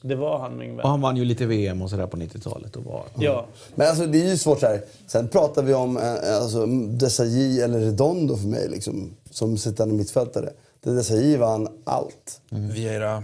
Det 0.02 0.16
var 0.16 0.40
han 0.40 0.58
min 0.58 0.72
Och 0.72 0.78
vän. 0.78 0.86
han 0.86 1.02
vann 1.02 1.18
ju 1.18 1.26
lite 1.26 1.46
VM 1.46 1.82
och 1.82 1.90
sådär 1.90 2.08
på 2.08 2.18
90-talet. 2.18 2.76
Och 2.76 2.84
var, 2.84 3.04
Ja. 3.20 3.46
Men 3.76 3.88
alltså 3.88 4.06
det 4.06 4.22
är 4.22 4.28
ju 4.30 4.38
svårt 4.38 4.60
så 4.60 4.66
här. 4.66 4.82
Sen 5.08 5.28
pratar 5.28 5.64
vi 5.64 5.74
om 5.74 5.98
eh, 5.98 6.38
alltså, 6.42 6.66
Desailly 6.66 7.60
eller 7.62 7.80
Redondo 7.80 8.38
för 8.38 8.48
mig 8.48 8.70
liksom, 8.70 9.16
som 9.32 9.58
sittande 9.58 9.96
mittfältare. 9.96 10.50
Det 10.84 10.92
Desailly 10.96 11.38
vann 11.38 11.68
allt. 11.84 12.42
Vieira. 12.50 13.24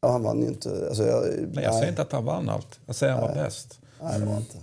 Ja, 0.00 0.10
han 0.12 0.22
vann 0.22 0.40
ju 0.42 0.46
inte. 0.46 0.86
Alltså, 0.88 1.06
jag, 1.06 1.24
Men 1.52 1.64
jag 1.64 1.74
säger 1.74 1.88
inte 1.88 2.02
att 2.02 2.12
han 2.12 2.24
vann 2.24 2.48
allt. 2.48 2.80
Jag 2.86 2.96
säger 2.96 3.12
att 3.12 3.20
han 3.20 3.28
var 3.36 3.44
bäst. 3.44 3.78
Nej, 4.02 4.20
det 4.20 4.26
var 4.26 4.36
inte. 4.36 4.56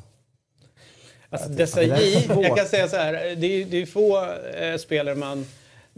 Alltså, 1.29 1.49
där 1.49 1.65
svårt. 1.65 2.43
jag 2.45 2.57
kan 2.57 2.65
säga 2.65 2.87
så 2.87 2.95
här, 2.95 3.13
det 3.13 3.47
är, 3.61 3.65
det 3.65 3.81
är 3.81 3.85
få 3.85 4.25
eh, 4.61 4.77
spelare 4.79 5.15
man, 5.15 5.45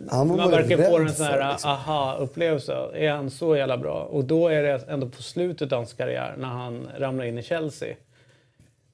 Han 0.09 0.29
var 0.29 0.37
man 0.37 0.51
får 0.51 0.57
rädd 0.57 1.01
en 1.07 1.13
sån 1.13 1.25
här 1.25 1.51
liksom. 1.51 1.69
aha-upplevelse. 1.71 2.73
Är 2.93 3.11
han 3.11 3.29
så 3.29 3.55
jävla 3.55 3.77
bra? 3.77 4.03
Och 4.03 4.25
då 4.25 4.47
är 4.47 4.63
det 4.63 4.81
ändå 4.87 5.09
på 5.09 5.21
slutet 5.21 5.71
av 5.71 5.77
hans 5.77 5.93
karriär 5.93 6.35
när 6.37 6.47
han 6.47 6.87
ramlar 6.97 7.25
in 7.25 7.37
i 7.37 7.43
Chelsea. 7.43 7.95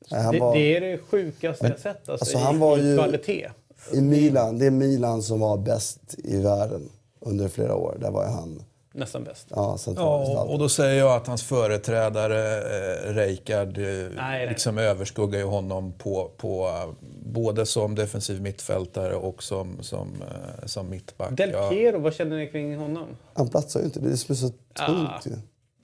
Det, 0.09 0.39
var, 0.39 0.55
det 0.55 0.77
är 0.77 0.81
det 0.81 0.97
sjukaste 0.97 1.67
jag 1.67 1.79
sett 1.79 2.09
alltså, 2.09 2.11
alltså, 2.11 2.37
i, 2.37 2.41
han 2.41 2.59
var 2.59 2.77
i 2.77 2.89
ju- 2.89 2.97
kvalitet. 2.97 3.49
I 3.93 4.01
Milan, 4.01 4.59
det 4.59 4.65
är 4.65 4.71
Milan 4.71 5.21
som 5.21 5.39
var 5.39 5.57
bäst 5.57 6.15
i 6.17 6.41
världen 6.41 6.89
under 7.19 7.47
flera 7.47 7.75
år. 7.75 7.97
Där 8.01 8.11
var 8.11 8.25
han 8.25 8.63
Nästan 8.97 9.23
bäst. 9.23 9.47
ja, 9.49 9.77
Ja, 9.95 10.43
och 10.43 10.59
då 10.59 10.69
säger 10.69 10.99
jag 10.99 11.15
att 11.15 11.27
hans 11.27 11.43
företrädare 11.43 12.57
eh, 12.57 13.13
Rijkaard 13.13 13.77
eh, 13.77 13.85
nej. 14.15 14.47
liksom 14.49 14.77
överskuggar 14.77 15.39
ju 15.39 15.45
honom 15.45 15.93
på, 15.93 16.31
på 16.37 16.67
eh, 16.67 16.89
både 17.25 17.65
som 17.65 17.95
defensiv 17.95 18.41
mittfältare 18.41 19.15
och 19.15 19.43
som, 19.43 19.77
som, 19.81 20.07
eh, 20.21 20.65
som 20.65 20.89
mittback. 20.89 21.37
Del 21.37 21.51
Piero, 21.69 21.99
vad 21.99 22.13
känner 22.13 22.37
ni 22.37 22.47
kring 22.47 22.77
honom? 22.77 23.05
Han 23.33 23.47
platsar 23.49 23.79
ju 23.79 23.85
inte. 23.85 23.99
Det 23.99 24.09
är 24.09 24.15
så 24.15 24.47
tungt 24.47 24.57
Ah. 24.75 25.21
ju. 25.25 25.31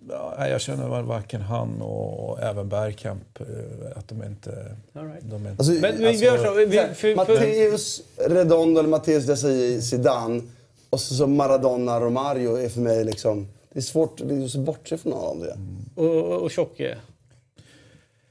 ja, 0.10 0.48
jag 0.48 0.62
känner 0.62 1.02
varken 1.02 1.42
han 1.42 1.82
och, 1.82 2.30
och 2.30 2.42
även 2.42 2.70
Bergkamp 2.70 3.40
eh, 3.40 3.46
att 3.98 4.08
de 4.08 4.24
inte... 4.24 4.76
All 4.94 5.06
right. 5.08 5.22
De 5.22 5.46
är 5.46 5.52
inte 5.52 5.62
Alltså, 5.62 5.74
Men 5.74 5.98
vi 5.98 6.12
gör 6.12 6.38
så. 6.38 6.54
Vi, 6.54 6.78
för, 6.78 6.94
för, 6.94 7.16
Matteus 7.16 8.02
Redondo 8.18 8.80
eller 8.80 8.90
Matteus 8.90 9.26
Desailly 9.26 9.82
Zidane 9.82 10.42
och 10.94 11.00
så, 11.00 11.14
så 11.16 11.28
Maradona 11.28 12.00
Romario 12.00 12.56
är 12.56 12.70
för 12.70 12.82
mig 12.82 13.04
liksom... 13.04 13.48
Det 13.74 13.80
är 13.80 13.82
svårt 13.82 14.22
att 14.22 14.56
bortse 14.56 14.98
från 14.98 15.12
någon 15.14 15.24
av 15.24 15.40
det. 15.40 15.58
och, 16.02 16.42
och 16.42 16.52
Tjocke. 16.52 16.98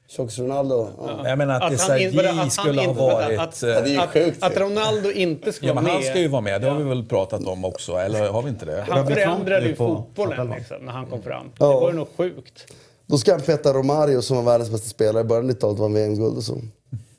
Tjockis 0.09 0.39
Ronaldo. 0.39 0.89
Ja. 0.99 1.29
jag 1.29 1.39
menar 1.39 1.55
att, 1.61 1.73
Att 1.73 1.81
han, 1.81 1.99
in- 1.99 2.17
vadå, 2.17 2.29
att 2.29 2.35
Desailly 2.35 2.39
han 2.39 2.51
skulle 2.51 2.83
ha 2.83 2.93
varit... 2.93 3.39
Att, 3.41 3.63
eh, 3.63 4.03
att, 4.03 4.43
att. 4.43 4.57
Ronaldo 4.61 5.11
inte 5.11 5.53
Ja, 5.61 5.73
vara 5.75 5.83
med. 5.85 5.93
han 5.93 6.03
ska 6.03 6.19
ju 6.19 6.29
vara 6.29 6.41
med. 6.41 6.61
Det 6.63 6.69
har 6.69 6.79
vi 6.79 6.85
väl 6.85 7.05
pratat 7.05 7.47
om 7.47 7.65
också, 7.65 7.93
eller 7.93 8.29
har 8.29 8.43
vi 8.43 8.49
inte 8.49 8.65
det? 8.67 8.85
Han 8.89 9.07
fram 9.07 9.07
förändrade 9.07 9.67
ju 9.67 9.75
fotbollen 9.75 10.51
liksom, 10.59 10.77
när 10.81 10.93
han 10.93 11.07
kom 11.07 11.23
fram. 11.23 11.47
Ja. 11.59 11.67
Det 11.69 11.75
var 11.75 11.91
ju 11.91 11.97
något 11.97 12.11
sjukt. 12.17 12.67
Då 13.07 13.19
ska 13.19 13.33
han 13.33 13.41
peta 13.41 13.73
Romario 13.73 14.23
som 14.23 14.37
var 14.37 14.45
världens 14.45 14.71
bästa 14.71 14.89
spelare 14.89 15.21
i 15.21 15.25
början 15.25 15.45
av 15.45 15.51
90-talet 15.51 15.79
vann 15.79 15.95
VM-guld 15.95 16.37
och 16.37 16.45
så. 16.45 16.61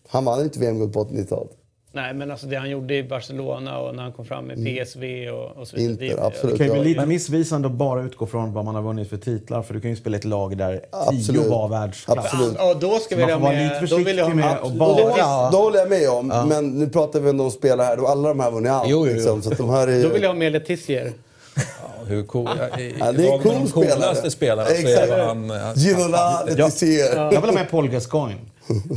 Han 0.10 0.26
vann 0.26 0.42
inte 0.44 0.60
VM-guld 0.60 0.94
på 0.94 1.04
80-talet. 1.04 1.52
Nej, 1.96 2.14
men 2.14 2.32
alltså 2.32 2.48
det 2.48 2.56
han 2.56 2.70
gjorde 2.70 2.96
i 2.96 3.04
Barcelona 3.04 3.78
och 3.80 3.96
när 3.96 4.04
han 4.04 4.12
kom 4.12 4.26
fram 4.26 4.46
med 4.46 4.56
PSV 4.66 5.30
och, 5.30 5.58
och 5.58 5.68
så 5.68 5.76
vidare. 5.76 5.92
Inter, 5.92 6.06
Det- 6.06 6.12
Mm. 6.14 6.26
absolut. 6.26 6.58
Det 6.58 6.66
kan 6.68 6.76
ju 6.76 6.82
bli 6.82 6.92
Ja. 6.94 6.96
lite 7.02 7.06
missvisande 7.06 7.68
att 7.68 7.74
bara 7.74 8.02
utgå 8.04 8.26
från 8.26 8.54
vad 8.54 8.66
man 8.66 8.76
har 8.76 8.82
vunnit 8.82 9.10
för 9.10 9.18
titlar. 9.18 9.62
För 9.62 9.74
du 9.74 9.82
kan 9.82 9.90
ju 9.90 9.96
spela 9.96 10.18
ett 10.18 10.24
lag 10.26 10.58
där 10.58 10.82
Absolut. 10.92 11.42
tio 11.42 11.50
var 11.50 11.68
världsklass. 11.68 12.18
Absolut. 12.26 12.56
Ja, 12.58 12.74
då 12.74 13.00
ska 13.00 13.16
vi 13.16 13.24
vara 13.24 13.40
med... 13.40 13.82
lite 13.82 13.96
Då 13.96 14.04
vill 14.04 14.18
jag 14.18 14.26
ha 14.26 14.34
med... 14.34 14.52
att 14.52 14.74
bara- 14.74 14.94
Då, 14.98 15.14
Ja. 15.18 15.50
då 15.52 15.58
håller 15.58 15.80
jag 15.80 15.90
med 15.90 16.10
om, 16.10 16.28
men 16.50 16.80
nu 16.80 16.90
pratar 16.90 17.20
vi 17.20 17.30
om 17.30 17.38
de 17.38 17.52
spelar 17.52 17.86
här. 17.86 17.98
Då 17.98 18.08
alla 18.08 18.28
de 18.30 18.40
här 18.40 18.46
har 18.48 18.52
vunnit 18.56 18.72
allt. 18.72 18.90
Jo, 18.90 18.98
jo, 19.00 19.06
jo. 19.08 19.14
Liksom, 19.14 19.42
så 19.42 19.52
att 19.52 19.58
de 19.58 19.70
här 19.70 19.88
är, 19.88 20.04
Då 20.04 20.10
vill 20.10 20.22
jag 20.22 20.30
ha 20.30 20.36
med 20.36 20.52
Letizier. 20.52 21.12
Ja, 21.56 21.64
hur 22.08 22.24
cool, 22.24 22.50
ja, 22.60 22.80
Ja, 23.00 23.12
det 23.12 23.28
är 23.28 23.34
en 23.34 23.40
cool 23.40 23.72
coolaste 23.72 24.32
spelare. 24.32 24.66
spelarna 24.66 24.66
så 24.70 24.74
Exakt. 24.76 25.12
är 25.12 25.26
han... 25.28 25.50
han- 25.50 25.76
Ginola, 25.76 26.44
ja, 26.48 26.56
Letizier. 26.56 27.16
Jag 27.16 27.30
vill 27.42 27.50
ha 27.50 27.52
med 27.52 27.70
Paul 27.72 27.88
Gascoigne. 27.90 28.40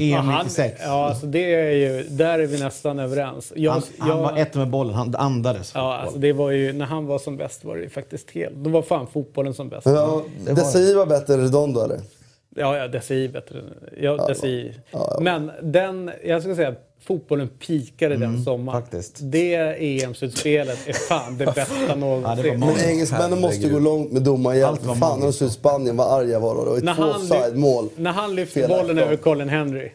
EM 0.01 0.29
han, 0.29 0.45
96. 0.45 0.81
ja, 0.85 1.09
alltså 1.09 1.27
det 1.27 1.55
är 1.55 1.71
ju... 1.71 2.03
Där 2.09 2.39
är 2.39 2.47
vi 2.47 2.61
nästan 2.61 2.99
överens. 2.99 3.53
Jag, 3.57 3.73
Han, 3.73 3.83
han 3.99 4.09
jag- 4.09 4.17
var 4.17 4.37
ett 4.39 4.55
med 4.55 4.69
bollen, 4.69 4.95
han 4.95 5.15
andades 5.15 5.73
Ja, 5.75 5.97
alltså 5.97 6.19
det 6.19 6.33
var 6.33 6.51
ju... 6.51 6.73
När 6.73 6.87
han 6.87 7.07
var 7.07 7.19
som 7.19 7.37
bäst 7.37 7.65
var 7.65 7.77
det 7.77 7.83
ju 7.83 7.89
faktiskt 7.91 8.31
helt... 8.31 8.55
Då 8.57 8.71
var 8.71 8.83
fan 8.83 9.07
fotbollen 9.13 9.55
som 9.55 9.69
bäst. 9.69 9.87
Ja, 9.87 10.23
Desailly 10.47 10.95
var 10.95 11.07
bättre 11.07 11.35
än 11.35 11.41
Redondo 11.41 11.81
eller? 11.81 12.01
Ja, 12.59 12.77
ja, 12.77 12.89
DSI 12.89 13.29
bättre. 13.29 13.59
Ja, 14.01 14.29
DSI. 14.33 14.75
Men 15.21 15.51
den, 15.63 16.11
jag 16.25 16.41
skulle 16.43 16.57
säga 16.57 16.75
fotbollen 17.07 17.49
pikade 17.49 18.17
den 18.17 18.45
sommaren. 18.45 18.83
faktiskt. 18.83 19.19
Det 19.21 19.55
EM-slutspelet 20.03 20.89
är 20.89 20.93
fan 20.93 21.39
det 21.39 21.45
bästa 21.55 21.95
någonsin. 21.97 22.61
många. 22.61 22.73
Men 22.77 22.91
engelsmännen 22.91 23.41
måste 23.41 23.69
gå 23.69 23.79
långt 23.79 24.13
med 24.13 24.23
domarhjälp. 24.23 24.81
Fan, 25.01 25.19
när 25.19 25.27
de 25.27 25.33
slog 25.33 25.51
Spanien, 25.51 25.97
vad 25.97 26.21
arga 26.21 26.39
var 26.39 26.55
de. 26.55 26.65
Det 26.65 26.71
var 26.71 26.81
när, 26.81 26.93
ju 26.93 26.97
två 26.97 27.03
han, 27.03 27.21
offside-mål. 27.23 27.89
när 27.97 28.13
han 28.13 28.35
lyfter 28.35 28.61
Fel 28.61 28.69
bollen 28.71 28.99
över 28.99 29.17
Colin 29.17 29.49
Henry 29.49 29.91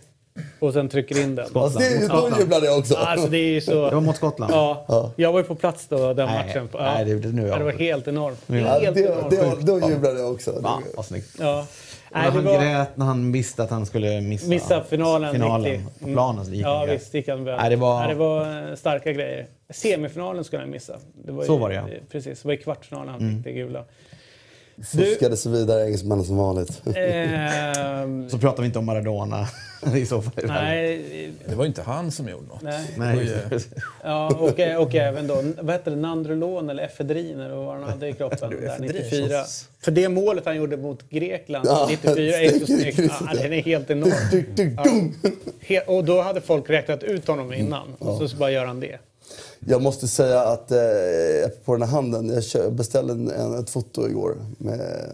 och 0.59 0.73
sen 0.73 0.89
trycker 0.89 1.21
in 1.21 1.35
den. 1.35 1.45
Alltså, 1.53 1.79
det, 1.79 2.07
då 2.07 2.29
jublade 2.39 2.65
jag 2.65 2.77
också. 2.79 2.95
Alltså 2.95 3.27
det 3.27 3.37
är 3.37 3.61
så... 3.61 3.89
Det 3.89 3.95
var 3.95 4.01
mot 4.01 4.15
Skottland. 4.15 4.53
Ja, 4.53 5.11
jag 5.15 5.31
var 5.31 5.39
ju 5.39 5.45
på 5.45 5.55
plats 5.55 5.87
då 5.87 6.13
den 6.13 6.27
Nej, 6.27 6.47
matchen. 6.47 6.69
Ja. 6.73 6.79
nej, 6.95 7.05
det- 7.05 7.27
nu 7.27 7.43
är 7.43 7.47
ja, 7.47 7.57
det 7.57 7.63
var 7.63 7.71
jag- 7.71 7.79
helt 7.79 8.07
enormt. 8.07 8.37
Ja, 8.47 8.55
Helt 8.55 8.95
det, 8.95 9.01
enormt. 9.01 9.29
det, 9.65 9.79
då 9.79 9.89
jublade 9.89 10.19
jag 10.19 10.31
också. 10.31 10.61
Fan, 10.63 10.83
vad 10.95 11.05
snyggt. 11.05 11.35
Ja. 11.39 11.65
Nej, 12.13 12.29
han 12.31 12.43
var... 12.45 12.59
grät 12.59 12.97
när 12.97 13.05
han 13.05 13.31
visste 13.31 13.63
att 13.63 13.69
han 13.69 13.85
skulle 13.85 14.21
missa, 14.21 14.49
Missa 14.49 14.83
finalen. 14.83 15.31
finalen 15.33 15.81
på 15.99 16.05
planen. 16.05 16.53
Gick 16.53 16.65
Ja 16.65 16.85
grät. 16.85 16.95
visst, 17.01 17.13
gick 17.13 17.27
han. 17.27 17.43
Nej, 17.43 17.69
det 17.69 17.75
var- 17.75 17.99
Nej, 17.99 18.07
det 18.09 18.15
var 18.15 18.69
eh, 18.69 18.75
starka 18.75 19.11
grejer. 19.11 19.45
Semifinalen 19.69 20.43
skulle 20.43 20.61
han 20.61 20.69
missa. 20.69 20.95
Det 21.25 21.31
var 21.31 21.43
Så 21.43 21.53
ju, 21.53 21.59
var 21.59 21.69
det, 21.69 21.75
ja. 21.75 21.83
Precis, 22.11 22.41
det 22.41 22.47
var 22.47 22.53
i 22.53 22.57
kvartsfinalen 22.57 23.09
han 23.09 23.19
fick 23.35 23.43
det 23.43 23.51
gula. 23.51 23.83
Fuskade 24.85 25.37
sig 25.37 25.51
vidare, 25.51 25.85
engelsmännen 25.85 26.25
som 26.25 26.37
vanligt. 26.37 26.81
Ehm, 26.95 28.29
Så 28.29 28.37
pratar 28.37 28.61
vi 28.63 28.67
inte 28.67 28.79
om 28.79 28.85
Maradona 28.85 29.47
i 29.95 30.05
så 30.05 30.21
fall. 30.21 30.33
nej, 30.47 31.31
Det 31.45 31.55
var 31.55 31.65
inte 31.65 31.81
han 31.81 32.11
som 32.11 32.29
gjorde 32.29 32.47
något. 32.47 32.61
nej. 32.61 32.85
Nej. 32.97 33.29
Ja, 34.03 34.27
och, 34.39 34.59
och 34.87 34.95
även 34.95 35.27
då, 35.27 35.43
vad 35.61 35.71
hette 35.75 35.89
det, 35.89 35.95
Nandrolon 35.95 36.69
eller 36.69 36.83
efedrin 36.83 37.39
eller 37.39 37.55
vad 37.55 37.73
han 37.75 37.83
hade 37.83 38.07
i 38.07 38.13
kroppen 38.13 38.49
där 38.61 38.77
94. 38.79 39.43
För 39.81 39.91
det 39.91 40.09
målet 40.09 40.45
han 40.45 40.55
gjorde 40.57 40.77
mot 40.77 41.09
Grekland 41.09 41.65
Ja, 41.67 41.87
94 41.89 42.23
är 42.37 42.59
så 42.59 42.65
snyggt. 42.65 42.99
Ja, 42.99 43.09
ja. 43.33 43.41
den 43.41 43.53
är 43.53 43.61
helt 43.61 43.89
enorm. 43.89 45.13
He- 45.67 45.85
Och 45.87 46.05
då 46.05 46.21
hade 46.21 46.41
folk 46.41 46.69
räknat 46.69 47.03
ut 47.03 47.27
honom 47.27 47.53
innan. 47.53 47.93
Och 47.99 48.17
så, 48.17 48.27
så 48.27 48.37
bara 48.37 48.51
gör 48.51 48.65
han 48.65 48.79
det. 48.79 48.97
Jag 49.65 49.81
måste 49.81 50.07
säga 50.07 50.41
att 50.41 50.71
eh, 50.71 50.77
på 51.65 51.73
den 51.73 51.81
här 51.81 51.89
handen, 51.89 52.41
jag 52.53 52.73
beställde 52.73 53.13
en, 53.13 53.31
en, 53.31 53.59
ett 53.59 53.69
foto 53.69 54.07
igår 54.07 54.35
med 54.57 55.11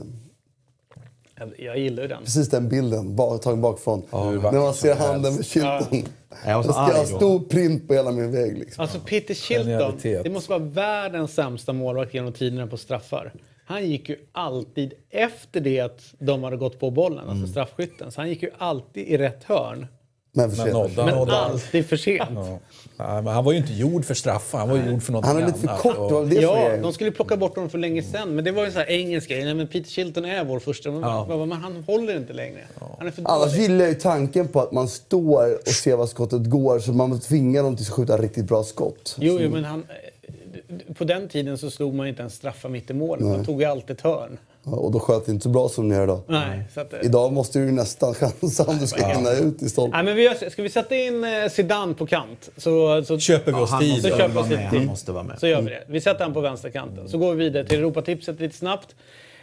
Jag, 1.58 1.78
gillar 1.80 2.08
den. 2.08 2.24
precis 2.24 2.50
den 2.50 2.70
bilden, 2.70 3.18
tagen 3.18 3.62
bakifrån. 3.62 4.02
hur 4.12 4.42
När 4.42 4.52
man 4.60 4.74
ser 4.74 4.96
handen 4.96 5.36
med 5.36 5.46
skylten. 5.48 6.06
Jag 6.46 6.56
var 6.58 6.64
Då 6.64 6.72
ska 6.74 6.82
jag 6.82 6.98
ha 6.98 7.06
stor 7.06 7.40
print 7.40 7.88
på 7.88 7.94
hela 7.94 8.12
min 8.12 8.32
vägg. 8.32 8.58
Liksom. 8.58 8.82
Alltså 8.82 9.00
Peter 9.00 9.34
Genialitet. 9.34 10.24
det 10.24 10.30
måste 10.30 10.50
vara 10.50 10.60
världens 10.64 11.34
sämsta 11.34 11.74
målvakt 11.74 12.14
genom 12.14 12.34
tiderna 12.34 12.68
på 12.68 12.78
straffar. 12.78 13.34
Han 13.66 13.86
gick 13.90 14.10
ju 14.10 14.16
alltid 14.32 14.94
efter 15.10 15.60
det 15.62 15.80
att 15.80 16.02
de 16.20 16.44
hade 16.44 16.58
gått 16.58 16.80
på 16.80 16.92
bollen, 16.92 17.20
Mm. 17.24 17.30
alltså 17.30 17.48
straffskytten. 17.52 18.12
Så 18.12 18.22
han 18.22 18.30
gick 18.30 18.44
ju 18.44 18.52
alltid 18.58 19.08
i 19.08 19.18
rätt 19.18 19.44
hörn. 19.44 19.88
Men 20.34 20.50
för 20.52 20.58
Men 20.58 20.66
sent. 20.66 20.74
nådde 20.74 20.96
han 21.02 21.06
Men 21.06 21.16
nådde. 21.20 21.38
alltid 21.38 21.86
för 21.86 21.98
sent. 21.98 22.30
Ja. 22.36 22.60
Men 22.98 23.28
han 23.28 23.44
var 23.46 23.52
ju 23.52 23.58
inte 23.58 23.74
gjord 23.74 24.06
för 24.06 24.14
straffar, 24.14 24.60
han 24.60 24.70
var 24.70 24.78
ju 24.78 24.92
gjord 24.92 25.04
för 25.04 25.12
något 25.14 25.26
Han 25.26 25.38
är 25.38 25.42
annat. 25.42 25.56
lite 25.56 25.68
för 25.68 25.78
kort. 25.78 25.98
Och- 25.98 26.12
Vad 26.12 26.34
Ja, 26.34 26.78
de 26.82 26.94
skulle 26.94 27.12
plocka 27.12 27.38
bort 27.38 27.56
honom 27.56 27.70
för 27.70 27.78
länge 27.78 28.04
sedan. 28.04 28.36
Men 28.36 28.44
det 28.46 28.52
var 28.52 28.62
ju 28.62 28.66
en 28.66 28.72
sån 28.72 28.80
här 28.82 28.90
engelsk 28.92 29.30
grej. 29.30 29.46
Nej, 29.46 29.54
men 29.54 29.68
Peter 29.68 29.90
Shilton 29.90 30.26
är 30.26 30.44
vår 30.46 30.60
första. 30.60 30.92
Men, 30.92 31.40
men 31.50 31.52
han 31.52 31.84
håller 31.88 32.18
inte 32.18 32.34
längre. 32.34 32.60
Han 32.98 33.08
är 33.08 33.12
för 33.12 33.24
Annars 33.26 33.52
dålig. 33.52 33.62
gillar 33.62 33.80
jag 33.86 33.90
ju 33.90 33.96
tanken 34.00 34.48
på 34.48 34.62
att 34.62 34.72
man 34.72 34.88
står 34.88 35.54
och 35.56 35.68
ser 35.68 35.96
var 35.96 36.08
skottet 36.08 36.46
går 36.50 36.80
så 36.80 36.92
man 36.94 37.20
tvingar 37.20 37.64
dem 37.64 37.76
till 37.76 37.86
att 37.86 37.90
skjuta 37.90 38.18
riktigt 38.18 38.46
bra 38.46 38.64
skott. 38.64 39.16
Jo, 39.20 39.38
jo, 39.42 39.50
men 39.50 39.64
han... 39.66 39.84
eh, 39.90 40.94
På 40.94 41.04
den 41.04 41.28
tiden 41.30 41.58
så 41.58 41.70
slog 41.72 41.94
man 41.94 42.08
inte 42.08 42.22
ens 42.22 42.34
straffar 42.34 42.70
mitt 42.70 42.90
i 42.90 42.94
målet. 42.94 43.26
Man 43.26 43.46
tog 43.46 43.62
ju 43.62 43.68
alltid 43.68 43.92
ett 43.96 44.02
hörn. 44.02 44.38
Ja, 44.72 44.78
Och 44.78 44.92
då 44.92 45.00
sköt 45.00 45.26
det 45.26 45.32
inte 45.32 45.44
så 45.44 45.50
bra 45.50 45.70
som 45.70 45.88
ni 45.90 45.96
gör 45.96 46.04
idag. 46.04 46.22
Nej, 46.28 46.64
så 46.74 46.80
att, 46.82 46.94
eh, 46.94 47.00
Idag 47.04 47.34
måste 47.34 47.60
du 47.60 47.66
ju 47.66 47.72
nästan 47.72 48.14
chansa 48.42 48.64
om 48.64 48.78
du 48.78 48.88
ska 48.88 49.06
hinna 49.08 49.32
ut 49.32 49.62
i 49.62 49.70
stolpen. 49.70 49.92
Nej, 49.92 50.04
men 50.04 50.16
vi 50.16 50.24
gör, 50.24 50.50
ska 50.50 50.64
vi 50.64 50.70
sätta 50.70 50.96
in 50.96 51.24
eh, 51.24 51.50
Zidane 51.50 51.94
på 51.94 52.06
kant? 52.08 52.50
Så, 52.58 53.04
så, 53.06 53.20
Köper 53.20 53.52
vi 53.52 53.58
Ja, 53.58 53.64
oss 53.64 53.72
han 53.72 53.80
tid. 53.82 53.92
måste 53.94 54.10
Så 54.10 54.18
köper 54.18 54.34
vara 54.34 54.46
oss 54.46 54.52
Han 54.72 54.86
måste 54.86 55.12
vara 55.12 55.24
med. 55.24 55.40
så 55.40 55.48
gör 55.48 55.62
vi 55.62 55.70
det. 55.70 55.84
Vi 55.88 56.02
sätter 56.02 56.24
han 56.24 56.34
på 56.34 56.42
vänsterkanten. 56.42 57.10
Så 57.10 57.18
går 57.18 57.34
vi 57.36 57.44
vidare 57.44 57.66
till 57.66 57.80
Europatipset 57.80 58.40
lite 58.40 58.58
snabbt. 58.58 58.96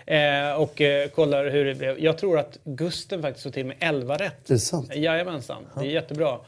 Eh, 0.07 0.53
och 0.59 0.81
eh, 0.81 1.09
kollar 1.09 1.51
hur 1.51 1.65
det 1.65 1.75
blev. 1.75 1.99
Jag 2.01 2.19
tror 2.19 2.39
att 2.39 2.59
Gusten 2.65 3.23
faktiskt 3.23 3.43
såg 3.43 3.53
till 3.53 3.67
med 3.67 3.77
11 3.81 4.15
rätt. 4.17 4.51
Är 4.51 4.55
det 4.55 4.59
sant? 4.59 4.95
Jajamensan, 4.95 5.63
det 5.75 5.81
är 5.87 5.91
jättebra 5.91 6.39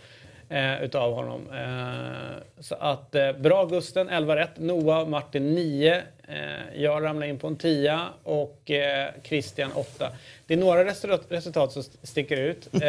eh, 0.49 0.83
utav 0.85 1.13
honom. 1.15 1.41
Eh, 1.51 2.43
så 2.61 2.75
att 2.75 3.15
eh, 3.15 3.33
bra 3.33 3.65
Gusten, 3.65 4.09
11 4.09 4.37
rätt. 4.37 4.51
Noah, 4.59 5.09
Martin 5.09 5.55
9. 5.55 6.03
Eh, 6.29 6.83
jag 6.83 7.03
ramlar 7.03 7.27
in 7.27 7.39
på 7.39 7.47
en 7.47 7.57
10 7.57 8.01
och 8.23 8.71
eh, 8.71 9.09
Christian 9.25 9.73
8. 9.75 10.13
Det 10.47 10.55
är 10.55 10.59
några 10.59 10.85
resultat, 10.85 11.73
som 11.73 11.81
st- 11.81 11.99
sticker 12.03 12.37
ut. 12.37 12.69
Eh, 12.75 12.81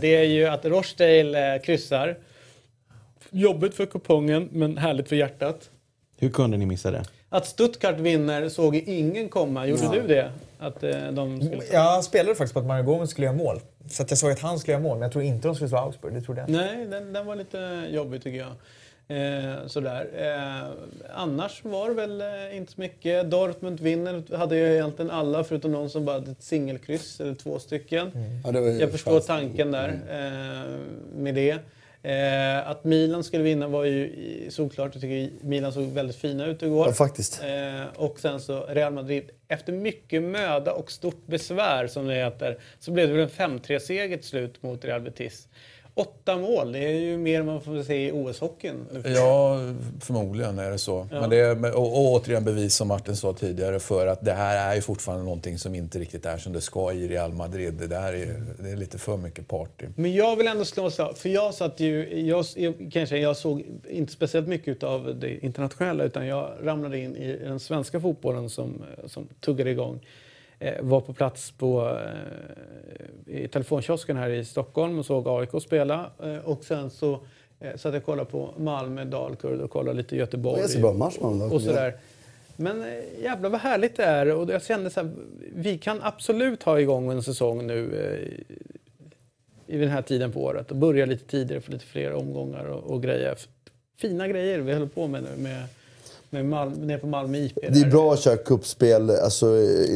det 0.00 0.16
är 0.16 0.24
ju 0.24 0.46
att 0.46 0.64
Rochdale 0.64 1.54
eh, 1.54 1.62
kryssar. 1.62 2.16
Jobbigt 3.30 3.74
för 3.74 3.86
kupongen, 3.86 4.48
men 4.52 4.78
härligt 4.78 5.08
för 5.08 5.16
hjärtat. 5.16 5.70
Hur 6.18 6.30
kunde 6.30 6.56
ni 6.56 6.66
missa 6.66 6.90
det? 6.90 7.02
Att 7.28 7.46
Stuttgart 7.46 7.98
vinner 7.98 8.48
såg 8.48 8.76
ingen 8.76 9.28
komma. 9.28 9.66
Gjorde 9.66 10.00
du 10.00 10.06
det? 10.06 10.32
Att 10.58 10.82
eh, 10.82 11.06
de 11.12 11.40
skulle... 11.42 11.64
Jag 11.72 12.04
spelade 12.04 12.34
faktiskt 12.34 12.54
på 12.54 12.60
att 12.60 12.66
Mario 12.66 12.82
Gomez 12.84 13.10
skulle 13.10 13.26
göra 13.26 13.36
mål. 13.36 13.60
Så 13.90 14.02
att 14.02 14.10
jag 14.10 14.18
såg 14.18 14.30
att 14.30 14.40
han 14.40 14.58
skulle 14.58 14.72
göra 14.72 14.82
mål, 14.82 14.96
men 14.98 15.02
jag 15.02 15.12
tror 15.12 15.24
inte 15.24 15.48
de 15.48 15.54
skulle 15.54 15.68
slå 15.68 15.78
Augsburg. 15.78 16.14
Det 16.14 16.20
trodde 16.20 16.40
jag 16.40 16.48
inte. 16.50 16.60
Nej, 16.74 16.86
den, 16.86 17.12
den 17.12 17.26
var 17.26 17.36
lite 17.36 17.86
jobbig 17.90 18.22
tycker 18.22 18.38
jag. 18.38 18.52
Eh, 19.08 19.66
sådär. 19.66 20.08
Eh, 20.16 20.70
annars 21.14 21.64
var 21.64 21.88
det 21.88 21.94
väl 21.94 22.20
eh, 22.20 22.56
inte 22.56 22.72
så 22.72 22.80
mycket. 22.80 23.30
Dortmund 23.30 23.80
vinner 23.80 24.36
hade 24.36 24.56
ju 24.56 24.72
egentligen 24.74 25.10
alla 25.10 25.44
förutom 25.44 25.72
någon 25.72 25.90
som 25.90 26.04
bara 26.04 26.16
hade 26.16 26.30
ett 26.30 26.42
singelkryss, 26.42 27.20
eller 27.20 27.34
två 27.34 27.58
stycken. 27.58 28.10
Ja, 28.44 28.52
det 28.52 28.60
var 28.60 28.68
ju 28.68 28.78
Jag 28.78 28.90
förstår 28.92 29.12
chans. 29.12 29.26
tanken 29.26 29.70
där 29.70 29.88
eh, 29.88 30.70
med 31.16 31.34
det. 31.34 31.58
Eh, 32.04 32.68
att 32.70 32.84
Milan 32.84 33.24
skulle 33.24 33.42
vinna 33.42 33.68
var 33.68 33.84
ju 33.84 34.46
solklart. 34.50 34.94
Jag 34.94 35.02
tycker 35.02 35.46
Milan 35.46 35.72
såg 35.72 35.84
väldigt 35.84 36.16
fina 36.16 36.46
ut 36.46 36.62
igår. 36.62 36.86
Ja, 36.86 36.92
faktiskt. 36.92 37.42
Eh, 37.42 37.84
och 38.02 38.20
sen 38.20 38.40
så 38.40 38.60
Real 38.68 38.92
Madrid. 38.92 39.30
Efter 39.48 39.72
mycket 39.72 40.22
möda 40.22 40.72
och 40.72 40.90
stort 40.92 41.26
besvär 41.26 41.86
som 41.86 42.06
det 42.06 42.14
heter 42.14 42.58
så 42.80 42.90
blev 42.90 43.08
det 43.08 43.14
väl 43.14 43.22
en 43.22 43.58
5-3-seger 43.60 44.16
till 44.16 44.28
slut 44.28 44.62
mot 44.62 44.84
Real 44.84 45.00
Betis. 45.00 45.48
Åtta 45.94 46.36
mål, 46.36 46.72
det 46.72 46.78
är 46.78 47.00
ju 47.00 47.18
mer 47.18 47.40
än 47.40 47.46
man 47.46 47.60
får 47.60 47.82
se 47.82 48.08
i 48.08 48.12
OS-hockeyn. 48.12 48.86
Ja, 49.04 49.58
förmodligen 50.00 50.58
är 50.58 50.70
det 50.70 50.78
så. 50.78 51.06
Men 51.10 51.30
det 51.30 51.36
är, 51.36 51.76
och, 51.76 51.86
och 51.86 52.12
återigen 52.12 52.44
bevis 52.44 52.74
som 52.74 52.88
Martin 52.88 53.16
sa 53.16 53.32
tidigare 53.32 53.80
för 53.80 54.06
att 54.06 54.24
det 54.24 54.32
här 54.32 54.70
är 54.70 54.74
ju 54.74 54.80
fortfarande 54.80 55.24
någonting 55.24 55.58
som 55.58 55.74
inte 55.74 55.98
riktigt 55.98 56.26
är 56.26 56.38
som 56.38 56.52
det 56.52 56.60
ska 56.60 56.92
i 56.92 57.08
Real 57.08 57.32
Madrid. 57.32 57.74
Det 57.74 57.86
där 57.86 58.12
är, 58.12 58.42
det 58.58 58.70
är 58.70 58.76
lite 58.76 58.98
för 58.98 59.16
mycket 59.16 59.48
party. 59.48 59.86
Men 59.96 60.14
jag 60.14 60.36
vill 60.36 60.46
ändå 60.46 60.64
slå 60.64 60.90
så 60.90 61.12
för 61.14 61.28
jag 61.28 61.54
satt 61.54 61.80
ju, 61.80 62.20
jag, 62.26 62.44
jag, 62.56 62.90
kanske, 62.92 63.18
jag 63.18 63.36
såg 63.36 63.64
inte 63.90 64.12
speciellt 64.12 64.48
mycket 64.48 64.82
av 64.82 65.16
det 65.20 65.44
internationella 65.44 66.04
utan 66.04 66.26
jag 66.26 66.50
ramlade 66.62 66.98
in 66.98 67.16
i 67.16 67.38
den 67.38 67.60
svenska 67.60 68.00
fotbollen 68.00 68.50
som, 68.50 68.82
som 69.06 69.28
tuggade 69.40 69.70
igång. 69.70 70.00
Eh, 70.62 70.82
var 70.82 71.00
på 71.00 71.12
plats 71.12 71.50
på, 71.50 71.98
eh, 73.26 73.44
i 73.44 73.48
telefonkiosken 73.48 74.16
här 74.16 74.30
i 74.30 74.44
Stockholm 74.44 74.98
och 74.98 75.06
såg 75.06 75.28
AIK 75.28 75.62
spela. 75.62 76.10
Eh, 76.22 76.36
och 76.36 76.64
sen 76.64 76.90
så 76.90 77.20
eh, 77.60 77.76
satt 77.76 77.92
jag 77.92 77.96
och 77.96 78.04
kollade 78.04 78.30
på 78.30 78.50
Malmö, 78.56 79.04
Dalkurd 79.04 79.60
och 79.60 79.70
kollade 79.70 79.96
lite 79.96 80.16
Göteborg. 80.16 80.60
Det 80.60 80.64
är 80.64 80.68
så 80.68 80.78
bra 80.78 80.92
match 80.92 81.16
man 81.20 81.42
och 81.42 81.62
sådär. 81.62 81.94
Men 82.56 82.84
jävlar 83.22 83.50
vad 83.50 83.60
härligt 83.60 83.96
det 83.96 84.04
är. 84.04 84.34
Och 84.34 84.50
jag 84.50 84.64
kände 84.64 84.90
så 84.90 85.00
här, 85.00 85.10
vi 85.54 85.78
kan 85.78 85.98
absolut 86.02 86.62
ha 86.62 86.80
igång 86.80 87.10
en 87.10 87.22
säsong 87.22 87.66
nu 87.66 87.94
eh, 87.94 89.74
i 89.74 89.78
den 89.78 89.88
här 89.88 90.02
tiden 90.02 90.32
på 90.32 90.44
året 90.44 90.70
och 90.70 90.76
börja 90.76 91.06
lite 91.06 91.24
tidigare 91.24 91.60
för 91.60 91.72
lite 91.72 91.86
fler 91.86 92.12
omgångar 92.12 92.64
och, 92.64 92.90
och 92.90 93.02
grejer. 93.02 93.38
Fina 93.98 94.28
grejer 94.28 94.58
vi 94.58 94.72
håller 94.72 94.86
på 94.86 95.06
med 95.06 95.22
nu 95.22 95.42
med, 95.42 95.64
med 96.32 96.44
Malmö, 96.46 96.86
nere 96.86 96.98
på 96.98 97.06
Malmö 97.06 97.38
IP. 97.38 97.58
Det 97.72 97.80
är 97.80 97.90
bra 97.90 98.12
att 98.12 98.20
köra 98.20 98.36
kuppspel. 98.36 99.10
Alltså, 99.10 99.46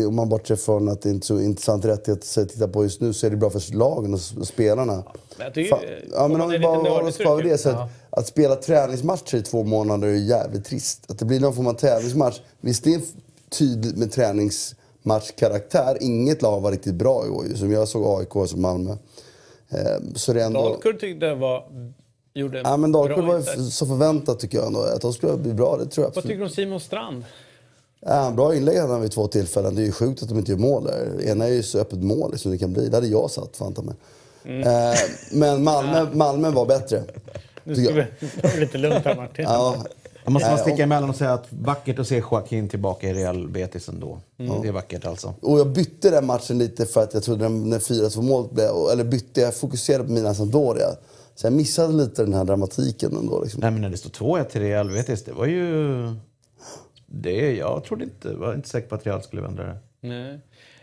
om 0.08 0.16
man 0.16 0.28
bortser 0.28 0.56
från 0.56 0.88
att 0.88 1.02
det 1.02 1.10
inte 1.10 1.24
är 1.24 1.26
så 1.26 1.40
intressant 1.40 1.84
rättighet 1.84 2.38
att 2.38 2.48
titta 2.48 2.68
på 2.68 2.82
just 2.82 3.00
nu 3.00 3.12
så 3.12 3.26
är 3.26 3.30
det 3.30 3.36
bra 3.36 3.50
för 3.50 3.74
lagen 3.74 4.14
och 4.14 4.20
spelarna. 4.20 5.02
Jag 5.38 5.54
tycker, 5.54 5.70
Fan. 5.70 5.80
Ja, 6.12 6.28
men 6.28 6.40
om 6.40 6.50
vi 6.50 6.58
bara 6.58 6.76
håller 6.76 7.08
oss 7.08 7.16
kvar 7.16 7.36
vid 7.36 7.44
det. 7.46 7.58
Så 7.58 7.68
Ja. 7.68 7.74
att, 8.10 8.18
att 8.20 8.26
spela 8.26 8.56
träningsmatcher 8.56 9.36
i 9.36 9.42
två 9.42 9.62
månader 9.64 10.08
är 10.08 10.12
jävligt 10.14 10.64
trist. 10.64 11.10
Att 11.10 11.18
det 11.18 11.24
blir 11.24 11.40
någon 11.40 11.54
form 11.54 11.66
av 11.66 11.72
tävlingsmatch. 11.74 12.40
Visst, 12.60 12.84
det 12.84 12.94
är 12.94 13.00
tydligt 13.58 13.96
med 13.96 14.12
träningsmatchkaraktär. 14.12 15.98
Inget 16.00 16.42
lag 16.42 16.60
var 16.60 16.72
riktigt 16.72 16.94
bra 16.94 17.26
i 17.26 17.28
år 17.30 17.44
som 17.54 17.72
jag 17.72 17.88
såg 17.88 18.20
AIK 18.20 18.36
och 18.36 18.50
som 18.50 18.62
Malmö. 18.62 18.90
Eh, 19.70 19.78
så 20.14 20.32
det 20.32 20.42
ändå... 20.44 20.62
Dalkurd 20.62 21.00
tyckte 21.00 21.26
jag 21.26 21.36
var, 21.36 21.64
gjorde 22.40 22.60
Ja, 22.64 22.76
men 22.76 22.92
Dalkurd 22.92 23.16
bra 23.16 23.26
var 23.26 23.34
ju 23.34 23.40
insats. 23.40 23.76
så 23.76 23.86
förväntat 23.86 24.40
tycker 24.40 24.58
jag 24.58 24.66
ändå. 24.66 24.80
Att 24.80 25.00
de 25.00 25.12
skulle 25.12 25.36
bli 25.36 25.52
bra, 25.54 25.76
det 25.76 25.86
tror 25.86 26.04
jag 26.04 26.08
Vad 26.08 26.08
absolut. 26.08 26.24
tycker 26.26 26.38
du 26.38 26.44
om 26.44 26.50
Simon 26.50 26.80
Strand? 26.80 27.24
Ja, 28.00 28.30
bra 28.36 28.54
inlägg 28.54 28.78
hade 28.78 28.92
han 28.92 29.02
vid 29.02 29.12
två 29.12 29.26
tillfällen. 29.28 29.74
Det 29.74 29.82
är 29.82 29.86
ju 29.86 29.92
sjukt 29.92 30.22
att 30.22 30.28
de 30.28 30.38
inte 30.38 30.50
gör 30.52 30.58
mål 30.58 30.84
där. 30.84 31.24
Ena 31.24 31.44
är 31.46 31.52
ju 31.52 31.62
så 31.62 31.78
öppet 31.78 31.98
mål 32.02 32.38
som 32.38 32.50
det 32.50 32.58
kan 32.58 32.72
bli. 32.72 32.88
Det 32.88 32.96
hade 32.96 33.06
jag 33.06 33.30
satt, 33.30 33.56
fan 33.56 33.74
ta 33.74 33.82
mig. 33.82 33.94
Mm. 34.44 34.60
Eh, 34.92 34.98
men 35.32 35.64
Malmö, 35.64 36.06
Malmö 36.12 36.50
var 36.50 36.66
bättre. 36.66 37.02
Nu 37.64 37.74
ska 37.74 37.94
vi 37.94 38.04
ta 38.42 38.48
det 38.48 38.60
lite 38.60 38.78
lugnt 38.78 39.04
här 39.04 39.16
Martin. 39.16 39.44
Ja, 39.48 39.76
Jag 40.24 40.32
måste 40.32 40.50
Nej, 40.50 40.58
sticka 40.58 40.82
emellan 40.82 41.10
och 41.10 41.16
säga 41.16 41.32
att 41.32 41.46
vackert 41.50 41.98
att 41.98 42.08
se 42.08 42.16
Joaquin 42.30 42.68
tillbaka 42.68 43.08
i 43.08 43.14
Real 43.14 43.48
Betis 43.48 43.88
ändå. 43.88 44.18
Det 44.36 44.68
är 44.68 44.72
vackert 44.72 45.04
alltså. 45.06 45.34
och 45.42 45.58
jag 45.58 45.66
bytte 45.68 46.10
den 46.10 46.26
matchen 46.26 46.58
lite 46.58 46.86
för 46.86 47.02
att 47.02 47.14
jag 47.14 47.22
trodde 47.22 47.44
den, 47.44 47.70
när 47.70 47.78
4-2 47.78 48.22
målet 48.22 48.50
blev... 48.50 48.70
Eller 48.92 49.04
bytte, 49.04 49.40
jag 49.40 49.54
fokuserade 49.54 50.04
på 50.04 50.12
Milan 50.12 50.34
Sampdoria. 50.34 50.86
Så 51.36 51.46
jag 51.46 51.52
missade 51.52 51.92
lite 51.92 52.22
den 52.24 52.34
här 52.34 52.44
dramatiken 52.44 53.16
ändå. 53.16 53.42
Liksom. 53.42 53.60
Nej 53.60 53.70
men 53.70 53.80
när 53.80 53.90
det 53.90 53.96
stod 53.96 54.12
2-1 54.12 54.44
till 54.44 54.60
Real 54.60 54.88
Betis, 54.90 55.24
det 55.24 55.32
var 55.32 55.46
ju... 55.46 55.96
Det, 57.06 57.56
jag 57.56 57.84
trodde 57.84 58.04
inte, 58.04 58.34
var 58.34 58.54
inte 58.54 58.68
säker 58.68 58.88
på 58.88 58.94
att 58.94 59.06
Real 59.06 59.22
skulle 59.22 59.42
vända 59.42 59.62
det. 59.62 59.76
Nej. 60.00 60.38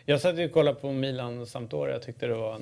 Jag 0.05 0.21
satt 0.21 0.37
ju 0.37 0.45
och 0.45 0.51
kollade 0.51 0.79
på 0.79 0.91
Milan 0.91 1.45
Sampdoria. 1.45 1.93
Jag 1.93 2.01
tyckte 2.03 2.25
det 2.27 2.35
var 2.35 2.55
en, 2.55 2.61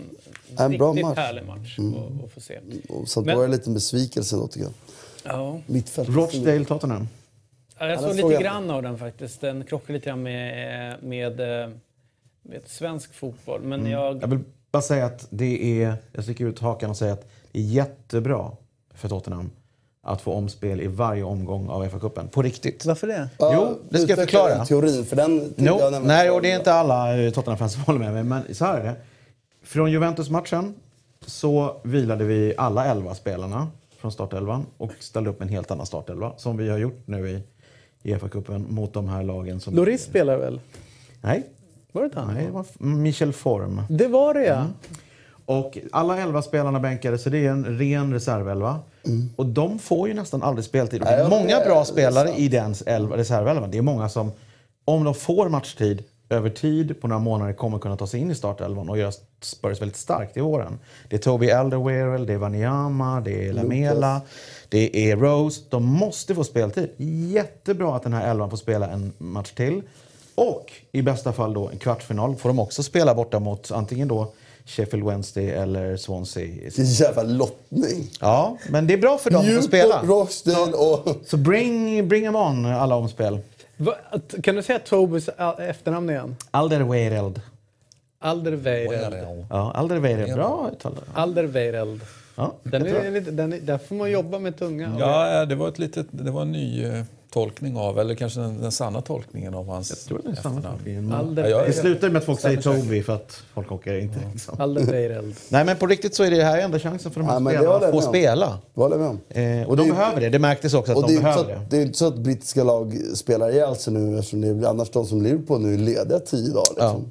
En 0.58 0.78
bra 0.78 0.92
riktigt 0.92 1.06
match. 1.06 1.18
Mm. 1.18 1.26
härlig 1.26 1.46
match 1.46 1.80
att, 1.80 2.26
att 2.26 2.32
få 2.32 2.40
se. 2.40 2.60
Och 2.90 3.08
Sampdoria 3.08 3.44
är 3.44 3.48
lite 3.48 3.70
en 3.70 3.74
besvikelse 3.74 4.36
då 4.36 4.48
tycker 4.48 4.66
jag. 4.66 4.74
Ja. 5.24 5.60
Mittfält. 5.66 6.10
Rochdale 6.10 6.66
Tottenham. 6.66 7.08
Ja, 7.80 7.88
jag 7.88 7.96
Ja, 7.98 8.00
såg 8.02 8.16
lite 8.16 8.28
jag. 8.28 8.42
grann 8.42 8.70
av 8.72 8.84
den 8.84 8.98
faktiskt. 8.98 9.42
Den 9.42 9.64
krockar 9.66 9.94
lite 9.94 10.06
grann 10.06 10.24
med, 10.24 11.04
med, 11.04 11.40
eh, 11.64 11.70
med 12.42 12.62
svensk 12.68 13.14
fotboll. 13.14 13.62
Men 13.62 13.80
Mm. 13.80 13.92
jag... 13.92 14.22
Jag 14.24 14.28
vill 14.28 14.40
bara 14.72 14.82
säga 14.82 15.06
att 15.06 15.28
det 15.30 15.84
är... 15.84 15.96
Jag 16.14 16.24
sticker 16.24 16.46
ut 16.46 16.60
hakan 16.60 16.90
och 16.90 16.98
säger 16.98 17.14
att 17.14 17.30
jättebra 17.60 18.52
för 18.94 19.10
Tottenham 19.10 19.50
att 20.04 20.22
få 20.22 20.34
omspel 20.34 20.82
i 20.82 20.88
varje 20.88 21.24
omgång 21.24 21.70
av 21.70 21.86
FA-cupen. 21.86 22.28
På 22.28 22.42
riktigt. 22.42 22.86
Varför 22.86 23.08
det? 23.08 23.30
Ja, 23.40 23.52
Jo, 23.56 23.80
det 23.90 24.00
ska 24.00 24.10
jag 24.12 24.20
förklara. 24.20 24.56
den 24.56 24.66
Teorin, 24.66 25.06
för 25.06 25.16
den 25.16 25.38
No, 25.58 25.80
jag 25.80 26.06
nej, 26.06 26.32
och 26.32 26.42
det 26.42 26.52
är 26.52 26.58
inte 26.58 26.74
alla 26.74 27.18
eh, 27.18 27.32
Tottenham-fans 27.32 27.74
som 27.74 27.82
håller 27.82 28.00
med 28.00 28.14
mig, 28.14 28.24
men 28.24 28.56
så 28.56 28.66
här 28.66 28.80
är 28.80 28.84
det. 28.84 28.96
Från 29.64 29.92
Juventus-matchen 29.92 30.74
så 31.26 31.82
vilade 31.84 32.24
vi 32.24 32.54
alla 32.58 32.86
elva 32.86 33.16
spelarna 33.16 33.68
från 33.98 34.12
startelvan 34.12 34.66
och 34.78 34.92
ställde 35.00 35.30
upp 35.30 35.42
en 35.42 35.50
helt 35.50 35.72
annan 35.72 35.86
startelva, 35.86 36.34
som 36.38 36.58
vi 36.58 36.70
har 36.70 36.78
gjort 36.78 37.02
nu 37.06 37.30
i, 37.30 37.42
i 38.10 38.14
FA-cupen 38.16 38.72
mot 38.72 38.94
de 38.94 39.08
här 39.08 39.24
lagen 39.24 39.60
som... 39.60 39.76
Loris 39.76 40.04
spelar 40.04 40.38
väl? 40.38 40.60
Nej, 41.22 41.44
Var 41.92 42.02
det 42.02 42.06
inte 42.06 42.20
han? 42.20 42.34
nej 42.34 42.46
det 42.46 42.52
var 42.52 42.66
Michel 42.78 43.34
Form. 43.34 43.82
Det 43.90 44.08
var 44.08 44.34
det 44.34 44.46
ja. 44.46 44.56
Mm. 44.56 44.72
Och 45.46 45.78
alla 45.92 46.18
elva 46.18 46.42
spelarna 46.42 46.80
bänkade, 46.80 47.18
så 47.18 47.30
det 47.30 47.46
är 47.46 47.50
en 47.50 47.66
ren 47.80 48.14
reservelva. 48.14 48.80
Och 49.36 49.46
de 49.46 49.80
får 49.80 50.08
ju 50.08 50.14
nästan 50.14 50.44
aldrig 50.44 50.66
speltid. 50.66 51.02
Och 51.02 51.08
det 51.08 51.14
är 51.14 51.30
många 51.30 51.60
bra 51.66 51.86
spelare 51.86 52.30
i 52.36 52.48
den 52.48 52.74
elva- 52.74 53.18
reservelvan. 53.18 53.72
Det 53.72 53.78
är 53.78 53.82
många 53.82 54.10
som, 54.10 54.32
om 54.86 55.04
de 55.04 55.14
får 55.14 55.50
matchtid 55.50 56.04
över 56.30 56.50
tid 56.50 57.02
på 57.02 57.08
några 57.08 57.20
månader 57.20 57.54
kommer 57.54 57.80
kunna 57.80 57.98
ta 57.98 58.08
sig 58.08 58.20
in 58.20 58.32
i 58.32 58.36
startelvan 58.36 58.90
och 58.90 58.98
göra 58.98 59.12
Spurs 59.42 59.82
väldigt 59.82 59.98
starkt 59.98 60.38
i 60.38 60.40
våren. 60.42 60.80
Det 61.10 61.16
är 61.16 61.20
Toby 61.20 61.52
Alderweireld, 61.52 62.28
det 62.28 62.34
är 62.34 62.38
Wanyama, 62.38 63.22
det 63.22 63.48
är 63.48 63.54
Lamela, 63.54 64.22
det 64.70 65.12
är 65.12 65.16
Rose. 65.18 65.62
De 65.70 65.86
måste 65.86 66.36
få 66.36 66.44
speltid. 66.44 66.90
Jättebra 67.32 67.96
att 67.96 68.04
den 68.04 68.14
här 68.14 68.32
elvan 68.32 68.50
får 68.50 68.58
spela 68.58 68.90
en 68.90 69.14
match 69.18 69.52
till. 69.52 69.82
Och 70.36 70.72
i 70.92 71.02
bästa 71.02 71.34
fall 71.34 71.54
då 71.54 71.70
en 71.70 71.78
kvartsfinal 71.80 72.36
får 72.36 72.50
de 72.50 72.60
också 72.60 72.84
spela 72.84 73.16
borta 73.16 73.40
mot 73.40 73.72
antingen 73.72 74.08
då 74.08 74.34
Sheffield 74.72 75.06
Wednesday 75.06 75.50
eller 75.50 75.98
Swansea. 75.98 76.46
Vilken 76.64 76.86
jävla 76.86 77.24
lottning. 77.24 78.10
Ja, 78.20 78.58
men 78.70 78.88
det 78.88 78.94
är 78.94 78.98
bra 78.98 79.18
för 79.18 79.30
dem 79.30 79.40
att 79.40 79.46
få 79.46 79.52
Newport, 79.52 79.68
spela. 79.68 80.02
Rochdale 80.04 80.74
och... 80.74 81.16
Så 81.26 81.38
bring, 81.38 82.08
bring 82.08 82.24
them 82.24 82.36
on, 82.36 82.66
alla 82.66 82.96
omspel. 82.96 83.40
Va, 83.78 83.96
att- 84.10 84.36
kan 84.44 84.56
du 84.56 84.64
säga 84.64 84.80
Tobys 84.80 85.30
a- 85.38 85.56
efternamn 85.60 86.10
igen? 86.10 86.36
Alderweireld. 86.52 87.42
Alderweireld. 88.20 89.46
Ja, 89.50 89.72
Alderweireld. 89.76 90.34
Bra 90.34 90.70
uttal. 90.74 90.96
Alderweireld. 91.14 92.02
Ja, 92.36 92.54
Den 92.64 92.88
är, 92.88 93.12
lite- 93.12 93.32
den 93.32 93.54
är, 93.54 93.60
där 93.60 93.78
får 93.78 93.96
man 93.96 94.12
jobba 94.12 94.40
med 94.40 94.58
tunga. 94.60 94.96
Ja, 95.00 95.46
det 95.46 95.56
var, 95.56 95.68
ett 95.70 95.80
litet, 95.80 96.08
det 96.12 96.32
var 96.32 96.42
en 96.42 96.52
ny 96.52 96.84
eh, 96.86 97.04
tolkning 97.34 97.78
av, 97.78 98.00
eller 98.00 98.16
kanske 98.16 98.40
den, 98.40 98.62
den 98.62 98.72
sanna 98.72 99.02
tolkningen 99.02 99.54
av 99.54 99.68
hans 99.68 99.90
Jag 99.90 100.00
tror 100.00 100.22
det 100.24 100.30
är 100.30 100.34
efternamn. 100.34 101.14
Alder, 101.14 101.44
Ja, 101.44 101.50
jag 101.50 101.68
Det 101.68 101.74
slutar 101.74 102.10
med 102.10 102.18
att 102.20 102.26
folk 102.26 102.40
säger 102.40 102.62
Toby 102.62 103.04
för 103.04 103.14
att 103.16 103.44
folk 103.54 103.72
åker 103.72 104.00
inte. 104.00 104.20
Liksom. 104.34 104.56
Alderweireld. 104.62 105.36
Nej, 105.50 105.66
men 105.66 105.78
på 105.78 105.88
riktigt 105.88 106.16
så 106.16 106.24
är 106.24 106.32
det 106.32 106.44
här 106.44 106.60
enda 106.60 106.80
chansen 106.80 107.12
för 107.12 107.20
de 107.20 107.30
här 107.30 107.36
Ja, 107.54 107.60
spelarna 107.60 107.86
att 107.86 107.92
få 107.92 108.02
spela. 108.02 108.58
Vad 108.74 108.92
håller 108.92 109.04
jag 109.06 109.14
med 109.14 109.44
om? 109.56 109.62
Eh, 109.62 109.70
och 109.70 109.78
de 109.78 109.88
Det 109.88 109.94
behöver 109.94 110.22
det. 110.22 110.30
Det 110.30 110.40
märktes 110.40 110.74
också 110.74 110.92
att 110.92 110.98
Och 110.98 111.08
de 111.08 111.18
behöver 111.18 111.48
det. 111.48 111.56
att, 111.58 111.70
det 111.70 111.78
är 111.78 111.82
inte 111.82 111.98
så 111.98 112.08
att 112.08 112.18
brittiska 112.18 112.64
lag 112.64 112.98
spelar 113.16 113.52
ihjäl 113.52 113.76
sig 113.76 113.94
nu 113.94 114.18
eftersom 114.20 114.42
det 114.42 114.48
är 114.48 114.70
annars 114.70 114.90
de 114.92 115.06
som 115.06 115.22
Liverpool 115.22 115.62
nu 115.62 115.74
är 115.74 115.78
lediga 115.78 116.20
tio 116.20 116.54
dagar. 116.54 116.70
Liksom. 116.70 117.10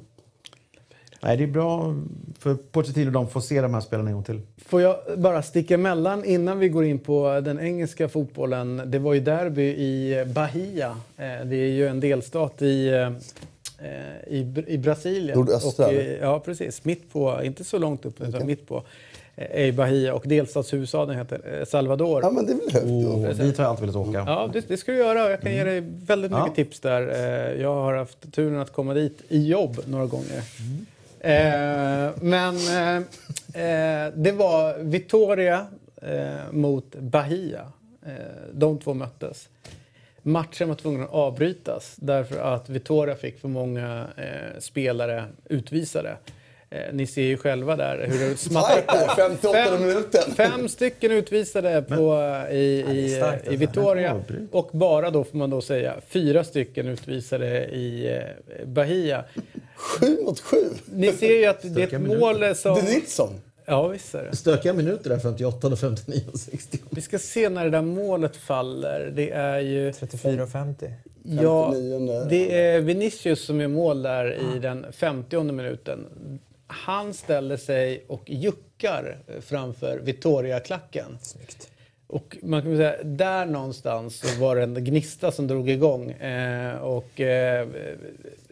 Nej, 1.23 1.37
det 1.37 1.43
är 1.43 1.47
bra 1.47 1.95
för 2.39 2.53
Pochettino 2.71 3.07
och 3.07 3.11
de 3.13 3.29
får 3.29 3.41
se 3.41 3.61
de 3.61 3.73
här 3.73 3.81
spelarna 3.81 4.09
en 4.09 4.15
gång 4.15 4.23
till. 4.23 4.41
Får 4.65 4.81
jag 4.81 4.95
bara 5.17 5.41
sticka 5.41 5.73
emellan 5.73 6.25
innan 6.25 6.59
vi 6.59 6.69
går 6.69 6.85
in 6.85 6.99
på 6.99 7.41
den 7.43 7.59
engelska 7.59 8.09
fotbollen. 8.09 8.81
Det 8.85 8.99
var 8.99 9.13
ju 9.13 9.19
derby 9.19 9.61
i 9.63 10.25
Bahia. 10.35 10.89
Eh, 11.17 11.45
Det 11.45 11.55
är 11.55 11.69
ju 11.69 11.87
en 11.87 11.99
delstat 11.99 12.61
i, 12.61 12.87
eh, 12.89 13.09
i, 14.27 14.63
i 14.67 14.77
Brasilien. 14.77 15.37
Nordöstra, 15.37 15.85
Och, 15.87 15.93
eh? 15.93 16.17
Ja, 16.21 16.39
precis. 16.39 16.85
Mitt 16.85 17.13
på, 17.13 17.39
inte 17.43 17.63
så 17.63 17.77
långt 17.77 18.05
upp, 18.05 18.21
utan 18.21 18.45
mitt 18.47 18.67
på. 18.67 18.83
är 19.35 19.71
Bahia 19.71 20.13
och 20.13 20.23
delstatshuvudstaden 20.27 21.17
heter 21.17 21.59
eh, 21.59 21.65
Salvador. 21.65 22.21
Ja, 22.23 22.31
men 22.31 22.45
det 22.45 22.51
är 22.51 22.81
väl. 22.81 23.29
Och 23.29 23.35
dit 23.35 23.57
har 23.57 23.65
jag 23.65 23.69
alltid 23.71 23.81
velat 23.93 24.07
åka. 24.09 24.23
Ja, 24.27 24.49
det, 24.53 24.67
det 24.67 24.77
ska 24.77 24.91
du 24.91 24.97
göra. 24.97 25.29
Jag 25.29 25.41
kan 25.41 25.51
ge 25.53 25.63
dig 25.63 25.83
väldigt 26.05 26.31
mycket 26.31 26.47
Ja. 26.47 26.53
tips 26.55 26.79
där. 26.79 27.01
Eh, 27.55 27.61
Jag 27.61 27.75
har 27.75 27.93
haft 27.93 28.31
turen 28.33 28.59
att 28.59 28.73
komma 28.73 28.93
dit 28.93 29.17
i 29.29 29.47
jobb 29.47 29.77
några 29.87 30.05
gånger. 30.05 30.41
Eh, 31.23 32.09
men 32.21 32.55
eh, 32.55 32.95
eh 33.63 34.13
det 34.15 34.31
var 34.31 34.77
Vittoria 34.77 35.67
eh, 36.01 36.51
mot 36.51 36.95
Bahia. 36.95 37.71
Eh, 38.05 38.13
de 38.53 38.79
två 38.79 38.93
möttes. 38.93 39.49
Matchen 40.21 40.67
var 40.67 40.75
tvungen 40.75 41.03
att 41.03 41.09
avbrytas 41.09 41.95
därför 41.95 42.39
att 42.39 42.69
Vittoria 42.69 43.15
fick 43.15 43.39
för 43.39 43.47
många 43.47 44.07
eh, 44.17 44.59
spelare 44.59 45.25
utvisade. 45.45 46.17
Eh, 46.73 46.93
ni 46.93 47.07
ser 47.07 47.21
ju 47.21 47.37
själva 47.37 47.75
där 47.75 48.07
hur 48.07 48.29
det 48.29 48.37
smattrar 48.37 48.81
på. 48.81 49.15
58 49.15 49.53
Fem- 49.53 49.81
minuten. 49.81 50.21
Fem 50.35 50.69
stycken 50.69 51.11
utvisade 51.11 51.81
på, 51.81 52.15
i, 52.51 52.85
i, 52.91 53.15
starkt, 53.17 53.45
i 53.45 53.47
alltså. 53.49 53.59
Vitoria 53.59 54.07
Men 54.13 54.21
avbryt. 54.21 54.49
och 54.51 54.69
bara 54.73 55.09
då 55.11 55.23
får 55.23 55.37
man 55.37 55.49
då 55.49 55.61
säga 55.61 55.95
fyra 56.07 56.43
stycken 56.43 56.87
utvisade 56.87 57.65
i 57.65 58.17
eh, 58.59 58.65
Bahia. 58.67 59.25
Sju 59.75 60.17
mot 60.25 60.39
sju. 60.39 60.57
Ni 60.85 61.11
ser 61.11 61.37
ju 61.37 61.45
att 61.45 61.75
det 61.75 61.81
är 61.83 61.95
ett 61.95 62.01
mål 62.01 62.55
som... 62.55 62.75
Det 62.75 62.81
är 62.81 62.93
Nilsson. 62.93 63.29
Ja, 63.65 63.87
visst 63.87 64.15
är 64.15 64.23
det. 64.23 64.35
Stökiga 64.35 64.73
minuter 64.73 65.09
där, 65.09 65.19
58, 65.19 65.67
och 65.67 65.79
59 65.79 66.21
och 66.33 66.39
60. 66.39 66.77
Vi 66.89 67.01
ska 67.01 67.19
se 67.19 67.49
när 67.49 67.63
det 67.63 67.69
där 67.69 67.81
målet 67.81 68.35
faller. 68.35 69.11
Det 69.15 69.31
är 69.31 69.59
ju... 69.59 69.93
34 69.93 70.43
och 70.43 70.49
50. 70.49 70.91
Ja, 71.23 71.71
59. 71.71 72.25
det 72.29 72.59
är 72.65 72.79
Vinicius 72.79 73.45
som 73.45 73.61
är 73.61 73.67
mål 73.67 74.01
där 74.01 74.37
i 74.55 74.59
den 74.59 74.85
50 74.91 75.43
minuten. 75.43 76.07
Han 76.71 77.13
ställer 77.13 77.57
sig 77.57 78.03
och 78.07 78.23
juckar 78.29 79.17
framför 79.41 79.99
Vittoria-klacken. 79.99 81.17
Snyggt. 81.21 81.71
Och 82.07 82.37
man 82.41 82.61
kan 82.61 82.77
säga, 82.77 83.03
där 83.03 83.45
någonstans 83.45 84.19
så 84.19 84.41
var 84.41 84.55
det 84.55 84.63
en 84.63 84.83
gnista 84.83 85.31
som 85.31 85.47
drog 85.47 85.69
igång. 85.69 86.11
Eh, 86.11 86.75
och 86.75 87.21
eh, 87.21 87.67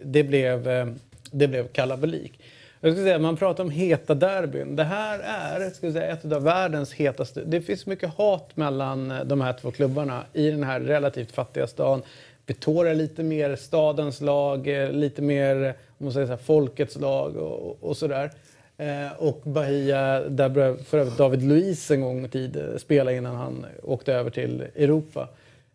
det, 0.04 0.24
blev, 0.24 0.68
eh, 0.68 0.88
det 1.32 1.48
blev 1.48 1.68
kalabalik. 1.68 2.40
Jag 2.82 2.92
skulle 2.92 3.06
säga, 3.06 3.20
man 3.20 3.38
pratar 3.38 3.64
om 3.64 3.70
heta 3.70 4.16
derbyn. 4.16 4.76
Det 4.76 4.84
här 4.84 5.20
är 5.20 5.62
jag 5.62 5.94
säga, 5.94 6.08
ett 6.08 6.32
av 6.32 6.44
världens 6.44 6.94
hetaste. 6.94 7.42
Det 7.46 7.62
finns 7.62 7.86
mycket 7.86 8.10
hat 8.10 8.58
mellan 8.58 9.12
eh, 9.12 9.24
de 9.24 9.42
här 9.42 9.54
två 9.54 9.72
klubbarna 9.72 10.24
i 10.34 10.52
den 10.52 10.64
här 10.64 10.80
relativt 10.80 11.32
fattiga 11.32 11.68
stan. 11.68 12.02
Vitoria 12.46 12.92
är 12.92 12.96
lite 12.96 13.24
mer 13.24 13.56
stadens 13.56 14.22
lag, 14.22 14.68
eh, 14.68 14.92
lite 14.92 15.22
mer 15.22 15.76
man 16.00 16.14
säger 16.14 16.26
så 16.26 16.32
här, 16.32 16.38
folkets 16.38 16.96
lag 16.96 17.36
och, 17.36 17.84
och 17.84 17.98
sådär. 17.98 18.32
Eh, 18.78 19.12
och 19.18 19.42
Bahia, 19.44 20.20
där 20.30 20.50
började 20.50 20.84
för 20.84 20.98
övrigt 20.98 21.18
David 21.18 21.44
Luiz 21.44 21.92
en 21.92 22.02
gång 22.02 22.26
i 22.26 22.30
tid 22.30 22.56
eh, 22.58 22.78
spela 22.78 23.12
innan 23.12 23.36
han 23.36 23.66
åkte 23.84 24.14
över 24.14 24.30
till 24.30 24.62
Europa. 24.76 25.30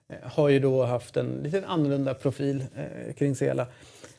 Eh, 0.08 0.30
har 0.30 0.48
ju 0.48 0.58
då 0.58 0.84
haft 0.84 1.16
en 1.16 1.40
lite 1.42 1.66
annorlunda 1.66 2.14
profil 2.14 2.64
eh, 2.76 3.14
kring 3.14 3.36
sig 3.36 3.48
hela. 3.48 3.66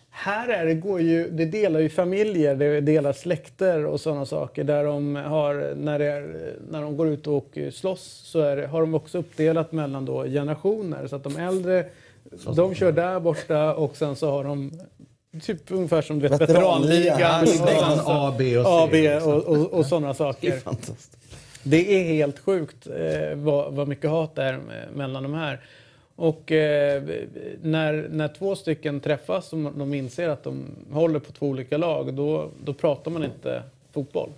Här 0.10 0.50
är 0.50 0.66
det, 0.66 0.74
går 0.74 1.02
ju, 1.02 1.30
det 1.30 1.46
delar 1.46 1.80
ju 1.80 1.90
familjer, 1.90 2.56
det 2.56 2.82
delar 2.82 3.14
släkter 3.14 3.86
och 3.86 4.02
sådana 4.02 4.26
saker. 4.26 4.64
Där 4.64 4.84
de 4.84 5.16
har, 5.16 5.76
när, 5.76 6.00
är, 6.00 6.54
när 6.70 6.82
de 6.82 6.98
går 6.98 7.08
ut 7.08 7.28
och 7.28 7.58
slåss 7.72 8.02
så 8.02 8.56
det, 8.56 8.68
har 8.68 8.82
de 8.82 8.96
också 8.96 9.18
uppdelat 9.18 9.72
mellan 9.72 10.06
då 10.06 10.24
generationer. 10.24 11.08
Så 11.08 11.16
att 11.16 11.24
de 11.24 11.38
äldre, 11.38 11.86
de 12.56 12.76
kör 12.76 12.92
där 12.92 13.20
borta 13.20 13.76
och 13.76 13.98
sen 13.98 14.16
så 14.16 14.32
har 14.32 14.44
de 14.44 14.72
typ 15.42 15.72
ungefär 15.72 16.02
som 16.02 16.20
du 16.20 16.28
vet, 16.28 16.42
Veteranligan. 16.42 17.18
veteranligan. 17.18 17.68
Ja, 17.68 17.92
och 17.92 17.98
sen 17.98 18.06
så- 18.06 18.12
A, 18.12 18.34
B 18.38 18.58
och 18.58 18.66
C. 18.66 18.72
A, 18.72 18.88
B 18.92 19.14
liksom. 19.14 19.34
och, 19.34 19.44
och, 19.48 19.74
och 19.74 19.86
sådana 19.86 20.08
Det 20.08 20.12
är 20.12 20.14
saker. 20.14 20.60
fantastiskt. 20.60 21.18
Det 21.64 21.96
är 22.00 22.04
helt 22.04 22.40
sjukt 22.40 22.88
eh, 22.88 23.36
vad, 23.36 23.74
vad 23.74 23.88
mycket 23.88 24.10
hat 24.10 24.36
det 24.36 24.44
är 24.44 24.60
mellan 24.96 25.24
de 25.24 25.34
här. 25.34 25.60
Och 26.16 26.52
eh, 26.52 27.04
när, 27.62 28.08
när 28.12 28.28
två 28.28 28.56
stycken 28.56 29.00
träffas 29.00 29.54
och 29.54 29.60
de 29.60 29.94
inser 29.94 30.30
att 30.30 30.44
de 30.44 30.66
håller 30.92 31.20
på 31.20 31.32
två 31.32 31.46
olika 31.46 31.78
lag, 31.78 32.14
då, 32.14 32.50
då 32.64 32.74
pratar 32.74 33.12
man 33.12 33.24
inte 33.24 33.64
fotboll. 33.94 34.30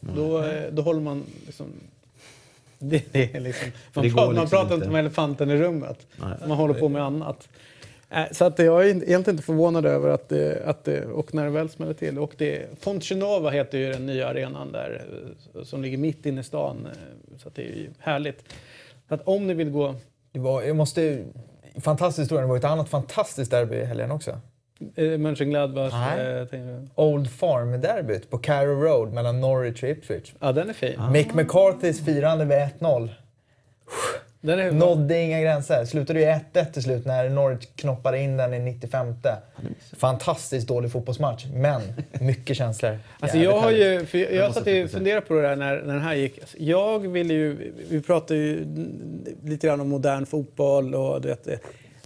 Då, 0.00 0.42
eh, 0.42 0.62
då 0.72 0.82
håller 0.82 1.00
man 1.00 1.24
liksom... 1.46 1.66
Det, 2.78 3.02
det 3.12 3.34
är 3.34 3.40
liksom 3.40 3.70
man, 3.94 4.04
pratar, 4.10 4.26
man 4.26 4.34
liksom 4.34 4.48
pratar 4.50 4.62
inte 4.64 4.74
inte. 4.74 4.88
med 4.90 5.00
elefanten 5.00 5.50
i 5.50 5.56
rummet. 5.56 6.06
Nej. 6.16 6.28
Man 6.48 6.56
håller 6.58 6.74
på 6.74 6.88
med 6.88 7.02
annat. 7.02 7.48
Eh, 8.10 8.24
Så 8.32 8.44
att 8.44 8.58
jag 8.58 8.80
är 8.82 8.88
egentligen 8.88 9.20
inte 9.30 9.42
förvånad 9.42 9.86
över 9.86 10.08
att 10.08 10.28
det, 10.28 10.62
att 10.66 10.84
det 10.84 11.04
och 11.06 11.34
när 11.34 11.44
det 11.44 11.50
väl 11.50 11.68
smäller 11.68 11.94
till. 11.94 12.18
Och 12.18 12.32
det, 12.38 12.66
Fontgenova 12.80 13.50
heter 13.50 13.78
ju 13.78 13.92
den 13.92 14.06
nya 14.06 14.28
arenan 14.28 14.72
där 14.72 15.02
eh, 15.54 15.62
som 15.62 15.82
ligger 15.82 15.98
mitt 15.98 16.26
inne 16.26 16.40
i 16.40 16.44
stan. 16.44 16.86
eh, 16.86 17.38
Så 17.38 17.48
det 17.54 17.62
är 17.62 17.74
ju 17.76 17.90
härligt. 17.98 18.44
Så 19.08 19.14
att 19.14 19.20
om 19.28 19.46
ni 19.46 19.54
vill 19.54 19.70
gå... 19.70 19.94
Det 20.32 20.38
var, 20.40 20.62
jag 20.62 20.76
måste, 20.76 21.24
fantastisk 21.80 22.22
historia. 22.24 22.42
Det 22.42 22.48
var 22.48 22.56
ett 22.56 22.64
annat 22.64 22.88
fantastiskt 22.88 23.50
derby 23.50 23.76
i 23.76 23.84
helgen 23.84 24.10
också. 24.10 24.40
Mönchengladbach. 25.18 25.92
Eh. 26.18 26.46
Old 26.94 27.30
Farm-derbyt 27.30 28.30
på 28.30 28.38
Carrow 28.38 28.82
Road 28.82 29.12
mellan 29.12 29.40
Norwich 29.40 29.82
och 29.82 29.88
Ipswich. 29.88 30.32
ja, 30.40 30.52
den 30.52 30.68
är 30.68 30.72
fin. 30.72 31.00
Mick 31.12 31.34
McCarthys 31.34 32.04
firande 32.04 32.44
vid 32.44 32.58
1-0 32.58 33.08
Den 34.40 34.58
är, 34.58 34.72
nådde 34.72 35.20
inga 35.20 35.40
gränser. 35.40 35.84
Slutade 35.84 36.20
ju 36.20 36.26
1-1 36.26 36.72
till 36.72 36.82
slut 36.82 37.06
när 37.06 37.28
Norwich 37.28 37.66
knoppade 37.76 38.18
in 38.18 38.36
den 38.36 38.54
i 38.54 38.58
95. 38.58 39.14
Fantastiskt 39.96 40.68
dålig 40.68 40.92
fotbollsmatch, 40.92 41.46
men 41.54 41.82
mycket 42.20 42.56
känslor. 42.56 42.98
Alltså 43.20 43.38
jag 43.38 43.60
har 43.60 43.70
ju, 43.70 44.06
för 44.06 44.18
jag, 44.18 44.32
jag 44.32 44.46
satt 44.46 44.54
faktiskt 44.54 44.94
funderade 44.94 45.26
på 45.26 45.34
det 45.34 45.42
där 45.42 45.56
när, 45.56 45.82
när 45.82 45.94
den 45.94 46.02
här 46.02 46.14
gick. 46.14 46.38
Alltså 46.40 46.56
jag 46.58 47.08
vill 47.08 47.30
ju, 47.30 47.72
vi 47.90 48.02
pratar 48.02 48.34
ju 48.34 48.66
lite 49.44 49.66
grann 49.66 49.80
om 49.80 49.88
modern 49.88 50.26
fotboll 50.26 50.94
och 50.94 51.20
du 51.20 51.28
vet, 51.28 51.44
det. 51.44 51.58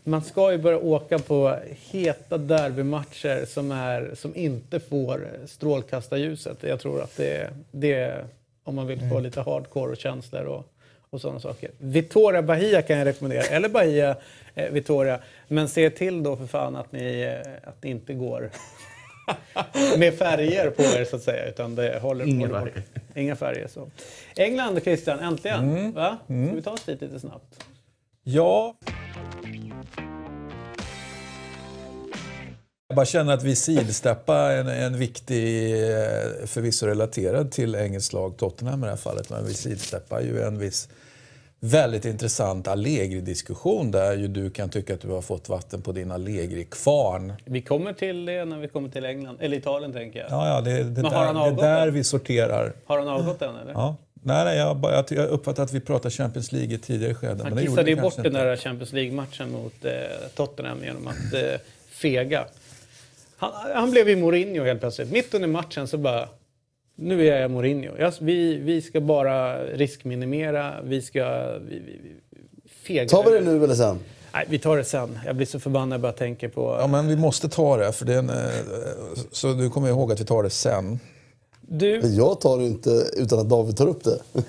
man 0.04 0.22
ska 0.22 0.52
ju 0.52 0.58
börja 0.58 0.78
åka 0.78 1.18
på 1.18 1.58
heta 1.90 2.38
derbymatcher 2.38 3.44
som, 3.46 3.72
är, 3.72 4.10
som 4.14 4.36
inte 4.36 4.80
får 4.80 5.28
strålkastarljuset. 5.46 6.58
Jag 6.60 6.80
tror 6.80 7.02
att 7.02 7.16
det, 7.16 7.50
det 7.70 7.94
är 7.94 8.24
om 8.64 8.74
man 8.74 8.86
vill 8.86 8.98
få 8.98 9.04
Mm. 9.04 9.22
lite 9.22 9.40
hardcore 9.40 9.92
och 9.92 9.96
känslor 9.96 10.44
och, 10.44 10.71
och 11.12 11.20
sådana 11.20 11.40
saker. 11.40 11.70
Vittoria 11.78 12.42
Bahia 12.42 12.82
kan 12.82 12.98
jag 12.98 13.06
rekommendera, 13.06 13.42
eller 13.42 13.68
Bahia 13.68 14.16
eh, 14.54 14.70
Vittoria. 14.70 15.20
Men 15.48 15.68
se 15.68 15.90
till 15.90 16.22
då 16.22 16.36
för 16.36 16.46
fan 16.46 16.76
att 16.76 16.92
ni, 16.92 17.20
eh, 17.22 17.68
att 17.68 17.82
ni 17.82 17.90
inte 17.90 18.14
går 18.14 18.50
med 19.98 20.14
färger 20.14 20.70
på 20.70 20.82
er 20.82 21.04
så 21.04 21.16
att 21.16 21.22
säga. 21.22 21.48
Utan 21.48 21.74
det 21.74 21.98
håller, 21.98 22.24
Inga 22.24 22.46
håller 22.46 22.60
färger. 22.60 22.82
Inga 23.14 23.36
färger. 23.36 23.66
Så. 23.66 23.90
England 24.36 24.82
Christian, 24.82 25.18
äntligen. 25.18 25.92
Va? 25.92 26.18
Ska 26.24 26.54
vi 26.54 26.62
ta 26.62 26.70
oss 26.70 26.84
dit 26.84 27.00
lite 27.00 27.20
snabbt? 27.20 27.64
Ja. 28.22 28.76
Jag 32.88 32.96
bara 32.96 33.06
känner 33.06 33.34
att 33.34 33.42
vi 33.42 33.56
sidsteppar 33.56 34.50
en, 34.50 34.68
en 34.68 34.98
viktig, 34.98 35.72
eh, 35.72 36.46
förvisso 36.46 36.86
relaterad 36.86 37.50
till 37.50 37.74
engelskt 37.74 38.12
lag 38.12 38.36
Tottenham 38.36 38.80
i 38.82 38.86
det 38.86 38.90
här 38.90 38.96
fallet, 38.96 39.30
men 39.30 39.46
vi 39.46 39.54
sidsteppar 39.54 40.20
ju 40.20 40.42
en 40.42 40.58
viss 40.58 40.88
väldigt 41.64 42.04
intressant 42.04 42.68
Allegri-diskussion 42.68 43.90
där 43.90 44.16
ju 44.16 44.28
du 44.28 44.50
kan 44.50 44.68
tycka 44.70 44.94
att 44.94 45.00
du 45.00 45.08
har 45.08 45.22
fått 45.22 45.48
vatten 45.48 45.82
på 45.82 45.92
din 45.92 46.10
Allegri-kvarn. 46.10 47.32
Vi 47.44 47.62
kommer 47.62 47.92
till 47.92 48.24
det 48.24 48.44
när 48.44 48.58
vi 48.58 48.68
kommer 48.68 48.88
till 48.88 49.04
England. 49.04 49.36
Eller 49.40 49.56
Italien 49.56 49.92
tänker 49.92 50.18
jag. 50.18 50.30
Ja, 50.30 50.48
ja, 50.48 50.60
det, 50.60 50.82
det, 50.82 51.02
Men 51.02 51.12
har 51.12 51.34
det 51.34 51.40
avgått 51.40 51.60
där 51.60 51.90
vi 51.90 52.04
sorterar. 52.04 52.72
Har 52.86 52.98
han 52.98 53.08
avgått 53.08 53.42
än 53.42 53.56
eller? 53.56 53.72
Ja. 53.72 53.96
Nej, 54.24 54.44
nej, 54.44 54.58
jag, 54.58 54.76
bara- 54.76 55.04
jag, 55.08 55.28
uppfattar 55.28 55.62
att 55.62 55.72
vi 55.72 55.80
pratar 55.80 56.10
Champions 56.10 56.52
League 56.52 56.74
i 56.74 56.78
tidigare 56.78 57.14
skede. 57.14 57.42
Han 57.42 57.58
kissade 57.58 57.90
ju 57.90 58.00
bort 58.00 58.16
den 58.16 58.32
där 58.32 58.56
Champions 58.56 58.92
League-matchen 58.92 59.52
mot 59.52 59.84
eh, 59.84 59.92
Tottenham 60.34 60.84
genom 60.84 61.06
att 61.06 61.34
eh, 61.34 61.60
fega. 61.90 62.44
Han, 63.36 63.50
han 63.74 63.90
blev 63.90 64.08
ju 64.08 64.16
Mourinho 64.16 64.64
helt 64.64 64.80
plötsligt. 64.80 65.10
Mitt 65.10 65.34
under 65.34 65.48
matchen 65.48 65.89
så 65.89 65.98
bara... 65.98 66.28
Nu 66.97 67.28
är 67.28 67.40
jag 67.40 67.51
Mourinho. 67.51 67.93
Jag, 67.98 68.12
vi, 68.20 68.56
vi 68.56 68.82
ska 68.82 69.01
bara 69.01 69.64
riskminimera. 69.64 70.74
Vi 70.85 71.02
ska... 71.02 71.52
Vi, 71.59 71.78
vi, 71.78 72.01
vi, 72.02 72.16
fega. 72.86 73.09
Tar 73.09 73.24
vi 73.31 73.39
det 73.39 73.44
nu 73.44 73.64
eller 73.64 73.74
sen? 73.74 73.98
Nej, 74.35 74.47
vi 74.48 74.59
tar 74.59 74.77
det 74.77 74.85
sen. 74.85 75.19
Jag 75.27 75.36
blir 75.36 75.47
så 75.47 75.60
förbannad 75.60 75.94
jag 75.97 76.01
bara 76.01 76.12
tänker 76.12 76.48
på... 76.48 76.77
Ja, 76.81 76.86
men 76.86 77.09
vi 77.09 77.16
måste 77.16 77.48
ta 77.48 77.77
det. 77.77 77.93
För 77.93 78.05
det 78.05 78.14
är 78.14 78.19
en, 78.19 78.31
eh, 78.31 78.36
så 79.31 79.52
du 79.52 79.70
kommer 79.70 79.89
ihåg 79.89 80.12
att 80.12 80.20
vi 80.20 80.24
tar 80.24 80.43
det 80.43 80.51
sen. 80.51 80.98
Du, 81.60 82.01
Jag 82.01 82.40
tar 82.40 82.59
det 82.59 82.64
inte 82.64 83.05
utan 83.16 83.39
att 83.39 83.48
David 83.48 83.77
tar 83.77 83.86
upp 83.89 84.05
det. 84.05 84.19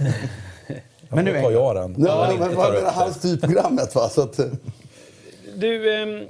Men 1.09 1.25
nu 1.25 1.41
tar 1.41 1.51
jag 1.51 1.75
den. 1.75 1.91
Nej, 1.91 2.11
Ja, 2.11 2.27
men, 2.29 2.39
men, 2.39 2.49
tar 2.49 2.55
vad 2.55 2.67
upp 2.67 2.73
menar 2.73 2.85
det. 2.87 2.91
han 2.95 3.13
styr 3.13 3.37
programmet 3.37 3.95
va? 3.95 4.09
Så 4.09 4.21
att, 4.21 4.39
du 5.55 5.93
ehm, 5.95 6.17
eh, 6.17 6.25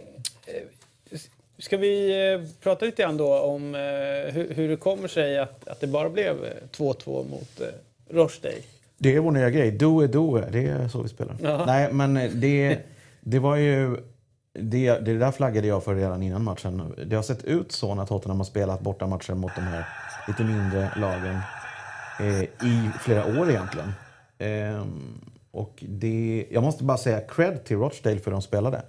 ska 1.64 1.77
vi 1.77 2.23
eh, 2.34 2.49
prata 2.64 2.85
lite 2.85 3.02
grann 3.02 3.18
då 3.18 3.40
om 3.40 3.76
eh, 3.76 3.81
hur, 4.34 4.53
hur 4.56 4.69
det 4.69 4.77
kommer 4.77 5.07
sig 5.07 5.40
att, 5.40 5.68
att 5.68 5.80
det 5.80 5.88
bara 5.88 6.10
blev 6.10 6.45
eh, 6.45 6.52
2-2 6.77 7.30
mot 7.30 7.61
eh, 7.61 8.15
Rochdale? 8.15 8.56
Det 8.98 9.15
är 9.15 9.19
vår 9.19 9.31
nya 9.31 9.49
grej. 9.49 9.72
Do 9.72 9.99
är 10.02 10.07
do. 10.07 10.41
Det 10.52 10.65
är 10.65 10.88
så 10.88 11.02
vi 11.02 11.10
spelar. 11.10 11.35
Ja. 11.41 11.65
Nej, 11.65 11.94
men 11.94 12.14
det, 12.41 12.80
det 13.22 13.40
var 13.40 13.56
ju... 13.56 13.98
Det, 14.60 14.99
det 14.99 15.18
där 15.18 15.31
flaggade 15.31 15.68
jag 15.68 15.84
för 15.84 15.95
redan 15.95 16.23
innan 16.23 16.44
matchen. 16.44 16.94
Det 17.06 17.15
har 17.15 17.23
sett 17.23 17.44
ut 17.44 17.72
så 17.72 17.95
när 17.95 18.06
Tottenham 18.06 18.38
har 18.40 18.45
spelat 18.45 18.80
borta 18.81 19.07
matcher 19.07 19.34
mot 19.34 19.56
de 19.56 19.61
här 19.61 19.85
lite 20.27 20.44
mindre 20.44 20.90
lagen. 20.98 21.40
eh, 22.19 22.44
i 22.44 22.90
flera 23.02 23.40
år 23.40 23.49
egentligen. 23.49 23.94
Ehm, 24.38 25.22
och 25.52 25.84
det, 25.88 26.45
jag 26.52 26.64
måste 26.64 26.84
bara 26.84 26.98
säga 26.98 27.22
cred 27.22 27.64
till 27.64 27.77
Rochdale 27.77 28.19
för 28.19 28.26
hur 28.26 28.31
de 28.31 28.41
spelade. 28.41 28.81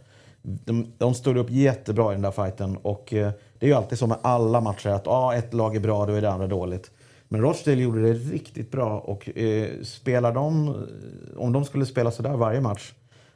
De, 0.47 0.93
de 0.99 1.15
stod 1.15 1.37
upp 1.37 1.51
jättebra 1.51 2.12
i 2.12 2.15
den 2.15 2.23
där 2.23 2.31
fighten 2.31 2.77
och 2.77 3.15
eh, 3.15 3.31
det 3.59 3.66
är 3.66 3.71
ju 3.71 3.77
alltid 3.77 3.99
så 3.99 4.07
med 4.07 4.19
alla 4.23 4.61
matcher 4.61 4.89
att 4.89 5.07
ah, 5.07 5.35
ett 5.35 5.55
lag 5.55 5.77
är 5.77 5.81
bra, 5.81 6.07
då 6.07 6.12
är 6.12 6.21
det 6.21 6.31
andra 6.31 6.47
dåligt. 6.47 6.91
Men 7.29 7.41
Rochdale 7.41 7.83
gjorde 7.83 8.03
det 8.03 8.12
riktigt 8.12 8.71
bra 8.71 8.99
och 9.01 9.39
eh, 9.39 9.69
spelar 9.83 10.33
de, 10.33 10.75
om 11.37 11.53
de 11.53 11.65
skulle 11.65 11.87
spela 11.87 12.11
sådär 12.11 12.37
varje 12.37 12.61
match 12.61 12.93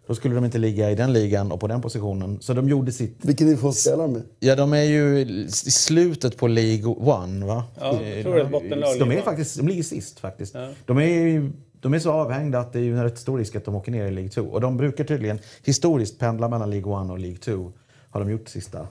då 0.09 0.14
skulle 0.14 0.35
de 0.35 0.44
inte 0.44 0.59
ligga 0.59 0.90
i 0.90 0.94
den 0.94 1.12
ligan 1.12 1.52
och 1.52 1.60
på 1.60 1.66
den 1.66 1.82
positionen. 1.82 2.39
Så 2.40 2.55
de 2.55 2.68
gjorde 2.68 2.93
sitt. 2.93 3.24
Vilken 3.24 3.47
nivå 3.47 3.72
spelar 3.72 3.98
de 4.02 4.12
med? 4.12 4.22
Ja, 4.40 4.56
de 4.56 4.72
är 4.72 4.82
ju 4.82 5.18
i 5.18 5.48
slutet 5.51 6.36
på 6.36 6.48
League 6.48 6.94
One, 6.94 7.47
va? 7.47 7.64
Ja, 7.80 8.02
jag 8.02 8.22
tror 8.24 8.35
det 8.35 8.40
är 8.40 8.44
bottenlag. 8.44 8.98
De, 8.98 9.12
är 9.12 9.20
faktiskt, 9.20 9.56
de 9.56 9.68
ligger 9.68 9.82
sist 9.82 10.20
faktiskt. 10.20 10.55
Ja. 10.55 10.68
De, 10.86 10.98
är, 10.98 11.02
ju- 11.05 11.52
de 11.80 11.94
är 11.94 11.98
så 11.98 12.12
avhängda 12.12 12.59
att 12.59 12.72
det 12.72 12.78
är 12.78 12.82
ju 12.82 12.96
en 12.96 13.05
rätt 13.05 13.18
stor 13.18 13.38
risk 13.38 13.56
att 13.56 13.64
de 13.64 13.74
åker 13.74 13.92
ner 13.92 14.06
i 14.06 14.10
League 14.10 14.30
2. 14.30 14.42
Och 14.42 14.60
de 14.60 14.76
brukar 14.76 15.05
tydligen 15.05 15.38
historiskt 15.64 16.18
pendla 16.18 16.48
mellan 16.48 16.70
League 16.70 17.05
1 17.05 17.10
och 17.10 17.18
League 17.18 17.38
2. 17.38 17.72
Har 18.10 18.20
de 18.20 18.30
gjort 18.30 18.44
de 18.44 18.50
sista 18.50 18.86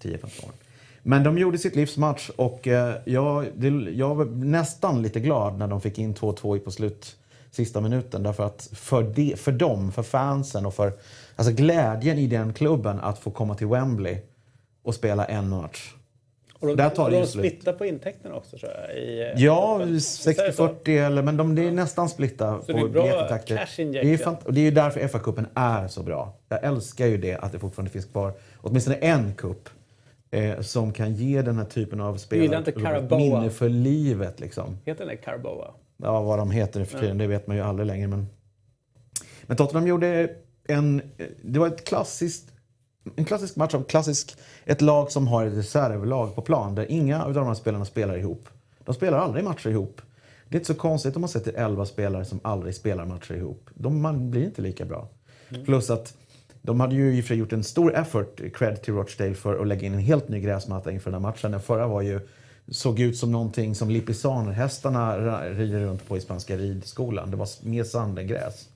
10-15 0.00 0.44
åren. 0.44 0.54
Men 1.02 1.24
de 1.24 1.38
gjorde 1.38 1.58
sitt 1.58 1.76
livs 1.76 1.96
match 1.96 2.30
och 2.36 2.68
eh, 2.68 2.94
jag, 3.04 3.46
jag 3.94 4.14
var 4.14 4.24
nästan 4.24 5.02
lite 5.02 5.20
glad 5.20 5.58
när 5.58 5.68
de 5.68 5.80
fick 5.80 5.98
in 5.98 6.14
2-2 6.14 6.58
på 6.58 6.70
slut 6.70 7.16
sista 7.50 7.80
minuten. 7.80 8.22
Därför 8.22 8.46
att 8.46 8.70
för, 8.72 9.02
de, 9.02 9.36
för 9.36 9.52
dem, 9.52 9.92
för 9.92 10.02
fansen 10.02 10.66
och 10.66 10.74
för 10.74 10.92
alltså 11.36 11.54
glädjen 11.54 12.18
i 12.18 12.26
den 12.26 12.52
klubben 12.52 13.00
att 13.00 13.18
få 13.18 13.30
komma 13.30 13.54
till 13.54 13.66
Wembley 13.66 14.18
och 14.82 14.94
spela 14.94 15.24
en 15.24 15.48
match. 15.48 15.94
Och 16.60 16.66
de, 16.66 16.76
Där 16.76 16.90
tar 16.90 17.10
det 17.10 17.20
de 17.20 17.26
splittar 17.26 17.72
på 17.72 17.86
intäkterna 17.86 18.34
också 18.34 18.58
tror 18.58 18.72
jag. 18.72 18.98
I, 18.98 19.20
eh, 19.20 19.42
Ja, 19.44 19.76
Visst 19.84 20.26
är 20.26 20.46
det 20.46 20.52
så? 20.52 20.68
60-40 20.68 21.06
eller 21.06 21.22
men 21.22 21.36
de, 21.36 21.54
det 21.54 21.66
är 21.68 21.70
nästan 21.72 22.08
splitta 22.08 22.58
på 22.58 22.72
biljettintäkter. 22.72 23.56
cash 23.56 23.76
Det 23.76 24.12
är, 24.12 24.16
fant- 24.16 24.44
och 24.44 24.54
det 24.54 24.60
är 24.60 24.64
ju 24.64 24.70
därför 24.70 25.00
FA-cupen 25.00 25.46
är 25.54 25.88
så 25.88 26.02
bra. 26.02 26.34
Jag 26.48 26.64
älskar 26.64 27.06
ju 27.06 27.16
det 27.18 27.36
att 27.36 27.52
det 27.52 27.58
fortfarande 27.58 27.90
finns 27.90 28.04
kvar 28.04 28.32
åtminstone 28.60 28.96
en 28.96 29.34
cup 29.34 29.68
eh, 30.30 30.60
som 30.60 30.92
kan 30.92 31.14
ge 31.14 31.42
den 31.42 31.56
här 31.58 31.64
typen 31.64 32.00
av 32.00 32.16
spelare 32.16 32.62
ett 32.98 33.10
minne 33.10 33.50
för 33.50 33.68
livet. 33.68 34.40
Liksom. 34.40 34.78
Heter 34.84 35.06
den 35.06 35.16
Carboa? 35.16 35.70
Ja, 36.02 36.20
vad 36.22 36.38
de 36.38 36.50
heter 36.50 36.84
för 36.84 36.98
tiden, 37.00 37.18
det 37.18 37.26
vet 37.26 37.46
man 37.46 37.56
ju 37.56 37.62
aldrig 37.62 37.86
längre. 37.86 38.08
Men, 38.08 38.26
men 39.42 39.56
Tottenham 39.56 39.86
gjorde 39.86 40.30
en... 40.68 41.02
Det 41.42 41.58
var 41.58 41.66
ett 41.66 41.84
klassiskt, 41.84 42.52
en 43.16 43.24
klassisk 43.24 43.56
match 43.56 43.74
av 43.74 43.82
klassisk, 43.84 44.36
ett 44.64 44.80
lag 44.80 45.12
som 45.12 45.26
har 45.28 45.46
ett 45.46 45.56
reservlag 45.56 46.34
på 46.34 46.42
plan 46.42 46.74
där 46.74 46.86
inga 46.90 47.24
av 47.24 47.34
de 47.34 47.46
här 47.46 47.54
spelarna 47.54 47.84
spelar 47.84 48.18
ihop. 48.18 48.48
De 48.84 48.94
spelar 48.94 49.18
aldrig 49.18 49.44
matcher 49.44 49.68
ihop. 49.68 50.00
Det 50.48 50.56
är 50.56 50.60
inte 50.60 50.72
så 50.74 50.78
konstigt 50.80 51.16
om 51.16 51.20
man 51.20 51.28
sätter 51.28 51.52
11 51.52 51.86
spelare 51.86 52.24
som 52.24 52.40
aldrig 52.42 52.74
spelar 52.74 53.04
matcher 53.06 53.34
ihop. 53.34 53.70
De, 53.74 54.00
man 54.02 54.30
blir 54.30 54.44
inte 54.44 54.62
lika 54.62 54.84
bra. 54.84 55.08
Plus 55.64 55.90
att 55.90 56.14
de 56.62 56.80
hade 56.80 56.94
ju 56.94 57.16
i 57.16 57.20
och 57.20 57.24
för 57.24 57.28
sig 57.28 57.36
gjort 57.36 57.52
en 57.52 57.64
stor 57.64 57.94
effort, 57.94 58.40
cred 58.54 58.82
till 58.82 58.94
Rochdale, 58.94 59.34
för 59.34 59.60
att 59.60 59.66
lägga 59.66 59.86
in 59.86 59.94
en 59.94 60.00
helt 60.00 60.28
ny 60.28 60.40
gräsmatta 60.40 60.92
inför 60.92 61.10
den 61.10 61.22
här 61.22 61.30
matchen. 61.30 61.50
Den 61.50 61.60
förra 61.60 61.86
var 61.86 62.02
ju, 62.02 62.20
såg 62.68 63.00
ut 63.00 63.16
som 63.16 63.32
någonting 63.32 63.74
som 63.74 63.90
lippisaner-hästarna 63.90 65.18
ra- 65.18 65.54
rider 65.54 65.80
runt 65.80 66.08
på 66.08 66.16
i 66.16 66.20
spanska 66.20 66.56
ridskolan. 66.56 67.30
Det 67.30 67.36
var 67.36 67.48
mer 67.62 67.84
sand 67.84 68.18
än 68.18 68.26
gräs. 68.26 68.68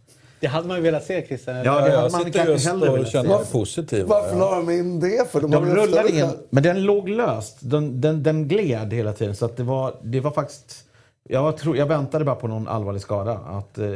Det 0.45 0.49
hade 0.49 0.69
man 0.69 0.77
ju 0.77 0.83
velat 0.83 1.05
se 1.05 1.27
Christian. 1.27 1.57
Ja, 1.57 1.62
det 1.62 1.71
hade 1.71 1.93
jag 1.93 2.01
man 2.03 2.11
sitter 2.11 2.31
kanske 2.33 2.53
just 2.53 2.66
hellre 2.66 2.89
och 2.89 2.97
velat 2.97 3.09
känner 3.12 3.31
se. 3.31 3.37
mig 3.37 3.47
positiv. 3.53 4.07
Varför 4.07 4.39
Ja. 4.39 4.51
la 4.51 4.57
de 4.57 4.71
in 4.71 5.01
det? 5.01 5.31
För 5.31 5.41
de, 5.41 5.51
De 5.51 5.66
rullade 5.66 6.09
in, 6.19 6.31
men 6.51 6.62
den 6.62 6.83
låg 6.83 7.09
löst. 7.09 7.57
Den, 7.61 8.01
den, 8.01 8.23
den 8.23 8.49
gled 8.49 8.93
hela 8.93 9.12
tiden. 9.12 9.37
Så 9.37 9.45
att 9.45 9.57
det, 9.57 9.62
var, 9.62 9.95
det 10.03 10.21
var 10.21 10.31
faktiskt... 10.31 10.85
Jag, 11.29 11.57
tror, 11.57 11.77
jag 11.77 11.87
väntade 11.87 12.25
bara 12.25 12.35
på 12.37 12.49
någon 12.49 12.69
allvarlig 12.69 13.03
skada. 13.03 13.33
Att 13.33 13.79
eh, 13.79 13.93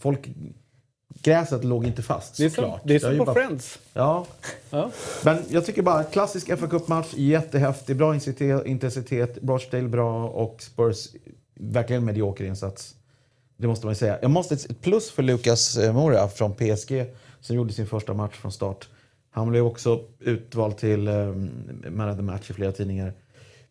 folk... 0.00 0.28
Gräset 1.22 1.64
låg 1.64 1.86
inte 1.86 2.02
fast 2.02 2.36
Det 2.36 2.44
är 2.44 2.48
som, 2.48 2.54
såklart. 2.64 2.80
det 2.84 2.94
är 2.94 2.98
som 2.98 3.12
ju 3.12 3.18
på 3.18 3.24
bara- 3.24 3.34
Friends. 3.34 3.78
Ja, 3.92 4.26
Ja. 4.70 4.90
men 5.24 5.38
jag 5.48 5.66
tycker 5.66 5.82
bara 5.82 6.04
klassisk 6.04 6.58
fa 6.58 6.66
Cup-match, 6.66 7.14
jättehäftig, 7.14 7.96
bra 7.96 8.14
intensitet, 8.14 8.66
intensitet, 8.66 9.38
Rochdale 9.42 9.88
bra 9.88 10.24
och 10.28 10.56
Spurs 10.62 11.08
verkligen 11.60 12.04
medioker 12.04 12.44
insats. 12.44 12.94
Det 13.60 13.66
måste 13.66 13.86
man 13.86 13.92
ju 13.92 13.98
säga. 13.98 14.18
Jag 14.22 14.30
måste 14.30 14.54
ett 14.54 14.80
plus 14.80 15.10
för 15.10 15.22
Lucas 15.22 15.76
eh, 15.76 15.92
Moura 15.92 16.28
från 16.28 16.54
PSG 16.54 17.04
som 17.40 17.56
gjorde 17.56 17.72
sin 17.72 17.86
första 17.86 18.14
match 18.14 18.34
från 18.34 18.52
start. 18.52 18.88
Han 19.30 19.50
blev 19.50 19.66
också 19.66 20.00
utvald 20.20 20.76
till 20.76 21.08
um, 21.08 21.50
Man 21.90 22.10
of 22.10 22.16
the 22.16 22.22
Match 22.22 22.50
i 22.50 22.52
flera 22.52 22.72
tidningar. 22.72 23.12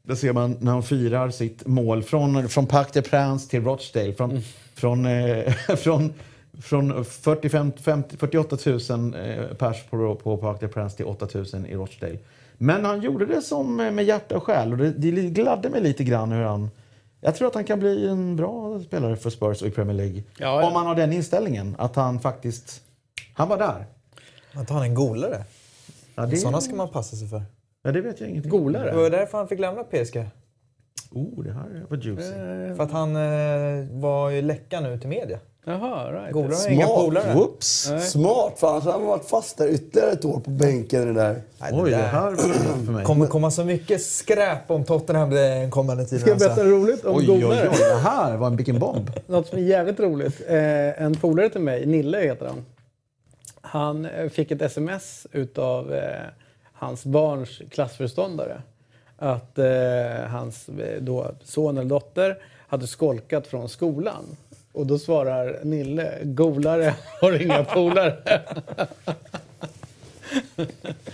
Där 0.03 0.15
ser 0.15 0.33
man 0.33 0.57
när 0.59 0.71
han 0.71 0.83
firar 0.83 1.29
sitt 1.29 1.67
mål 1.67 2.03
från, 2.03 2.49
från 2.49 2.67
Parc 2.67 2.91
des 2.91 3.09
Princes 3.09 3.47
till 3.47 3.63
Rochdale. 3.63 4.13
Från, 4.13 4.41
från, 4.75 5.05
eh, 5.05 5.53
från, 5.77 6.13
från 6.61 7.05
45, 7.05 7.71
50, 7.81 8.17
48 8.17 8.57
000 8.65 9.13
eh, 9.15 9.55
pers 9.57 9.83
på, 9.89 10.15
på 10.15 10.37
Parc 10.37 10.59
des 10.59 10.71
Princes 10.71 10.95
till 10.95 11.05
8 11.05 11.27
000 11.33 11.45
i 11.67 11.75
Rochdale. 11.75 12.17
Men 12.57 12.85
han 12.85 13.01
gjorde 13.01 13.25
det 13.25 13.41
som 13.41 13.79
eh, 13.79 13.91
med 13.91 14.05
hjärta 14.05 14.37
och 14.37 14.43
själ 14.43 14.71
och 14.71 14.77
det, 14.77 14.91
det 14.91 15.11
gladde 15.11 15.69
mig 15.69 15.81
lite 15.81 16.03
grann 16.03 16.31
hur 16.31 16.43
han... 16.43 16.69
Jag 17.21 17.35
tror 17.35 17.47
att 17.47 17.55
han 17.55 17.63
kan 17.63 17.79
bli 17.79 18.07
en 18.07 18.35
bra 18.35 18.79
spelare 18.79 19.15
för 19.15 19.29
Spurs 19.29 19.61
och 19.61 19.67
i 19.67 19.71
Premier 19.71 19.97
League. 19.97 20.23
Ja, 20.39 20.61
ja. 20.61 20.67
Om 20.67 20.73
han 20.75 20.85
har 20.87 20.95
den 20.95 21.13
inställningen. 21.13 21.75
Att 21.79 21.95
han 21.95 22.19
faktiskt... 22.19 22.81
Han 23.33 23.49
var 23.49 23.57
där. 23.57 23.85
Att 24.53 24.69
han 24.69 24.81
är 24.81 24.85
en 24.85 24.95
golare. 24.95 25.43
Ja, 26.15 26.25
det, 26.25 26.37
Sådana 26.37 26.61
ska 26.61 26.75
man 26.75 26.89
passa 26.89 27.15
sig 27.15 27.27
för. 27.27 27.43
ja, 27.83 27.91
det 27.91 28.01
vet 28.01 28.19
jag 28.19 28.29
ingenting 28.29 28.51
Golare? 28.51 28.91
Det 28.91 28.97
var 28.97 29.09
därför 29.09 29.37
han 29.37 29.47
fick 29.47 29.59
lämna 29.59 29.83
PSG. 29.83 30.29
Oh, 31.11 31.43
det 31.43 31.51
här 31.51 31.85
var 31.89 31.97
juicy. 31.97 32.31
För 32.75 32.83
att 32.83 32.91
han 32.91 33.15
eh, 33.15 33.87
var 33.91 34.29
ju 34.29 34.41
läcka 34.41 34.79
nu 34.79 34.99
till 34.99 35.09
media. 35.09 35.39
Jaha, 35.69 36.11
right. 36.11 36.35
Har 36.35 36.51
Smart. 36.51 36.71
inga 36.71 36.87
polare. 36.87 37.33
Whoops! 37.33 37.91
Smart, 38.11 38.59
för 38.59 38.67
annars 38.67 38.83
hade 38.83 38.97
han 38.97 39.05
varit 39.05 39.25
fast 39.25 39.57
där 39.57 39.67
ytterligare 39.67 40.11
ett 40.11 40.25
år 40.25 40.39
på 40.39 40.49
bänken. 40.49 41.07
Det 41.07 41.13
där. 41.13 41.41
Nej, 41.61 41.71
Oj, 41.73 41.91
det 41.91 41.97
här 41.97 42.35
för 42.85 42.91
mig. 42.91 43.05
kommer 43.05 43.27
komma 43.27 43.51
så 43.51 43.63
mycket 43.63 44.01
skräp 44.01 44.71
om 44.71 44.83
Tottenham 44.83 45.29
den 45.29 45.71
kommande 45.71 46.05
tiden. 46.05 46.19
Ska 46.19 46.29
jag 46.29 46.39
berätta 46.39 46.53
alltså. 46.61 46.67
roligt 46.67 47.05
om 47.05 47.15
Oj, 47.15 47.29
oj, 47.31 47.41
golare? 47.41 47.69
oj. 47.71 47.77
Det 47.79 47.95
här 48.09 48.37
var 48.37 48.47
en 48.47 48.55
vilken 48.55 48.79
bomb. 48.79 49.11
Något 49.27 49.47
som 49.47 49.57
är 49.57 49.61
jävligt 49.61 49.99
roligt. 49.99 50.41
Eh, 50.47 51.01
en 51.01 51.15
polare 51.15 51.49
till 51.49 51.61
mig, 51.61 51.85
Nille 51.85 52.17
heter 52.19 52.45
han. 52.45 52.65
Han 53.61 54.05
eh, 54.05 54.29
fick 54.29 54.51
ett 54.51 54.61
sms 54.61 55.27
utav 55.31 55.93
eh, 55.93 56.01
hans 56.73 57.05
barns 57.05 57.61
klassföreståndare. 57.71 58.61
Att 59.17 59.57
eh, 59.57 59.65
hans 60.29 60.69
då, 60.99 61.31
son 61.43 61.77
eller 61.77 61.89
dotter 61.89 62.37
hade 62.67 62.87
skolkat 62.87 63.47
från 63.47 63.69
skolan. 63.69 64.23
Och 64.71 64.87
då 64.87 64.99
svarar 64.99 65.59
Nille, 65.63 66.17
golare 66.23 66.93
har 67.21 67.41
inga 67.41 67.63
polare. 67.63 68.17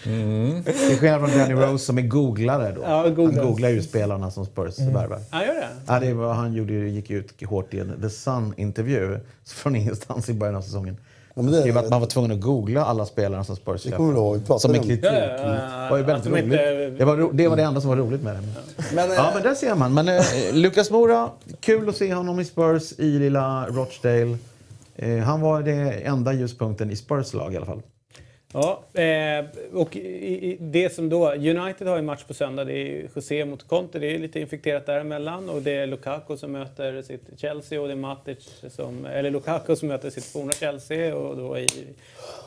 Till 0.04 0.98
skillnad 1.00 1.20
från 1.20 1.40
Danny 1.40 1.54
Rose 1.54 1.86
som 1.86 1.98
är 1.98 2.02
googlare 2.02 2.72
då. 2.72 2.82
Ja. 2.82 3.02
Han 3.02 3.16
googlar 3.16 3.70
ju 3.70 3.82
spelarna 3.82 4.32
som 4.32 4.46
Spurs 4.46 4.80
värvar. 4.80 5.20
Han 5.30 5.46
gör 5.46 5.54
det? 5.54 5.70
Ja, 5.88 6.00
det 6.00 6.14
var, 6.14 6.34
han 6.34 6.54
gjorde, 6.54 6.74
gick 6.74 7.10
ut 7.12 7.44
hårt 7.44 7.74
i 7.74 7.80
en 7.80 8.02
The 8.02 8.10
Sun-intervju 8.10 9.20
från 9.46 9.76
ingenstans 9.76 10.30
i 10.30 10.34
början 10.34 10.56
av 10.56 10.62
säsongen. 10.62 10.98
Ja, 11.36 11.42
men 11.42 11.52
det- 11.52 11.62
skrev 11.62 11.78
att 11.78 11.90
man 11.90 12.00
var 12.00 12.08
tvungen 12.08 12.32
att 12.32 12.42
googla 12.42 12.86
alla 12.86 13.06
spelarna 13.06 13.44
som 13.44 13.56
Spurs 13.56 13.84
Det 13.84 13.92
kommer 13.92 14.14
du 14.14 14.18
ihåg. 14.20 14.34
Vi 14.38 14.40
pratade 14.46 14.60
Som 14.60 14.74
en 14.74 14.80
om. 14.80 14.86
kritik. 14.88 15.06
Ja, 15.06 15.14
ja, 15.14 15.28
ja, 15.38 15.84
Det 15.84 15.90
var 15.90 15.98
ju 15.98 16.04
väldigt 16.04 16.16
att 16.18 16.24
de 16.24 16.30
roligt. 16.30 16.44
inte- 16.44 16.90
Det, 16.98 17.06
var, 17.06 17.18
ro- 17.18 17.32
det 17.34 17.48
var 17.48 17.56
det 17.56 17.64
enda 17.64 17.82
som 17.82 17.90
var 17.90 17.98
roligt 17.98 18.22
med 18.24 18.36
det. 18.36 18.42
Men, 18.96 19.10
eh, 19.12 19.16
Ja, 19.16 19.32
men 19.34 19.44
där 19.44 19.56
ser 19.56 19.76
man. 19.76 19.94
Men 19.94 20.08
eh, 20.08 20.22
Lucas 20.54 20.92
Moura, 20.92 21.30
kul 21.60 21.90
att 21.90 21.96
se 21.96 22.14
honom 22.14 22.40
i 22.40 22.46
Spurs 22.46 22.94
i 23.00 23.20
lilla 23.20 23.66
Rochdale. 23.68 24.38
Eh, 24.96 25.18
han 25.18 25.42
var 25.42 25.62
det 25.62 25.72
enda 26.06 26.34
ljuspunkten 26.34 26.92
i 26.92 26.96
Spurs 26.96 27.34
lag 27.34 27.54
i 27.54 27.58
alla 27.58 27.66
fall. 27.66 27.82
Ja, 28.54 28.84
eh, 29.02 29.46
och 29.74 29.98
det 30.60 30.94
som 30.94 31.10
då... 31.10 31.32
United 31.32 31.88
har 31.88 31.96
ju 31.96 32.02
match 32.02 32.24
på 32.24 32.34
söndag. 32.34 32.64
Det 32.64 32.74
är 32.74 33.08
José 33.16 33.46
mot 33.46 33.68
Conte. 33.68 34.00
Det 34.00 34.16
är 34.16 34.20
lite 34.20 34.40
infekterat 34.40 34.86
däremellan. 34.86 35.50
Och 35.50 35.62
det 35.62 35.72
är 35.72 35.88
Lukaku 35.88 36.38
som 36.38 36.52
möter 36.52 37.02
sitt 37.02 37.22
Chelsea 37.38 37.82
och 37.82 37.88
det 37.88 37.94
är 37.94 37.98
Matic 37.98 38.64
som... 38.70 39.06
Eller 39.06 39.32
Lukaku 39.32 39.76
som 39.76 39.88
möter 39.88 40.10
sitt 40.10 40.26
forna 40.26 40.52
Chelsea 40.52 41.16
och, 41.16 41.38
då 41.38 41.58
i, 41.58 41.68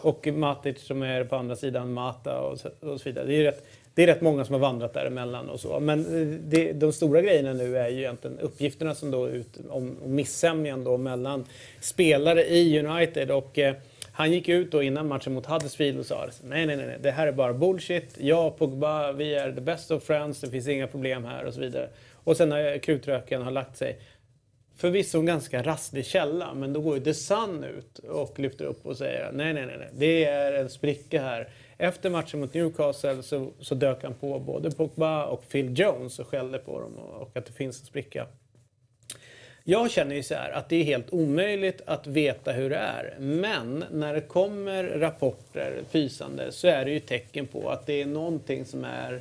och 0.03 0.27
Matic 0.27 0.81
som 0.81 1.03
är 1.03 1.25
på 1.25 1.37
andra 1.37 1.57
sidan 1.57 1.93
Mata 1.93 2.41
och 2.41 2.61
så, 2.61 2.69
och 2.81 3.01
så 3.01 3.09
vidare. 3.09 3.27
Det 3.27 3.35
är, 3.35 3.45
rätt, 3.45 3.67
det 3.95 4.03
är 4.03 4.07
rätt 4.07 4.21
många 4.21 4.45
som 4.45 4.53
har 4.53 4.61
vandrat 4.61 4.95
däremellan 4.95 5.49
och 5.49 5.61
så. 5.61 5.81
Men 5.81 6.01
eh, 6.01 6.39
det, 6.41 6.73
de 6.73 6.93
stora 6.93 7.21
grejerna 7.23 7.53
nu 7.53 7.79
är 7.79 7.89
ju 7.89 7.99
egentligen 7.99 8.39
uppgifterna 8.39 8.95
som 8.95 9.11
då 9.11 9.29
ut 9.29 9.59
om, 9.69 9.97
om 10.05 10.15
missämjan 10.15 10.85
då 10.85 10.97
mellan 10.97 11.45
spelare 11.81 12.45
i 12.45 12.79
United 12.79 13.31
och 13.31 13.59
eh, 13.59 13.75
han 14.17 14.33
gick 14.33 14.49
ut 14.49 14.71
då 14.71 14.83
innan 14.83 15.09
matchen 15.09 15.35
mot 15.35 15.47
Huddersfield 15.47 15.99
och 15.99 16.07
sa 16.07 16.29
nej, 16.43 16.67
nej, 16.67 16.77
nej, 16.77 16.87
nej, 16.87 16.99
det 17.01 17.11
här 17.11 17.27
är 17.27 17.33
bara 17.33 17.55
bullshit. 17.55 18.19
Jag 18.19 18.47
och 18.47 18.59
Pogba, 18.59 19.13
vi 19.13 19.35
är 19.35 19.53
the 19.53 19.61
best 19.61 19.91
of 19.91 20.03
friends, 20.03 20.41
det 20.41 20.51
finns 20.51 20.69
inga 20.69 20.87
problem 20.87 21.25
här 21.25 21.45
och 21.45 21.55
så 21.55 21.61
vidare. 21.61 21.89
Och 22.15 22.37
sen 22.37 22.49
när 22.49 22.79
krutröken 22.79 23.43
har 23.43 23.51
lagt 23.51 23.77
sig, 23.77 24.01
förvisso 24.77 25.19
en 25.19 25.27
ganska 25.27 25.63
rasslig 25.63 26.07
källa, 26.07 26.55
men 26.55 26.73
då 26.73 26.81
går 26.81 26.99
ju 26.99 27.05
The 27.05 27.15
Sun 27.15 27.65
ut 27.65 27.99
och 27.99 28.39
lyfter 28.39 28.65
upp 28.65 28.87
och 28.87 28.97
säger 28.97 29.33
nej, 29.33 29.55
nej, 29.55 29.67
nej, 29.67 29.77
nej, 29.79 29.89
det 29.93 30.25
är 30.25 30.53
en 30.53 30.71
spricka 30.71 31.23
här. 31.23 31.49
Efter 31.79 32.11
matchen 32.11 32.41
mot 32.41 32.55
Newcastle 32.55 33.23
så, 33.23 33.51
så 33.61 33.75
dök 33.75 34.03
han 34.03 34.15
på 34.15 34.39
både 34.39 34.71
Pogba 34.71 35.27
och 35.27 35.49
Phil 35.49 35.79
Jones 35.79 36.19
och 36.19 36.27
skällde 36.27 36.59
på 36.59 36.81
dem 36.81 36.95
och, 36.99 37.23
och 37.23 37.37
att 37.37 37.47
det 37.47 37.53
finns 37.53 37.81
en 37.81 37.87
spricka. 37.87 38.27
Jag 39.69 39.91
känner 39.91 40.15
ju 40.15 40.23
så 40.23 40.35
här 40.35 40.51
att 40.51 40.69
det 40.69 40.77
är 40.77 40.85
helt 40.85 41.13
omöjligt 41.13 41.81
att 41.87 42.07
veta 42.07 42.53
hur 42.53 42.71
det 42.71 42.77
är. 42.77 43.17
Men 43.19 43.85
när 43.93 44.15
det 44.15 44.21
kommer 44.21 44.85
rapporter 44.85 45.81
fysande 45.91 46.53
så 46.53 46.69
är 46.69 46.85
det 46.85 46.91
ju 46.91 47.01
tecken 47.01 47.47
på 47.47 47.71
att 47.71 47.87
det 47.87 48.03
är 48.03 48.07
någonting 48.07 48.65
som 48.65 48.85
är 48.85 49.21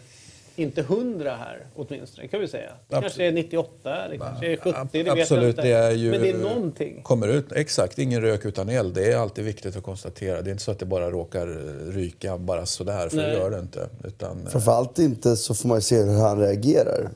inte 0.55 0.81
hundra 0.81 1.35
här 1.35 1.65
åtminstone, 1.75 2.27
kan 2.27 2.39
vi 2.39 2.47
säga. 2.47 2.71
Det 2.87 3.01
kanske 3.01 3.25
är 3.25 3.31
98, 3.31 4.07
det 4.09 4.17
kanske 4.17 4.51
är 4.51 4.57
70, 4.57 4.87
det 4.91 5.03
vet 5.03 5.29
jag 5.29 5.43
inte. 5.43 5.61
det 5.61 5.71
är 5.71 5.91
ju... 5.91 6.11
Men 6.11 6.21
det 6.21 6.29
är 6.29 6.37
någonting. 6.37 7.01
Kommer 7.03 7.27
ut, 7.27 7.51
exakt, 7.51 7.99
ingen 7.99 8.21
rök 8.21 8.45
utan 8.45 8.69
eld. 8.69 8.93
Det 8.93 9.11
är 9.11 9.17
alltid 9.17 9.45
viktigt 9.45 9.75
att 9.75 9.83
konstatera. 9.83 10.41
Det 10.41 10.49
är 10.49 10.51
inte 10.51 10.63
så 10.63 10.71
att 10.71 10.79
det 10.79 10.85
bara 10.85 11.11
råkar 11.11 11.47
ryka 11.91 12.37
bara 12.37 12.65
sådär, 12.65 13.09
för 13.09 13.17
Nej. 13.17 13.25
det 13.25 13.37
gör 13.37 13.51
det 13.51 13.59
inte. 13.59 13.89
Utan, 14.03 14.47
Framförallt 14.51 14.99
inte 14.99 15.35
så 15.35 15.55
får 15.55 15.67
man 15.67 15.77
ju 15.77 15.81
se 15.81 15.95
hur 15.95 16.19
han 16.19 16.39
reagerar. 16.39 17.09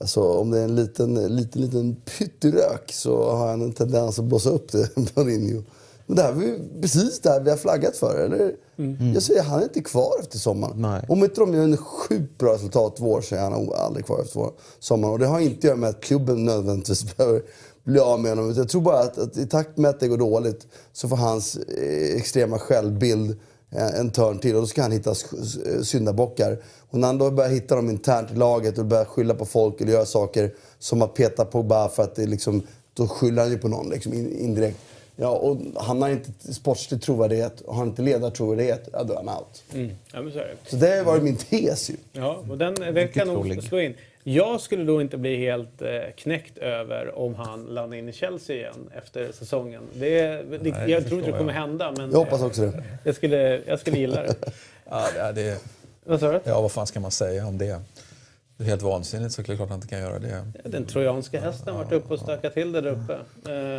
Alltså 0.00 0.20
om 0.22 0.50
det 0.50 0.58
är 0.58 0.64
en 0.64 0.76
liten, 0.76 1.36
liten, 1.36 1.62
liten 1.62 1.96
pytterök 1.96 2.92
så 2.92 3.30
har 3.30 3.46
han 3.46 3.62
en 3.62 3.72
tendens 3.72 4.18
att 4.18 4.24
blåsa 4.24 4.50
upp 4.50 4.72
det, 4.72 4.88
Mourinho. 5.16 5.62
Men 6.06 6.16
det 6.16 6.22
här 6.22 6.32
var 6.32 6.42
ju 6.42 6.80
precis 6.80 7.20
det 7.20 7.30
här 7.30 7.40
vi 7.40 7.50
har 7.50 7.56
flaggat 7.56 7.96
för, 7.96 8.24
eller? 8.24 8.54
Jag 9.14 9.22
säger, 9.22 9.42
han 9.42 9.60
är 9.60 9.64
inte 9.64 9.80
kvar 9.80 10.12
efter 10.20 10.38
sommaren. 10.38 10.82
Nej. 10.82 11.04
Om 11.08 11.24
inte 11.24 11.40
de 11.40 11.54
gör 11.54 11.62
en 11.62 11.76
sjukt 11.76 12.38
bra 12.38 12.54
resultat 12.54 12.96
två 12.96 13.10
år 13.10 13.20
så 13.20 13.34
är 13.34 13.40
han 13.40 13.70
aldrig 13.74 14.06
kvar 14.06 14.20
efter 14.22 14.50
sommaren. 14.78 15.12
Och 15.12 15.18
det 15.18 15.26
har 15.26 15.40
inte 15.40 15.58
att 15.58 15.64
göra 15.64 15.76
med 15.76 15.88
att 15.88 16.00
klubben 16.00 16.44
nödvändigtvis 16.44 17.16
behöver 17.16 17.42
bli 17.84 17.98
av 17.98 18.20
med 18.20 18.30
honom. 18.30 18.54
Jag 18.56 18.68
tror 18.68 18.82
bara 18.82 18.98
att, 18.98 19.18
att 19.18 19.36
i 19.36 19.46
takt 19.46 19.76
med 19.76 19.90
att 19.90 20.00
det 20.00 20.08
går 20.08 20.18
dåligt 20.18 20.66
så 20.92 21.08
får 21.08 21.16
hans 21.16 21.56
eh, 21.56 22.16
extrema 22.16 22.58
självbild 22.58 23.38
en, 23.70 23.94
en 23.94 24.10
törn 24.10 24.38
till 24.38 24.54
och 24.54 24.60
då 24.60 24.66
ska 24.66 24.82
han 24.82 24.92
hitta 24.92 25.10
s- 25.10 25.88
syndabockar. 25.88 26.58
Och 26.90 26.98
när 26.98 27.06
han 27.06 27.18
då 27.18 27.30
börjar 27.30 27.50
hitta 27.50 27.76
dem 27.76 27.90
internt 27.90 28.30
i 28.30 28.34
laget 28.34 28.78
och 28.78 28.84
börjar 28.84 29.04
skylla 29.04 29.34
på 29.34 29.44
folk 29.46 29.80
eller 29.80 29.92
göra 29.92 30.06
saker 30.06 30.54
som 30.78 31.02
att 31.02 31.14
peta 31.14 31.44
Pogba 31.44 31.88
för 31.88 32.02
att 32.02 32.14
det 32.14 32.26
liksom, 32.26 32.62
då 32.94 33.08
skyller 33.08 33.42
han 33.42 33.50
ju 33.50 33.58
på 33.58 33.68
någon 33.68 33.90
liksom, 33.90 34.14
in, 34.14 34.38
indirekt. 34.38 34.78
Ja, 35.18 35.28
och 35.28 35.58
han 35.74 36.02
har 36.02 36.08
inte 36.08 36.54
sportslig 36.54 37.02
trovärdighet 37.02 37.60
och 37.60 37.74
har 37.74 37.82
inte 37.82 38.02
ledartrovärdighet, 38.02 38.88
ja 38.92 39.02
då 39.04 39.12
är 39.12 39.16
han 39.16 39.28
out. 39.28 39.62
Mm. 39.74 39.90
Ja, 40.12 40.22
men 40.22 40.32
så 40.32 40.38
är 40.38 40.42
det. 40.64 40.70
Så 40.70 40.76
det 40.76 40.96
har 40.96 41.04
varit 41.04 41.22
min 41.22 41.36
tes 41.36 41.90
ju. 41.90 41.94
Ja, 42.12 42.44
och 42.50 42.58
den, 42.58 42.74
den 42.74 43.08
kan 43.08 43.26
nog 43.28 43.62
slå 43.62 43.80
in. 43.80 43.94
Jag 44.28 44.60
skulle 44.60 44.84
då 44.84 45.00
inte 45.00 45.16
bli 45.16 45.36
helt 45.36 45.82
eh, 45.82 45.88
knäckt 46.16 46.58
över 46.58 47.18
om 47.18 47.34
han 47.34 47.64
landar 47.64 47.96
in 47.96 48.08
i 48.08 48.12
Chelsea 48.12 48.56
igen 48.56 48.90
efter 48.94 49.32
säsongen. 49.32 49.82
Det, 49.94 50.20
det, 50.62 50.68
jag 50.68 51.02
det 51.02 51.08
tror 51.08 51.18
inte 51.20 51.30
det 51.32 51.38
kommer 51.38 51.52
jag. 51.52 51.60
hända, 51.60 51.92
men 51.96 52.10
Jag 52.10 52.18
hoppas 52.18 52.40
eh, 52.40 52.46
också 52.46 52.62
det. 52.62 52.82
jag, 53.04 53.14
skulle, 53.14 53.60
jag 53.66 53.80
skulle 53.80 53.98
gilla 53.98 54.22
det. 54.22 54.34
ja, 55.16 55.32
det, 55.32 55.60
Vad 56.04 56.20
sa 56.20 56.32
du? 56.32 56.40
ja, 56.44 56.60
vad 56.60 56.72
fan 56.72 56.86
ska 56.86 57.00
man 57.00 57.10
säga 57.10 57.46
om 57.46 57.58
det? 57.58 57.80
Det 58.56 58.64
är 58.64 58.68
helt 58.68 58.82
vansinnigt 58.82 59.32
så 59.34 59.42
klart 59.42 59.58
han 59.58 59.72
inte 59.72 59.88
kan 59.88 59.98
göra 60.00 60.18
det. 60.18 60.42
Den 60.64 60.84
trojanska 60.86 61.40
hästen 61.40 61.74
har 61.74 61.84
varit 61.84 61.92
uppe 61.92 62.14
och 62.14 62.20
stökat 62.20 62.54
till 62.54 62.72
det 62.72 62.80
där 62.80 62.90
uppe. 62.90 63.14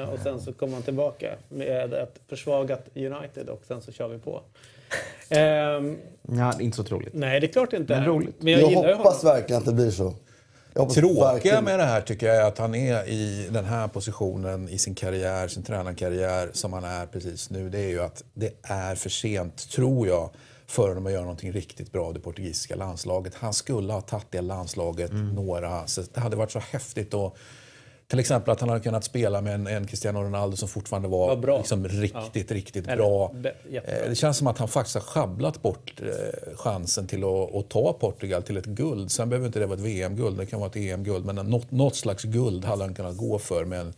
Eh, 0.03 0.09
och 0.09 0.19
sen 0.19 0.39
så 0.41 0.53
kommer 0.53 0.73
han 0.73 0.81
tillbaka 0.83 1.27
med 1.49 1.93
ett 1.93 2.19
försvagat 2.29 2.85
United 2.95 3.49
och 3.49 3.61
sen 3.67 3.81
så 3.81 3.91
kör 3.91 4.07
vi 4.07 4.17
på. 4.17 4.41
Ehm, 5.29 5.97
Ja, 6.21 6.53
inte 6.59 6.77
så 6.77 6.83
troligt. 6.83 7.13
nej, 7.13 7.39
det 7.39 7.47
är 7.47 7.51
klart 7.51 7.73
inte. 7.73 7.95
Men 7.95 8.05
roligt. 8.05 8.35
Men 8.41 8.53
jag, 8.53 8.71
Jag, 8.71 8.95
hoppas 8.97 9.21
honom. 9.23 9.35
verkligen 9.37 9.59
att 9.61 9.65
det 9.65 9.73
blir 9.73 9.91
så. 9.91 10.13
Tråkiga 10.85 11.33
verkligen- 11.33 11.63
med 11.63 11.79
det 11.79 11.85
här 11.85 12.01
tycker 12.01 12.27
jag 12.27 12.35
är 12.35 12.47
att 12.47 12.57
han 12.57 12.75
är 12.75 13.07
i 13.09 13.47
den 13.51 13.65
här 13.65 13.87
positionen 13.87 14.69
i 14.69 14.77
sin 14.77 14.95
karriär, 14.95 15.47
sin 15.47 15.63
tränarkarriär 15.63 16.49
som 16.53 16.73
han 16.73 16.83
är 16.83 17.05
precis 17.05 17.49
nu. 17.49 17.69
Det 17.69 17.79
är 17.79 17.89
ju 17.89 18.01
att 18.01 18.23
det 18.33 18.53
är 18.63 18.95
för 18.95 19.09
sent, 19.09 19.69
tror 19.69 20.07
jag, 20.07 20.29
för 20.67 20.87
honom 20.87 21.05
att 21.05 21.11
göra 21.11 21.21
någonting 21.21 21.51
riktigt 21.51 21.91
bra 21.91 22.09
i 22.09 22.13
det 22.13 22.19
portugisiska 22.19 22.75
landslaget. 22.75 23.33
Han 23.35 23.53
skulle 23.53 23.93
ha 23.93 24.01
tagit 24.01 24.27
det 24.29 24.41
landslaget 24.41 25.11
några... 25.13 25.87
Så 25.87 26.03
det 26.13 26.19
hade 26.19 26.35
varit 26.35 26.51
så 26.51 26.59
häftigt 26.59 27.13
att 27.13 27.33
till 28.07 28.19
exempel 28.19 28.51
att 28.51 28.59
han 28.59 28.69
hade 28.69 28.81
kunnat 28.81 29.03
spela 29.03 29.41
med 29.41 29.53
en, 29.55 29.67
en 29.67 29.88
Cristiano 29.88 30.19
Ronaldo 30.23 30.57
som 30.57 30.67
fortfarande 30.69 31.07
var, 31.07 31.27
Var 31.27 31.35
bra. 31.35 31.57
Liksom, 31.57 31.88
riktigt, 31.88 32.51
riktigt 32.51 32.88
Eller, 32.88 32.95
bra. 32.95 33.31
be-. 33.34 33.53
Eh, 33.71 34.09
Det 34.09 34.15
känns 34.15 34.38
som 34.38 34.47
att 34.47 34.57
han 34.57 34.67
faktiskt 34.67 34.95
har 34.95 35.01
schabblat 35.01 35.61
bort 35.61 36.01
eh, 36.01 36.55
chansen 36.57 37.07
till 37.07 37.23
att, 37.23 37.55
att 37.55 37.69
ta 37.69 37.93
Portugal 37.93 38.43
till 38.43 38.57
ett 38.57 38.65
guld. 38.65 39.11
Sen 39.11 39.29
behöver 39.29 39.47
inte 39.47 39.59
det 39.59 39.65
vara 39.65 39.77
ett 39.77 39.85
VM-guld, 39.85 40.38
det 40.38 40.45
kan 40.45 40.59
vara 40.59 40.69
ett 40.69 40.75
EM-guld. 40.75 41.25
Men 41.25 41.35
något, 41.35 41.71
något 41.71 41.95
slags 41.95 42.23
guld 42.23 42.65
hade 42.65 42.84
han 42.84 42.93
kunnat 42.93 43.17
gå 43.17 43.39
för 43.39 43.65
med 43.65 43.79
en, 43.79 43.93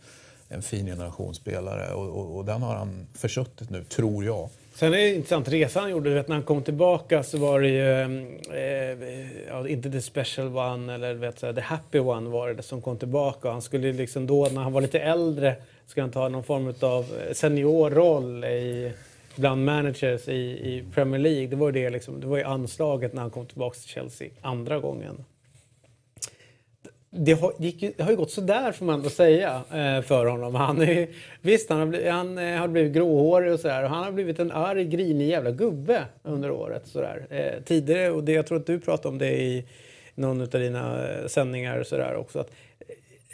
en 0.48 0.62
fin 0.62 0.86
generationsspelare. 0.86 1.94
Och, 1.94 2.08
och, 2.08 2.36
och 2.36 2.44
den 2.44 2.62
har 2.62 2.74
han 2.74 3.06
försuttit 3.14 3.70
nu, 3.70 3.84
tror 3.84 4.24
jag. 4.24 4.48
Sen 4.80 4.94
är 4.94 4.98
det 4.98 5.14
intressant 5.14 5.48
resan 5.48 5.82
han 5.82 5.90
gjorde. 5.90 6.10
Vet, 6.10 6.28
när 6.28 6.36
han 6.36 6.44
kom 6.44 6.62
tillbaka 6.62 7.22
så 7.22 7.38
var 7.38 7.60
det 7.60 7.68
ju, 7.68 7.90
eh, 7.90 8.10
eh 8.58 9.46
ja, 9.48 9.68
inte 9.68 9.90
the 9.90 10.00
special 10.00 10.56
one 10.56 10.94
eller 10.94 11.14
vet, 11.14 11.40
the 11.40 11.60
happy 11.60 11.98
one 11.98 12.30
var 12.30 12.54
det 12.54 12.62
som 12.62 12.82
kom 12.82 12.98
tillbaka. 12.98 13.48
Och 13.48 13.52
han 13.52 13.62
skulle 13.62 13.92
liksom 13.92 14.26
då, 14.26 14.48
när 14.52 14.62
han 14.62 14.72
var 14.72 14.80
lite 14.80 15.00
äldre, 15.00 15.56
skulle 15.86 16.02
han 16.02 16.10
ta 16.10 16.28
någon 16.28 16.44
form 16.44 16.74
av 16.80 17.04
eh, 17.04 17.32
seniorroll 17.32 18.44
i, 18.44 18.92
bland 19.36 19.64
managers 19.64 20.28
i, 20.28 20.32
i 20.40 20.84
Premier 20.94 21.20
League. 21.20 21.46
Det 21.46 21.56
var 21.56 21.66
ju 21.66 21.72
det, 21.72 21.90
liksom, 21.90 22.20
det 22.20 22.26
var 22.26 22.36
ju 22.36 22.44
anslaget 22.44 23.12
när 23.12 23.22
han 23.22 23.30
kom 23.30 23.46
tillbaka 23.46 23.74
till 23.74 23.88
Chelsea 23.88 24.28
andra 24.40 24.78
gången. 24.78 25.24
Det 27.12 27.32
har, 27.32 27.52
gick 27.58 27.96
det 27.96 28.02
har 28.02 28.10
ju 28.10 28.16
gått 28.16 28.30
sådär 28.30 28.72
får 28.72 28.86
man 28.86 28.94
ändå 28.94 29.10
säga 29.10 29.62
eh, 29.70 30.02
för 30.02 30.26
honom. 30.26 30.54
Han 30.54 30.82
är, 30.82 31.08
visst, 31.40 31.70
han 31.70 31.78
har, 31.78 31.86
blivit, 31.86 32.12
han 32.12 32.38
eh, 32.38 32.58
har 32.58 32.68
blivit 32.68 32.92
gråhårig 32.92 33.52
och 33.52 33.60
sådär. 33.60 33.84
Och 33.84 33.90
han 33.90 34.04
har 34.04 34.12
blivit 34.12 34.38
en 34.38 34.52
arg, 34.52 34.84
grinig 34.84 35.28
jävla 35.28 35.50
gubbe 35.50 36.04
under 36.22 36.50
året. 36.50 36.86
Sådär. 36.86 37.26
Eh, 37.30 37.62
tidigare, 37.64 38.10
och 38.10 38.24
det, 38.24 38.32
jag 38.32 38.46
tror 38.46 38.58
att 38.58 38.66
du 38.66 38.80
pratade 38.80 39.08
om 39.08 39.18
det 39.18 39.42
i 39.42 39.64
någon 40.14 40.40
av 40.40 40.48
dina 40.48 41.06
sändningar 41.26 41.78
och 41.78 41.86
sådär 41.86 42.16
också. 42.16 42.38
Att, 42.38 42.50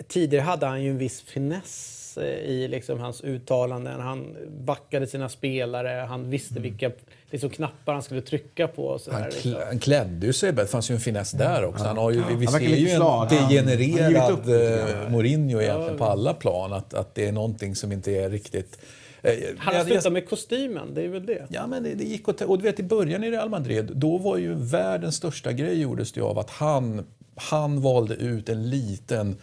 tidigare 0.09 0.43
hade 0.43 0.67
han 0.67 0.83
ju 0.83 0.91
en 0.91 0.99
viss 0.99 1.23
finess 1.23 2.19
i 2.45 2.69
liksom 2.69 3.01
hans 3.01 3.25
uttalanden. 3.25 4.01
Han 4.01 4.37
backade 4.49 5.07
sina 5.07 5.29
spelare, 5.29 5.89
han 5.89 6.31
visste 6.31 6.61
vilka 6.61 6.91
liksom, 7.37 7.51
knappar 7.51 7.93
han 7.93 8.03
skulle 8.03 8.21
trycka 8.21 8.69
på. 8.69 8.87
Och 8.87 9.01
sådär, 9.01 9.19
Han, 9.19 9.29
liksom. 9.31 9.51
kl- 9.53 9.67
han 9.67 9.79
klädde 9.79 10.27
ju 10.27 10.33
sig, 10.33 10.53
det 10.53 10.67
fanns 10.67 10.91
ju 10.91 10.95
en 10.95 11.01
finess 11.01 11.31
där 11.31 11.65
också. 11.65 11.85
Han 11.85 11.97
har 11.99 12.11
ju, 12.11 12.23
vi 12.37 12.45
Han 12.47 12.55
ser 12.55 12.61
ju 12.61 12.89
en 12.89 13.29
degenererad 13.29 14.33
upp 14.33 14.47
eh, 14.47 15.11
Mourinho 15.11 15.61
egentligen 15.61 15.99
på 15.99 16.05
alla 16.05 16.35
plan. 16.35 16.73
Att, 16.73 16.95
att 16.95 17.15
det 17.15 17.29
är 17.29 17.33
någonting 17.33 17.75
som 17.77 17.93
inte 17.93 18.13
är 18.13 18.31
riktigt... 18.31 18.79
eh, 19.23 19.33
Han 19.59 19.77
har 19.77 19.85
slutat 19.85 20.13
med 20.13 20.29
kostymen, 20.29 20.95
det 20.95 21.03
är 21.03 21.09
väl 21.09 21.27
det. 21.27 21.47
Ja, 21.49 21.67
men 21.67 21.83
det, 21.83 21.95
det 21.95 22.05
gick 22.05 22.27
ta- 22.39 22.47
och 22.47 22.59
du 22.59 22.65
vet 22.65 22.81
i 22.81 22.83
början 22.83 23.25
i 23.25 23.31
Real 23.31 23.49
Madrid, 23.49 23.91
då 23.95 24.19
var 24.19 24.37
ju 24.37 24.55
världens 24.55 25.17
största 25.17 25.53
grej 25.53 25.81
gjordes 25.81 26.13
det 26.13 26.21
av 26.21 26.39
att 26.39 26.51
han, 26.51 27.07
han 27.35 27.81
valde 27.81 28.15
ut 28.15 28.49
en 28.49 28.71
liten 28.71 29.37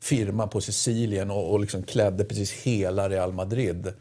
firma 0.00 0.46
på 0.46 0.60
Sicilien 0.60 1.30
och, 1.30 1.52
och 1.52 1.60
liksom 1.60 1.82
klädde 1.82 2.24
precis 2.24 2.52
hela 2.52 3.08
Real 3.08 3.32
Madrid. 3.32 3.92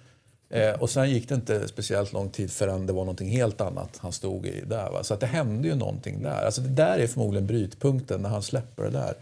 Eh, 0.56 0.82
och 0.82 0.90
sen 0.90 1.10
gick 1.10 1.30
det 1.30 1.36
inte 1.36 1.68
speciellt 1.68 2.14
lång 2.14 2.30
tid 2.30 2.52
förrän 2.52 2.86
det 2.88 2.94
var 2.94 3.02
någonting 3.02 3.30
helt 3.30 3.62
annat 3.62 3.90
han 3.98 4.12
stod 4.12 4.46
i 4.46 4.62
där. 4.68 4.90
Va? 4.92 5.04
Så 5.04 5.14
att 5.14 5.20
det 5.20 5.26
hände 5.26 5.68
ju 5.68 5.76
någonting 5.76 6.24
där. 6.24 6.46
Alltså 6.46 6.62
det 6.62 6.70
där 6.70 6.98
är 7.00 7.08
förmodligen 7.08 7.48
brytpunkten 7.48 8.22
när 8.22 8.30
han 8.30 8.42
släpper 8.44 8.84
det 8.84 8.90
där. 8.90 9.14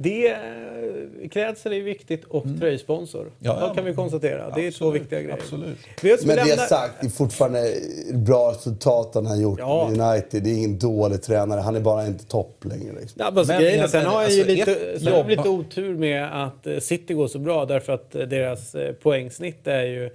Det, 0.00 0.28
eh, 0.30 1.28
klädsel 1.30 1.72
är 1.72 1.80
viktigt 1.82 2.24
och 2.24 2.44
tröjsponsor. 2.60 3.20
Mm. 3.20 3.32
Ja, 3.38 3.56
Ja, 3.60 3.66
ja. 3.68 3.74
kan 3.74 3.84
vi 3.84 3.94
konstatera. 3.94 4.50
Det 4.54 4.66
är 4.66 4.70
två 4.70 4.84
Absolut, 4.86 5.02
viktiga 5.02 5.20
grejer. 5.20 5.34
absolut. 5.42 5.78
Har 6.02 6.26
Men 6.26 6.36
det 6.36 6.44
lämna- 6.44 6.62
sagt, 6.66 6.94
det 7.00 7.06
är 7.06 7.10
fortfarande 7.10 7.74
bra 8.12 8.50
resultat 8.52 9.10
han 9.14 9.26
har 9.26 9.36
gjort 9.36 9.58
Ja. 9.58 9.88
med 9.90 10.00
United. 10.10 10.42
Det 10.42 10.50
är 10.50 10.54
ingen 10.54 10.78
dålig 10.78 11.22
tränare. 11.22 11.60
Han 11.60 11.76
är 11.76 11.80
bara 11.80 12.06
inte 12.06 12.24
topp 12.26 12.64
längre. 12.64 12.92
Liksom. 13.00 13.14
Ja, 13.18 13.24
men 13.30 13.38
alltså, 13.38 13.52
Men 13.52 13.62
grejen 13.62 13.88
sen 13.88 14.06
har 14.06 14.22
jag 14.22 14.30
ju 14.32 14.40
alltså, 14.40 14.54
lite, 14.54 14.72
ett 14.74 15.02
jag 15.02 15.28
lite 15.30 15.48
otur 15.48 15.94
med 15.96 16.44
att 16.46 16.66
eh, 16.66 16.78
City 16.78 17.14
går 17.14 17.28
så 17.28 17.38
bra 17.38 17.64
därför 17.64 17.92
att 17.92 18.14
eh, 18.14 18.22
deras 18.22 18.76
poängsnitt 19.02 19.66
är 19.66 19.82
ju 19.82 20.10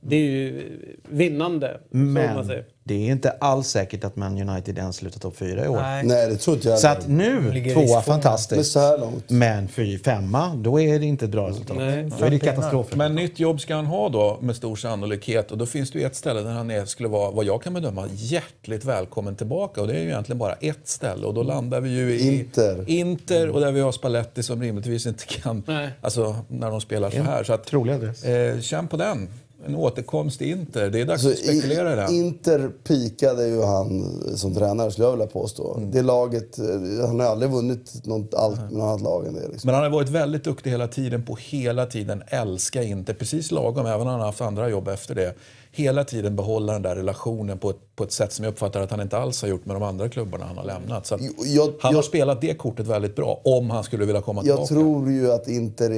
det 0.00 0.16
är 0.16 0.30
ju 0.30 0.78
vinnande, 1.08 1.80
Men. 1.90 2.64
Det 2.86 2.94
är 2.94 3.12
inte 3.12 3.30
alls 3.30 3.68
säkert 3.68 4.04
att 4.04 4.16
Man 4.16 4.48
United 4.48 4.78
ens 4.78 4.96
slutar 4.96 5.20
topp 5.20 5.36
fyra 5.36 5.64
i 5.64 5.68
år. 5.68 5.76
Nej. 5.76 6.04
Nej, 6.04 6.28
det 6.28 6.36
tror 6.36 6.56
inte 6.56 6.68
jag 6.68 6.78
Så 6.78 6.88
att 6.88 7.08
nu, 7.08 7.52
Ligger 7.52 7.72
tvåa 7.72 7.82
riskfrån. 7.82 8.02
Men 8.06 8.22
fantastiskt. 8.22 8.72
så 8.72 8.80
här 8.80 8.98
långt. 8.98 9.30
Men 9.30 9.68
fy, 9.68 9.98
femma, 9.98 10.54
då 10.54 10.80
är 10.80 10.98
det 10.98 11.06
inte 11.06 11.24
ett 11.24 11.30
bra 11.30 11.48
resultat. 11.48 11.76
Nej. 11.76 12.10
Då 12.18 12.24
är 12.24 12.30
det 12.30 12.38
katastrof. 12.38 12.86
Men 12.96 13.14
nytt 13.14 13.38
jobb 13.40 13.60
ska 13.60 13.74
han 13.74 13.86
ha 13.86 14.08
då 14.08 14.38
med 14.40 14.56
stor 14.56 14.76
sannolikhet 14.76 15.50
och 15.50 15.58
då 15.58 15.66
finns 15.66 15.90
det 15.90 15.98
ju 15.98 16.04
ett 16.04 16.16
ställe 16.16 16.40
där 16.40 16.50
han 16.50 16.70
är, 16.70 16.84
skulle 16.84 17.08
vara, 17.08 17.30
vad 17.30 17.44
jag 17.44 17.62
kan 17.62 17.74
bedöma, 17.74 18.06
hjärtligt 18.14 18.84
välkommen 18.84 19.36
tillbaka 19.36 19.80
och 19.80 19.86
det 19.86 19.94
är 19.94 20.00
ju 20.00 20.08
egentligen 20.08 20.38
bara 20.38 20.52
ett 20.52 20.78
ställe 20.88 21.26
och 21.26 21.34
då 21.34 21.42
landar 21.42 21.80
vi 21.80 21.90
ju 21.90 22.10
i 22.14 22.38
Inter. 22.38 22.84
Inter 22.90 23.48
och 23.50 23.60
där 23.60 23.72
vi 23.72 23.80
har 23.80 23.92
Spalletti 23.92 24.42
som 24.42 24.62
rimligtvis 24.62 25.06
inte 25.06 25.24
kan, 25.26 25.62
Nej. 25.66 25.88
alltså 26.00 26.36
när 26.48 26.70
de 26.70 26.80
spelar 26.80 27.10
så 27.10 27.22
här. 27.22 27.44
Så 27.44 27.52
att, 27.52 27.64
Trolig 27.64 27.92
adress. 27.92 28.24
eh, 28.24 28.60
känn 28.60 28.88
på 28.88 28.96
den. 28.96 29.28
En 29.66 29.74
återkomst 29.76 30.38
till 30.38 30.50
Inter. 30.50 30.90
Det 30.90 31.00
är 31.00 31.04
dags 31.04 31.26
Alltså, 31.26 31.42
att 31.42 31.48
spekulera 31.48 31.92
i 31.92 31.96
den. 31.96 32.10
Inter 32.14 32.70
pikade 32.84 33.46
ju 33.48 33.62
han 33.62 34.20
som 34.36 34.54
tränare 34.54 34.90
skulle 34.90 35.06
jag 35.06 35.12
vilja 35.12 35.26
påstå. 35.26 35.74
Mm. 35.76 35.90
Det 35.90 36.02
laget, 36.02 36.58
eh, 36.58 36.64
han 37.06 37.20
har 37.20 37.26
aldrig 37.26 37.50
vunnit 37.50 38.06
något, 38.06 38.34
allt 38.34 38.60
med 38.60 38.72
något 38.72 38.82
annat 38.82 39.00
lag 39.00 39.26
än 39.26 39.34
det. 39.34 39.48
Liksom. 39.48 39.68
Men 39.68 39.74
han 39.74 39.84
har 39.84 39.90
varit 39.90 40.08
väldigt 40.08 40.44
duktig 40.44 40.70
hela 40.70 40.88
tiden 40.88 41.24
på 41.24 41.38
hela 41.40 41.86
tiden 41.86 42.22
älska 42.26 42.82
Inter. 42.82 43.14
Precis 43.14 43.50
lagom, 43.50 43.86
även 43.86 44.00
om 44.00 44.06
han 44.06 44.20
har 44.20 44.26
haft 44.26 44.40
andra 44.40 44.68
jobb 44.68 44.88
efter 44.88 45.14
det. 45.14 45.34
Hela 45.74 46.04
tiden 46.04 46.36
behålla 46.36 46.72
den 46.72 46.82
där 46.82 46.96
relationen 46.96 47.58
på 47.58 47.70
ett, 47.70 47.76
på 47.96 48.04
ett 48.04 48.12
sätt 48.12 48.32
som 48.32 48.44
jag 48.44 48.52
uppfattar 48.52 48.80
att 48.80 48.90
han 48.90 49.00
inte 49.00 49.18
alls 49.18 49.42
har 49.42 49.48
gjort 49.48 49.66
med 49.66 49.76
de 49.76 49.82
andra 49.82 50.08
klubbarna 50.08 50.44
han 50.44 50.56
har 50.56 50.64
lämnat. 50.64 51.06
Så 51.06 51.18
Jag- 51.44 51.64
han 51.64 51.72
har 51.80 51.92
jag- 51.92 52.04
spelat 52.04 52.40
det 52.40 52.54
kortet 52.58 52.86
väldigt 52.86 53.16
bra, 53.16 53.40
om 53.44 53.70
han 53.70 53.84
skulle 53.84 54.04
vilja 54.04 54.20
komma 54.20 54.42
Jag 54.44 54.66
tillbaka. 54.66 54.74
tror 54.74 55.10
ju 55.10 55.32
att 55.32 55.48
Inter 55.48 55.90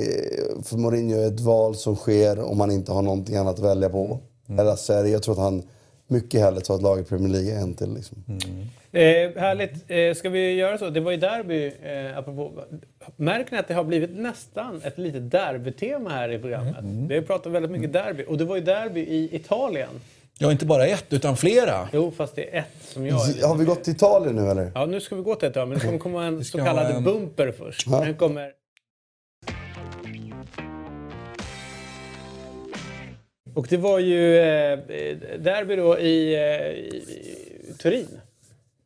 för 0.62 0.76
Mourinho 0.76 1.18
är 1.20 1.26
ett 1.26 1.40
val 1.40 1.74
som 1.76 1.96
sker 1.96 2.40
om 2.40 2.58
man 2.58 2.70
inte 2.70 2.92
har 2.92 3.02
någonting 3.02 3.36
annat 3.36 3.54
att 3.58 3.64
välja 3.64 3.88
på. 3.88 4.18
Eller 4.58 4.76
så 4.76 4.92
är 4.92 5.02
det, 5.02 5.08
jag 5.08 5.22
tror 5.22 5.34
att 5.34 5.40
han 5.40 5.62
mycket 6.08 6.40
hellre 6.40 6.60
tar 6.60 6.74
ett 6.74 6.82
lag 6.82 7.00
i 7.00 7.02
Premier 7.02 7.28
League 7.32 7.52
än 7.60 7.74
till. 7.74 7.94
Liksom. 7.94 8.18
Eh, 8.96 9.30
härligt. 9.40 9.72
Eh, 9.90 10.14
ska 10.14 10.28
vi 10.28 10.52
göra 10.54 10.78
så? 10.78 10.90
Det 10.90 11.00
var 11.00 11.10
ju 11.10 11.16
derby, 11.16 11.72
eh, 11.82 12.18
apropå. 12.18 12.64
Märker 13.16 13.52
ni 13.52 13.58
att 13.58 13.68
det 13.68 13.74
har 13.74 13.84
blivit 13.84 14.10
nästan 14.16 14.80
ett 14.84 14.98
litet 14.98 15.30
derbytema 15.30 16.10
här 16.10 16.28
i 16.32 16.38
programmet? 16.38 16.78
Mm. 16.78 17.08
Vi 17.08 17.14
har 17.14 17.22
pratat 17.22 17.52
väldigt 17.52 17.70
mycket 17.70 17.92
derby. 17.92 18.24
Och 18.28 18.38
det 18.38 18.44
var 18.44 18.56
ju 18.56 18.62
derby 18.62 19.00
i 19.00 19.28
Italien. 19.36 19.88
Ja, 20.38 20.52
inte 20.52 20.66
bara 20.66 20.86
ett, 20.86 21.12
utan 21.12 21.36
flera. 21.36 21.88
Jo, 21.92 22.10
fast 22.16 22.34
det 22.36 22.54
är 22.54 22.58
ett 22.58 22.66
som 22.82 23.06
jag... 23.06 23.16
Har 23.18 23.56
vi 23.56 23.64
gått 23.64 23.84
till 23.84 23.92
Italien 23.94 24.36
nu 24.36 24.50
eller? 24.50 24.72
Ja, 24.74 24.86
nu 24.86 25.00
ska 25.00 25.16
vi 25.16 25.22
gå 25.22 25.34
till 25.34 25.48
Italien, 25.48 25.68
men 25.68 25.78
det 25.78 25.84
kommer 25.84 25.98
komma 25.98 26.24
en 26.26 26.44
så 26.44 26.58
kallad 26.58 26.90
en- 26.96 27.04
bumper 27.04 27.52
först. 27.58 27.86
Ja. 27.90 28.00
Den 28.00 28.14
kommer... 28.14 28.52
Och 33.54 33.66
det 33.70 33.76
var 33.76 33.98
ju 33.98 34.38
eh, 34.38 34.78
derby 35.38 35.76
då 35.76 35.98
i, 35.98 36.34
eh, 36.34 36.40
i, 36.70 36.96
i 37.70 37.72
Turin. 37.82 38.20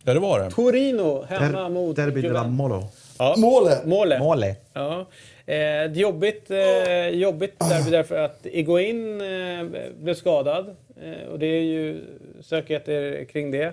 Ja, 0.05 0.15
det 0.15 0.21
var 0.21 0.41
det. 0.41 0.51
Torino 0.51 1.25
hemma 1.29 1.63
Der, 1.63 1.69
mot 1.69 1.97
derby 1.97 2.21
della. 2.23 2.45
Molo. 2.45 2.83
Ja. 3.19 3.35
Målet! 3.39 3.85
Målet. 3.87 4.21
Mole. 4.21 4.57
Ja. 4.73 5.07
Eh, 5.47 5.93
jobbigt, 5.93 6.51
eh, 6.51 7.09
jobbigt 7.09 7.59
derby 7.59 7.91
därför 7.91 8.17
att 8.17 8.47
Iguain 8.47 9.21
eh, 9.21 9.65
blev 10.01 10.15
skadad. 10.15 10.77
Eh, 11.03 11.29
och 11.33 11.39
det 11.39 11.47
är 11.47 11.63
ju 11.63 12.01
sökigheter 12.43 13.25
kring 13.25 13.51
det. 13.51 13.73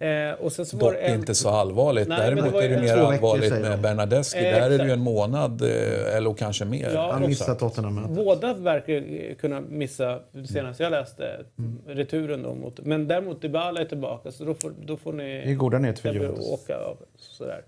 Eh, 0.00 0.32
och 0.32 0.52
sen 0.52 0.66
så 0.66 0.76
var 0.76 0.90
Dock 0.92 1.00
det 1.00 1.06
en... 1.06 1.14
inte 1.20 1.34
så 1.34 1.48
allvarligt. 1.48 2.08
Nej, 2.08 2.18
det 2.18 2.24
Däremot 2.24 2.52
var 2.52 2.62
är 2.62 2.68
det 2.68 2.76
mer 2.76 2.82
veckor, 2.96 3.12
allvarligt 3.12 3.52
med 3.52 3.70
de. 3.70 3.76
Bernadeschi. 3.82 4.38
Eh, 4.38 4.42
Där 4.42 4.70
är 4.70 4.78
det 4.78 4.84
ju 4.84 4.90
en 4.90 5.00
månad, 5.00 5.62
eh, 5.62 6.16
eller 6.16 6.34
kanske 6.34 6.64
mer. 6.64 6.90
Ja, 6.94 7.12
Han 7.12 7.26
missar 7.26 7.54
Tottenham. 7.54 8.14
Båda 8.14 8.54
verkar 8.54 9.34
kunna 9.34 9.60
missa, 9.60 10.20
senast 10.52 10.80
jag 10.80 10.90
läste, 10.90 11.44
returen 11.86 12.42
då. 12.42 12.54
Mot, 12.54 12.80
men 12.80 13.08
däremot 13.08 13.42
Dybala 13.42 13.80
är 13.80 13.84
tillbaka, 13.84 14.32
så 14.32 14.44
då 14.44 14.54
får, 14.54 14.72
då 14.84 14.96
får 14.96 15.12
ni... 15.12 15.24
Det 15.44 15.50
är 15.50 15.54
goda 15.54 15.78
nyheter 15.78 16.02
för 16.02 16.12
Juventus. 16.12 16.46
åka 16.48 16.76
av. 16.76 16.96
Sådär. 17.16 17.62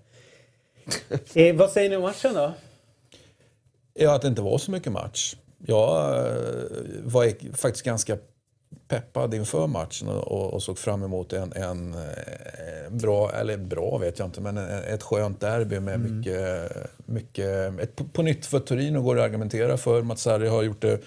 eh, 1.35 1.55
vad 1.55 1.69
säger 1.69 1.89
ni 1.89 1.95
om 1.95 2.01
matchen 2.01 2.33
då? 2.33 2.53
Ja, 3.93 4.15
att 4.15 4.21
det 4.21 4.27
inte 4.27 4.41
var 4.41 4.57
så 4.57 4.71
mycket 4.71 4.91
match. 4.91 5.35
Jag 5.65 6.15
eh, 6.17 6.31
var 7.03 7.55
faktiskt 7.55 7.85
ganska 7.85 8.17
peppad 8.87 9.33
inför 9.33 9.67
matchen 9.67 10.07
och, 10.07 10.53
och, 10.53 10.63
såg 10.63 10.77
fram 10.77 11.03
emot 11.03 11.33
en, 11.33 11.53
en 11.53 11.93
eh, 11.93 12.91
bra, 12.91 13.31
eller 13.31 13.57
bra 13.57 13.97
vet 13.97 14.19
jag 14.19 14.27
inte, 14.27 14.41
men 14.41 14.57
en- 14.57 14.83
ett 14.83 15.03
skönt 15.03 15.41
derby 15.41 15.79
med 15.79 15.99
mycket, 15.99 16.71
mycket 17.05 17.79
ett, 17.79 17.95
på, 17.95 18.03
på 18.03 18.21
nytt 18.21 18.45
för 18.45 18.59
Torino 18.59 19.01
går 19.01 19.15
det 19.15 19.21
att 19.21 19.29
argumentera 19.29 19.77
för. 19.77 20.01
Mazzarri 20.01 20.47
har 20.47 20.63
gjort 20.63 20.81
det 20.81 20.99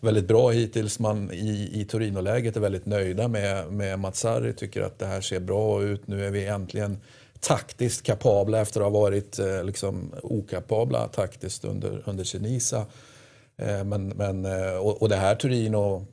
väldigt 0.00 0.28
bra 0.28 0.50
hittills. 0.50 0.98
Man 0.98 1.30
i, 1.32 1.70
i 1.72 1.84
Torino-läget 1.84 2.56
är 2.56 2.60
väldigt 2.60 2.86
nöjda 2.86 3.28
med, 3.28 3.72
med 3.72 3.98
Mazzarri, 3.98 4.52
tycker 4.52 4.82
att 4.82 4.98
det 4.98 5.06
här 5.06 5.20
ser 5.20 5.40
bra 5.40 5.82
ut. 5.82 6.06
Nu 6.06 6.26
är 6.26 6.30
vi 6.30 6.46
äntligen 6.46 6.98
taktiskt 7.40 8.02
kapabla 8.02 8.60
efter 8.60 8.80
att 8.80 8.92
ha 8.92 9.00
varit 9.00 9.38
eh, 9.38 9.64
liksom, 9.64 10.12
okapabla 10.22 11.08
taktiskt 11.08 11.64
under, 11.64 12.02
under 12.06 12.24
Sinisa. 12.24 12.86
Eh, 13.56 13.84
men, 13.84 14.08
men, 14.08 14.44
eh, 14.44 14.76
och, 14.76 15.02
och 15.02 15.08
det 15.08 15.16
här 15.16 15.34
Torino 15.34 16.06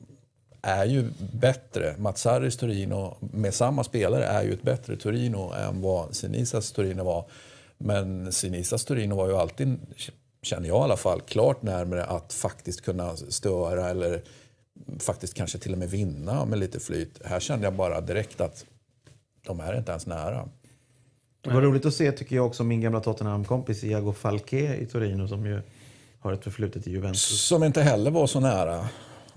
är 0.62 0.84
ju 0.84 1.10
bättre. 1.32 1.94
Mazzaris 1.98 2.56
Torino 2.56 3.16
med 3.20 3.54
samma 3.54 3.84
spelare 3.84 4.24
är 4.24 4.42
ju 4.42 4.52
ett 4.52 4.62
bättre 4.62 4.96
Torino 4.96 5.52
än 5.52 5.80
vad 5.80 6.14
Sinisas 6.14 6.72
Torino 6.72 7.04
var. 7.04 7.24
Men 7.78 8.32
Sinisas 8.32 8.84
Torino 8.84 9.14
var 9.14 9.28
ju 9.28 9.36
alltid, 9.36 9.80
känner 10.42 10.68
jag 10.68 10.80
i 10.80 10.84
alla 10.84 10.96
fall, 10.96 11.20
klart 11.20 11.62
närmare 11.62 12.04
att 12.04 12.32
faktiskt 12.32 12.80
kunna 12.80 13.16
störa 13.16 13.88
eller 13.88 14.22
faktiskt 14.98 15.34
kanske 15.34 15.58
till 15.58 15.72
och 15.72 15.78
med 15.78 15.90
vinna 15.90 16.44
med 16.44 16.58
lite 16.58 16.80
flyt. 16.80 17.20
Här 17.24 17.40
kände 17.40 17.66
jag 17.66 17.74
bara 17.74 18.00
direkt 18.00 18.40
att 18.40 18.64
de 19.46 19.60
är 19.60 19.78
inte 19.78 19.90
ens 19.90 20.06
nära. 20.06 20.48
Det 21.40 21.50
var 21.50 21.60
roligt 21.60 21.86
att 21.86 21.94
se 21.94 22.12
tycker 22.12 22.36
jag 22.36 22.46
också 22.46 22.64
min 22.64 22.80
gamla 22.80 23.00
Tottenham-kompis 23.00 23.84
Iago 23.84 24.12
Falque 24.12 24.76
i 24.76 24.86
Torino 24.86 25.28
som 25.28 25.46
ju 25.46 25.62
har 26.18 26.32
ett 26.32 26.44
förflutet 26.44 26.86
i 26.86 26.90
Juventus. 26.90 27.46
Som 27.46 27.64
inte 27.64 27.82
heller 27.82 28.10
var 28.10 28.26
så 28.26 28.40
nära. 28.40 28.88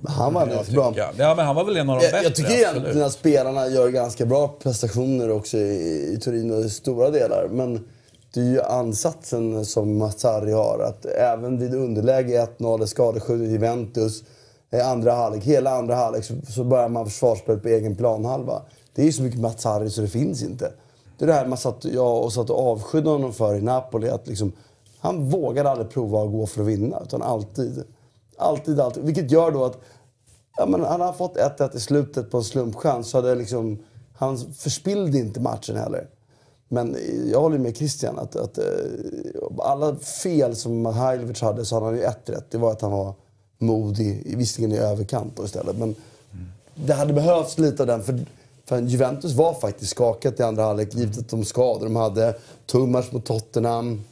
Han 0.03 0.33
var 0.33 0.41
alldeles 0.41 0.69
bra. 0.69 0.93
Ja, 1.17 1.35
men 1.35 1.45
han 1.45 1.55
var 1.55 1.63
väl 1.63 1.77
en 1.77 1.89
av 1.89 1.95
de 1.95 2.01
bättre. 2.01 2.23
jag 2.23 2.35
tycker 2.35 2.51
egentligen 2.51 3.03
att 3.03 3.13
spelarna 3.13 3.67
gör 3.67 3.89
ganska 3.89 4.25
bra 4.25 4.47
prestationer 4.47 5.31
också 5.31 5.57
i, 5.57 6.13
i 6.13 6.19
Torino 6.19 6.63
i 6.63 6.69
stora 6.69 7.09
delar. 7.09 7.47
Men 7.51 7.85
det 8.33 8.39
är 8.39 8.45
ju 8.45 8.61
ansatsen 8.61 9.65
som 9.65 9.97
Mazzarri 9.97 10.51
har. 10.51 10.79
Att 10.79 11.05
även 11.05 11.59
vid 11.59 11.73
underläge 11.73 12.47
1-0, 12.57 12.75
eller 12.75 12.85
skadeskjutet 12.85 13.47
Juventus, 13.47 14.23
eh, 14.71 14.89
andra 14.89 15.11
halvlek, 15.11 15.43
hela 15.43 15.71
andra 15.71 15.95
halvlek 15.95 16.25
så, 16.25 16.33
så 16.49 16.63
börjar 16.63 16.89
man 16.89 17.05
försvarsspelet 17.05 17.61
på 17.63 17.69
egen 17.69 17.95
planhalva. 17.95 18.61
Det 18.95 19.01
är 19.01 19.05
ju 19.05 19.11
så 19.11 19.23
mycket 19.23 19.39
Mazzarri 19.39 19.89
så 19.89 20.01
det 20.01 20.07
finns 20.07 20.43
inte. 20.43 20.71
Det 21.17 21.25
är 21.25 21.27
det 21.27 21.33
här 21.33 21.45
man 21.45 21.57
satt, 21.57 21.85
jag 21.85 22.23
och 22.23 22.33
satt 22.33 22.49
och 22.49 22.71
avskydde 22.71 23.09
honom 23.09 23.33
för 23.33 23.55
i 23.55 23.61
Napoli. 23.61 24.09
Att 24.09 24.27
liksom, 24.27 24.51
han 24.99 25.29
vågade 25.29 25.69
aldrig 25.69 25.89
prova 25.89 26.23
att 26.23 26.31
gå 26.31 26.45
för 26.45 26.61
att 26.61 26.67
vinna. 26.67 27.01
Utan 27.03 27.21
alltid, 27.21 27.83
alltid, 28.37 28.79
alltid. 28.79 29.03
Vilket 29.03 29.31
gör 29.31 29.51
då 29.51 29.65
att 29.65 29.81
Ja, 30.57 30.65
men 30.65 30.83
hade 30.83 31.03
han 31.03 31.13
fått 31.13 31.37
1-1 31.37 31.75
i 31.75 31.79
slutet 31.79 32.31
på 32.31 32.37
en 32.37 32.43
slumpchans 32.43 33.09
så 33.09 33.17
hade 33.17 33.35
liksom, 33.35 33.79
han 34.13 34.37
förspillde 34.37 35.17
inte 35.17 35.39
matchen 35.39 35.75
heller. 35.75 36.07
Men 36.67 36.97
jag 37.31 37.41
håller 37.41 37.57
med 37.57 37.77
Christian 37.77 38.19
att, 38.19 38.35
att 38.35 38.57
eh, 38.57 38.65
alla 39.59 39.95
fel 39.95 40.55
som 40.55 40.81
Mihailovic 40.81 41.41
hade 41.41 41.65
så 41.65 41.75
hade 41.75 41.85
han 41.85 41.95
ju 41.95 42.01
ett 42.01 42.29
rätt. 42.29 42.51
Det 42.51 42.57
var 42.57 42.71
att 42.71 42.81
han 42.81 42.91
var 42.91 43.13
modig, 43.57 44.37
visserligen 44.37 44.71
i 44.71 44.77
överkant 44.77 45.33
då 45.35 45.45
istället. 45.45 45.77
Men 45.77 45.95
det 46.75 46.93
hade 46.93 47.13
behövts 47.13 47.57
lite 47.57 47.83
av 47.83 47.87
den. 47.87 48.03
För, 48.03 48.25
för 48.65 48.81
Juventus 48.81 49.33
var 49.33 49.53
faktiskt 49.53 49.91
skakat 49.91 50.39
i 50.39 50.43
andra 50.43 50.63
halvlek 50.63 50.95
givet 50.95 51.29
de 51.29 51.45
skador 51.45 51.85
de 51.85 51.95
hade. 51.95 52.35
Tung 52.65 52.91
match 52.91 53.11
mot 53.11 53.25
Tottenham. 53.25 54.03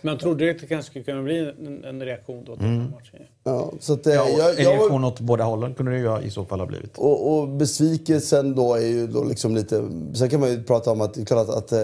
Man 0.00 0.18
trodde 0.18 0.50
att 0.50 0.58
det 0.58 0.66
kanske 0.66 0.90
skulle 0.90 1.04
kunna 1.04 1.22
bli 1.22 1.38
en, 1.38 1.84
en 1.84 2.02
reaktion 2.02 2.44
då 2.44 2.56
till 2.56 2.64
den 2.64 2.80
här 2.80 2.90
matchen. 2.90 3.26
Ja, 3.44 3.72
så 3.80 3.92
att, 3.92 4.06
eh, 4.06 4.14
Ja, 4.14 4.28
jag, 4.28 4.58
en 4.58 4.64
jag, 4.64 4.72
reaktion 4.72 5.04
åt 5.04 5.20
båda 5.20 5.44
hållen 5.44 5.74
kunde 5.74 5.92
det 5.92 5.98
ju 5.98 6.26
i 6.26 6.30
så 6.30 6.44
fall 6.44 6.60
ha 6.60 6.66
blivit. 6.66 6.98
Och, 6.98 7.38
och 7.38 7.48
besvikelsen 7.48 8.54
då 8.54 8.74
är 8.74 8.86
ju 8.86 9.06
då 9.06 9.24
liksom 9.24 9.54
lite... 9.54 9.88
Sen 10.14 10.28
kan 10.30 10.40
man 10.40 10.50
ju 10.50 10.62
prata 10.62 10.90
om 10.90 11.00
att 11.00 11.14
det 11.14 11.20
är 11.20 11.24
klart 11.24 11.48
att, 11.48 11.54
att 11.54 11.72
eh, 11.72 11.78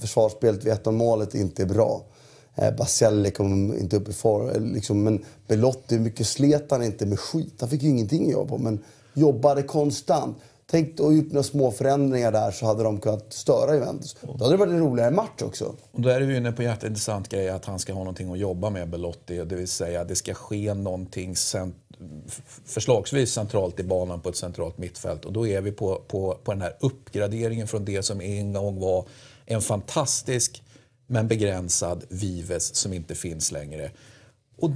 försvarsspelet 0.00 0.64
vid 0.64 0.72
1 0.72 0.86
målet 0.86 1.34
inte 1.34 1.62
är 1.62 1.66
bra. 1.66 2.02
Eh, 2.54 2.76
Baselli 2.76 3.30
kom 3.30 3.78
inte 3.78 3.96
upp 3.96 4.08
i 4.08 4.12
form. 4.12 4.74
Liksom, 4.74 5.02
men 5.02 5.24
Belotti, 5.46 5.98
mycket 5.98 6.26
slet 6.26 6.70
han 6.70 6.82
inte 6.82 7.06
med 7.06 7.18
skit. 7.18 7.54
Han 7.60 7.68
fick 7.68 7.82
ju 7.82 7.88
ingenting 7.88 8.26
att 8.26 8.32
jobba 8.32 8.48
på, 8.48 8.58
men 8.58 8.78
jobbade 9.14 9.62
konstant. 9.62 10.36
Tänk 10.70 11.00
och 11.00 11.14
gjort 11.14 11.32
några 11.32 11.42
små 11.42 11.70
förändringar 11.70 12.32
där 12.32 12.50
så 12.50 12.66
hade 12.66 12.82
de 12.82 13.00
kunnat 13.00 13.32
störa 13.32 13.74
Juventus. 13.74 14.16
Då 14.22 14.32
hade 14.32 14.50
det 14.50 14.56
varit 14.56 14.72
en 14.72 14.80
roligare 14.80 15.10
match 15.10 15.42
också. 15.42 15.74
Och 15.90 16.00
då 16.00 16.08
är 16.08 16.20
vi 16.20 16.36
inne 16.36 16.52
på 16.52 16.62
en 16.62 16.68
jätteintressant 16.68 17.28
grej 17.28 17.48
att 17.48 17.64
han 17.64 17.78
ska 17.78 17.92
ha 17.92 17.98
någonting 17.98 18.32
att 18.32 18.38
jobba 18.38 18.70
med, 18.70 18.88
Belotti. 18.88 19.36
Det 19.36 19.56
vill 19.56 19.68
säga 19.68 20.04
det 20.04 20.16
ska 20.16 20.34
ske 20.34 20.74
någonting 20.74 21.36
cent- 21.36 21.74
förslagsvis 22.64 23.32
centralt 23.32 23.80
i 23.80 23.82
banan 23.82 24.20
på 24.20 24.28
ett 24.28 24.36
centralt 24.36 24.78
mittfält. 24.78 25.24
Och 25.24 25.32
då 25.32 25.46
är 25.46 25.60
vi 25.60 25.72
på, 25.72 26.02
på, 26.08 26.38
på 26.44 26.52
den 26.52 26.62
här 26.62 26.76
uppgraderingen 26.80 27.68
från 27.68 27.84
det 27.84 28.02
som 28.02 28.20
en 28.20 28.52
gång 28.52 28.80
var 28.80 29.06
en 29.46 29.60
fantastisk 29.60 30.62
men 31.06 31.28
begränsad 31.28 32.04
Vives 32.08 32.74
som 32.74 32.92
inte 32.92 33.14
finns 33.14 33.52
längre. 33.52 33.90
Och 34.58 34.70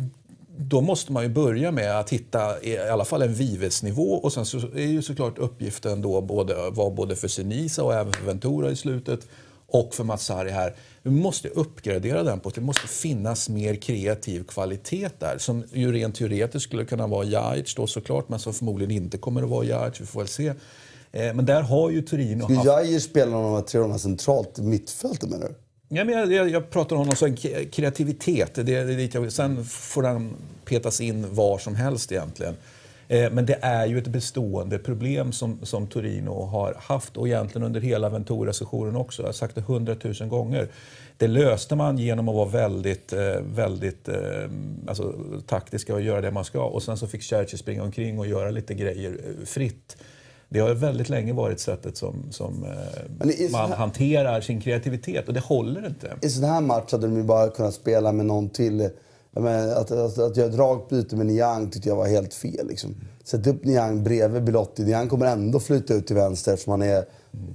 då 0.56 0.80
måste 0.80 1.12
man 1.12 1.22
ju 1.22 1.28
börja 1.28 1.70
med 1.70 1.98
att 1.98 2.10
hitta 2.10 2.62
i 2.62 2.78
alla 2.78 3.04
fall 3.04 3.22
en 3.22 3.34
Vives-nivå 3.34 4.14
och 4.14 4.32
sen 4.32 4.46
så 4.46 4.58
är 4.58 4.86
ju 4.86 5.02
såklart 5.02 5.38
uppgiften 5.38 6.02
då 6.02 6.20
både, 6.20 6.70
var 6.70 6.90
både 6.90 7.16
för 7.16 7.28
Senisa 7.28 7.84
och 7.84 7.94
även 7.94 8.12
för 8.12 8.24
Ventura 8.24 8.70
i 8.70 8.76
slutet 8.76 9.20
och 9.66 9.94
för 9.94 10.04
Mazzari 10.04 10.50
här. 10.50 10.74
Vi 11.02 11.10
måste 11.10 11.48
uppgradera 11.48 12.22
den 12.22 12.40
på 12.40 12.48
att 12.48 12.54
det 12.54 12.60
måste 12.60 12.88
finnas 12.88 13.48
mer 13.48 13.74
kreativ 13.74 14.44
kvalitet 14.44 15.08
där 15.18 15.38
som 15.38 15.64
ju 15.72 15.92
rent 15.92 16.14
teoretiskt 16.14 16.64
skulle 16.64 16.84
kunna 16.84 17.06
vara 17.06 17.24
Jajic 17.24 17.74
då 17.74 17.86
såklart 17.86 18.28
men 18.28 18.38
som 18.38 18.54
förmodligen 18.54 18.90
inte 18.90 19.18
kommer 19.18 19.42
att 19.42 19.48
vara 19.48 19.64
Jajic, 19.64 20.00
vi 20.00 20.06
får 20.06 20.20
väl 20.20 20.28
se. 20.28 20.48
Eh, 21.12 21.34
Men 21.34 21.46
där 21.46 21.62
har 21.62 21.90
ju 21.90 22.02
Torino 22.02 22.42
Skulle 22.42 22.58
haft... 22.58 22.66
Jair 22.66 22.98
spela 22.98 23.30
någon 23.30 23.56
av 23.56 23.64
de 23.72 23.90
här 23.90 23.98
centralt 23.98 24.58
mittfältet 24.58 25.30
menar 25.30 25.48
du? 25.48 25.54
Ja, 25.94 26.04
men 26.04 26.14
jag, 26.14 26.32
jag, 26.32 26.48
jag 26.48 26.70
pratar 26.70 26.96
om 26.96 27.06
någon 27.06 27.16
sån 27.16 27.36
kreativitet. 27.72 28.54
Det, 28.54 28.62
det, 28.62 28.84
det 28.84 29.14
jag, 29.14 29.32
sen 29.32 29.64
får 29.64 30.02
den 30.02 30.36
petas 30.64 31.00
in 31.00 31.34
var 31.34 31.58
som 31.58 31.74
helst 31.74 32.12
egentligen. 32.12 32.54
Eh, 33.08 33.30
Men 33.30 33.46
det 33.46 33.58
är 33.62 33.86
ju 33.86 33.98
ett 33.98 34.06
bestående 34.06 34.78
problem 34.78 35.32
som, 35.32 35.58
som 35.62 35.86
Torino 35.86 36.44
har 36.44 36.76
haft 36.78 37.16
och 37.16 37.28
egentligen 37.28 37.66
under 37.66 37.80
hela 37.80 38.08
Ventura-sessionen 38.08 38.96
också. 38.96 39.22
Jag 39.22 39.28
har 39.28 39.32
sagt 39.32 39.54
det 39.54 39.60
hundratusen 39.60 40.28
gånger. 40.28 40.68
Det 41.16 41.28
löste 41.28 41.76
man 41.76 41.98
genom 41.98 42.28
att 42.28 42.34
vara 42.34 42.48
väldigt, 42.48 43.12
eh, 43.12 43.40
väldigt 43.54 44.08
eh, 44.08 44.14
alltså, 44.88 45.14
taktiska 45.46 45.94
och 45.94 46.02
göra 46.02 46.20
det 46.20 46.30
man 46.30 46.44
ska. 46.44 46.64
Och 46.64 46.82
sen 46.82 46.96
så 46.96 47.06
fick 47.06 47.22
Churchill 47.22 47.58
springa 47.58 47.82
omkring 47.82 48.18
och 48.18 48.26
göra 48.26 48.50
lite 48.50 48.74
grejer 48.74 49.10
eh, 49.10 49.46
fritt. 49.46 49.96
Det 50.52 50.60
har 50.60 50.74
väldigt 50.74 51.08
länge 51.08 51.32
varit 51.32 51.60
sättet 51.60 51.96
som, 51.96 52.26
som 52.30 52.64
eh, 52.64 53.50
man 53.50 53.70
här- 53.70 53.76
hanterar 53.76 54.40
sin 54.40 54.60
kreativitet 54.60 55.28
och 55.28 55.34
det 55.34 55.40
håller 55.40 55.86
inte. 55.86 56.12
I 56.22 56.28
sån 56.28 56.44
här 56.44 56.60
match 56.60 56.92
hade 56.92 57.06
de 57.06 57.16
ju 57.16 57.22
bara 57.22 57.48
kunnat 57.48 57.74
spela 57.74 58.12
med 58.12 58.26
någon 58.26 58.48
till. 58.48 58.90
Menar, 59.30 59.68
att, 59.68 59.90
att, 59.90 60.18
att 60.18 60.36
göra 60.36 60.48
ett 60.48 60.54
rakt 60.58 60.88
byte 60.88 61.16
med 61.16 61.26
Niang 61.26 61.70
tyckte 61.70 61.88
jag 61.88 61.96
var 61.96 62.06
helt 62.06 62.34
fel. 62.34 62.66
Liksom. 62.68 62.94
Sätt 63.24 63.46
upp 63.46 63.64
Niang 63.64 64.04
bredvid 64.04 64.44
Belotti. 64.44 64.84
Niang 64.84 65.08
kommer 65.08 65.26
ändå 65.26 65.60
flytta 65.60 65.94
ut 65.94 66.06
till 66.06 66.16
vänster 66.16 66.52
eftersom 66.52 66.70
han 66.70 66.82
är, 66.82 67.04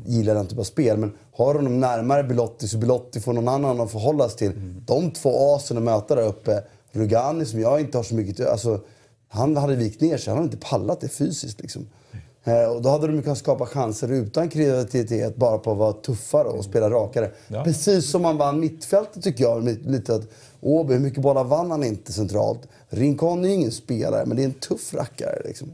gillar 0.06 0.36
den 0.36 0.46
typen 0.46 0.60
av 0.60 0.64
spel. 0.64 0.98
Men 0.98 1.14
har 1.32 1.56
honom 1.56 1.80
närmare 1.80 2.24
Belotti 2.24 2.68
så 2.68 2.78
Belotti 2.78 3.20
får 3.20 3.34
någon 3.34 3.48
annan 3.48 3.82
att 3.82 3.92
förhålla 3.92 4.30
sig 4.30 4.38
till. 4.38 4.52
De 4.86 5.12
två 5.12 5.56
asen 5.56 5.78
att 5.78 5.84
möta 5.84 6.16
där 6.16 6.28
uppe. 6.28 6.64
Rugani 6.92 7.46
som 7.46 7.60
jag 7.60 7.80
inte 7.80 7.98
har 7.98 8.04
så 8.04 8.16
mycket. 8.16 8.48
Alltså, 8.48 8.80
han 9.30 9.58
hade 9.58 9.76
vikt 9.76 10.02
ner 10.02 10.18
sig. 10.18 10.32
Han 10.32 10.38
hade 10.44 10.54
inte 10.54 10.68
pallat 10.68 11.02
det 11.02 11.08
fysiskt. 11.10 11.62
Liksom. 11.62 11.88
Eh, 12.48 12.64
Och 12.76 12.82
då 12.82 12.90
hade 12.90 13.08
de 13.08 13.22
kunnat 13.22 13.38
skapa 13.38 13.66
chanser 13.66 14.12
utan 14.12 14.50
kreativitet, 14.50 15.36
bara 15.36 15.58
på 15.58 15.72
att 15.72 15.78
vara 15.78 15.94
tuffare 15.94 16.48
och 16.48 16.64
spela 16.64 16.90
rakare. 16.90 17.32
Ja. 17.48 17.64
Precis 17.64 18.12
som 18.12 18.22
man 18.22 18.38
vann 18.38 18.60
mittfältet 18.60 19.24
tycker 19.24 19.44
jag. 19.44 19.64
li- 19.64 19.80
Lite 19.86 20.16
att 20.16 20.22
Åby, 20.62 20.94
hur 20.94 21.00
mycket 21.02 21.22
bollar 21.22 21.44
vann 21.44 21.72
han 21.72 21.84
inte 21.84 22.14
centralt? 22.14 22.60
Rincon 22.90 23.44
är 23.46 23.48
ju 23.50 23.54
ingen 23.54 23.72
spelare, 23.72 24.26
men 24.26 24.38
det 24.38 24.44
är 24.44 24.46
en 24.46 24.54
tuff 24.54 24.94
rackare. 24.94 25.42
Liksom. 25.46 25.72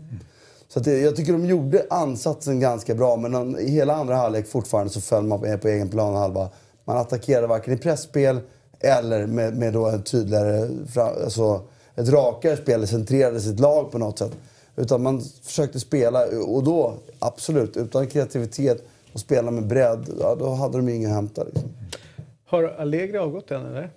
Så 0.67 0.79
att 0.79 0.85
det, 0.85 0.99
jag 0.99 1.15
tycker 1.15 1.33
de 1.33 1.45
gjorde 1.45 1.85
ansatsen 1.89 2.59
ganska 2.59 2.95
bra, 2.95 3.15
men 3.15 3.59
i 3.59 3.69
hela 3.71 3.95
andra 3.95 4.15
halvlek 4.15 4.47
fortfarande 4.47 4.93
så 4.93 5.01
föll 5.01 5.23
man 5.23 5.39
på, 5.39 5.57
på 5.57 5.67
egen 5.67 5.89
planhalva. 5.89 6.49
Man 6.85 6.97
attackerade 6.97 7.47
varken 7.47 7.73
i 7.73 7.77
pressspel 7.77 8.39
eller 8.79 9.27
med, 9.27 9.57
med 9.57 9.73
då 9.73 9.85
en 9.85 10.03
tydligare, 10.03 10.69
alltså 11.23 11.61
ett 11.95 12.09
rakare 12.09 12.57
spel, 12.57 12.87
centrerade 12.87 13.41
sitt 13.41 13.59
lag 13.59 13.91
på 13.91 13.97
något 13.97 14.19
sätt. 14.19 14.31
Utan 14.75 15.03
man 15.03 15.21
försökte 15.43 15.79
spela, 15.79 16.25
och 16.47 16.63
då 16.63 16.93
absolut, 17.19 17.77
utan 17.77 18.07
kreativitet 18.07 18.83
och 19.13 19.19
spela 19.19 19.51
med 19.51 19.67
bredd, 19.67 20.09
ja, 20.19 20.35
då 20.35 20.49
hade 20.49 20.77
de 20.77 20.89
ju 20.89 20.95
inget 20.95 21.09
att 21.09 21.15
hämta. 21.15 21.43
Liksom. 21.43 21.69
Har 22.45 22.63
Allegri 22.63 23.17
avgått 23.17 23.51
än 23.51 23.65
eller? 23.65 23.89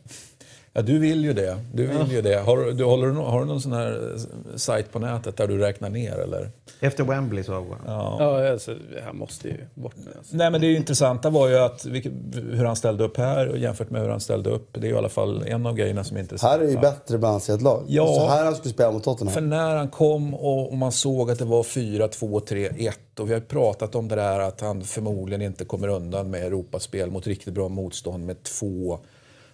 Ja, 0.77 0.82
du 0.82 0.98
vill 0.98 1.24
ju 1.24 1.32
det. 1.32 1.57
Du 1.73 1.86
vill 1.86 2.12
ju 2.12 2.23
det. 2.23 2.40
Har, 2.40 2.73
du, 2.73 2.85
håller 2.85 3.07
har 3.07 3.40
du 3.40 3.47
någon 3.47 3.61
sån 3.61 3.73
här 3.73 4.12
eh, 4.15 4.57
sajt 4.57 4.93
på 4.93 4.98
nätet 4.98 5.36
där 5.36 5.48
du 5.48 5.59
räknar 5.59 5.90
ner 5.90 6.12
eller? 6.12 6.51
Efter 6.81 7.05
Wembley 7.05 7.44
så 7.44 7.55
avgår 7.55 7.77
han. 7.85 7.94
Ja. 7.94 8.16
Ja, 8.20 8.53
alltså, 8.53 8.74
han 9.07 9.16
måste 9.16 9.48
ju 9.48 9.57
bort 9.74 9.94
nu. 9.97 10.12
Alltså. 10.19 10.36
Nej, 10.36 10.51
men 10.51 10.61
det 10.61 10.73
intressanta 10.73 11.31
var 11.31 11.48
ju 11.48 11.59
att 11.59 11.85
vilket, 11.85 12.12
hur 12.32 12.65
han 12.65 12.77
ställde 12.77 13.05
upp 13.05 13.16
här 13.16 13.48
och 13.48 13.59
jämfört 13.59 13.90
med 13.90 14.03
hur 14.03 14.09
han 14.09 14.20
ställde 14.20 14.51
upp. 14.51 14.69
Det 14.73 14.81
är 14.81 14.89
ju 14.89 14.94
i 14.94 14.98
alla 14.98 15.09
fall 15.09 15.43
en 15.47 15.66
av 15.66 15.74
grejerna 15.74 16.05
som 16.05 16.16
är 16.16 16.20
intressant. 16.20 16.53
Här 16.53 16.61
är 16.61 16.70
ju 16.70 16.78
bättre 16.78 17.19
balans 17.19 17.48
i 17.48 17.53
ett 17.53 17.62
lag. 17.62 17.85
Ja. 17.89 18.07
Så 18.07 18.28
här 18.28 18.44
han 18.44 18.55
skulle 18.55 18.74
spela 18.74 18.90
mot 18.90 19.05
Tottenham. 19.05 19.35
För 19.35 19.40
när 19.40 19.77
han 19.77 19.89
kom 19.89 20.35
och, 20.35 20.69
och 20.69 20.77
man 20.77 20.93
såg 20.93 21.31
att 21.31 21.39
det 21.39 21.44
var 21.44 21.62
4, 21.62 22.09
2, 22.09 22.40
3, 22.40 22.66
1 22.66 23.20
och 23.20 23.31
vi 23.31 23.32
har 23.32 23.40
pratat 23.40 23.94
om 23.94 24.09
det 24.09 24.15
där 24.15 24.40
att 24.40 24.61
han 24.61 24.85
förmodligen 24.85 25.43
inte 25.43 25.65
kommer 25.65 25.89
undan 25.89 26.31
med 26.31 26.44
Europaspel 26.44 27.11
mot 27.11 27.27
riktigt 27.27 27.55
bra 27.55 27.69
motstånd 27.69 28.27
med 28.27 28.43
två 28.43 28.98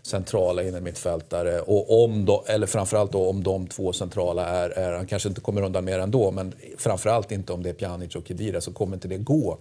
centrala 0.03 0.63
innermittfältare 0.63 1.61
och 1.61 2.05
om 2.05 2.25
då, 2.25 2.45
eller 2.47 2.67
framförallt 2.67 3.13
då 3.13 3.29
om 3.29 3.43
de 3.43 3.67
två 3.67 3.93
centrala 3.93 4.47
är, 4.47 4.71
är, 4.71 4.93
han 4.93 5.07
kanske 5.07 5.29
inte 5.29 5.41
kommer 5.41 5.63
undan 5.63 5.85
mer 5.85 5.99
ändå, 5.99 6.31
men 6.31 6.53
framförallt 6.79 7.33
inte 7.33 7.53
om 7.53 7.63
det 7.63 7.69
är 7.69 7.75
Pjanic 7.75 8.17
och 8.17 8.27
Khedira 8.27 8.61
så 8.61 8.73
kommer 8.73 8.97
inte 8.97 9.09
det 9.09 9.19
gå. 9.19 9.59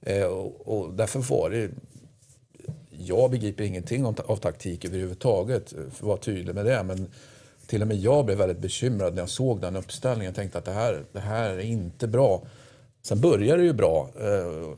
Eh, 0.00 0.24
och, 0.24 0.52
och 0.64 0.94
därför 0.94 1.18
var 1.18 1.50
det 1.50 1.70
jag 2.90 3.30
begriper 3.30 3.64
ingenting 3.64 4.06
om, 4.06 4.14
av 4.26 4.36
taktik 4.36 4.84
överhuvudtaget, 4.84 5.70
för 5.70 5.86
att 5.86 6.02
vara 6.02 6.16
tydlig 6.16 6.54
med 6.54 6.64
det. 6.64 6.82
Men 6.82 7.06
till 7.66 7.82
och 7.82 7.88
med 7.88 7.96
jag 7.96 8.24
blev 8.24 8.38
väldigt 8.38 8.58
bekymrad 8.58 9.14
när 9.14 9.22
jag 9.22 9.28
såg 9.28 9.60
den 9.60 9.76
uppställningen. 9.76 10.24
Jag 10.24 10.34
tänkte 10.34 10.58
att 10.58 10.64
det 10.64 10.72
här, 10.72 11.04
det 11.12 11.20
här 11.20 11.50
är 11.50 11.60
inte 11.60 12.06
bra. 12.08 12.42
Sen 13.02 13.20
började 13.20 13.62
det 13.62 13.66
ju 13.66 13.72
bra. 13.72 14.10
Eh, 14.20 14.74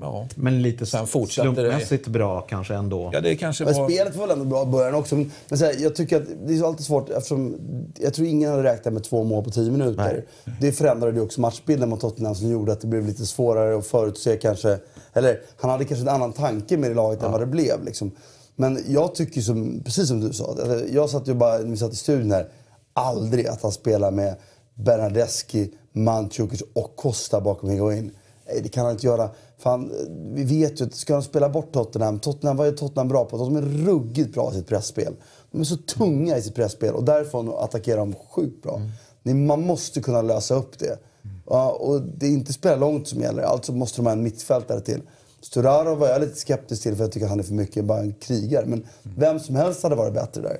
Ja. 0.00 0.26
Men 0.34 0.62
lite 0.62 0.86
Sen 0.86 1.06
fortsatte 1.06 1.48
det. 1.48 1.54
slumpmässigt 1.54 2.06
bra 2.08 2.40
kanske 2.40 2.74
ändå. 2.74 3.10
ja, 3.12 3.20
det 3.20 3.36
kanske 3.36 3.64
Men 3.64 3.74
var... 3.74 3.88
spelet 3.88 4.16
var 4.16 4.26
väl 4.26 4.38
ändå 4.38 4.50
bra 4.50 4.62
i 4.62 4.66
början 4.66 4.94
också. 4.94 5.16
Men, 5.16 5.58
så 5.58 5.64
här, 5.64 5.74
jag 5.78 5.94
tycker 5.94 6.16
att 6.16 6.28
det 6.46 6.54
är 6.54 6.58
så 6.58 6.66
alltid 6.66 6.86
svårt 6.86 7.10
eftersom 7.10 7.56
jag 7.98 8.14
tror 8.14 8.28
ingen 8.28 8.50
hade 8.50 8.62
räknat 8.62 8.94
med 8.94 9.04
två 9.04 9.24
mål 9.24 9.44
på 9.44 9.50
tio 9.50 9.70
minuter. 9.70 10.24
Det 10.60 10.72
förändrade 10.72 11.16
ju 11.16 11.20
också 11.20 11.40
matchbilden 11.40 11.88
mot 11.88 12.00
Tottenham 12.00 12.34
som 12.34 12.50
gjorde 12.50 12.72
att 12.72 12.80
det 12.80 12.86
blev 12.86 13.06
lite 13.06 13.26
svårare 13.26 13.78
att 13.78 13.86
förutse 13.86 14.36
kanske. 14.36 14.78
Eller 15.12 15.40
han 15.56 15.70
hade 15.70 15.84
kanske 15.84 16.02
en 16.02 16.14
annan 16.14 16.32
tanke 16.32 16.76
med 16.76 16.90
det 16.90 16.94
laget 16.94 17.22
än 17.22 17.32
vad 17.32 17.40
det 17.40 17.46
blev. 17.46 17.84
Liksom. 17.84 18.10
Men 18.56 18.78
jag 18.88 19.14
tycker 19.14 19.40
som, 19.40 19.82
precis 19.84 20.08
som 20.08 20.20
du 20.20 20.32
sa. 20.32 20.56
Jag 20.90 21.10
satt 21.10 21.28
ju 21.28 21.34
bara, 21.34 21.58
när 21.58 21.70
vi 21.70 21.76
satt 21.76 21.92
i 21.92 21.96
studion 21.96 22.30
här, 22.30 22.48
aldrig 22.92 23.46
att 23.46 23.62
han 23.62 23.72
spelar 23.72 24.10
med 24.10 24.34
Bernadeschi, 24.74 25.70
Mandzukic 25.92 26.62
och 26.74 26.96
Costa 26.96 27.40
bakom 27.40 27.70
Higuain. 27.70 28.10
Nej, 28.48 28.60
det 28.62 28.68
kan 28.68 28.84
han 28.84 28.92
inte 28.92 29.06
göra. 29.06 29.30
Fan, 29.58 29.92
vi 30.34 30.44
vet 30.44 30.80
ju 30.80 30.84
att 30.84 30.94
ska 30.94 31.12
de 31.12 31.22
spela 31.22 31.48
bort 31.48 31.72
Tottenham, 31.72 32.18
Tottenham 32.18 32.56
vad 32.56 32.66
är 32.68 32.72
Tottenham 32.72 33.08
bra 33.08 33.24
på? 33.24 33.36
De 33.36 33.56
är 33.56 33.62
ruggigt 33.62 34.34
bra 34.34 34.50
i 34.52 34.54
sitt 34.54 34.66
pressspel. 34.66 35.14
De 35.50 35.60
är 35.60 35.64
så 35.64 35.76
tunga 35.76 36.36
i 36.36 36.42
sitt 36.42 36.54
pressspel 36.54 36.94
och 36.94 37.04
därifrån 37.04 37.54
attackerar 37.58 37.98
de 37.98 38.14
sjukt 38.14 38.62
bra. 38.62 38.80
Mm. 39.24 39.46
Man 39.46 39.62
måste 39.62 40.00
kunna 40.00 40.22
lösa 40.22 40.54
upp 40.54 40.78
det. 40.78 40.98
Ja, 41.46 41.70
och 41.70 42.02
det 42.02 42.26
är 42.26 42.30
inte 42.30 42.52
spela 42.52 42.76
långt 42.76 43.08
som 43.08 43.20
gäller, 43.20 43.42
alltså 43.42 43.72
måste 43.72 43.98
de 43.98 44.06
ha 44.06 44.12
en 44.12 44.22
mittfältare 44.22 44.80
till. 44.80 45.02
Sturaro 45.40 45.94
var 45.94 46.08
jag 46.08 46.20
lite 46.20 46.36
skeptisk 46.36 46.82
till 46.82 46.96
för 46.96 47.04
jag 47.04 47.12
tycker 47.12 47.26
att 47.26 47.30
han 47.30 47.40
är 47.40 47.44
för 47.44 47.54
mycket 47.54 47.84
bara 47.84 48.00
en 48.00 48.12
krigare. 48.12 48.66
Men 48.66 48.86
vem 49.02 49.40
som 49.40 49.56
helst 49.56 49.82
hade 49.82 49.94
varit 49.94 50.14
bättre 50.14 50.42
där. 50.42 50.58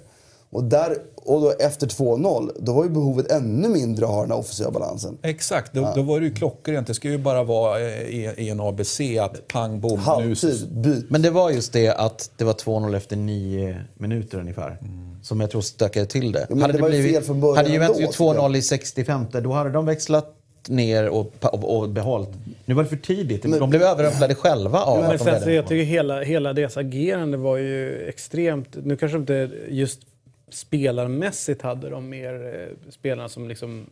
Och, 0.57 0.65
där, 0.65 0.97
och 1.15 1.41
då 1.41 1.53
efter 1.59 1.87
2-0, 1.87 2.51
då 2.59 2.73
var 2.73 2.85
ju 2.85 2.91
behovet 2.91 3.33
ännu 3.33 3.69
mindre 3.69 4.07
att 4.07 4.11
ha 4.11 4.21
den 4.21 4.31
här 4.31 4.39
offensiva 4.39 4.71
balansen. 4.71 5.19
Exakt, 5.23 5.73
då, 5.75 5.93
då 5.97 6.03
var 6.03 6.21
det 6.21 6.27
ju 6.27 6.35
klockrent. 6.35 6.87
Det 6.87 6.95
ska 6.95 7.09
ju 7.09 7.19
bara 7.19 7.45
vara 7.45 7.81
eh, 7.81 7.87
i, 7.87 8.35
i 8.37 8.51
en 8.51 8.61
ABC 8.61 9.01
att 9.21 9.49
pang 9.49 9.81
bom, 9.81 9.93
nu 9.93 9.99
Halvtid, 9.99 10.69
byt. 10.73 11.11
Men 11.11 11.23
det 11.23 11.31
var 11.31 11.51
just 11.51 11.73
det 11.73 11.89
att 11.89 12.31
det 12.37 12.45
var 12.45 12.53
2-0 12.53 12.97
efter 12.97 13.17
nio 13.17 13.85
minuter 13.95 14.39
ungefär. 14.39 14.79
Som 15.23 15.41
jag 15.41 15.51
tror 15.51 15.61
stökade 15.61 16.07
till 16.07 16.33
det. 16.33 16.47
men 16.49 16.73
det 16.73 16.79
var 16.79 16.89
ju 16.89 17.13
fel 17.13 17.23
från 17.23 17.41
början 17.41 17.57
hade 17.57 17.71
Juventus 17.71 18.01
gjort 18.01 18.11
tycker 18.11 18.25
jag. 18.25 18.37
2-0 18.37 18.57
i 18.57 18.63
65 18.63 19.27
då 19.43 19.53
hade 19.53 19.71
de 19.71 19.87
växlat 19.87 20.33
ner 20.69 21.09
och, 21.09 21.33
och, 21.41 21.77
och 21.77 21.89
behållit. 21.89 22.31
Nu 22.65 22.75
var 22.75 22.83
det 22.83 22.89
för 22.89 22.97
tidigt. 22.97 23.43
de 23.43 23.71
blev 23.71 23.83
överrumplade 23.83 24.35
själva 24.35 24.81
av 24.81 25.01
Men 25.01 25.11
att 25.11 25.19
de 25.19 25.41
sen, 25.41 25.55
jag 25.55 25.67
tycker 25.67 25.85
hela, 25.85 26.23
hela 26.23 26.53
deras 26.53 26.77
agerande 26.77 27.37
var 27.37 27.57
ju 27.57 28.09
extremt... 28.09 28.69
Nu 28.85 28.97
kanske 28.97 29.19
inte 29.19 29.51
just 29.69 30.01
spelarmässigt 30.49 31.63
hade 31.63 31.91
de 31.91 32.09
mer 32.09 32.55
eh, 32.55 32.91
spelarna 32.91 33.29
som 33.29 33.49
liksom 33.49 33.91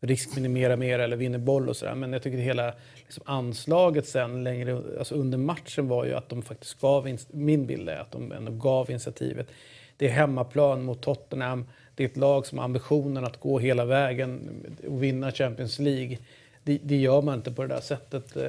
riskminimerar 0.00 0.76
mer 0.76 0.98
eller 0.98 1.16
vinner 1.16 1.38
boll 1.38 1.68
och 1.68 1.76
sådär. 1.76 1.94
Men 1.94 2.12
jag 2.12 2.22
tycker 2.22 2.38
att 2.38 2.44
hela 2.44 2.74
liksom, 3.04 3.22
anslaget 3.26 4.08
sen 4.08 4.44
längre 4.44 4.82
alltså 4.98 5.14
under 5.14 5.38
matchen 5.38 5.88
var 5.88 6.04
ju 6.04 6.14
att 6.14 6.28
de 6.28 6.42
faktiskt 6.42 6.80
gav, 6.80 7.16
min 7.30 7.66
bild 7.66 7.88
är 7.88 7.96
att 8.00 8.12
de 8.12 8.32
ändå 8.32 8.52
gav 8.52 8.90
initiativet. 8.90 9.48
Det 9.96 10.06
är 10.08 10.12
hemmaplan 10.12 10.82
mot 10.84 11.00
Tottenham. 11.02 11.64
Det 11.94 12.04
är 12.04 12.08
ett 12.08 12.16
lag 12.16 12.46
som 12.46 12.58
har 12.58 12.64
ambitionen 12.64 13.24
att 13.24 13.40
gå 13.40 13.58
hela 13.58 13.84
vägen 13.84 14.50
och 14.88 15.02
vinna 15.02 15.32
Champions 15.32 15.78
League. 15.78 16.18
Det, 16.64 16.78
det 16.82 16.96
gör 16.96 17.22
man 17.22 17.34
inte 17.34 17.50
på 17.52 17.62
det 17.62 17.68
där 17.68 17.80
sättet. 17.80 18.36
eh, 18.36 18.42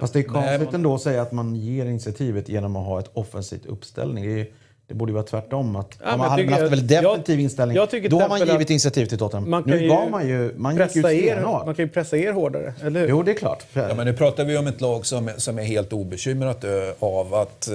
Fast 0.00 0.12
det 0.12 0.18
är 0.18 0.22
konstigt 0.22 0.60
man- 0.64 0.74
ändå 0.74 0.94
att 0.94 1.00
säga 1.02 1.22
att 1.22 1.32
man 1.32 1.56
ger 1.56 1.86
initiativet 1.86 2.48
genom 2.48 2.76
att 2.76 2.86
ha 2.86 2.98
ett 3.00 3.10
offensivt 3.12 3.66
uppställning. 3.66 4.24
Det, 4.24 4.40
är, 4.40 4.46
det 4.90 4.94
borde 4.94 5.10
ju 5.10 5.14
vara 5.14 5.24
tvärtom. 5.24 5.76
Att, 5.76 5.98
Ja, 6.04 6.16
man 6.16 6.20
hade 6.30 6.42
tycker 6.42 6.50
haft 6.52 6.62
en 6.64 6.70
väldigt 6.70 6.88
defensiv 6.88 7.34
jag- 7.36 7.42
inställning, 7.42 7.76
jag 7.76 8.10
då 8.10 8.20
har 8.20 8.28
man 8.28 8.46
givit 8.46 8.70
initiativ 8.70 9.06
till 9.06 9.18
Tottenham. 9.18 9.50
Man 9.50 9.62
kan 9.62 9.70
Nu 9.72 9.82
ju 9.82 9.88
gav 9.88 10.10
man 10.10 10.28
ju... 10.28 10.54
Man 10.56 10.72
gick 10.76 10.86
ut 10.86 10.92
pressa 10.92 11.12
er, 11.12 11.42
man 11.42 11.74
kan 11.74 11.84
ju 11.84 11.88
pressa 11.88 12.16
er 12.16 12.32
hårdare, 12.32 12.74
eller 12.84 13.00
hur? 13.00 13.08
Jo, 13.08 13.22
det 13.22 13.30
är 13.30 13.34
klart. 13.34 13.64
Ja, 13.72 13.94
men 13.94 14.06
nu 14.06 14.12
pratar 14.12 14.44
vi 14.44 14.56
om 14.56 14.66
ett 14.66 14.80
lag 14.80 15.06
som, 15.06 15.28
är- 15.28 15.34
som 15.36 15.58
är 15.58 15.62
helt 15.62 15.92
obekymrat 15.92 16.64
ö, 16.64 16.92
av 16.98 17.34
att 17.34 17.68
eh, 17.68 17.74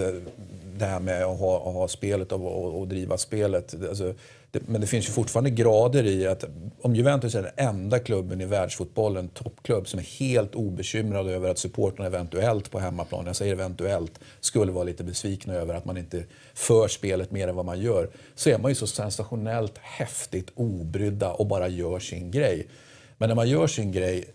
det 0.78 0.86
här 0.86 1.00
med 1.00 1.24
att 1.24 1.40
ha, 1.40 1.58
att 1.58 1.74
ha 1.74 1.88
spelet 1.88 2.32
och, 2.32 2.66
och, 2.66 2.80
och 2.80 2.88
driva 2.88 3.18
spelet. 3.18 3.76
Alltså, 3.90 4.14
det, 4.56 4.68
men 4.68 4.82
det 4.82 4.88
finns 4.88 5.08
ju 5.08 5.12
fortfarande 5.12 5.50
grader 5.50 6.06
i 6.06 6.28
att 6.28 6.46
om 6.82 6.96
Juventus 6.96 7.36
är 7.36 7.42
den 7.42 7.52
enda 7.68 8.00
klubben 8.00 8.42
i 8.42 8.46
världsfotbollen, 8.46 9.28
toppklubb, 9.28 9.88
som 9.88 10.00
är 10.00 10.04
helt 10.04 10.56
obekymrad 10.56 11.28
över 11.28 11.50
att 11.50 11.58
supportrarna 11.58 12.08
eventuellt 12.08 12.72
på 12.72 12.80
hemmaplan, 12.80 13.26
jag 13.26 13.36
säger 13.36 13.54
eventuellt, 13.54 14.20
skulle 14.40 14.72
vara 14.72 14.84
lite 14.84 15.04
besvikna 15.04 15.54
över 15.54 15.74
att 15.74 15.86
man 15.86 15.98
inte 15.98 16.24
för 16.54 16.88
spelet 16.88 17.32
mer 17.32 17.48
än 17.48 17.56
vad 17.56 17.66
man 17.66 17.82
gör, 17.82 18.10
så 18.36 18.50
är 18.50 18.58
man 18.58 18.72
ju 18.72 18.76
så 18.76 18.88
sensationellt 18.88 19.78
häftigt 19.78 20.52
obrydda 20.56 21.32
och 21.32 21.48
bara 21.48 21.68
gör 21.68 22.00
sin 22.00 22.32
grej. 22.32 22.68
Men 23.18 23.30
när 23.30 23.36
man 23.36 23.50
gör 23.50 23.68
sin 23.68 23.92
grej 23.92 24.26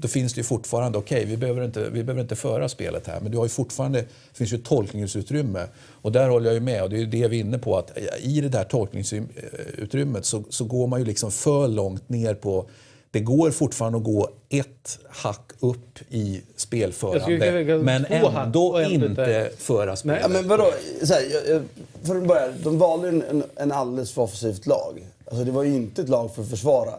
då 0.00 0.08
finns 0.08 0.34
det 0.34 0.38
ju 0.38 0.44
fortfarande, 0.44 0.98
okej 0.98 1.24
vi, 1.24 1.36
behöver 1.36 1.64
inte, 1.64 1.90
vi 1.90 2.04
behöver 2.04 2.22
inte 2.22 2.36
föra 2.36 2.68
spelet 2.68 3.06
här, 3.06 3.20
men 3.20 3.32
du 3.32 3.38
har 3.38 3.44
ju 3.44 3.48
fortfarande, 3.48 3.98
det 4.00 4.06
finns 4.38 4.52
ju 4.52 4.56
ett 4.56 4.64
tolkningsutrymme. 4.64 5.66
Och 6.02 6.12
där 6.12 6.28
håller 6.28 6.46
jag 6.46 6.54
ju 6.54 6.60
med, 6.60 6.82
och 6.82 6.90
det 6.90 6.96
är 6.96 7.00
ju 7.00 7.06
det 7.06 7.28
vi 7.28 7.36
är 7.36 7.40
inne 7.40 7.58
på, 7.58 7.78
att 7.78 7.98
i 8.20 8.40
det 8.40 8.48
där 8.48 8.64
tolkningsutrymmet 8.64 10.24
så, 10.24 10.44
så 10.50 10.64
går 10.64 10.86
man 10.86 11.00
ju 11.00 11.06
liksom 11.06 11.30
för 11.30 11.68
långt 11.68 12.08
ner 12.08 12.34
på 12.34 12.66
det 13.12 13.20
går 13.20 13.50
fortfarande 13.50 13.98
att 13.98 14.04
gå 14.04 14.28
ett 14.48 14.98
hack 15.08 15.52
upp 15.60 15.98
i 16.08 16.34
Jag 16.34 16.42
skulle 16.42 16.56
spelförande 16.56 17.78
men 17.78 18.04
ändå 18.04 18.82
inte 18.82 19.50
föra 19.58 19.96
spelet. 19.96 20.20
Ja, 20.22 20.28
men 20.28 20.48
vadå? 20.48 20.72
Så 21.02 21.14
här, 21.14 21.62
för 22.02 22.16
att 22.16 22.26
börja, 22.26 22.48
de 22.62 22.78
valde 22.78 23.08
en, 23.08 23.22
en, 23.22 23.42
en 23.56 23.72
alldeles 23.72 24.12
för 24.12 24.22
offensivt 24.22 24.66
lag. 24.66 25.06
Alltså, 25.24 25.44
det 25.44 25.50
var 25.50 25.62
ju 25.62 25.74
inte 25.74 26.02
ett 26.02 26.08
lag 26.08 26.34
för 26.34 26.42
att 26.42 26.50
försvara. 26.50 26.92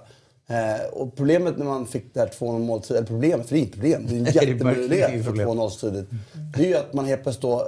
Eh, 0.52 0.86
och 0.94 1.16
problemet 1.16 1.58
när 1.58 1.66
man 1.66 1.88
fick 1.88 2.14
det 2.14 2.20
här 2.20 2.28
2-0 2.28 2.60
målet, 2.60 2.92
eller 2.92 3.04
problemet, 3.04 3.48
för 3.48 3.56
det 3.56 3.60
är 3.60 3.64
inte 3.64 3.78
problem, 3.78 4.06
det 4.08 4.16
är 4.16 4.18
en 4.18 4.26
jättemöjlighet 4.50 5.10
inget 5.10 5.26
för 5.26 5.32
problem. 5.32 5.50
2-0 5.50 5.80
tidigt. 5.80 6.10
Det 6.56 6.64
är 6.64 6.68
ju 6.68 6.76
att 6.76 6.94
man 6.94 7.06
helt 7.06 7.24
plötsligt 7.24 7.42
då, 7.42 7.68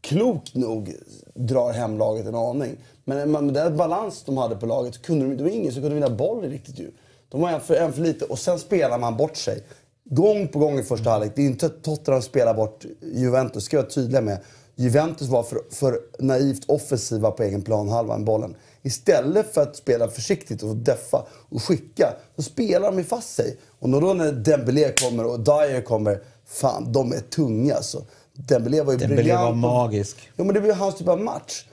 klokt 0.00 0.54
nog, 0.54 0.94
drar 1.34 1.72
hem 1.72 1.98
laget 1.98 2.26
en 2.26 2.34
aning. 2.34 2.76
Men 3.04 3.30
med 3.30 3.54
den 3.54 3.76
balans 3.76 4.22
de 4.26 4.36
hade 4.36 4.56
på 4.56 4.66
laget, 4.66 5.02
kunde 5.02 5.26
de, 5.26 5.36
det 5.36 5.42
var 5.42 5.50
ingen 5.50 5.72
som 5.72 5.82
kunde 5.82 5.94
vinna 5.94 6.10
boll 6.10 6.42
riktigt 6.42 6.78
ju. 6.78 6.90
De 7.28 7.40
var 7.40 7.50
en 7.50 7.60
för, 7.60 7.74
en 7.74 7.92
för 7.92 8.02
lite 8.02 8.24
och 8.24 8.38
sen 8.38 8.58
spelar 8.58 8.98
man 8.98 9.16
bort 9.16 9.36
sig. 9.36 9.64
Gång 10.04 10.48
på 10.48 10.58
gång 10.58 10.78
i 10.78 10.82
första 10.82 11.10
halvlek. 11.10 11.32
Det 11.36 11.42
är 11.42 11.46
inte 11.46 11.66
att 11.66 11.82
Tottenham 11.82 12.22
spelar 12.22 12.54
bort 12.54 12.84
Juventus, 13.00 13.64
ska 13.64 13.76
jag 13.76 13.82
vara 13.82 13.90
tydliga 13.90 14.20
med. 14.20 14.38
Juventus 14.74 15.28
var 15.28 15.42
för, 15.42 15.60
för 15.70 16.00
naivt 16.18 16.64
offensiva 16.66 17.30
på 17.30 17.42
egen 17.42 17.62
planhalva 17.62 18.16
med 18.16 18.26
bollen. 18.26 18.54
Istället 18.86 19.54
för 19.54 19.62
att 19.62 19.76
spela 19.76 20.08
försiktigt 20.08 20.62
och 20.62 20.76
deffa 20.76 21.26
och 21.48 21.62
skicka, 21.62 22.14
så 22.36 22.42
spelar 22.42 22.90
de 22.90 22.98
ju 22.98 23.04
fast 23.04 23.34
sig. 23.34 23.56
Och 23.78 23.88
då 23.90 24.14
när 24.14 24.32
Dembélé 24.32 24.92
kommer 24.92 25.24
och 25.26 25.40
Dyer 25.40 25.80
kommer, 25.82 26.20
fan 26.46 26.92
de 26.92 27.12
är 27.12 27.20
tunga 27.20 27.74
alltså. 27.74 28.04
Dembélé 28.32 28.82
var 28.82 28.92
ju 28.92 28.98
Dembélé 28.98 29.16
briljant. 29.16 29.44
var 29.44 29.54
magisk. 29.54 30.30
Ja, 30.36 30.44
men 30.44 30.54
det 30.54 30.60
blir 30.60 30.72
hans 30.72 30.94
typ 30.94 31.08
av 31.08 31.20
match. 31.20 31.64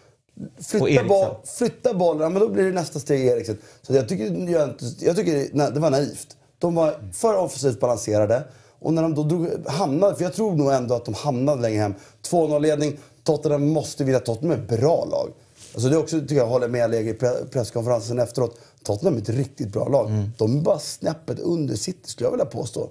Flytta, 0.60 1.04
boll, 1.04 1.36
flytta 1.58 1.94
bollen, 1.94 2.34
men 2.34 2.42
då 2.42 2.50
blir 2.50 2.64
det 2.64 2.72
nästa 2.72 3.00
steg 3.00 3.26
Eriksen. 3.26 3.58
Så 3.82 3.94
jag 3.94 4.10
tycker, 4.10 4.50
jag, 4.52 4.74
jag 5.00 5.16
tycker 5.16 5.72
det 5.74 5.80
var 5.80 5.90
naivt. 5.90 6.38
De 6.60 6.76
var 6.76 7.12
för 7.14 7.38
offensivt 7.38 7.80
balanserade. 7.80 8.44
Och 8.80 8.94
när 8.94 9.02
de 9.02 9.16
då 9.16 9.24
drog, 9.24 9.48
hamnade, 9.68 10.16
för 10.16 10.24
jag 10.24 10.34
tror 10.34 10.56
nog 10.56 10.72
ändå 10.72 10.96
att 10.96 11.06
de 11.06 11.14
hamnade 11.14 11.62
längre 11.62 11.82
hem. 11.82 11.94
2-0-ledning, 12.30 13.00
Tottenham 13.24 13.68
måste 13.68 14.04
vinna. 14.04 14.20
Tottenham 14.20 14.60
är 14.60 14.64
ett 14.64 14.80
bra 14.80 15.06
lag. 15.06 15.30
Alltså 15.74 15.90
det 15.90 15.96
är 15.96 16.00
också, 16.00 16.20
tycker 16.20 16.36
jag, 16.36 16.48
håller 16.48 16.68
med 16.68 16.92
Läger 16.92 17.14
i 17.14 17.18
pre- 17.18 17.48
presskonferensen 17.50 18.20
efteråt. 18.20 18.60
Tottenham 18.84 19.18
är 19.18 19.22
ett 19.22 19.30
riktigt 19.30 19.72
bra 19.72 19.88
lag. 19.88 20.10
De 20.38 20.58
är 20.58 20.62
bara 20.62 20.80
snäppet 20.80 21.40
under 21.40 21.76
City 21.76 22.10
skulle 22.10 22.28
jag 22.28 22.32
vilja 22.32 22.46
påstå. 22.46 22.90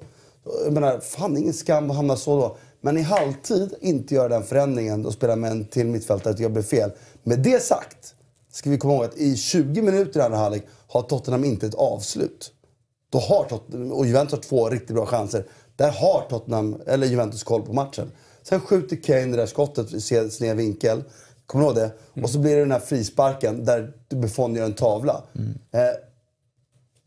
Jag 0.64 0.72
menar, 0.72 1.00
fan 1.00 1.36
ingen 1.36 1.52
skam 1.54 1.90
att 1.90 1.96
hamna 1.96 2.16
så 2.16 2.40
då. 2.40 2.56
Men 2.80 2.98
i 2.98 3.02
halvtid 3.02 3.74
inte 3.80 4.14
göra 4.14 4.28
den 4.28 4.42
förändringen 4.42 5.06
och 5.06 5.12
spela 5.12 5.36
med 5.36 5.50
en 5.50 5.64
till 5.64 5.86
mittfältare 5.86 6.32
tycker 6.32 6.44
jag 6.44 6.52
blir 6.52 6.62
fel. 6.62 6.90
Med 7.22 7.38
det 7.38 7.62
sagt 7.62 8.14
ska 8.52 8.70
vi 8.70 8.78
komma 8.78 8.94
ihåg 8.94 9.04
att 9.04 9.16
i 9.16 9.36
20 9.36 9.82
minuter 9.82 10.20
i 10.20 10.22
andra 10.22 10.38
halvlek 10.38 10.62
har 10.88 11.02
Tottenham 11.02 11.44
inte 11.44 11.66
ett 11.66 11.74
avslut. 11.74 12.52
Då 13.10 13.18
har 13.18 13.44
Tottenham, 13.44 13.92
och 13.92 14.06
Juventus 14.06 14.32
har 14.32 14.42
två 14.42 14.68
riktigt 14.68 14.94
bra 14.94 15.06
chanser. 15.06 15.46
Där 15.76 15.90
har 15.90 16.26
Tottenham, 16.30 16.76
eller 16.86 17.06
Juventus 17.06 17.42
koll 17.42 17.62
på 17.62 17.72
matchen. 17.72 18.10
Sen 18.42 18.60
skjuter 18.60 18.96
Kane 18.96 19.26
det 19.26 19.36
där 19.36 19.46
skottet 19.46 19.92
i 19.92 20.00
sned 20.30 20.56
vinkel. 20.56 21.02
Kommer 21.52 21.64
du 21.64 21.80
ihåg 21.80 21.90
det? 22.14 22.22
Och 22.22 22.30
så 22.30 22.38
blir 22.38 22.54
det 22.54 22.60
den 22.60 22.72
här 22.72 22.78
frisparken 22.78 23.64
där 23.64 23.92
Buffon 24.08 24.54
gör 24.54 24.64
en 24.64 24.72
tavla. 24.72 25.22
Eh, 25.72 25.80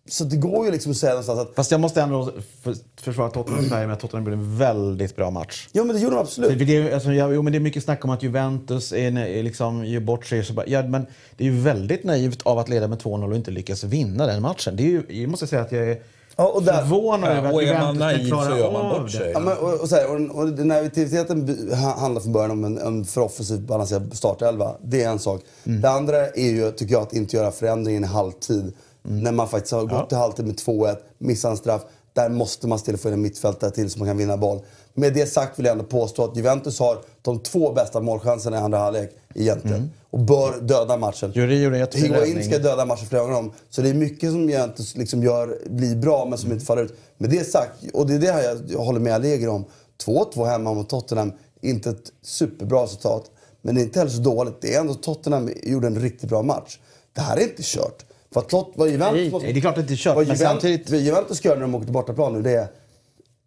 så 0.10 0.24
det 0.24 0.38
går 0.38 0.66
ju 0.66 0.72
liksom 0.72 0.92
att 0.92 0.98
säga 0.98 1.12
någonstans 1.12 1.40
att 1.40 1.56
Fast 1.56 1.72
jag 1.72 1.82
måste 1.82 2.02
ändå 2.02 2.32
för, 2.62 2.76
försvara 3.02 3.30
Tottenham 3.30 3.66
Sverige 3.66 3.88
med 3.88 3.94
att 3.94 4.00
Tottenham 4.00 4.26
gjorde 4.26 4.38
en 4.38 4.58
väldigt 4.58 5.16
bra 5.16 5.32
match. 5.32 5.68
Ja 5.72 5.84
men 5.84 5.96
det 5.96 6.02
gjorde 6.02 6.16
de 6.16 6.22
absolut. 6.22 6.60
Det, 6.60 6.66
det, 6.66 6.94
alltså, 6.94 7.12
ja, 7.12 7.32
jo, 7.32 7.42
men 7.42 7.54
det 7.54 7.58
är 7.58 7.60
mycket 7.60 7.84
snack 7.84 8.06
om 8.06 8.10
att 8.10 8.24
Juventus 8.24 8.92
är, 8.94 9.18
är 9.18 9.44
liksom, 9.44 9.86
gör 9.86 10.00
bort 10.00 10.26
sig. 10.26 10.46
Ja, 10.68 10.84
men 10.84 11.06
det 11.38 11.48
är 11.48 11.52
ju 11.52 11.60
väldigt 11.62 12.04
naivt 12.04 12.42
av 12.42 12.60
att 12.60 12.70
leda 12.70 12.88
med 12.88 12.98
2-0 12.98 13.30
och 13.30 13.36
inte 13.36 13.52
lyckas 13.52 13.84
vinna 13.84 14.26
den 14.26 14.42
matchen. 14.42 14.76
Det 14.76 14.84
är 14.84 14.88
ju, 14.88 15.04
jag 15.22 15.30
måste 15.30 15.48
säga 15.48 15.62
att 15.62 15.72
jag 15.72 15.90
är 15.90 15.98
Ja, 16.36 16.48
och 16.48 16.64
där- 16.64 16.82
förvånad 16.82 17.30
Ja, 17.32 17.36
över 17.36 17.48
att 17.48 17.54
är 17.54 17.56
man 17.56 17.64
Juventus 17.66 18.00
naiv 18.00 18.24
så 18.24 18.28
klara 18.36 18.60
gör 18.60 18.72
man 18.72 18.86
av 18.86 19.00
bort 19.02 19.12
det. 19.12 19.18
sig. 19.18 19.32
Ja, 19.32 19.40
men, 19.40 19.58
och, 19.58 19.74
och, 19.82 19.90
så 19.90 19.96
här, 19.96 20.12
och, 20.32 20.36
och 20.40 20.48
den 20.48 20.68
naiviteten 20.68 21.70
handlar 21.98 22.22
från 22.22 22.34
början 22.34 22.52
om 22.52 22.64
en, 22.64 22.78
en 22.78 23.06
för 23.06 23.22
offensivt 23.22 23.60
balanserad 23.60 24.18
startelva. 24.18 24.76
Det 24.84 25.04
är 25.04 25.10
en 25.10 25.20
sak. 25.20 25.42
Det 25.64 25.90
andra 25.90 26.28
är 26.28 26.50
ju, 26.52 26.72
tycker 26.72 26.94
jag, 26.94 27.04
att 27.04 27.14
inte 27.14 27.36
göra 27.36 27.52
förändringen 27.52 28.04
i 28.04 28.08
halvtid. 28.08 28.74
När 29.04 29.32
man 29.32 29.48
faktiskt 29.48 29.74
har 29.74 29.86
gått 29.86 30.10
till 30.10 30.18
halvtid 30.18 30.46
med 30.46 30.56
2-1, 30.56 30.96
missar 31.18 31.50
en 31.52 31.58
straff. 31.58 31.82
Där 32.14 32.30
måste 32.30 32.68
man 32.68 32.80
ställa 32.80 32.98
få 32.98 33.08
in 33.08 33.14
en 33.14 33.22
mittfältare 33.22 33.72
till 33.72 33.90
så 33.90 34.00
man 34.00 34.08
kan 34.08 34.18
vinna 34.18 34.38
boll. 34.38 34.60
Med 34.94 35.14
det 35.14 35.26
sagt 35.26 35.60
vill 35.60 35.66
jag 35.66 35.72
ändå 35.72 35.84
påstå 35.84 36.24
att 36.24 36.38
Juventus 36.38 36.80
har 36.80 36.98
de 37.22 37.40
två 37.40 37.72
bästa 37.74 38.00
målchanserna 38.00 38.58
i 38.58 38.60
andra 38.60 38.78
halvlek 38.78 39.12
egentligen. 39.36 39.92
Och 40.10 40.20
bör 40.20 40.62
döda 40.62 40.98
matchen. 40.98 41.32
Juri 41.36 41.64
gjorde 41.64 41.80
en 41.80 41.88
Higuain 41.94 42.44
ska 42.44 42.60
döda 42.60 42.86
matchen 42.86 43.08
flera 43.08 43.24
gånger 43.24 43.38
om. 43.38 43.52
Så 43.70 43.82
det 43.82 43.90
är 43.90 43.94
mycket 43.94 44.32
som 44.32 44.50
Juventus 44.50 44.96
liksom 44.96 45.24
gör, 45.24 45.58
blir 45.70 45.96
bra 45.96 46.26
men 46.26 46.38
som 46.38 46.52
inte 46.52 46.66
faller 46.66 46.84
ut. 46.84 46.94
Med 47.18 47.30
det 47.30 47.44
sagt, 47.50 47.72
och 47.94 48.08
det 48.08 48.14
är 48.16 48.20
det 48.20 48.32
här 48.32 48.44
jag, 48.44 48.58
jag 48.68 48.80
håller 48.80 49.00
med 49.00 49.14
Allegri 49.14 49.48
om. 49.48 49.66
2-2 50.06 50.46
hemma 50.46 50.74
mot 50.74 50.90
Tottenham, 50.90 51.32
inte 51.62 51.90
ett 51.90 52.12
superbra 52.22 52.84
resultat. 52.84 53.32
Men 53.62 53.76
det 53.76 53.82
är 53.82 53.84
inte 53.84 54.00
heller 54.00 54.12
så 54.12 54.22
dåligt. 54.22 54.62
Det 54.62 54.76
är 54.76 54.80
ändå 54.80 54.94
Tottenham 54.94 55.50
gjorde 55.64 55.88
en 55.88 56.00
riktigt 56.02 56.30
bra 56.30 56.42
match. 56.42 56.80
Det 57.14 57.22
här 57.22 57.38
är 57.38 57.42
inte 57.42 57.62
kört. 57.64 58.06
För 58.34 58.40
att 58.40 58.50
Tot, 58.50 58.74
vad 58.76 58.90
Juventus, 58.90 59.42
Nej, 59.44 59.54
det 59.54 59.60
är 59.60 59.62
klart 59.62 59.78
att 59.78 59.88
det 59.88 59.94
är 59.94 59.98
kört, 59.98 60.16
vad 60.16 60.28
men 60.28 60.36
Juventus, 60.36 60.62
samtidigt- 60.62 60.90
Juventus 60.90 61.38
ska 61.38 61.48
göra 61.48 61.60
när 61.60 61.66
de 61.66 61.76
åker 61.76 61.86
till 61.86 61.94
bortaplan 61.94 62.34
nu, 62.34 62.42
det 62.42 62.52
är 62.52 62.68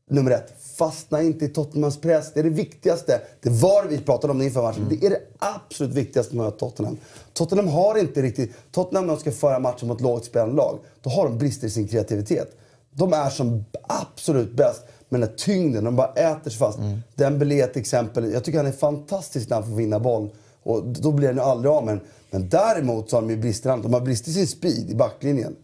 nummer 0.09 0.31
ett. 0.31 0.55
Fastna 0.77 1.23
inte 1.23 1.45
i 1.45 1.49
Tottenhams 1.49 2.01
press. 2.01 2.33
Det 2.35 2.41
är 2.41 2.45
det 2.45 2.51
viktigaste. 2.51 3.21
Det 3.41 3.51
var 3.51 3.85
vi 3.89 3.99
pratade 3.99 4.33
om 4.33 4.43
inför 4.43 4.63
matchen. 4.63 4.87
Det 4.91 5.07
är 5.07 5.11
det 5.11 5.21
absolut 5.39 5.95
viktigaste 5.95 6.37
med 6.37 6.59
Tottenham. 6.59 6.97
Tottenham 7.33 7.69
har 7.69 7.99
inte 7.99 8.23
riktigt... 8.23 8.53
Tottenham 8.73 9.07
när 9.07 9.15
de 9.15 9.21
ska 9.21 9.33
föra 9.33 9.59
matchen 9.59 9.89
mot 9.89 10.01
lågt 10.01 10.25
spelande 10.25 10.55
lag, 10.55 10.79
då 11.03 11.11
har 11.11 11.25
de 11.25 11.39
brister 11.39 11.67
i 11.67 11.71
sin 11.71 11.89
kreativitet. 11.89 12.57
De 12.91 13.13
är 13.13 13.31
som 13.31 13.65
absolut 13.89 14.53
bäst 14.53 14.85
med 15.09 15.21
den 15.21 15.31
tyngden. 15.37 15.85
De 15.85 15.97
bara 15.97 16.13
äter 16.13 16.51
sig 16.51 16.59
fast. 16.59 16.79
Mm. 16.79 16.99
Dembélé 17.15 17.61
ett 17.61 17.77
exempel. 17.77 18.33
Jag 18.33 18.45
tycker 18.45 18.59
han 18.59 18.67
är 18.67 18.73
fantastisk 18.73 19.51
när 19.51 19.57
han 19.57 19.69
får 19.69 19.77
vinna 19.77 20.01
boll. 20.01 20.31
Och 20.63 20.85
då 20.87 21.13
blir 21.13 21.29
han 21.29 21.37
ju 21.37 21.43
aldrig 21.43 21.73
av 21.73 21.85
med 21.85 21.95
den. 21.95 22.05
Men 22.31 22.49
däremot 22.49 23.11
så 23.11 23.17
har 23.17 23.23
de 23.23 23.31
ju 23.31 23.37
brister. 23.37 23.77
De 23.77 23.95
har 23.95 24.01
brister 24.01 24.31
i 24.31 24.35
sin 24.35 24.47
speed 24.47 24.91
i 24.91 24.95
backlinjen. 24.95 25.57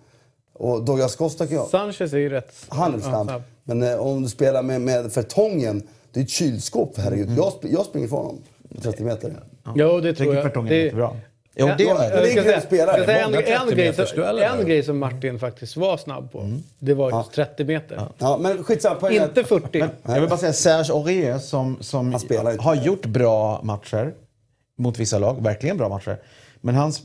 Och 0.53 0.85
Douglas 0.85 1.17
Costa 1.17 1.47
kan 1.47 1.57
jag... 1.57 1.69
Sanchez 1.69 2.13
är 2.13 2.19
ju 2.19 2.29
rätt 2.29 2.55
Han 2.69 2.95
är 2.95 2.99
ja, 2.99 3.25
snabb. 3.25 3.43
Men 3.65 3.83
eh, 3.83 3.95
om 3.97 4.23
du 4.23 4.29
spelar 4.29 4.63
med, 4.63 4.81
med 4.81 5.13
Fertongen, 5.13 5.83
det 6.13 6.21
är 6.21 6.25
ett 6.25 6.31
kylskåp 6.31 6.95
för 6.95 7.03
herregud. 7.03 7.31
Jag, 7.31 7.45
sp- 7.53 7.69
jag 7.73 7.87
springer 7.87 8.07
ifrån 8.07 8.25
honom. 8.27 8.43
30 8.83 9.03
meter. 9.03 9.33
Jo, 9.75 10.01
det 10.01 10.09
Jag 10.09 10.17
tror 10.17 10.25
tycker 10.27 10.35
jag. 10.35 10.43
Fertongen 10.43 10.69
Det- 10.69 10.81
är 10.81 10.85
jättebra. 10.85 11.11
Jo, 11.57 11.67
Ja, 11.69 11.75
det 11.79 11.85
ja, 11.85 12.03
är 12.05 12.23
det 12.23 12.31
en 12.39 12.45
grym 12.45 12.61
spelare. 12.61 13.05
En, 13.05 13.35
en, 13.35 13.43
30 13.69 13.75
grej 13.75 13.93
som, 13.95 14.23
en 14.61 14.67
grej 14.67 14.93
Martin 14.93 15.39
faktiskt 15.39 15.77
var 15.77 15.97
snabb 15.97 16.33
på, 16.33 16.53
det 16.79 16.95
var 16.95 17.19
just 17.19 17.33
30 17.33 17.65
meter. 17.65 18.03
Ja, 18.19 18.39
men 18.41 18.65
skitsamma. 18.65 19.11
Inte 19.11 19.45
40. 19.45 19.85
Jag 20.03 20.21
vill 20.21 20.29
bara 20.29 20.39
säga 20.39 20.53
Serge 20.53 20.93
Aurier 20.93 21.39
som, 21.39 21.77
som 21.81 22.13
har 22.59 22.75
gjort 22.75 23.07
bra 23.07 23.61
matcher 23.63 24.15
mot 24.79 24.99
vissa 24.99 25.19
lag, 25.19 25.43
verkligen 25.43 25.77
bra 25.77 25.89
matcher. 25.89 26.17
Men 26.65 26.75
hans... 26.75 27.03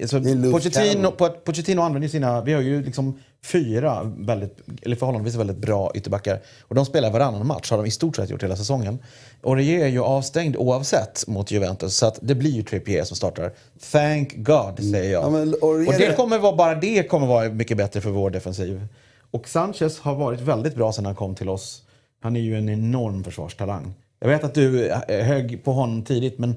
Alltså, 0.00 0.20
Det 0.20 0.50
Pochettino, 0.50 1.10
Pochettino 1.44 1.80
använder 1.80 2.08
sina... 2.08 2.40
Vi 2.40 2.52
har 2.52 2.60
ju 2.60 2.82
liksom 2.82 3.18
fyra 3.44 4.00
väldigt, 4.18 4.58
eller 4.82 4.96
förhållandevis 4.96 5.34
väldigt 5.34 5.56
bra 5.56 5.92
ytterbackar. 5.94 6.40
Och 6.60 6.74
de 6.74 6.86
spelar 6.86 7.10
varannan 7.10 7.46
match, 7.46 7.70
har 7.70 7.78
de 7.78 7.86
i 7.86 7.90
stort 7.90 8.16
sett 8.16 8.30
gjort 8.30 8.42
hela 8.42 8.56
säsongen. 8.56 8.98
Aurier 9.42 9.84
är 9.84 9.88
ju 9.88 10.00
avstängd 10.02 10.56
oavsett 10.56 11.26
mot 11.26 11.50
Juventus, 11.50 11.96
så 11.96 12.06
att 12.06 12.18
det 12.22 12.34
blir 12.34 12.50
ju 12.50 12.62
Trippier 12.62 13.04
som 13.04 13.16
startar. 13.16 13.52
Thank 13.92 14.36
God, 14.36 14.78
säger 14.90 15.12
jag. 15.12 15.24
Ja, 15.24 15.30
men 15.30 15.54
Aurier 15.62 15.88
och 15.88 15.94
det 15.98 16.16
kommer 16.16 16.38
vara, 16.38 16.56
bara 16.56 16.74
det 16.74 17.08
kommer 17.08 17.26
vara 17.26 17.48
mycket 17.48 17.76
bättre 17.76 18.00
för 18.00 18.10
vår 18.10 18.30
defensiv. 18.30 18.86
Och 19.30 19.48
Sanchez 19.48 19.98
har 19.98 20.14
varit 20.14 20.40
väldigt 20.40 20.74
bra 20.74 20.92
sedan 20.92 21.06
han 21.06 21.14
kom 21.14 21.34
till 21.34 21.48
oss. 21.48 21.82
Han 22.22 22.36
är 22.36 22.40
ju 22.40 22.58
en 22.58 22.68
enorm 22.68 23.24
försvarstalang. 23.24 23.94
Jag 24.20 24.28
vet 24.28 24.44
att 24.44 24.54
du 24.54 24.88
är 24.88 25.22
hög 25.22 25.64
på 25.64 25.72
honom 25.72 26.02
tidigt, 26.02 26.38
men 26.38 26.50
eh, 26.50 26.56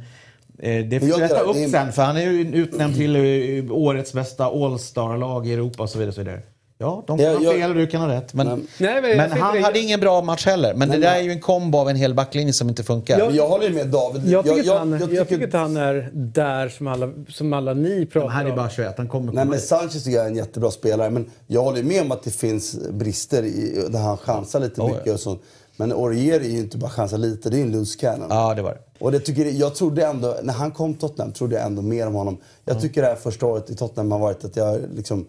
det 0.70 1.00
får 1.00 1.10
jag 1.10 1.18
vi 1.18 1.24
rätta 1.24 1.40
upp 1.40 1.54
det 1.56 1.64
är- 1.64 1.68
sen. 1.70 1.92
För 1.92 2.02
han 2.02 2.18
är 2.18 2.22
ju 2.22 2.56
utnämnd 2.56 2.96
till 2.96 3.16
eh, 3.16 3.72
årets 3.72 4.14
bästa 4.14 4.46
All-star-lag 4.46 5.48
i 5.48 5.54
Europa 5.54 5.84
och 5.84 5.90
så 5.90 5.98
vidare. 5.98 6.10
Och 6.10 6.16
så 6.16 6.22
vidare. 6.22 6.42
Ja, 6.78 7.04
de 7.08 7.18
kan 7.18 7.26
Jag- 7.28 7.36
ha 7.38 7.44
jag- 7.44 7.54
fel 7.54 7.70
och 7.70 7.76
du 7.76 7.88
kan 7.88 8.02
ha 8.02 8.08
rätt. 8.08 8.34
Men, 8.34 8.48
Men- 8.48 8.68
Nej, 8.78 9.02
men 9.02 9.10
jag 9.10 9.18
men 9.18 9.32
han 9.32 9.56
det- 9.56 9.62
hade 9.62 9.80
ingen 9.80 10.00
bra 10.00 10.22
match 10.22 10.46
heller. 10.46 10.74
Men 10.74 10.88
det 10.90 10.98
Nej, 10.98 11.02
där 11.02 11.10
men- 11.12 11.20
är 11.20 11.24
ju 11.24 11.32
en 11.32 11.40
kombo 11.42 11.78
av 11.78 11.90
en 11.90 11.96
hel 11.96 12.14
backlinje 12.14 12.54
som 12.54 12.70
inte 12.70 12.84
funkar. 12.84 13.18
Men 13.18 13.36
jag 13.36 13.48
håller 13.48 13.68
ju 13.70 13.74
med 13.76 13.88
David. 13.88 14.28
Jag 14.28 14.44
tycker, 14.44 14.58
inte 14.58 14.68
jag, 14.70 14.78
han, 14.80 14.92
jag, 14.92 15.10
tycker- 15.10 15.26
tycker 15.26 15.44
inte 15.46 15.58
han 15.58 15.78
är 15.78 16.10
där 16.14 16.70
som 16.70 16.88
alla, 16.88 17.10
som 17.30 17.54
alla 17.54 17.74
ni 17.74 18.06
pratar 18.06 18.28
han 18.30 18.46
är 18.46 18.50
om. 18.50 18.56
bara 18.56 18.70
21, 18.70 18.94
han 18.98 19.08
kommer 19.08 19.26
Nej, 19.26 19.36
komma 19.36 19.46
men. 19.52 19.60
Sanchez 19.60 20.04
tycker 20.04 20.18
jag 20.18 20.26
är 20.26 20.30
en 20.30 20.36
jättebra 20.36 20.72
spelare. 20.72 21.10
Men 21.10 21.26
jag 21.48 21.64
håller 21.64 21.84
med 21.84 22.02
om 22.02 22.12
att 22.12 22.24
det 22.24 22.32
finns 22.32 22.76
brister 22.92 23.44
i, 23.44 23.86
där 23.90 24.00
han 24.00 24.18
chansar 24.18 24.60
lite 24.60 24.82
Oh, 24.82 24.88
mycket. 24.88 25.06
ja. 25.06 25.14
Och 25.14 25.20
sånt. 25.20 25.42
Men 25.78 25.92
Aurier 25.92 26.40
är 26.40 26.44
ju 26.50 26.60
inte 26.60 26.78
bara 26.78 26.90
chansar 26.92 27.18
lite, 27.18 27.50
det 27.50 27.58
är 27.58 27.62
en 27.62 27.72
loose 27.72 28.00
cannon. 28.00 28.28
Ja, 28.30 28.54
det 28.54 28.62
var 28.62 28.72
det. 28.72 28.80
Och 29.00 29.12
det 29.12 29.20
tycker 29.20 29.46
jag, 29.46 29.54
jag 29.54 29.76
trodde 29.76 30.06
ändå, 30.06 30.38
när 30.44 30.54
han 30.54 30.72
kom 30.72 30.94
till 30.94 31.02
Tottenham 31.02 31.32
trodde 31.32 31.56
jag 31.56 31.66
ändå 31.66 31.82
mer 31.82 32.08
om 32.08 32.14
honom. 32.14 32.38
Jag 32.66 32.82
tycker 32.82 33.02
det 33.02 33.08
här 33.08 33.16
första 33.16 33.46
året 33.46 33.70
i 33.70 33.76
Tottenham 33.76 34.12
har 34.12 34.20
varit 34.20 34.46
att 34.46 34.56
jag 34.56 34.82
liksom... 34.96 35.28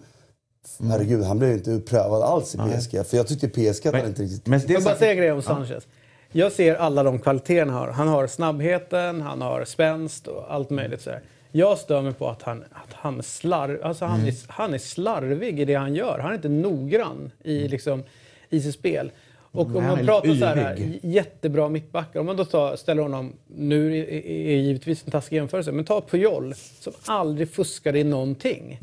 Herregud, 0.82 1.24
han 1.24 1.38
blev 1.38 1.50
ju 1.50 1.56
inte 1.56 1.80
prövad 1.90 2.22
alls 2.22 2.54
i 2.54 2.58
PSG. 2.58 3.06
För 3.06 3.16
jag 3.16 3.26
tyckte 3.26 3.48
PSG 3.48 3.86
att 3.86 3.94
han 3.94 4.06
inte 4.06 4.22
riktigt... 4.22 4.46
Men 4.46 4.60
det 4.60 4.66
är 4.66 4.72
jag 4.74 4.82
bara 4.82 4.96
säga 4.96 5.10
en 5.10 5.16
grej 5.16 5.32
om 5.32 5.42
Sanchez? 5.42 5.86
Jag 6.32 6.52
ser 6.52 6.74
alla 6.74 7.02
de 7.02 7.18
kvaliteterna 7.18 7.72
han 7.72 7.80
har. 7.80 7.92
Han 7.92 8.08
har 8.08 8.26
snabbheten, 8.26 9.20
han 9.22 9.40
har 9.42 9.64
spänst 9.64 10.26
och 10.26 10.54
allt 10.54 10.70
möjligt. 10.70 11.00
Så 11.02 11.10
här. 11.10 11.20
Jag 11.52 11.78
stör 11.78 12.02
mig 12.02 12.12
på 12.12 12.28
att 12.28 12.42
han, 12.42 12.64
att 12.70 12.92
han, 12.92 13.22
slarv, 13.22 13.80
alltså 13.84 14.04
han, 14.04 14.20
Mm. 14.20 14.28
är, 14.28 14.34
han 14.48 14.74
är 14.74 14.78
slarvig 14.78 15.60
i 15.60 15.64
det 15.64 15.74
han 15.74 15.94
gör. 15.94 16.18
Han 16.18 16.30
är 16.30 16.34
inte 16.34 16.48
noggrann 16.48 17.30
i, 17.44 17.68
liksom, 17.68 18.02
i 18.48 18.60
sitt 18.60 18.74
spel. 18.74 19.10
Och 19.54 19.70
Nej, 19.70 19.76
om 19.76 19.84
man 19.84 20.06
pratar 20.06 20.34
så 20.34 20.44
här, 20.44 20.98
jättebra 21.02 21.68
mittbackar. 21.68 22.20
Om 22.20 22.26
man 22.26 22.36
då 22.36 22.44
tar, 22.44 22.76
ställer 22.76 23.02
honom, 23.02 23.32
nu 23.46 23.98
är, 23.98 24.56
givetvis 24.56 25.04
en 25.04 25.10
taskig 25.10 25.36
jämförelse, 25.36 25.72
men 25.72 25.84
ta 25.84 26.00
Puyol 26.00 26.54
som 26.54 26.92
aldrig 27.06 27.50
fuskade 27.50 27.98
i 27.98 28.04
någonting. 28.04 28.78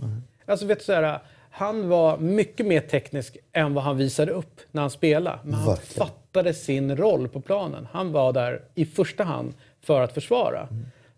Alltså 0.45 0.65
vet 0.65 0.79
du 0.79 0.85
så 0.85 0.93
här, 0.93 1.19
han 1.49 1.89
var 1.89 2.17
mycket 2.17 2.65
mer 2.65 2.81
teknisk 2.81 3.37
än 3.53 3.73
vad 3.73 3.83
han 3.83 3.97
visade 3.97 4.31
upp 4.31 4.59
när 4.71 4.81
han 4.81 4.89
spelade. 4.91 5.39
Men 5.43 5.53
han 5.53 5.65
Verkligen. 5.65 6.07
fattade 6.07 6.53
sin 6.53 6.97
roll 6.97 7.27
på 7.27 7.41
planen. 7.41 7.87
Han 7.91 8.11
var 8.11 8.33
där 8.33 8.61
i 8.75 8.85
första 8.85 9.23
hand 9.23 9.53
för 9.81 10.01
att 10.01 10.13
försvara. 10.13 10.67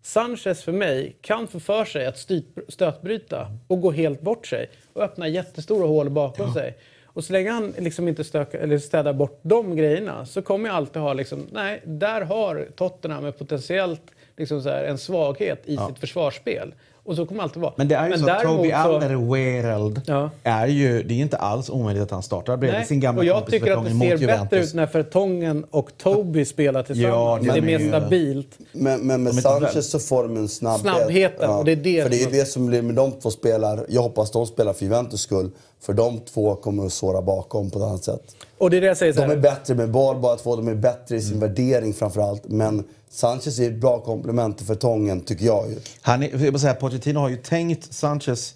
Sanchez 0.01 0.63
för 0.63 0.71
mig 0.71 1.15
kan 1.21 1.47
få 1.47 1.59
för 1.59 1.85
sig 1.85 2.05
att 2.05 2.27
stötbryta 2.67 3.47
och 3.67 3.81
gå 3.81 3.91
helt 3.91 4.21
bort 4.21 4.47
sig 4.47 4.69
och 4.93 5.03
öppna 5.03 5.27
jättestora 5.27 5.87
hål 5.87 6.09
bakom 6.09 6.53
sig. 6.53 6.75
Och 7.13 7.23
så 7.23 7.33
länge 7.33 7.51
han 7.51 7.73
liksom 7.77 8.07
inte 8.07 8.23
stökar, 8.23 8.59
eller 8.59 8.77
städar 8.77 9.13
bort 9.13 9.39
de 9.43 9.75
grejerna 9.75 10.25
så 10.25 10.41
kommer 10.41 10.69
jag 10.69 10.75
alltid 10.75 11.01
ha 11.01 11.13
liksom, 11.13 11.47
nej, 11.51 11.81
där 11.85 12.21
har 12.21 12.67
Tottenham 12.75 13.25
en 13.25 13.33
potentiellt 13.33 14.01
liksom 14.37 14.61
så 14.61 14.69
här, 14.69 14.83
en 14.83 14.97
svaghet 14.97 15.61
i 15.65 15.77
sitt 15.77 15.99
försvarsspel. 15.99 16.73
Och 17.05 17.15
så 17.15 17.25
kommer 17.25 17.39
det 17.39 17.43
alltid 17.43 17.61
vara. 17.61 17.73
Men 17.77 17.87
det 17.87 17.95
är 17.95 18.09
ju 18.09 18.17
så 18.17 18.29
att 18.29 18.41
Toby 18.43 18.69
så- 18.69 18.75
Alderweireld 18.75 20.01
Ja. 20.05 20.29
är 20.43 20.67
ju... 20.67 21.03
Det 21.03 21.13
är 21.13 21.17
inte 21.17 21.37
alls 21.37 21.69
omöjligt 21.69 22.03
att 22.03 22.11
han 22.11 22.23
startar 22.23 22.57
bredvid 22.57 22.77
Nej, 22.79 22.87
sin 22.87 22.99
gamla 22.99 23.19
och 23.19 23.25
jag 23.25 23.35
kompis 23.35 23.51
tycker 23.53 23.71
att 23.71 23.77
Vertongen 23.77 23.99
det 23.99 24.05
ser 24.05 24.11
mot 24.11 24.19
bättre 24.19 24.33
Juventus. 24.33 24.69
ut 24.69 24.75
när 24.75 24.85
Fertongen 24.87 25.65
och 25.71 25.97
Toby 25.97 26.45
spelar 26.55 26.83
tillsammans. 26.83 27.13
Ja, 27.15 27.53
det 27.53 27.57
är 27.59 27.61
men- 27.61 27.65
mer 27.83 27.87
stabilt. 27.99 28.57
Men, 28.71 29.07
men 29.07 29.23
med 29.23 29.35
Sanchez 29.35 29.91
så 29.91 29.99
får 29.99 30.23
de 30.23 30.37
en 30.37 30.47
snabbhet. 30.49 30.81
Snabbheten, 30.81 31.49
och 31.49 31.65
det 31.65 31.71
är 31.71 31.75
det 31.75 32.01
För 32.03 32.09
det 32.09 32.15
är 32.21 32.23
som- 32.23 32.31
det 32.31 32.45
som 32.45 32.65
blir 32.67 32.81
med 32.81 32.95
de 32.95 33.11
två 33.11 33.31
spelar. 33.31 33.85
Jag 33.89 34.01
hoppas 34.01 34.31
de 34.31 34.45
spelar 34.45 34.73
för 34.73 34.85
Juventus 34.85 35.21
skull. 35.21 35.51
För 35.85 35.93
de 35.93 36.19
två 36.19 36.55
kommer 36.55 36.85
att 36.85 36.93
såra 36.93 37.21
bakom 37.21 37.69
på 37.69 37.79
ett 37.79 37.85
annat 37.85 38.03
sätt. 38.03 38.35
Och 38.57 38.69
det 38.69 38.77
är 38.77 38.81
det 38.81 38.87
jag 38.87 38.97
säger 38.97 39.13
De 39.13 39.31
är 39.31 39.37
bättre 39.37 39.75
med 39.75 39.91
boll 39.91 40.19
bara 40.19 40.35
två. 40.35 40.55
De 40.55 40.67
är 40.67 40.75
bättre 40.75 41.15
i 41.15 41.21
sin 41.21 41.39
värdering 41.39 41.93
framförallt. 41.93 42.43
Men 42.47 42.83
Sanchez 43.09 43.59
är 43.59 43.67
ett 43.67 43.81
bra 43.81 43.99
komplement 43.99 44.57
till 44.57 44.67
Fertongen, 44.67 45.21
tycker 45.21 45.45
jag 45.45 45.69
ju. 45.69 45.75
Han 46.01 46.23
är, 46.23 46.45
jag 46.45 46.59
säga, 46.59 46.73
Pochettino 46.73 47.19
har 47.19 47.29
ju 47.29 47.37
tänkt, 47.37 47.93
Sanchez 47.93 48.55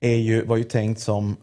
är 0.00 0.16
ju, 0.16 0.44
var 0.44 0.56
ju 0.56 0.64
tänkt 0.64 1.00
som... 1.00 1.36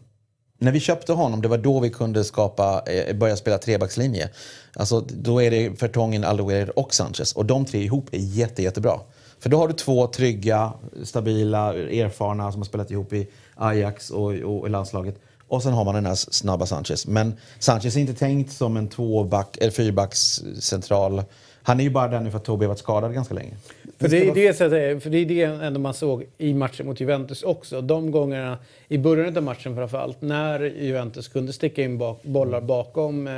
När 0.58 0.72
vi 0.72 0.80
köpte 0.80 1.12
honom, 1.12 1.42
det 1.42 1.48
var 1.48 1.58
då 1.58 1.80
vi 1.80 1.90
kunde 1.90 2.24
skapa, 2.24 2.82
eh, 2.86 3.16
börja 3.16 3.36
spela 3.36 3.58
trebackslinje. 3.58 4.30
Alltså, 4.74 5.00
då 5.00 5.42
är 5.42 5.50
det 5.50 5.80
Fertongen, 5.80 6.24
Alderweireld 6.24 6.70
och 6.70 6.94
Sanchez. 6.94 7.32
Och 7.32 7.46
de 7.46 7.64
tre 7.64 7.82
ihop 7.82 8.08
är 8.12 8.18
jätte, 8.18 8.62
jättebra. 8.62 9.00
För 9.38 9.50
då 9.50 9.58
har 9.58 9.68
du 9.68 9.74
två 9.74 10.06
trygga, 10.06 10.72
stabila, 11.04 11.74
erfarna 11.74 12.52
som 12.52 12.60
har 12.60 12.66
spelat 12.66 12.90
ihop 12.90 13.12
i 13.12 13.28
Ajax 13.54 14.10
och, 14.10 14.32
och 14.32 14.70
landslaget. 14.70 15.14
Och 15.48 15.62
sen 15.62 15.72
har 15.72 15.84
man 15.84 15.94
den 15.94 16.06
här 16.06 16.14
snabba 16.14 16.66
Sanchez. 16.66 17.06
Men 17.06 17.34
Sanchez 17.58 17.96
är 17.96 18.00
inte 18.00 18.14
tänkt 18.14 18.52
som 18.52 18.76
en 18.76 18.88
tvåback, 18.88 19.56
eller 19.56 19.70
fyrbacks 19.70 20.42
central. 20.60 21.22
Han 21.62 21.80
är 21.80 21.84
ju 21.84 21.90
bara 21.90 22.08
där 22.08 22.20
nu 22.20 22.30
för 22.30 22.38
att 22.38 22.44
Toby 22.44 22.64
har 22.64 22.68
varit 22.68 22.78
skadad 22.78 23.14
ganska 23.14 23.34
länge. 23.34 23.56
För 23.98 24.08
det, 24.08 24.28
är 24.28 24.34
det, 24.34 24.54
säga, 24.54 25.00
för 25.00 25.10
det 25.10 25.18
är 25.18 25.26
det 25.26 25.42
ändå 25.42 25.80
man 25.80 25.94
såg 25.94 26.24
i 26.38 26.54
matchen 26.54 26.86
mot 26.86 27.00
Juventus 27.00 27.42
också. 27.42 27.80
De 27.80 28.10
gångerna, 28.10 28.58
i 28.88 28.98
början 28.98 29.36
av 29.36 29.42
matchen 29.42 29.76
framförallt, 29.76 30.22
när 30.22 30.60
Juventus 30.60 31.28
kunde 31.28 31.52
sticka 31.52 31.82
in 31.82 31.98
bak, 31.98 32.22
bollar 32.22 32.60
bakom 32.60 33.26
eh, 33.26 33.32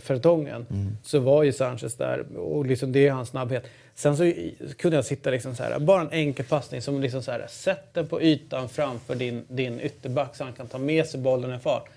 Fertongen, 0.00 0.66
så 1.02 1.18
var 1.18 1.42
ju 1.42 1.52
Sanchez 1.52 1.94
där. 1.94 2.38
Och 2.38 2.66
liksom 2.66 2.92
det 2.92 3.06
är 3.06 3.12
hans 3.12 3.28
snabbhet. 3.28 3.64
Sen 3.98 4.16
så 4.16 4.32
kunde 4.76 4.96
jag 4.96 5.04
sitta 5.04 5.30
liksom 5.30 5.54
så 5.54 5.62
här, 5.62 5.78
bara 5.78 6.00
en 6.00 6.10
enkel 6.12 6.46
passning 6.46 6.82
som 6.82 7.00
liksom 7.00 7.22
så 7.22 7.30
här, 7.30 7.46
sätt 7.48 7.84
den 7.94 8.06
på 8.08 8.22
ytan 8.22 8.68
framför 8.68 9.14
din, 9.14 9.44
din 9.48 9.80
ytterback 9.80 10.36
så 10.36 10.44
han 10.44 10.52
kan 10.52 10.66
ta 10.66 10.78
med 10.78 11.06
sig 11.06 11.20
bollen 11.20 11.54
i 11.54 11.58
fart. 11.58 11.88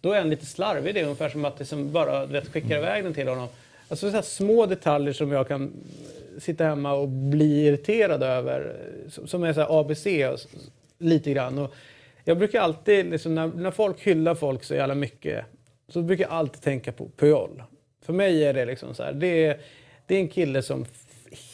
Då 0.00 0.12
är 0.12 0.18
han 0.18 0.30
lite 0.30 0.46
slarvig 0.46 0.90
i 0.90 0.92
det, 0.92 1.02
ungefär 1.02 1.28
som 1.28 1.44
att 1.44 1.58
liksom 1.58 1.92
bara 1.92 2.26
vet, 2.26 2.48
skickar 2.52 2.78
iväg 2.78 3.04
den 3.04 3.14
till 3.14 3.28
honom. 3.28 3.48
Alltså 3.88 4.10
så 4.10 4.14
här 4.16 4.22
små 4.22 4.66
detaljer 4.66 5.12
som 5.12 5.32
jag 5.32 5.48
kan 5.48 5.72
sitta 6.38 6.64
hemma 6.64 6.92
och 6.92 7.08
bli 7.08 7.66
irriterad 7.66 8.22
över. 8.22 8.76
som- 9.26 9.42
är 9.44 9.52
så 9.52 9.60
här 9.60 9.80
ABC 9.80 10.06
och 10.06 10.50
lite 10.98 11.30
grann. 11.32 11.58
Och 11.58 11.74
jag 12.24 12.38
brukar 12.38 12.60
alltid, 12.60 13.06
liksom, 13.10 13.34
när, 13.34 13.46
när 13.46 13.70
folk 13.70 14.00
hyllar 14.00 14.34
folk 14.34 14.64
så 14.64 14.74
jävla 14.74 14.94
mycket, 14.94 15.44
så 15.88 16.02
brukar 16.02 16.24
jag 16.24 16.32
alltid 16.32 16.62
tänka 16.62 16.92
på 16.92 17.08
Puyol. 17.16 17.62
För 18.02 18.12
mig 18.12 18.44
är 18.44 18.52
det 18.54 18.64
liksom 18.64 18.94
så 18.94 19.02
här, 19.02 19.12
det 19.12 19.46
är, 19.46 19.60
det 20.06 20.14
är 20.14 20.18
en 20.20 20.28
kille 20.28 20.62
som 20.62 20.86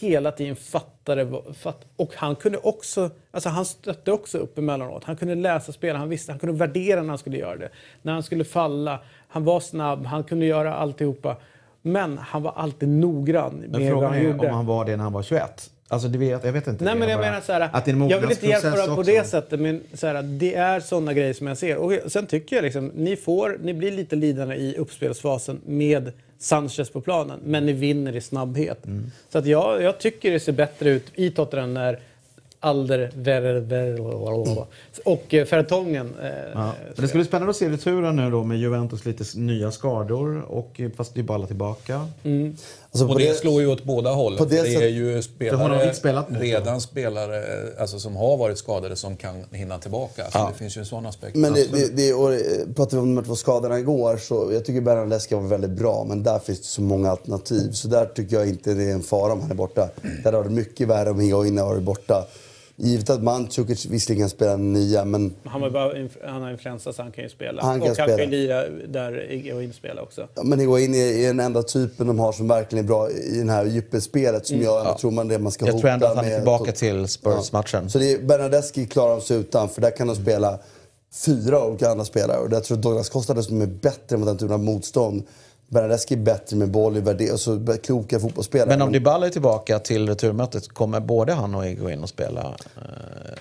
hela 0.01 0.33
tiden 0.33 0.57
fattade, 0.57 1.25
vad- 1.25 1.57
fatt, 1.57 1.85
och 1.97 2.13
han 2.15 2.37
kunde 2.37 2.59
också, 2.59 3.11
alltså 3.31 3.49
han 3.49 3.65
stötte 3.65 4.13
också 4.13 4.39
upp 4.39 4.59
emellanåt. 4.59 5.05
Han 5.05 5.17
kunde 5.17 5.35
läsa 5.35 5.73
spel, 5.73 5.97
han 5.97 6.09
visste, 6.09 6.33
han 6.33 6.39
kunde 6.39 6.55
värdera 6.59 7.03
när 7.03 7.09
han 7.09 7.19
skulle 7.19 7.39
göra 7.39 7.57
det. 7.57 7.69
När 8.03 8.13
han 8.13 8.23
skulle 8.23 8.45
falla, 8.45 9.01
han 9.29 9.45
var 9.45 9.61
snabb, 9.61 10.07
han 10.07 10.25
kunde 10.25 10.47
göra 10.47 10.75
alltihopa. 10.75 11.37
Men 11.83 12.19
han 12.19 12.43
var 12.43 12.53
alltid 12.57 12.89
noggrann 12.89 13.55
Men 13.55 13.71
med 13.71 13.81
vad 13.81 13.89
frågan 13.91 14.11
han 14.13 14.19
är 14.19 14.25
gjorde. 14.25 14.49
om 14.49 14.55
han 14.55 14.67
var 14.67 14.85
det 14.85 14.97
när 14.97 15.05
han 15.05 15.13
var 15.13 15.23
21. 15.23 15.71
Alltså, 15.91 16.09
det 16.09 16.19
vet, 16.19 16.45
jag 16.45 16.53
vet 16.53 16.67
inte. 16.67 16.85
Nej 16.85 16.95
men 16.95 17.09
jag 17.09 17.19
bara- 17.21 17.27
menar 17.31 17.41
så 17.41 17.53
här, 17.53 17.61
att 17.73 17.85
det 17.85 17.91
är 17.91 17.93
en 17.95 18.09
jag 18.09 18.21
vill 18.21 18.31
inte 18.31 18.47
jämföra 18.47 18.87
på 18.87 18.93
också. 18.93 19.03
det 19.03 19.27
sättet 19.27 19.61
men 19.61 19.83
så 19.95 20.07
här, 20.07 20.23
det 20.23 20.55
är 20.55 20.81
sådana 20.81 21.13
grejer 21.13 21.33
som 21.33 21.47
jag 21.47 21.59
ser. 21.59 21.77
Och 21.77 22.13
sen 22.13 22.27
tycker 22.27 22.57
jag 22.57 22.63
liksom, 22.63 22.87
ni 22.95 23.17
får, 23.17 23.59
ni 23.63 23.75
blir 23.75 23.91
lite 23.93 24.17
lidande 24.17 24.55
i 24.55 24.77
uppspelsfasen 24.79 25.61
med 25.67 26.13
Sanchez 26.39 26.90
på 26.90 27.01
planen, 27.01 27.40
men 27.44 27.66
ni 27.66 27.73
vinner 27.73 28.16
i 28.16 28.20
snabbhet. 28.20 28.86
Mm. 28.86 29.10
Så 29.28 29.39
att 29.39 29.47
jag, 29.47 29.82
jag 29.82 29.98
tycker 29.98 30.31
det 30.31 30.40
ser 30.40 30.52
bättre 30.52 30.90
ut 30.90 31.06
i 31.15 31.31
Tottenham 31.31 31.74
när 31.74 32.01
Alder 32.60 34.01
och 35.05 35.35
eh, 35.35 35.47
Fertongen 35.47 36.15
eh, 36.23 36.28
Ja. 36.55 36.73
Det 36.97 37.09
ska 37.09 37.19
bli 37.19 37.24
spännande 37.24 37.51
att 37.51 37.56
se 37.56 37.69
returen 37.69 38.16
nu 38.16 38.31
då 38.31 38.44
med 38.44 38.59
Juventus 38.59 39.05
lite 39.05 39.24
nya 39.39 39.70
skador 39.70 40.40
och 40.40 40.81
eh, 40.81 40.90
fast 40.97 41.15
Dybala 41.15 41.47
tillbaka. 41.47 42.06
Alltså 42.93 43.09
Och 43.09 43.19
det 43.19 43.28
det- 43.28 43.35
slår 43.35 43.60
ju 43.62 43.66
åt 43.69 43.85
båda 43.85 44.10
hållen. 44.12 44.39
på 44.39 44.44
det 44.44 44.62
det, 44.62 44.74
är 44.74 44.81
sätt- 44.81 44.90
ju 44.93 45.23
spelare, 45.23 45.93
redan 46.40 46.81
spelare 46.81 47.43
alltså, 47.78 47.98
som 48.01 48.16
har 48.16 48.36
varit 48.36 48.59
skadade 48.59 48.97
som 48.97 49.16
kan 49.16 49.44
hinna 49.52 49.78
tillbaka. 49.78 50.31
Så 50.32 50.39
det 50.52 50.59
finns 50.59 50.77
ju 50.77 50.78
en 50.78 50.86
sån 50.86 51.06
aspekt. 51.06 51.36
Men 51.36 51.52
det, 51.55 51.73
det, 51.73 51.97
det, 51.97 52.15
och, 52.15 52.32
eh, 52.35 52.40
pratade 52.77 52.97
vi 52.97 53.02
om 53.02 53.15
de 53.15 53.24
två 53.24 53.36
skadorna 53.36 53.78
igår, 53.78 54.16
så 54.16 54.51
jag 54.52 54.65
tycker 54.65 54.81
Bernadeschi 54.81 55.35
var 55.35 55.43
väldigt 55.43 55.70
bra, 55.70 56.05
men 56.09 56.23
där 56.23 56.39
finns 56.39 56.59
det 56.60 56.66
så 56.66 56.82
många 56.82 57.10
alternativ. 57.10 57.73
Så 57.73 57.89
där 57.89 58.06
tycker 58.06 58.36
jag 58.36 58.48
inte 58.48 58.74
det 58.74 58.85
är 58.85 58.93
en 58.93 59.02
fara 59.02 59.32
om 59.32 59.40
han 59.40 59.51
är 59.51 59.55
borta. 59.55 59.89
Där 60.24 60.32
har 60.32 60.44
det 60.44 60.51
mycket 60.51 60.89
värre 60.89 61.10
om 61.10 61.20
Higuain 61.20 61.59
har 61.59 61.66
varit 61.69 61.82
borta. 61.82 62.27
Givet 62.81 63.11
att 63.11 63.23
Mandzukic 63.23 63.87
visserligen 63.87 64.23
kan 64.23 64.31
spela 64.31 64.57
nia, 64.57 65.05
men 65.05 65.35
Han, 65.45 65.61
var 65.61 65.71
bara, 65.71 65.93
inf- 65.95 66.27
han 66.29 66.43
har 66.43 66.51
influensa 66.51 66.93
så 66.93 67.03
han 67.03 67.13
kan 67.13 67.25
ju 67.25 67.31
spela. 67.31 67.63
Han 67.63 67.81
kan 67.81 67.83
och 67.83 67.87
han 67.87 67.95
spela. 67.95 68.09
kan 68.09 68.19
ju 68.19 68.31
lira 68.31 68.69
där 68.89 69.27
Higuain 69.31 69.73
spelar 69.73 70.03
också. 70.03 70.29
Ja, 70.35 70.43
Men 70.43 70.59
Higuain 70.61 70.95
är, 70.95 70.99
är 71.19 71.27
den 71.27 71.41
enda 71.41 71.63
typen 71.63 72.07
de 72.07 72.19
har 72.19 72.33
som 72.33 72.49
verkligen 72.49 72.85
är 72.85 72.89
bra 72.89 73.11
i 73.11 73.41
det 73.45 73.53
här 73.53 73.65
djupetsspelet 73.65 74.47
som 74.47 74.63
jag 74.63 74.81
ändå 74.81 74.99
tror 74.99 75.11
man 75.11 75.29
det 75.29 75.39
man 75.39 75.53
ska 75.53 75.67
Jag 75.67 75.73
hota 75.73 75.81
tror 75.81 75.91
ändå 75.91 76.07
att 76.07 76.17
han 76.17 76.25
är 76.25 76.37
tillbaka 76.37 76.73
till 76.73 77.09
Spurs-matchen. 77.09 77.91
Så 77.91 77.99
det 77.99 78.13
är, 78.13 78.19
Bernadeschi 78.19 78.87
klarar 78.87 79.11
de 79.17 79.21
sig 79.21 79.37
utan, 79.37 79.69
för 79.69 79.81
där 79.81 79.91
kan 79.97 80.07
de 80.07 80.17
spela 80.17 80.59
fyra 81.25 81.65
olika 81.65 81.89
andra 81.91 82.05
spelare. 82.05 82.39
Och 82.39 82.53
jag 82.53 82.65
tror 82.65 82.77
Douglas 82.77 83.09
Costa 83.09 83.35
dessutom 83.35 83.63
är 83.63 83.67
bättre 83.67 84.17
mot 84.17 84.27
den 84.29 84.39
typen 84.39 84.55
av 84.55 84.61
motstånd. 84.65 85.23
Bernadeschi 85.69 86.15
är 86.15 86.19
bättre 86.19 86.57
med 86.57 86.70
boll 86.70 86.97
i 86.97 87.01
värdering, 87.01 87.32
och 87.32 87.40
så 87.40 87.77
kloka 87.82 88.20
fotbollsspelare. 88.20 88.69
Men 88.69 88.82
om 88.82 88.93
Dybala 88.93 89.27
är 89.27 89.31
tillbaka 89.31 89.78
till 89.78 90.09
returmötet, 90.09 90.69
kommer 90.69 91.01
både 91.01 91.32
han 91.32 91.55
och 91.55 91.65
Higuain 91.65 92.05
att 92.05 92.11
spela 92.11 92.40
eh, 92.77 92.82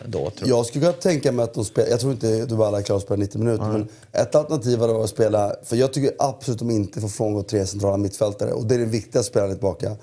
då? 0.05 0.19
Tror 0.19 0.33
jag. 0.39 0.49
Jag 0.49 0.65
skulle 0.65 0.85
kunna 0.85 0.93
tänka 0.93 1.31
mig 1.31 1.43
att 1.43 1.53
de 1.53 1.65
spelar, 1.65 1.89
jag 1.89 1.99
tror 1.99 2.11
inte 2.11 2.45
Dybala 2.45 2.77
är 2.77 2.81
klar 2.81 2.95
att 2.95 3.01
spela 3.01 3.19
90 3.19 3.39
minuter, 3.39 3.65
men 3.65 3.87
ett 4.11 4.35
alternativ 4.35 4.79
varit 4.79 5.03
att 5.03 5.09
spela, 5.09 5.55
för 5.63 5.75
jag 5.75 5.93
tycker 5.93 6.11
absolut 6.19 6.61
att 6.61 6.67
de 6.67 6.73
inte 6.73 7.01
får 7.01 7.07
frångå 7.07 7.43
tre 7.43 7.65
centrala 7.65 7.97
mittfältare. 7.97 8.51
Och 8.51 8.65
det 8.65 8.75
är 8.75 8.79
den 8.79 8.89
viktigaste 8.89 9.29
spelaren 9.29 9.53
tillbaka, 9.53 9.95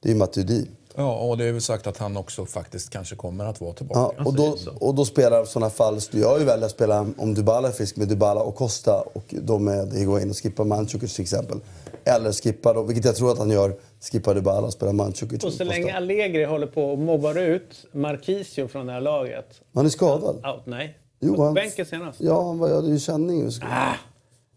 det 0.00 0.08
är 0.08 0.12
ju 0.12 0.18
Matuidi. 0.18 0.66
Ja, 0.96 1.14
och 1.16 1.38
det 1.38 1.44
är 1.44 1.52
väl 1.52 1.60
sagt 1.60 1.86
att 1.86 1.98
han 1.98 2.16
också 2.16 2.46
faktiskt 2.46 2.90
kanske 2.90 3.16
kommer 3.16 3.44
att 3.44 3.60
vara 3.60 3.72
tillbaka. 3.72 4.14
Ja, 4.18 4.24
och, 4.24 4.34
då, 4.34 4.56
och 4.80 4.94
då 4.94 5.04
spelar 5.04 5.44
sådana 5.44 5.70
fall, 5.70 5.98
jag 6.12 6.38
ju 6.38 6.44
välja 6.44 6.66
att 6.66 6.72
spela 6.72 7.06
om 7.18 7.34
Dybala 7.34 7.68
är 7.68 7.72
frisk 7.72 7.96
med 7.96 8.08
Dybala 8.08 8.40
och 8.42 8.54
Costa 8.54 9.04
och 9.12 9.24
de 9.42 9.64
med 9.64 9.92
Higuain 9.92 10.30
och 10.30 10.36
skippa 10.36 10.64
Mandzukic 10.64 11.14
till 11.14 11.22
exempel. 11.22 11.60
Eller 12.04 12.32
skippa, 12.32 12.72
då, 12.72 12.82
vilket 12.82 13.04
jag 13.04 13.16
tror 13.16 13.32
att 13.32 13.38
han 13.38 13.50
gör, 13.50 13.76
skippa 14.12 14.34
Dybala 14.34 14.66
och 14.66 14.72
spela 14.72 14.92
Mandzukic 14.92 15.42
Och 15.42 15.48
och 15.48 15.52
så 15.52 15.64
länge 15.64 15.96
Allegri 15.96 16.44
håller 16.44 16.66
på 16.66 16.92
och 16.92 16.98
mobbar 16.98 17.38
ut 17.38 17.84
Marquisio 17.92 18.68
från 18.68 18.86
det 18.86 18.92
här 18.92 19.00
laget. 19.00 19.46
Han 19.74 19.86
är 19.86 19.90
skadad. 19.90 20.36
Out, 20.36 20.62
nej. 20.66 20.98
Jo, 21.20 21.42
han- 21.42 21.54
bänken 21.54 21.86
senast. 21.86 22.20
Ja, 22.20 22.42
han 22.46 22.58
var- 22.58 22.74
hade 22.74 22.88
ju 22.88 22.98
känning. 22.98 23.50
Ah, 23.62 23.92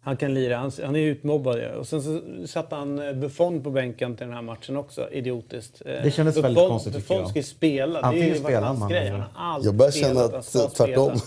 han 0.05 0.17
kan 0.17 0.33
lira. 0.33 0.57
Han, 0.57 0.71
han 0.85 0.95
är 0.95 0.99
utmobbad 0.99 1.57
ju. 1.57 1.67
Och 1.67 1.87
sen 1.87 2.01
så 2.01 2.21
satte 2.47 2.75
han 2.75 3.07
eh, 3.07 3.13
Buffon 3.13 3.63
på 3.63 3.69
bänken 3.69 4.15
till 4.15 4.25
den 4.25 4.35
här 4.35 4.41
matchen 4.41 4.77
också. 4.77 5.09
Idiotiskt. 5.11 5.81
Eh, 5.85 5.91
Det 6.03 6.11
kändes 6.11 6.37
väldigt 6.37 6.67
konstigt, 6.67 6.93
Buffon 6.93 7.17
jag. 7.17 7.29
ska 7.29 7.39
ju 7.39 7.43
spela. 7.43 7.99
Antingen 8.01 8.25
det 8.27 8.31
är 8.31 8.37
ju 8.37 8.43
spelar 8.43 8.61
hans 8.61 8.79
man 8.79 8.89
grej. 8.89 9.09
Han 9.09 9.19
har 9.33 9.53
alltid 9.53 9.67
Jag 9.67 9.75
börjar 9.75 9.91
känna 9.91 10.21
att 10.23 10.75
tvärtom. 10.75 11.19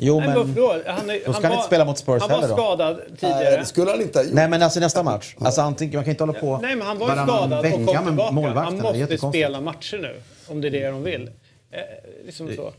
Jo, 0.00 0.18
Nej, 0.20 0.28
men... 0.28 0.38
men 0.38 0.54
vadå? 0.54 0.82
han, 0.86 1.10
är, 1.10 1.20
Då 1.26 1.32
ska 1.32 1.42
han 1.42 1.52
inte 1.52 1.66
spela 1.66 1.84
mot 1.84 1.98
Spurs 1.98 2.20
Han 2.22 2.30
var 2.30 2.36
heller 2.36 2.48
då. 2.48 2.54
skadad 2.54 3.00
tidigare. 3.20 3.44
Nej, 3.44 3.58
det 3.58 3.64
skulle 3.64 3.90
han 3.90 4.00
inte 4.00 4.18
ha 4.18 4.24
gjort. 4.24 4.34
Nej, 4.34 4.48
men 4.48 4.62
alltså 4.62 4.80
nästa 4.80 5.02
match. 5.02 5.34
Alltså, 5.38 5.60
antingen, 5.60 5.94
man 5.94 6.04
kan 6.04 6.10
inte 6.10 6.22
hålla 6.22 6.32
på 6.40 6.58
Nej, 6.62 6.76
men 6.76 6.86
han 6.86 6.98
var 6.98 7.08
ju 7.08 7.14
varannan 7.14 7.36
skadad 7.48 7.58
och 7.66 7.72
kom 7.72 7.94
med 7.94 8.06
tillbaka. 8.06 8.32
målvakten. 8.32 8.80
Han 8.84 8.98
måste 9.00 9.18
spela 9.18 9.60
matcher 9.60 9.98
nu, 9.98 10.14
om 10.48 10.60
det 10.60 10.68
är 10.68 10.70
det 10.70 10.88
de 10.88 11.02
vill. 11.02 11.30
Eh, 11.70 11.80
liksom 12.26 12.50
så. 12.56 12.72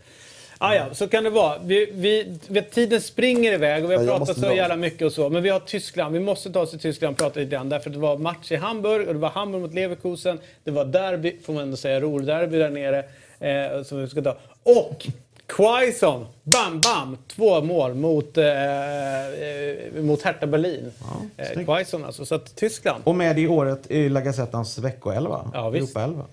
Ah, 0.59 0.73
ja, 0.75 0.85
så 0.93 1.07
kan 1.07 1.23
det 1.23 1.29
vara. 1.29 1.57
Vi, 1.65 1.89
vi, 1.93 2.37
vet, 2.47 2.71
tiden 2.71 3.01
springer 3.01 3.51
iväg 3.53 3.83
och 3.85 3.91
vi 3.91 3.95
har 3.95 4.03
Ja, 4.03 4.17
pratat 4.17 4.35
så 4.35 4.41
dra. 4.41 4.55
jävla 4.55 4.75
mycket 4.75 5.01
och 5.01 5.11
så. 5.11 5.29
Men 5.29 5.43
vi 5.43 5.49
har 5.49 5.59
Tyskland. 5.59 6.13
Vi 6.13 6.19
måste 6.19 6.51
ta 6.51 6.59
oss 6.61 6.69
till 6.69 6.79
Tyskland 6.79 7.11
och 7.13 7.17
prata 7.17 7.39
lite 7.39 7.51
grann. 7.51 7.69
Därför 7.69 7.89
det 7.89 7.97
var 7.99 8.17
match 8.17 8.51
i 8.51 8.55
Hamburg 8.55 9.07
och 9.07 9.13
det 9.13 9.19
var 9.19 9.29
Hamburg 9.29 9.61
mot 9.61 9.73
Leverkusen. 9.73 10.39
Det 10.63 10.71
var 10.71 10.85
derby, 10.85 11.35
får 11.45 11.53
man 11.53 11.63
ändå 11.63 11.77
säga, 11.77 11.99
Ruhr-derby 12.01 12.57
där 12.57 12.69
nere. 12.69 13.03
Eh, 13.39 13.83
som 13.83 14.01
vi 14.01 14.07
ska 14.07 14.21
ta. 14.21 14.37
Och 14.63 15.07
Quaison, 15.47 16.25
bam, 16.43 16.81
bam, 16.81 17.17
två 17.27 17.61
mål 17.61 17.93
mot, 17.93 18.37
eh, 18.37 18.45
eh, 18.45 20.03
mot 20.03 20.21
Hertha 20.21 20.47
Berlin. 20.47 20.91
eh, 21.37 21.45
snyggt. 21.53 21.67
Quaison 21.69 22.05
alltså. 22.05 22.25
Så 22.25 22.35
att 22.35 22.55
Tyskland. 22.55 23.01
Och 23.05 23.15
med 23.15 23.39
i 23.39 23.47
året 23.47 23.91
i 23.91 24.09
La 24.09 24.21
Gazettans 24.21 24.77
veckoelva. 24.79 25.51
Ja, 25.53 25.69
visst. 25.69 25.95
Europaelva. 25.95 26.25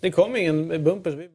Det 0.00 0.10
kom 0.10 0.36
ingen 0.36 0.84
bumper. 0.84 1.28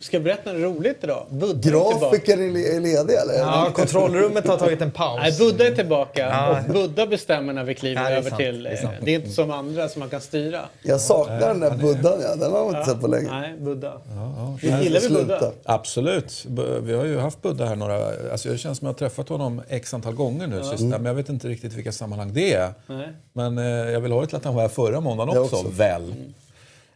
Ska 0.00 0.16
jag 0.16 0.24
berätta 0.24 0.52
något 0.52 0.62
roligt 0.76 0.98
idag? 1.04 1.26
Budda. 1.30 1.70
Grafiker 1.70 2.38
är 2.38 2.76
är 2.76 2.80
lediga 2.80 3.20
eller? 3.20 3.34
Ja, 3.34 3.70
kontrollrummet 3.74 4.46
har 4.48 4.56
tagit 4.56 4.82
en 4.82 4.90
paus. 4.90 5.20
Nej, 5.22 5.34
Budda 5.38 5.66
är 5.66 5.74
tillbaka 5.74 6.20
Ja. 6.28 6.60
och 6.68 6.72
Budda 6.74 7.06
bestämmer 7.06 7.52
när 7.52 7.64
vi 7.64 7.74
kliver 7.74 8.02
Ja, 8.10 8.16
över 8.16 8.30
sant. 8.30 8.40
till... 8.40 8.62
Det 8.62 8.70
är 8.70 8.84
eh. 8.84 8.90
Det 9.02 9.10
är 9.10 9.14
inte 9.14 9.30
som 9.30 9.50
andra 9.50 9.88
som 9.88 10.00
man 10.00 10.08
kan 10.08 10.20
styra. 10.20 10.60
Jag 10.82 11.00
saknar 11.00 11.38
den 11.40 11.60
där 11.60 11.70
buddhan, 11.70 12.20
ja. 12.22 12.34
Den 12.36 12.52
har 12.52 12.64
man 12.64 12.76
inte 12.76 12.90
sett 12.90 13.00
på 13.00 13.06
länge. 13.06 13.30
Nej, 13.30 13.54
Budda. 13.58 13.92
Ja, 14.16 14.56
Vi 14.62 14.68
gillar 14.84 15.00
vi 15.00 15.08
Budda? 15.08 15.52
Absolut. 15.64 16.46
Vi 16.82 16.94
har 16.94 17.04
ju 17.04 17.18
haft 17.18 17.42
Budda 17.42 17.64
här 17.66 17.76
några... 17.76 17.96
Alltså 18.32 18.48
det 18.48 18.58
känns 18.58 18.78
som 18.78 18.86
jag 18.86 18.92
har 18.92 18.98
träffat 18.98 19.28
honom 19.28 19.62
x 19.68 19.94
antal 19.94 20.14
gånger 20.14 20.46
nu 20.46 20.62
sista, 20.62 20.84
men 20.86 21.04
jag 21.04 21.14
vet 21.14 21.28
inte 21.28 21.48
riktigt 21.48 21.72
vilka 21.72 21.92
sammanhang 21.92 22.32
det 22.32 22.52
är. 22.54 22.70
Nej. 22.86 23.08
Men 23.32 23.58
eh, 23.58 23.64
jag 23.64 24.00
vill 24.00 24.12
ha 24.12 24.20
det 24.20 24.26
till 24.26 24.36
att 24.36 24.44
han 24.44 24.54
var 24.54 24.62
här 24.62 24.68
förra 24.68 25.00
måndagen 25.00 25.34
Jag 25.34 25.44
också, 25.44 25.56
också. 25.56 25.68
väl? 25.68 26.14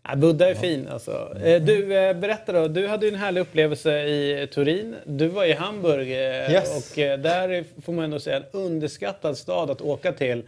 Ja, 0.09 0.17
Budda 0.17 0.51
är 0.51 0.55
fin 0.55 0.89
alltså. 0.89 1.37
Eh, 1.45 1.63
Du, 1.63 1.95
eh, 1.99 2.17
berätta 2.17 2.53
då. 2.53 2.69
Du 2.69 2.87
hade 2.87 3.07
ju 3.07 3.13
en 3.13 3.19
härlig 3.19 3.41
upplevelse 3.41 4.03
i 4.03 4.49
Turin. 4.55 4.97
Du 5.05 5.29
var 5.29 5.45
i 5.45 5.53
Hamburg 5.53 6.13
eh, 6.13 6.53
Yes. 6.53 6.77
och 6.77 6.97
där 6.97 7.49
är, 7.49 7.65
får 7.83 7.93
man 7.93 8.05
ändå 8.05 8.19
säga 8.19 8.37
en 8.37 8.45
underskattad 8.53 9.39
stad 9.39 9.71
att 9.71 9.81
åka 9.81 10.13
till. 10.13 10.43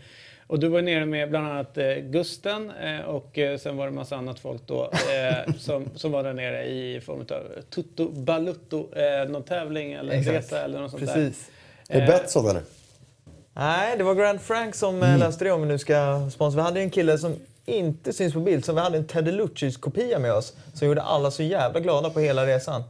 Och 0.46 0.58
du 0.58 0.68
var 0.68 0.82
nere 0.82 1.06
med 1.06 1.30
bland 1.30 1.46
annat 1.46 1.78
Gusten 2.02 2.72
och 3.06 3.38
sen 3.60 3.76
var 3.76 3.84
det 3.84 3.88
en 3.88 3.94
massa 3.94 4.16
annat 4.16 4.38
folk 4.38 4.66
då 4.66 4.90
som, 5.58 5.90
som 5.96 6.12
var 6.12 6.22
där 6.22 6.32
nere 6.32 6.64
i 6.64 7.00
form 7.00 7.20
av 7.20 7.62
Tutto 7.70 8.08
Balutto, 8.08 8.88
någon 9.28 9.42
tävling 9.42 9.92
eller 9.92 10.12
Exakt. 10.12 10.36
resa 10.36 10.64
eller 10.64 10.80
något 10.80 10.90
sånt 10.90 11.02
Precis. 11.02 11.50
Är 11.88 12.00
det 12.00 12.06
Betsson 12.06 12.48
eller? 12.48 12.62
Nej, 13.52 13.96
det 13.98 14.04
var 14.04 14.14
Grand 14.14 14.40
Frank 14.40 14.74
som 14.74 15.02
mm. 15.02 15.20
löste 15.20 15.44
det 15.44 15.50
om 15.52 15.60
vi 15.62 15.68
nu 15.68 15.78
ska 15.78 16.30
sponsra. 16.32 16.56
Vi 16.60 16.64
hade 16.64 16.80
en 16.80 16.90
kille 16.90 17.18
som 17.18 17.36
inte 17.66 18.12
syns 18.12 18.32
på 18.34 18.40
bild, 18.40 18.64
som 18.64 18.74
vi 18.74 18.80
hade 18.80 18.98
en 18.98 19.06
Teddy 19.06 19.30
Lucis 19.32 19.76
kopia 19.76 20.18
med 20.18 20.32
oss. 20.32 20.52
Som 20.74 20.88
gjorde 20.88 21.02
alla 21.02 21.30
så 21.30 21.42
jävla 21.42 21.80
glada 21.80 22.10
på 22.10 22.20
hela 22.20 22.46
resan. 22.46 22.82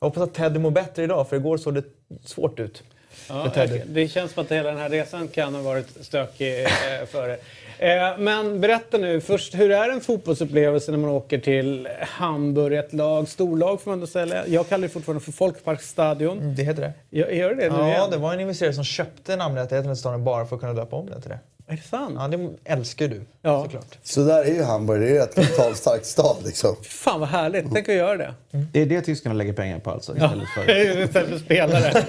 Jag 0.00 0.06
hoppas 0.06 0.22
att 0.22 0.34
Teddy 0.34 0.58
mår 0.58 0.70
bättre 0.70 1.02
idag, 1.04 1.28
för 1.28 1.36
igår 1.36 1.56
såg 1.56 1.74
det 1.74 1.84
svårt 2.24 2.60
ut. 2.60 2.82
Ja, 3.28 3.52
det 3.86 4.08
känns 4.08 4.32
som 4.32 4.42
att 4.42 4.52
hela 4.52 4.68
den 4.68 4.78
här 4.78 4.88
resan 4.88 5.28
kan 5.28 5.54
ha 5.54 5.62
varit 5.62 5.86
stökig 6.00 6.62
eh, 6.64 6.68
för 7.06 7.28
er. 7.28 7.38
Eh, 7.78 8.18
men 8.18 8.60
berätta 8.60 8.98
nu 8.98 9.20
först, 9.20 9.54
hur 9.54 9.70
är 9.70 9.90
en 9.90 10.00
fotbollsupplevelse 10.00 10.90
när 10.90 10.98
man 10.98 11.10
åker 11.10 11.38
till 11.38 11.88
Hamburg, 12.00 12.78
ett 12.78 12.92
lag, 12.92 13.28
storlag 13.28 13.80
får 13.80 13.90
man 13.90 13.96
ändå 13.96 14.06
säga. 14.06 14.46
Jag 14.46 14.68
kallar 14.68 14.82
det 14.82 14.88
fortfarande 14.88 15.24
för 15.24 15.32
Folkparksstadion. 15.32 16.54
Det 16.56 16.62
heter 16.62 16.82
det. 16.82 16.92
Gör, 17.18 17.28
gör 17.28 17.54
det 17.54 17.70
nu 17.70 17.76
Ja, 17.78 17.88
igen? 17.88 18.10
det 18.10 18.16
var 18.16 18.34
en 18.34 18.40
investerare 18.40 18.74
som 18.74 18.84
köpte 18.84 19.36
namnrättigheten 19.36 19.90
till 19.90 20.00
staden 20.00 20.24
bara 20.24 20.46
för 20.46 20.56
att 20.56 20.60
kunna 20.60 20.72
döpa 20.72 20.96
om 20.96 21.10
den 21.10 21.20
till 21.20 21.30
det. 21.30 21.38
Är 21.68 21.76
det 21.76 21.82
sant? 21.82 22.14
Ja, 22.18 22.28
det 22.28 22.50
älskar 22.64 23.08
du 23.08 23.20
Ja. 23.42 23.62
såklart. 23.62 23.98
Så 24.02 24.24
där 24.24 24.42
är 24.44 24.54
ju 24.54 24.62
Hamburg. 24.62 25.00
Det 25.00 25.16
är 25.16 25.22
ett 25.22 25.34
kapitalstark 25.34 26.04
stad 26.04 26.36
liksom. 26.44 26.76
Fan 26.82 27.20
vad 27.20 27.28
härligt, 27.28 27.64
tänk 27.74 27.88
att 27.88 27.94
göra 27.94 28.16
det. 28.16 28.34
Det 28.72 28.80
är 28.82 28.86
det 28.86 29.00
tyskarna 29.00 29.34
lägger 29.34 29.52
pengar 29.52 29.78
på 29.78 29.90
alltså, 29.90 30.12
istället 30.16 30.48
för... 30.54 30.70
Istället 31.04 31.28
för 31.30 31.38
spelare. 31.38 31.92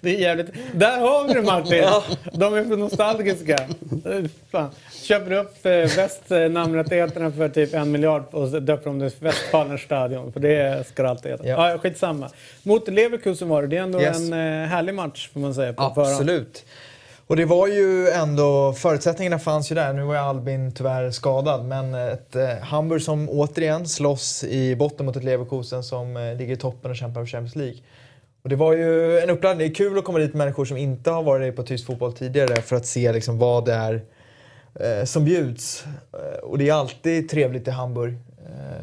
det 0.00 0.10
är 0.16 0.18
jävligt. 0.20 0.46
Där 0.74 1.00
har 1.00 1.28
vi 1.28 1.34
det 1.34 1.42
Martin! 1.42 1.84
De 2.32 2.54
är 2.54 2.64
för 2.64 2.76
nostalgiska. 2.76 3.56
Fan. 4.50 4.70
Köper 5.02 5.32
upp 5.32 5.66
eh, 5.66 5.72
väst 5.72 6.30
eh, 6.30 6.38
namnrättigheterna 6.38 7.32
för 7.32 7.48
typ 7.48 7.74
en 7.74 7.90
miljard 7.92 8.22
och 8.30 8.62
döper 8.62 8.84
de 8.84 8.98
det 8.98 9.10
till 9.10 9.24
Westfalens 9.24 9.80
stadion. 9.80 10.32
För 10.32 10.40
det 10.40 10.86
ska 10.86 11.02
det 11.02 11.10
alltid 11.10 11.30
heta. 11.32 11.46
Ja. 11.46 11.70
Ja. 11.70 11.78
skitsamma. 11.78 12.30
Mot 12.62 12.88
Leverkusen 12.88 13.48
var 13.48 13.62
det. 13.62 13.68
Det 13.68 13.76
är 13.76 13.82
ändå 13.82 14.00
Yes. 14.00 14.16
en 14.18 14.32
eh, 14.32 14.68
härlig 14.68 14.94
match 14.94 15.30
får 15.32 15.40
man 15.40 15.54
säga. 15.54 15.72
På 15.72 15.92
förhand. 15.94 16.46
Och 17.30 17.36
det 17.36 17.44
var 17.44 17.66
ju 17.66 18.08
ändå, 18.08 18.72
förutsättningarna 18.72 19.38
fanns 19.38 19.70
ju 19.70 19.74
där. 19.74 19.92
Nu 19.92 20.02
var 20.02 20.14
ju 20.14 20.20
Albin 20.20 20.72
tyvärr 20.72 21.10
skadad, 21.10 21.64
men 21.64 21.94
ett 21.94 22.36
eh, 22.36 22.48
Hamburg 22.48 23.02
som 23.02 23.28
återigen 23.28 23.86
slåss 23.86 24.44
i 24.44 24.76
botten 24.76 25.06
mot 25.06 25.16
ett 25.16 25.24
Leverkusen 25.24 25.82
som 25.82 26.16
eh, 26.16 26.36
ligger 26.36 26.54
i 26.54 26.56
toppen 26.56 26.90
och 26.90 26.96
kämpar 26.96 27.20
för 27.20 27.26
Champions 27.26 27.56
League. 27.56 27.76
Och 28.42 28.48
det 28.48 28.56
var 28.56 28.72
ju 28.72 29.18
en 29.18 29.30
uppladdning. 29.30 29.68
Det 29.68 29.72
är 29.72 29.74
kul 29.74 29.98
att 29.98 30.04
komma 30.04 30.18
dit 30.18 30.34
med 30.34 30.38
människor 30.38 30.64
som 30.64 30.76
inte 30.76 31.10
har 31.10 31.22
varit 31.22 31.56
på 31.56 31.62
tysk 31.62 31.86
fotboll 31.86 32.12
tidigare 32.12 32.62
för 32.62 32.76
att 32.76 32.86
se 32.86 33.12
liksom 33.12 33.38
vad 33.38 33.64
det 33.64 33.74
är 33.74 34.02
eh, 34.74 35.04
som 35.04 35.24
bjuds. 35.24 35.84
Eh, 36.12 36.38
och 36.38 36.58
det 36.58 36.68
är 36.68 36.74
alltid 36.74 37.28
trevligt 37.28 37.68
i 37.68 37.70
Hamburg. 37.70 38.18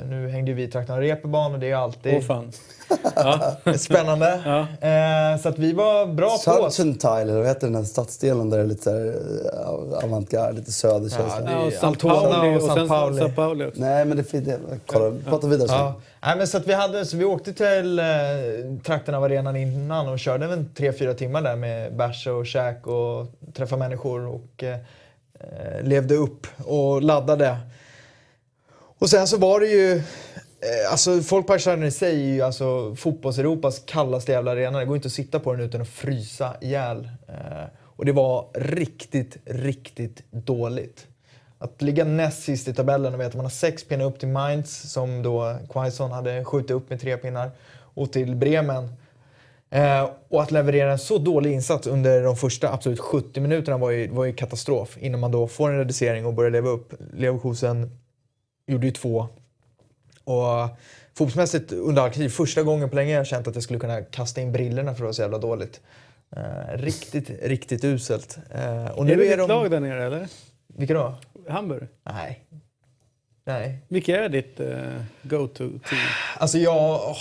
Nu 0.09 0.29
hängde 0.29 0.53
vi 0.53 0.63
i 0.63 0.67
trakten 0.67 0.95
av 0.95 1.01
Reeperbahn 1.01 1.53
och 1.53 1.59
det 1.59 1.71
är 1.71 1.75
alltid 1.75 2.13
Åh 2.15 2.21
fan. 2.21 2.51
Ja. 3.15 3.55
spännande. 3.77 4.41
Ja. 4.45 4.59
Eh, 4.87 5.39
så 5.41 5.49
att 5.49 5.59
vi 5.59 5.73
var 5.73 6.05
bra 6.05 6.37
på 6.45 6.51
oss. 6.51 6.75
Sunshine, 6.75 7.11
eller 7.21 7.37
vad 7.37 7.47
heter 7.47 7.67
den 7.67 7.75
här 7.75 7.83
stadsdelen 7.83 8.49
där 8.49 8.57
det 8.57 8.63
är 8.63 8.67
lite 8.67 8.91
eh, 9.53 10.03
avantgarde, 10.03 10.51
lite 10.53 10.71
söderkänsla? 10.71 11.41
Ja, 11.51 11.65
det- 11.65 11.77
Ja, 11.81 11.89
och 11.89 11.99
Pauli 11.99 12.51
och 12.51 12.55
och 12.55 12.61
San 12.61 12.87
Pauli. 12.87 13.19
San 13.19 13.33
Pauli 13.35 13.65
också. 13.65 13.81
Nej, 13.81 14.05
men 14.05 14.17
det 14.17 14.21
är 14.23 14.25
fint. 14.25 14.49
Kolla, 14.85 15.15
prata 15.29 15.47
vidare 15.47 15.67
sen. 15.67 15.77
Ja. 15.77 15.93
Nej, 16.21 16.37
men 16.37 16.47
så 16.47 16.57
att 16.57 16.67
vi, 16.67 16.73
hade, 16.73 17.05
så 17.05 17.17
vi 17.17 17.25
åkte 17.25 17.53
till 17.53 17.99
eh, 17.99 18.05
trakten 18.85 19.15
av 19.15 19.23
arenan 19.23 19.55
innan 19.55 20.09
och 20.09 20.19
körde 20.19 20.47
väl 20.47 20.65
tre, 20.77 20.93
fyra 20.93 21.13
timmar 21.13 21.41
där 21.41 21.55
med 21.55 21.95
bärs 21.95 22.27
och 22.27 22.45
käk 22.45 22.87
och 22.87 23.25
träffa 23.53 23.77
människor 23.77 24.27
och 24.27 24.63
eh, 24.63 24.73
eh, 25.39 25.83
levde 25.83 26.15
upp 26.15 26.47
och 26.65 27.01
laddade. 27.01 27.57
Och 28.99 29.09
sen 29.09 29.27
så 29.27 29.37
var 29.37 29.59
det 29.59 29.67
ju, 29.67 29.91
eh, 29.95 30.91
alltså 30.91 31.21
Folkparksstadion 31.21 31.83
i 31.83 31.91
sig 31.91 32.13
är 32.13 32.33
ju 32.33 32.41
alltså 32.41 32.95
fotbolls-Europas 32.95 33.81
kallaste 33.85 34.31
jävla 34.31 34.51
arena. 34.51 34.79
Det 34.79 34.85
går 34.85 34.95
inte 34.95 35.05
att 35.05 35.13
sitta 35.13 35.39
på 35.39 35.53
den 35.53 35.61
utan 35.61 35.81
att 35.81 35.89
frysa 35.89 36.55
ihjäl. 36.61 37.09
Eh, 37.27 37.65
och 37.79 38.05
det 38.05 38.11
var 38.11 38.47
riktigt, 38.53 39.37
riktigt 39.45 40.23
dåligt. 40.31 41.07
Att 41.59 41.81
ligga 41.81 42.03
näst 42.03 42.43
sist 42.43 42.67
i 42.67 42.73
tabellen 42.73 43.13
och 43.13 43.19
veta 43.19 43.27
att 43.27 43.35
man 43.35 43.45
har 43.45 43.49
sex 43.49 43.83
pinnar 43.83 44.05
upp 44.05 44.19
till 44.19 44.27
Mainz 44.27 44.91
som 44.91 45.23
då 45.23 45.57
Quaison 45.69 46.11
hade 46.11 46.45
skjutit 46.45 46.71
upp 46.71 46.89
med 46.89 47.01
tre 47.01 47.17
pinnar 47.17 47.51
och 47.79 48.11
till 48.11 48.35
Bremen. 48.35 48.89
Eh, 49.69 50.09
och 50.29 50.41
att 50.41 50.51
leverera 50.51 50.91
en 50.91 50.99
så 50.99 51.17
dålig 51.17 51.53
insats 51.53 51.87
under 51.87 52.23
de 52.23 52.35
första 52.35 52.73
absolut 52.73 52.99
70 52.99 53.41
minuterna 53.41 53.77
var 53.77 53.91
ju, 53.91 54.07
var 54.07 54.25
ju 54.25 54.33
katastrof 54.33 54.97
innan 54.97 55.19
man 55.19 55.31
då 55.31 55.47
får 55.47 55.69
en 55.69 55.77
reducering 55.77 56.25
och 56.25 56.33
börjar 56.33 56.51
leva 56.51 56.69
upp. 56.69 56.93
Leverkusen 57.13 57.91
gjorde 58.67 58.85
ju 58.85 58.91
två. 58.91 59.27
Och 60.23 60.69
fotbollsmässigt 61.13 61.71
under 61.71 62.01
all 62.01 62.29
första 62.29 62.63
gången 62.63 62.89
på 62.89 62.95
länge 62.95 63.13
jag 63.13 63.27
känt 63.27 63.47
att 63.47 63.55
jag 63.55 63.63
skulle 63.63 63.79
kunna 63.79 64.01
kasta 64.01 64.41
in 64.41 64.51
brillorna 64.51 64.83
för 64.83 64.91
att 64.91 64.97
det 64.97 65.03
var 65.03 65.11
så 65.11 65.21
jävla 65.21 65.37
dåligt. 65.37 65.81
Eh, 66.35 66.77
riktigt, 66.77 67.29
riktigt 67.43 67.83
uselt. 67.83 68.37
Eh, 68.51 68.85
och 68.85 69.05
nu 69.05 69.11
Är 69.11 69.17
det 69.17 69.25
är 69.25 69.29
ditt 69.29 69.37
de... 69.37 69.47
lag 69.47 69.71
där 69.71 69.79
nere 69.79 70.05
eller? 70.05 70.27
Vilka 70.67 70.93
då? 70.93 71.15
Hamburg? 71.49 71.87
Nej. 72.03 72.43
Nej. 73.43 73.79
Vilka 73.87 74.23
är 74.23 74.29
ditt 74.29 74.59
uh, 74.59 75.01
go-to-team? 75.21 75.99
Alltså 76.37 76.57
jag... 76.57 77.09
åh. 77.09 77.17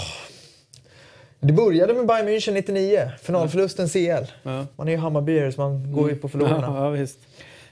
Det 1.41 1.53
började 1.53 1.95
med 1.95 2.07
Bayern 2.07 2.29
München 2.29 2.53
99, 2.53 3.11
finalförlusten 3.23 3.89
CL. 3.89 4.33
Ja. 4.43 4.67
Man 4.77 4.89
är 4.89 4.93
ju 4.93 4.99
Hammarbyare 4.99 5.53
så 5.53 5.61
man 5.61 5.93
går 5.93 6.11
ju 6.11 6.17
på 6.17 6.29
förlorarna. 6.29 6.67
Ja, 6.67 6.85
ja, 6.85 6.91
visst. 6.91 7.19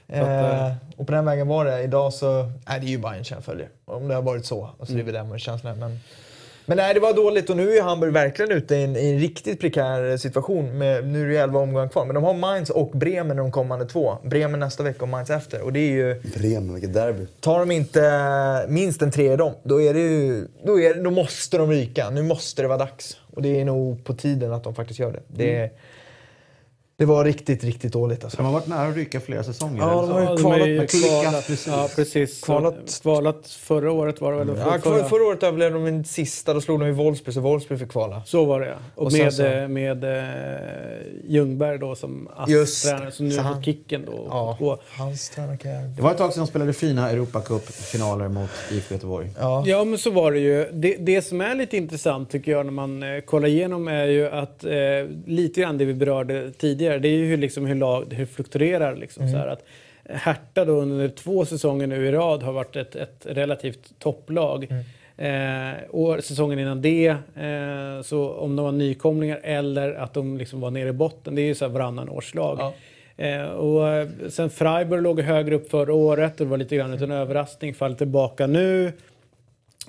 Eh, 0.07 0.71
och 0.97 1.07
på 1.07 1.13
den 1.13 1.25
vägen 1.25 1.47
var 1.47 1.65
det. 1.65 1.81
Idag 1.83 2.13
så... 2.13 2.43
Nej, 2.67 2.79
det 2.79 2.85
är 2.85 2.89
ju 2.89 2.97
Bayern 2.97 3.23
jag 3.29 3.43
följer. 3.43 3.69
Om 3.85 4.07
det 4.07 4.15
har 4.15 4.21
varit 4.21 4.45
så. 4.45 4.69
Och 4.77 4.87
så 4.87 4.93
Mm. 4.93 5.07
är 5.07 5.13
det 5.13 5.23
med 5.23 5.39
känslan. 5.41 5.79
Men, 5.79 5.99
men 6.65 6.77
nej, 6.77 6.93
det 6.93 6.99
var 6.99 7.13
dåligt 7.13 7.49
och 7.49 7.57
nu 7.57 7.71
är 7.77 7.81
Hamburg 7.83 8.13
verkligen 8.13 8.51
ute 8.51 8.75
i 8.75 8.83
en, 8.83 8.95
i 8.95 9.09
en 9.11 9.19
riktigt 9.19 9.59
prekär 9.61 10.17
situation. 10.17 10.77
Med, 10.77 11.07
nu 11.07 11.21
är 11.23 11.27
det 11.27 11.33
ju 11.33 11.37
11 11.39 11.59
omgångar 11.59 11.87
kvar, 11.87 12.05
men 12.05 12.15
de 12.15 12.23
har 12.23 12.33
Mainz 12.33 12.69
och 12.69 12.91
Bremen 12.91 13.37
de 13.37 13.51
kommande 13.51 13.85
två. 13.85 14.17
Bremen 14.23 14.59
nästa 14.59 14.83
vecka 14.83 15.01
och 15.01 15.07
Mainz 15.09 15.29
efter. 15.29 15.61
Och 15.61 15.73
det 15.73 15.79
är 15.79 15.91
ju... 15.91 16.21
Bremen, 16.35 16.73
vilket 16.73 16.93
derby. 16.93 17.25
Tar 17.39 17.59
de 17.59 17.71
inte 17.71 18.65
minst 18.69 19.01
en 19.01 19.11
tre 19.11 19.33
i 19.33 19.35
dem, 19.35 19.53
då, 19.63 19.81
är 19.81 19.93
det 19.93 19.99
ju, 19.99 20.47
då, 20.65 20.79
är, 20.79 21.03
då 21.03 21.11
måste 21.11 21.57
de 21.57 21.71
ryka. 21.71 22.09
Nu 22.09 22.21
måste 22.23 22.61
det 22.61 22.67
vara 22.67 22.77
dags. 22.77 23.17
Och 23.35 23.41
det 23.41 23.61
är 23.61 23.65
nog 23.65 24.03
på 24.03 24.13
tiden 24.13 24.53
att 24.53 24.63
de 24.63 24.75
faktiskt 24.75 24.99
gör 24.99 25.11
det. 25.11 25.21
det 25.27 25.55
är, 25.55 25.71
Det 26.97 27.05
var 27.05 27.25
riktigt, 27.25 27.63
riktigt 27.63 27.93
dåligt 27.93 28.23
alltså. 28.23 28.37
De 28.37 28.45
har 28.45 28.53
varit 28.53 28.67
nära 28.67 28.87
att 28.87 28.95
ryka 28.95 29.19
flera 29.19 29.43
säsonger. 29.43 29.81
Ja, 29.81 30.01
de 30.01 30.11
har 30.11 30.19
ju 30.19 30.25
Ja, 30.25 30.37
kvalat 30.37 30.67
ju 30.67 30.77
med 30.77 30.89
kvalat, 30.89 31.47
precis. 31.47 31.67
Ja, 31.67 31.89
precis. 31.95 32.43
Kvalat- 32.43 33.01
Kvalat, 33.01 33.47
förra 33.47 33.91
året 33.91 34.21
var 34.21 34.31
det 34.31 34.37
väl? 34.37 34.47
Ja, 34.57 34.63
Förra- 34.65 34.79
förra, 34.79 35.03
förra 35.09 35.23
året 35.23 35.43
överlevde 35.43 35.79
de 35.79 35.87
i 35.87 36.03
sista, 36.03 36.53
då 36.53 36.61
slog 36.61 36.79
de 36.79 36.87
i 36.87 36.91
Wolfsburg 36.91 37.33
så 37.33 37.39
Wolfsburg 37.41 37.79
fick 37.79 37.89
kvala. 37.91 38.21
Så 38.25 38.45
var 38.45 38.59
det 38.61 38.67
ja. 38.67 38.73
Och, 38.95 39.05
Och 39.05 39.13
med, 39.13 39.33
så- 39.33 39.43
eh, 39.45 39.67
med 39.67 40.03
eh, 40.03 40.23
Ljungberg 41.27 41.77
då 41.77 41.95
som 41.95 42.29
ASS-tränare 42.35 43.11
som 43.11 43.27
nu 43.29 43.37
har 43.37 43.61
kicken 43.61 44.05
då. 44.05 44.27
Ja, 44.29 44.57
Och, 44.59 44.81
hans 44.97 45.29
tränarkarriär. 45.29 45.83
Det 45.95 46.01
var 46.01 46.11
ett 46.11 46.17
tag 46.17 46.33
sedan 46.33 46.43
de 46.43 46.47
spelade 46.47 46.73
fina 46.73 47.09
Europacup-finaler 47.11 48.27
mot 48.27 48.49
IFK 48.71 48.93
Göteborg. 48.95 49.29
Ja. 49.39 49.63
Ja, 49.67 49.83
men 49.83 49.97
så 49.99 50.09
var 50.11 50.31
det 50.31 50.39
ju. 50.39 50.69
Det, 50.73 50.95
det 50.99 51.21
som 51.21 51.41
är 51.41 51.55
lite 51.55 51.77
intressant 51.77 52.29
tycker 52.31 52.51
jag 52.51 52.65
när 52.65 52.73
man 52.73 53.03
eh, 53.03 53.19
kollar 53.21 53.47
igenom 53.47 53.87
är 53.87 54.05
ju 54.05 54.27
att 54.29 54.63
eh, 54.65 54.71
lite 55.25 55.61
grann 55.61 55.77
det 55.77 55.85
vi 55.85 55.93
berörde 55.93 56.51
tidigare, 56.51 56.84
det 56.89 57.07
är 57.07 57.17
ju 57.17 57.25
hur, 57.25 57.37
liksom, 57.37 57.65
hur 57.65 57.75
lag 57.75 58.13
hur 58.13 58.25
fluktuerar. 58.25 58.95
Liksom, 58.95 59.29
så 59.29 59.37
här, 59.37 59.47
att 59.47 59.65
Hertha 60.09 60.65
då 60.65 60.73
under 60.73 61.07
två 61.07 61.45
säsonger 61.45 61.87
nu 61.87 62.07
i 62.07 62.11
rad 62.11 62.43
har 62.43 62.53
varit 62.53 62.75
ett, 62.75 62.95
ett 62.95 63.25
relativt 63.25 63.99
topplag. 63.99 64.67
Eh, 65.17 65.83
och 65.89 66.23
säsongen 66.23 66.59
innan 66.59 66.81
det, 66.81 67.07
eh, 67.35 68.01
så 68.03 68.29
om 68.29 68.55
de 68.55 68.65
var 68.65 68.71
nykomlingar 68.71 69.39
eller 69.43 69.93
att 69.93 70.13
de 70.13 70.37
liksom 70.37 70.61
var 70.61 70.71
nere 70.71 70.89
i 70.89 70.93
botten, 70.93 71.35
det 71.35 71.41
är 71.41 71.45
ju 71.45 71.55
så 71.55 71.65
här 71.65 71.71
varannan 71.71 72.09
årslag. 72.09 72.57
Ja. 72.59 72.73
Eh, 73.25 73.45
och 73.45 73.87
eh, 73.87 74.07
sen 74.29 74.49
Freiburg 74.49 75.01
låg 75.01 75.19
högre 75.19 75.55
upp 75.55 75.69
förra 75.69 75.93
året 75.93 76.39
och 76.39 76.45
det 76.45 76.49
var 76.49 76.57
lite 76.57 76.75
grann 76.75 76.93
en 76.93 77.11
överraskning, 77.11 77.73
faller 77.73 77.95
tillbaka 77.95 78.47
nu. 78.47 78.91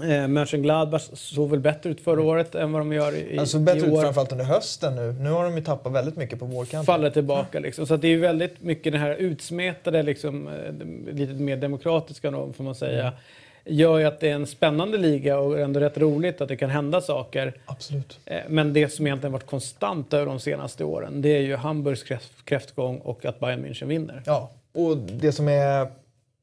Eh, 0.03 0.29
Mönchengladbach 0.29 1.03
såg 1.13 1.51
väl 1.51 1.61
bättre 1.61 1.91
ut 1.91 2.01
förra 2.01 2.23
året 2.23 2.55
än 2.55 2.73
vad 2.73 2.81
de 2.81 2.93
gör 2.93 3.15
i, 3.15 3.39
Alltså 3.39 3.59
bättre 3.59 3.81
i 3.81 3.83
ut 3.85 3.93
år. 3.93 4.03
framförallt 4.03 4.33
under 4.33 4.45
hösten 4.45 4.95
nu. 4.97 5.13
Nu 5.13 5.31
har 5.31 5.45
de 5.45 5.57
ju 5.57 5.63
tappat 5.65 5.93
väldigt 5.93 6.17
mycket 6.17 6.39
på 6.39 6.45
vårkanten. 6.45 6.85
Faller 6.85 7.11
tillbaka 7.11 7.61
liksom. 7.61 7.87
Så 7.87 7.97
det 7.97 8.07
är 8.07 8.11
ju 8.11 8.21
väldigt 8.21 8.63
mycket 8.63 8.93
det 8.93 8.99
här 8.99 9.15
utsmetade, 9.15 10.03
liksom, 10.03 10.49
eh, 10.49 11.15
lite 11.15 11.33
mer 11.33 11.57
demokratiska 11.57 12.31
då, 12.31 12.53
får 12.53 12.65
man 12.65 12.75
säga. 12.75 13.13
Gör 13.69 13.99
ju 13.99 14.05
att 14.05 14.21
det 14.21 14.29
är 14.31 14.35
en 14.35 14.47
spännande 14.47 14.99
liga 14.99 15.39
och 15.39 15.61
ändå 15.61 15.81
rätt 15.81 15.99
roligt 15.99 16.41
att 16.41 16.49
det 16.49 16.57
kan 16.57 16.71
hända 16.71 17.01
saker. 17.01 17.53
Absolut. 17.67 18.19
Eh, 18.25 18.37
Men 18.49 18.73
det 18.73 18.89
som 18.89 19.07
egentligen 19.07 19.33
varit 19.33 19.47
konstant 19.47 20.15
över 20.15 20.27
de 20.27 20.41
senaste 20.41 20.85
åren 20.85 21.23
det 21.23 21.29
är 21.37 21.41
ju 21.41 21.57
Hamburgs 21.57 22.05
kräft- 22.05 22.45
kräftgång 22.45 22.99
och 22.99 23.25
att 23.25 23.41
Bayern 23.41 23.65
München 23.67 23.87
vinner. 23.87 24.23
Ja, 24.27 24.51
och 24.75 24.97
det 24.97 25.33
som 25.33 25.49
är 25.49 25.87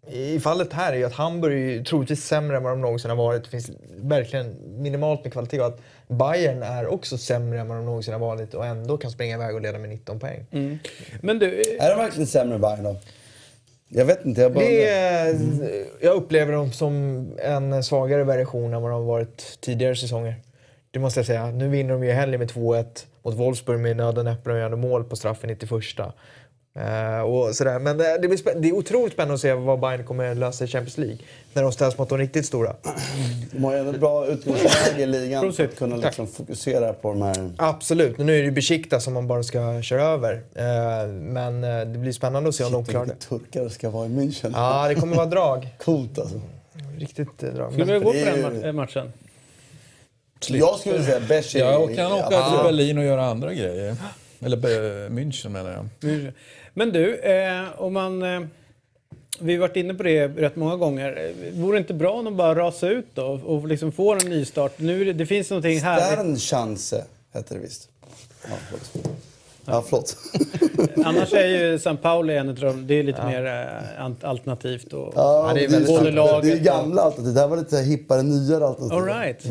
i 0.07 0.39
fallet 0.39 0.73
här 0.73 0.93
är 0.93 0.97
ju 0.97 1.03
att 1.03 1.13
Hamburg 1.13 1.53
är 1.53 1.71
ju 1.71 1.83
troligtvis 1.83 2.25
sämre 2.25 2.57
än 2.57 2.63
vad 2.63 2.71
de 2.71 2.81
någonsin 2.81 3.09
har 3.09 3.17
varit. 3.17 3.43
Det 3.43 3.49
finns 3.49 3.71
verkligen 3.95 4.55
minimalt 4.81 5.23
med 5.23 5.33
kvalitet 5.33 5.59
och 5.59 5.67
att 5.67 5.79
Bayern 6.07 6.63
är 6.63 6.87
också 6.87 7.17
sämre 7.17 7.59
än 7.59 7.67
vad 7.67 7.77
de 7.77 7.85
någonsin 7.85 8.13
har 8.13 8.19
varit 8.19 8.53
och 8.53 8.65
ändå 8.65 8.97
kan 8.97 9.11
springa 9.11 9.35
iväg 9.35 9.55
och 9.55 9.61
leda 9.61 9.77
med 9.77 9.89
19 9.89 10.19
poäng. 10.19 10.45
Mm. 10.51 10.79
Men 11.21 11.39
du, 11.39 11.45
eh, 11.45 11.85
Är 11.85 11.89
de 11.89 11.97
verkligen 11.97 12.27
sämre 12.27 12.55
än 12.55 12.61
Bayern 12.61 12.83
då? 12.83 12.95
Jag 13.87 14.05
vet 14.05 14.25
inte. 14.25 14.41
Jag 14.41 14.53
bara 14.53 14.65
är, 14.65 15.39
jag 16.01 16.15
upplever 16.15 16.53
dem 16.53 16.71
som 16.71 17.25
en 17.37 17.83
svagare 17.83 18.23
version 18.23 18.73
än 18.73 18.81
vad 18.81 18.91
de 18.91 18.95
har 18.95 19.07
varit 19.07 19.57
tidigare 19.61 19.95
säsonger. 19.95 20.35
Det 20.91 20.99
måste 20.99 21.19
jag 21.19 21.27
säga. 21.27 21.51
Nu 21.51 21.67
vinner 21.67 21.93
de 21.93 22.03
ju 22.03 22.11
helgen 22.11 22.39
med 22.39 22.51
2-1 22.51 22.85
mot 23.23 23.35
Wolfsburg 23.35 23.79
med 23.79 23.97
nöden 23.97 24.25
näppen 24.25 24.53
och 24.53 24.59
gör 24.59 24.75
mål 24.75 25.03
på 25.03 25.15
straffen 25.15 25.49
i 25.49 25.53
91. 25.53 25.81
Uh, 26.79 27.21
och 27.21 27.55
sådär. 27.55 27.79
Men 27.79 27.97
det, 27.97 28.17
det, 28.21 28.27
blir 28.27 28.61
det 28.61 28.69
är 28.69 28.73
otroligt 28.73 29.13
spännande 29.13 29.33
att 29.33 29.41
se 29.41 29.53
vad 29.53 29.79
Bayern 29.79 30.03
kommer 30.03 30.35
lösa 30.35 30.63
i 30.63 30.67
Champions 30.67 30.97
League. 30.97 31.17
När 31.53 31.63
de 31.63 31.71
ställs 31.71 31.97
mot 31.97 32.09
de 32.09 32.17
riktigt 32.17 32.45
stora. 32.45 32.75
De 33.51 33.63
har 33.63 33.73
ju 33.73 33.79
ändå 33.79 33.91
bra 33.91 34.27
utgångsläge 34.27 35.03
i 35.03 35.05
ligan 35.05 35.53
för 35.53 35.63
att 35.63 35.75
kunna 35.75 35.95
liksom 35.95 36.27
fokusera 36.27 36.93
på 36.93 37.09
de 37.09 37.21
här... 37.21 37.51
Absolut. 37.57 38.17
Nu 38.17 38.33
är 38.33 38.39
det 38.39 38.45
ju 38.45 38.51
Besiktas 38.51 39.03
som 39.03 39.13
man 39.13 39.27
bara 39.27 39.43
ska 39.43 39.81
köra 39.81 40.03
över. 40.03 40.33
Eh, 40.55 41.07
men 41.07 41.63
eh, 41.63 41.79
det 41.79 41.99
blir 41.99 42.11
spännande 42.11 42.49
att 42.49 42.55
se 42.55 42.63
om 42.63 42.71
de 42.71 42.85
klarar 42.85 43.05
det. 43.05 43.15
Turkar 43.15 43.69
ska 43.69 43.89
vara 43.89 44.05
i 44.05 44.09
München. 44.09 44.51
Ja, 44.55 44.87
det 44.87 44.95
kommer 44.95 45.15
vara 45.15 45.25
drag. 45.25 45.67
Coolt 45.83 46.19
alltså. 46.19 46.41
Riktigt 46.97 47.43
eh, 47.43 47.49
drag. 47.49 47.77
Men, 47.77 47.87
vi 47.87 47.93
gå 47.93 48.03
på 48.03 48.13
det 48.13 48.21
är 48.21 48.37
den 48.37 48.55
ju- 48.55 48.61
ma- 48.61 48.71
matchen? 48.71 49.13
Jag 50.47 50.79
skulle 50.79 51.03
säga 51.03 51.19
Becher. 51.19 51.59
Jag 51.59 51.95
kan 51.95 52.11
åka 52.11 52.27
till 52.29 52.63
Berlin 52.63 52.97
och 52.97 53.03
göra 53.03 53.25
andra 53.25 53.53
grejer. 53.53 53.95
Eller 54.45 54.57
München 55.09 55.49
menar 55.49 55.71
jag. 55.71 55.87
Men 56.73 56.91
du, 56.91 57.15
eh, 57.19 57.81
om 57.81 57.93
man... 57.93 58.23
Eh, 58.23 58.41
vi 59.39 59.53
har 59.53 59.59
varit 59.59 59.75
inne 59.75 59.93
på 59.93 60.03
det 60.03 60.27
rätt 60.27 60.55
många 60.55 60.75
gånger. 60.75 61.33
Vore 61.53 61.77
det 61.77 61.79
inte 61.79 61.93
bra 61.93 62.11
om 62.11 62.25
de 62.25 62.37
bara 62.37 62.55
rasar 62.55 62.89
ut 62.89 63.07
då 63.13 63.25
och 63.45 63.67
liksom 63.67 63.91
får 63.91 64.23
en 64.23 64.29
nystart? 64.29 64.79
Nu, 64.79 65.05
det, 65.05 65.13
det 65.13 65.25
finns 65.25 65.49
någonting 65.49 65.79
här. 65.79 65.99
Sternchance 66.11 67.05
heter 67.33 67.55
det 67.55 67.61
visst. 67.61 67.89
Ja, 68.43 68.55
förlåt. 68.69 69.07
Ja, 69.65 69.83
förlåt. 69.89 70.17
Annars 71.05 71.33
är 71.33 71.47
ju 71.47 71.79
San 71.79 71.97
Pauli 71.97 72.37
en 72.37 72.49
av. 72.49 72.83
Det 72.85 72.93
är 72.93 73.03
lite 73.03 73.25
mer 73.25 73.45
eh, 73.45 74.29
alternativt. 74.29 74.93
Och, 74.93 75.13
Ja, 75.15 75.51
det 75.53 75.65
är 75.65 75.69
det, 75.69 75.87
Både 75.87 76.11
laget 76.11 76.43
det 76.43 76.51
är 76.51 76.63
gamla 76.63 77.01
alternativ. 77.01 77.33
Det 77.33 77.39
här 77.41 77.47
var 77.47 77.57
lite 77.57 77.77
hippare, 77.77 78.23
nyare 78.23 78.65
alternativ. 78.67 78.97
All 78.97 79.05
right. 79.05 79.45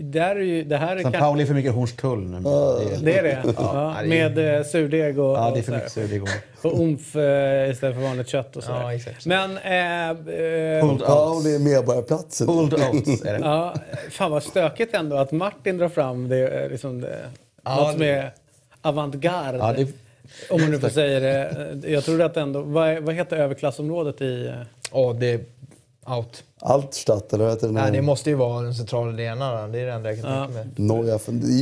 Där 0.00 0.36
är 0.36 0.40
ju, 0.40 0.64
det 0.64 0.76
här 0.76 0.96
är 0.96 1.02
San 1.02 1.12
kanske... 1.12 1.20
Pauli 1.20 1.42
är 1.42 1.46
för 1.46 1.54
mycket 1.54 1.72
Hornstull 1.72 2.18
nu. 2.26 2.40
Det 2.40 2.50
är, 2.94 2.98
Det 3.04 3.22
det? 3.22 3.54
Ja, 3.56 3.96
med 4.04 4.56
eh, 4.58 4.64
surdeg 4.64 5.18
och, 5.18 5.36
ja, 5.38 5.50
det 5.54 5.58
är 5.60 5.62
för 5.62 5.72
mycket 5.72 5.92
surdeg 5.92 6.22
och... 6.22 6.28
och 6.62 6.80
umf 6.80 7.16
eh, 7.16 7.70
istället 7.70 7.96
för 7.96 8.02
vanligt 8.02 8.28
kött 8.28 8.56
och 8.56 8.64
sådär. 8.64 8.80
Ja, 8.80 8.94
exakt. 8.94 9.26
Men... 9.26 9.56
Eh, 9.56 10.10
eh, 10.10 10.96
Ja, 11.00 11.40
det 11.44 11.54
är 11.54 11.58
Medborgarplatsen. 11.58 12.46
Pulled 12.46 12.74
oats 12.74 13.24
är 13.24 13.32
det. 13.32 13.38
Ja, 13.42 13.74
fan 14.10 14.30
vad 14.30 14.42
stökigt 14.42 14.94
ändå 14.94 15.16
att 15.16 15.32
Martin 15.32 15.78
drar 15.78 15.88
fram 15.88 16.28
det, 16.28 16.48
eh, 16.48 16.70
liksom 16.70 17.00
det, 17.00 17.16
Ja, 17.64 17.76
något 17.76 17.92
som 17.92 18.02
är 18.02 18.32
avantgarde. 18.82 19.58
Ja, 19.58 19.72
det, 19.76 19.86
Om 20.50 20.60
man 20.60 20.70
nu 20.70 20.78
får 20.78 20.88
säga 20.88 21.20
det. 21.20 21.88
Jag 21.88 22.04
tror 22.04 22.22
att 22.22 22.36
ändå... 22.36 22.60
Vad, 22.62 22.98
vad 22.98 23.14
heter 23.14 23.36
överklassområdet 23.36 24.20
i... 24.22 24.46
eh, 24.46 24.52
Åh, 24.92 25.14
det 25.16 25.40
out. 26.06 26.44
Altstadt, 26.60 27.32
eller 27.32 27.44
vad 27.44 27.52
heter 27.52 27.66
det? 27.66 27.72
Nej, 27.72 27.92
det 27.92 28.02
måste 28.02 28.30
ju 28.30 28.36
vara 28.36 28.62
den 28.62 28.74
centrala 28.74 29.12
arenan. 29.12 29.72
Det 29.72 29.78
är 29.78 29.86
det 29.86 29.92
enda 29.92 30.12
jag 30.12 30.22
kan 30.22 30.30
Ja. 30.32 30.46
tänka 30.46 30.52
mig. 30.52 30.64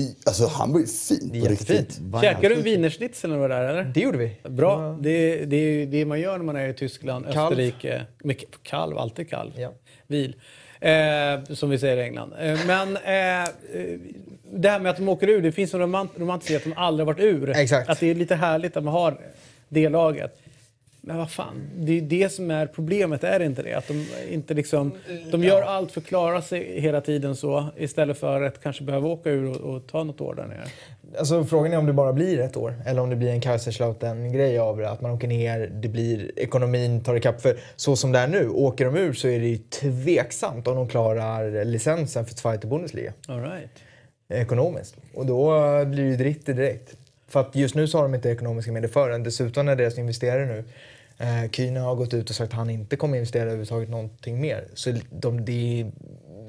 Är, 0.07 0.15
alltså 0.25 0.45
är 0.45 0.87
fint 1.09 1.33
Det 1.33 1.39
är 1.39 1.43
på 1.43 1.49
riktigt. 1.49 2.01
Käkade 2.21 2.49
du 2.49 2.55
en 2.55 2.63
wienerschnitzel 2.63 3.31
när 3.31 3.37
du 3.37 3.41
var 3.41 3.49
där 3.49 3.65
eller? 3.65 3.85
Det 3.85 4.01
gjorde 4.01 4.19
vi. 4.19 4.37
Bra. 4.49 4.99
Det, 5.01 5.45
det 5.45 5.57
är 5.57 5.61
ju 5.61 5.87
det 5.87 6.05
man 6.05 6.21
gör 6.21 6.39
när 6.39 6.45
man 6.45 6.57
är 6.57 6.69
i 6.69 6.75
Tyskland, 6.75 7.25
Kalv. 7.33 7.53
Österrike. 7.53 8.03
Mycket, 8.25 8.49
kalv, 8.63 8.99
alltid 8.99 9.31
kalv. 9.31 9.51
Ja. 9.57 9.73
Vil. 10.07 10.37
Eh, 10.81 11.55
som 11.55 11.71
vi 11.71 11.79
säger 11.79 11.97
i 11.97 12.03
England. 12.03 12.33
Eh, 12.41 12.59
men 12.67 12.97
eh, 12.97 13.49
det 14.55 14.69
här 14.69 14.79
med 14.81 14.91
att 14.91 14.97
de 14.97 15.09
åker 15.09 15.29
ur, 15.29 15.43
det 15.43 15.53
finns 15.53 15.75
en 15.75 15.81
romant 15.81 16.11
romantisk 16.17 16.53
att 16.55 16.65
de 16.65 16.73
aldrig 16.77 17.07
varit 17.07 17.21
ur. 17.21 17.51
Exakt. 17.57 17.89
Att 17.91 18.01
det 18.01 18.11
är 18.11 18.15
lite 18.15 18.35
härligt 18.35 18.77
att 18.77 18.85
man 18.85 18.95
har 18.95 19.21
det 19.69 19.89
laget. 19.89 20.39
Men 21.05 21.17
vad 21.17 21.31
fan, 21.31 21.71
det 21.77 21.99
är 21.99 22.03
det 22.03 22.33
som 22.33 22.51
är 22.51 22.67
problemet, 22.67 23.25
är 23.25 23.39
det 23.39 23.45
inte 23.45 23.63
det? 23.63 23.75
Att 23.75 23.89
de 23.89 24.07
inte 24.31 24.55
liksom... 24.55 24.93
De 25.31 25.45
gör 25.45 25.63
allt 25.63 25.93
för 25.93 26.01
att 26.01 26.07
klara 26.07 26.43
sig 26.43 26.81
hela 26.81 27.01
tiden 27.01 27.37
så 27.37 27.67
istället 27.77 28.19
för 28.19 28.43
att 28.43 28.63
kanske 28.63 28.85
behöva 28.85 29.09
åka 29.09 29.31
ur 29.31 29.51
och, 29.51 29.75
och 29.75 29.87
ta 29.87 30.05
något 30.05 30.21
år 30.21 30.35
där 30.35 30.47
nere. 30.47 30.65
Alltså, 31.19 31.45
frågan 31.45 31.73
är 31.73 31.79
om 31.79 31.87
det 31.87 31.93
bara 31.93 32.13
blir 32.13 32.41
ett 32.41 32.57
år 32.57 32.75
eller 32.87 33.03
om 33.03 33.11
det 33.11 33.17
blir 33.17 33.29
en 33.29 33.41
Kaiserslautern-grej 33.41 34.59
av 34.59 34.79
det. 34.79 34.91
Att 34.91 35.01
man 35.01 35.11
åker 35.11 35.29
ner, 35.29 35.71
det 35.75 35.89
blir, 35.89 36.31
ekonomin 36.37 37.05
tar 37.05 37.15
ikapp. 37.15 37.41
För 37.41 37.57
så 37.77 37.97
som 37.97 38.13
det 38.13 38.19
är 38.19 38.29
nu, 38.29 38.49
åker 38.49 38.85
de 38.85 38.97
ur 38.97 39.13
så 39.13 39.29
är 39.29 39.41
det 39.41 39.47
ju 39.47 39.57
tveksamt 39.57 40.69
om 40.69 40.77
de 40.77 40.89
klarar 40.89 41.65
licensen 41.65 42.27
för 42.27 42.35
Zweite 42.35 42.67
Bundesliga 42.67 43.13
All 43.29 43.41
right. 43.41 43.71
ekonomiskt. 44.29 44.97
Och 45.15 45.27
då 45.27 45.51
blir 45.85 46.05
det 46.05 46.11
ju 46.11 46.17
dritt 46.17 46.47
direkt. 46.47 46.97
För 47.29 47.41
att 47.41 47.57
just 47.57 47.75
nu 47.75 47.89
så 47.89 47.99
har 47.99 48.03
de 48.03 48.15
inte 48.15 48.31
ekonomiska 48.31 48.73
medel 48.73 48.91
för 48.91 49.11
den. 49.11 49.23
Dessutom 49.23 49.69
är 49.69 49.77
deras 49.77 49.99
investerare 49.99 50.47
nu 50.47 50.65
eh, 51.23 51.51
Kühne 51.51 51.81
har 51.81 51.95
gått 51.95 52.15
ut 52.15 52.31
och 52.31 52.37
sagt 52.37 52.53
att 52.53 52.57
han 52.59 52.71
inte 52.71 52.97
kommer 52.97 53.17
investera 53.17 53.43
överhuvudtaget 53.43 53.89
någonting 53.89 54.41
mer. 54.41 54.65
Så 54.75 54.95
de, 55.11 55.45
det, 55.45 55.87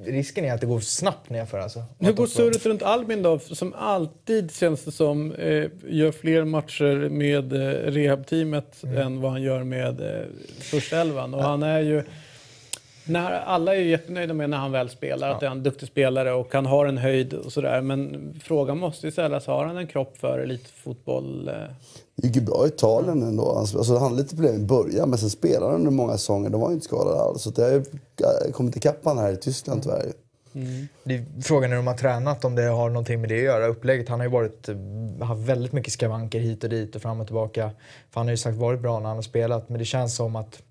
risken 0.05 0.45
är 0.45 0.53
att 0.53 0.61
det 0.61 0.67
går 0.67 0.79
snabbt 0.79 1.29
nerför 1.29 1.59
alltså. 1.59 1.79
Hur 1.99 2.07
de 2.07 2.13
går 2.13 2.27
surret 2.27 2.65
runt 2.65 2.83
Albin 2.83 3.23
då? 3.23 3.39
Som 3.39 3.73
alltid 3.73 4.51
känns 4.51 4.85
det 4.85 4.91
som 4.91 5.31
eh, 5.31 5.65
gör 5.87 6.11
fler 6.11 6.45
matcher 6.45 7.09
med 7.09 7.53
eh, 7.53 7.91
rehabteamet 7.91 8.83
Mm. 8.83 8.97
än 8.97 9.21
vad 9.21 9.31
han 9.31 9.41
gör 9.41 9.63
med 9.63 10.01
eh, 10.01 10.25
första 10.59 11.01
elvan. 11.01 11.33
Och 11.33 11.43
han 11.43 11.63
är 11.63 11.79
ju... 11.79 12.03
När, 13.05 13.31
alla 13.31 13.75
är 13.75 13.80
ju 13.80 13.89
jättenöjda 13.89 14.34
med 14.34 14.49
när 14.49 14.57
han 14.57 14.71
väl 14.71 14.89
spelar, 14.89 15.30
att 15.30 15.41
han 15.41 15.51
är 15.51 15.55
en 15.55 15.63
duktig 15.63 15.88
spelare 15.88 16.34
och 16.34 16.53
han 16.53 16.65
har 16.65 16.85
en 16.85 16.97
höjd 16.97 17.34
och 17.34 17.51
sådär. 17.51 17.81
Men 17.81 18.34
frågan 18.43 18.77
måste 18.77 19.07
ju 19.07 19.11
ställas, 19.11 19.47
har 19.47 19.65
han 19.65 19.77
en 19.77 19.88
kropp 19.88 20.17
för 20.17 20.39
elitfotboll? 20.39 21.47
Eh? 21.47 21.53
Det 22.15 22.27
gick 22.27 22.35
ju 22.35 22.41
bra 22.41 22.65
i 22.65 22.67
Italien 22.67 23.21
ändå. 23.21 23.51
Alltså, 23.51 23.93
han 23.93 24.01
hade 24.01 24.15
lite 24.15 24.35
problem 24.35 24.55
i 24.55 24.65
början, 24.65 25.09
men 25.09 25.19
sen 25.19 25.30
spelade 25.30 25.65
han 25.65 25.75
under 25.75 25.91
många 25.91 26.11
säsonger. 26.11 26.49
De 26.49 26.61
var 26.61 26.69
ju 26.69 26.73
inte 26.73 26.85
skadade 26.85 27.21
alls. 27.21 27.41
Så 27.41 27.49
det 27.49 27.61
har 27.61 27.69
ju 27.69 27.77
eh, 27.77 28.51
kommit 28.51 28.75
ikapp 28.75 29.05
han 29.05 29.17
här 29.17 29.31
i 29.31 29.38
Tyskland 29.38 29.84
tyvärr. 29.84 30.13
Det 31.03 31.15
är, 31.15 31.41
frågan 31.41 31.71
är 31.71 31.80
om 31.80 31.88
han 31.88 31.93
har 31.93 31.99
tränat, 31.99 32.45
om 32.45 32.55
det 32.55 32.63
har 32.63 32.89
någonting 32.89 33.21
med 33.21 33.30
det 33.30 33.38
att 33.38 33.43
göra. 33.43 33.67
Upplägget, 33.67 34.09
han 34.09 34.19
har 34.19 34.25
ju 34.25 34.31
varit, 34.31 34.69
eh, 34.69 34.75
haft 35.27 35.41
väldigt 35.41 35.73
mycket 35.73 35.93
skavanker 35.93 36.39
hit 36.39 36.63
och 36.63 36.69
dit 36.69 36.95
och 36.95 37.01
fram 37.01 37.19
och 37.19 37.27
tillbaka. 37.27 37.71
För 38.11 38.19
han 38.19 38.27
har 38.27 38.31
ju 38.31 38.38
sagt 38.38 38.57
varit 38.57 38.81
bra 38.81 38.99
när 38.99 39.07
han 39.07 39.17
har 39.17 39.21
spelat, 39.21 39.69
men 39.69 39.80
det 39.80 39.85
känns 39.85 40.15
som 40.15 40.35
att 40.35 40.61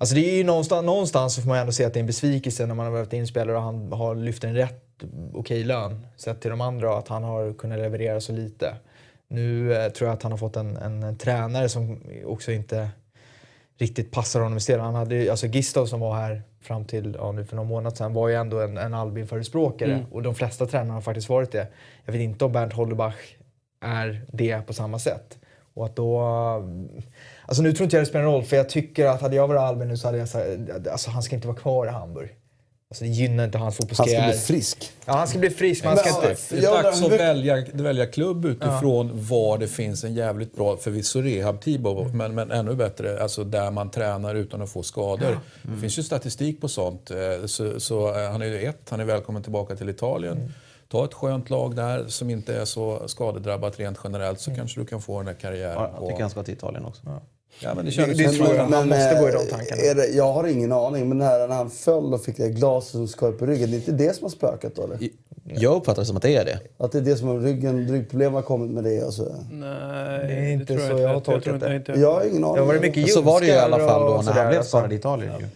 Alltså 0.00 0.14
det 0.14 0.30
är 0.30 0.36
ju 0.36 0.44
någonstans, 0.44 0.86
någonstans 0.86 1.34
så 1.34 1.42
får 1.42 1.48
man 1.48 1.58
ändå 1.58 1.72
se 1.72 1.84
att 1.84 1.94
det 1.94 1.98
är 1.98 2.00
en 2.00 2.06
besvikelse 2.06 2.66
när 2.66 2.74
man 2.74 2.86
har 2.86 2.92
behövt 2.92 3.12
inspelare 3.12 3.56
och 3.56 3.62
han 3.62 3.92
har 3.92 4.14
lyft 4.14 4.44
en 4.44 4.54
rätt 4.54 5.04
okej 5.32 5.64
lön 5.64 6.06
sett 6.16 6.40
till 6.40 6.50
de 6.50 6.60
andra 6.60 6.92
och 6.92 6.98
att 6.98 7.08
han 7.08 7.24
har 7.24 7.52
kunnat 7.52 7.78
leverera 7.78 8.20
så 8.20 8.32
lite. 8.32 8.74
Nu 9.28 9.74
eh, 9.74 9.90
tror 9.90 10.08
jag 10.08 10.14
att 10.14 10.22
han 10.22 10.32
har 10.32 10.38
fått 10.38 10.56
en, 10.56 10.76
en, 10.76 11.02
en 11.02 11.16
tränare 11.16 11.68
som 11.68 12.00
också 12.24 12.52
inte 12.52 12.90
riktigt 13.78 14.10
passar 14.10 14.40
honom 14.40 14.58
i 14.58 14.60
spelet. 14.60 14.82
Han 14.82 14.94
hade, 14.94 15.30
alltså 15.30 15.46
Gistav 15.46 15.86
som 15.86 16.00
var 16.00 16.14
här 16.14 16.42
fram 16.60 16.84
till 16.84 17.16
ja, 17.18 17.32
nu 17.32 17.44
för 17.44 17.56
någon 17.56 17.66
månad 17.66 17.96
sedan 17.96 18.12
var 18.12 18.28
ju 18.28 18.34
ändå 18.34 18.60
en, 18.60 18.78
en 18.78 18.94
Albin-förespråkare 18.94 20.06
och 20.12 20.22
de 20.22 20.34
flesta 20.34 20.66
tränarna 20.66 20.94
har 20.94 21.00
faktiskt 21.00 21.28
varit 21.28 21.52
det. 21.52 21.66
Jag 22.04 22.12
vet 22.12 22.22
inte 22.22 22.44
om 22.44 22.52
Bernt 22.52 22.72
Hollerbach 22.72 23.34
är 23.80 24.26
det 24.32 24.66
på 24.66 24.72
samma 24.72 24.98
sätt. 24.98 25.38
Och 25.74 25.86
att 25.86 25.96
då... 25.96 26.22
Alltså 27.50 27.62
nu 27.62 27.72
tror 27.72 27.84
inte 27.84 27.96
jag 27.96 28.02
det 28.02 28.06
spelar 28.08 28.24
någon 28.24 28.34
roll 28.34 28.44
för 28.44 28.56
jag 28.56 28.68
tycker 28.68 29.06
att 29.06 29.20
hade 29.20 29.36
jag 29.36 29.48
varit 29.48 29.60
Albin 29.60 29.88
nu 29.88 29.96
så 29.96 30.08
hade 30.08 30.18
jag 30.18 30.28
sagt 30.28 30.46
alltså 30.92 31.10
han 31.10 31.22
ska 31.22 31.34
inte 31.36 31.48
vara 31.48 31.58
kvar 31.58 31.86
i 31.86 31.90
Hamburg. 31.90 32.36
Alltså 32.90 33.04
det 33.04 33.10
gynnar 33.10 33.44
inte 33.44 33.58
hans 33.58 33.74
Han 33.78 33.88
fotbollskarriär. 33.88 34.20
ska 34.20 34.30
bli 34.30 34.38
frisk. 34.38 34.92
Ja, 35.04 35.12
han 35.12 35.28
ska 35.28 35.38
bli 35.38 35.50
frisk 35.50 35.84
men 35.84 35.88
han 35.88 35.98
ska 35.98 36.20
Men, 36.20 36.30
inte... 36.30 36.42
Det 36.50 36.58
är 36.58 36.62
Jag 36.62 36.84
dags 36.84 37.02
att 37.02 37.12
välja, 37.12 37.64
välja 37.72 38.06
klubb 38.06 38.44
utifrån 38.44 39.10
var 39.14 39.58
det 39.58 39.66
finns 39.68 40.04
en 40.04 40.14
jävligt 40.14 40.56
bra, 40.56 40.76
förvisso 40.76 41.20
rehab-Tibo, 41.22 42.12
men, 42.14 42.34
men 42.34 42.50
ännu 42.50 42.74
bättre, 42.74 43.22
alltså 43.22 43.44
där 43.44 43.70
man 43.70 43.90
tränar 43.90 44.34
utan 44.34 44.62
att 44.62 44.70
få 44.70 44.82
skador. 44.82 45.38
Det 45.62 45.80
finns 45.80 45.98
ju 45.98 46.02
statistik 46.02 46.60
på 46.60 46.68
sånt. 46.68 47.10
eh, 47.10 47.46
Så, 47.46 47.80
så 47.80 48.08
eh, 48.20 48.30
han 48.30 48.42
är 48.42 48.46
ju 48.46 48.58
ett, 48.62 48.90
han 48.90 49.00
är 49.00 49.04
välkommen 49.04 49.42
tillbaka 49.42 49.76
till 49.76 49.88
Italien. 49.88 50.52
Ta 50.88 51.04
ett 51.04 51.14
skönt 51.14 51.50
lag 51.50 51.76
där 51.76 52.06
som 52.08 52.30
inte 52.30 52.54
är 52.54 52.64
så 52.64 53.08
skadedrabbat 53.08 53.78
rent 53.78 53.98
generellt 54.04 54.40
så 54.40 54.54
kanske 54.54 54.80
du 54.80 54.86
kan 54.86 55.00
få 55.02 55.16
den 55.16 55.26
där 55.26 55.34
karriären. 55.34 55.72
Ja, 55.74 55.88
jag 55.92 55.98
på- 55.98 56.06
tycker 56.08 56.20
han 56.20 56.30
ska 56.30 56.42
till 56.42 56.54
Italien 56.54 56.84
också. 56.84 57.02
Ja, 57.60 57.74
men 57.74 57.76
det 57.76 57.82
Det- 57.90 57.90
kändes 57.94 58.18
det 58.18 58.28
som 58.28 58.46
tror 58.46 58.56
jag. 58.56 58.64
Han 58.66 58.88
måste 58.88 59.10
eh, 59.10 59.20
gå 59.20 59.28
i 59.28 59.32
de 59.32 59.38
tankarna. 59.46 59.82
Är 59.82 59.94
det, 59.94 60.06
jag 60.06 60.32
har 60.32 60.46
ingen 60.46 60.72
aning, 60.72 61.08
men 61.08 61.18
när, 61.18 61.48
han 61.48 61.70
föll 61.70 62.14
och 62.14 62.22
fick 62.24 62.36
det 62.36 62.48
glaset 62.48 62.90
som 62.92 63.08
skar 63.08 63.32
på 63.32 63.46
ryggen, 63.46 63.70
det 63.70 63.76
är 63.76 63.78
inte 63.78 63.92
det 63.92 64.16
som 64.16 64.24
har 64.24 64.30
spökat 64.30 64.74
då? 64.76 64.82
Eller? 64.82 64.98
Jag 65.44 65.76
uppfattar 65.76 66.02
det 66.02 66.06
som 66.06 66.16
att 66.16 66.22
det 66.22 66.36
är 66.36 66.44
det. 66.44 66.58
Att 66.78 66.92
det 66.92 66.98
är 66.98 67.02
det 67.02 67.16
som 67.16 67.28
har 67.28 67.38
ryggen, 67.38 67.88
ryggproblem 67.88 68.34
har 68.34 68.42
kommit 68.42 68.70
med 68.70 68.84
det? 68.84 69.02
Alltså. 69.04 69.22
Nej, 69.52 70.26
Det 70.28 70.34
är 70.34 70.48
inte 70.52 70.66
tror 70.66 70.78
så 70.78 70.84
inte. 70.90 71.02
jag 71.02 71.08
har 71.08 71.20
tror 71.20 71.34
tolkat 71.34 71.54
inte- 71.54 71.68
det. 71.68 71.76
inte- 71.76 71.92
Jag 71.92 72.12
har 72.14 72.22
ingen 72.24 72.44
aning. 72.44 72.54
Det 72.54 72.60
har 72.60 72.66
varit 72.66 72.82
mycket 72.82 73.10
Så 73.12 73.20
var 73.20 73.40
det 73.40 73.46
ju 73.46 73.52
i 73.52 73.56
alla 73.56 73.78
fall 73.78 74.00
då 74.00 74.22
när 74.22 74.32
han 74.32 74.48
blev 74.48 74.58
alltså. 74.58 74.68
skadad 74.70 74.92
i 74.92 74.96
Italien. 74.96 75.32
Ju. 75.40 75.46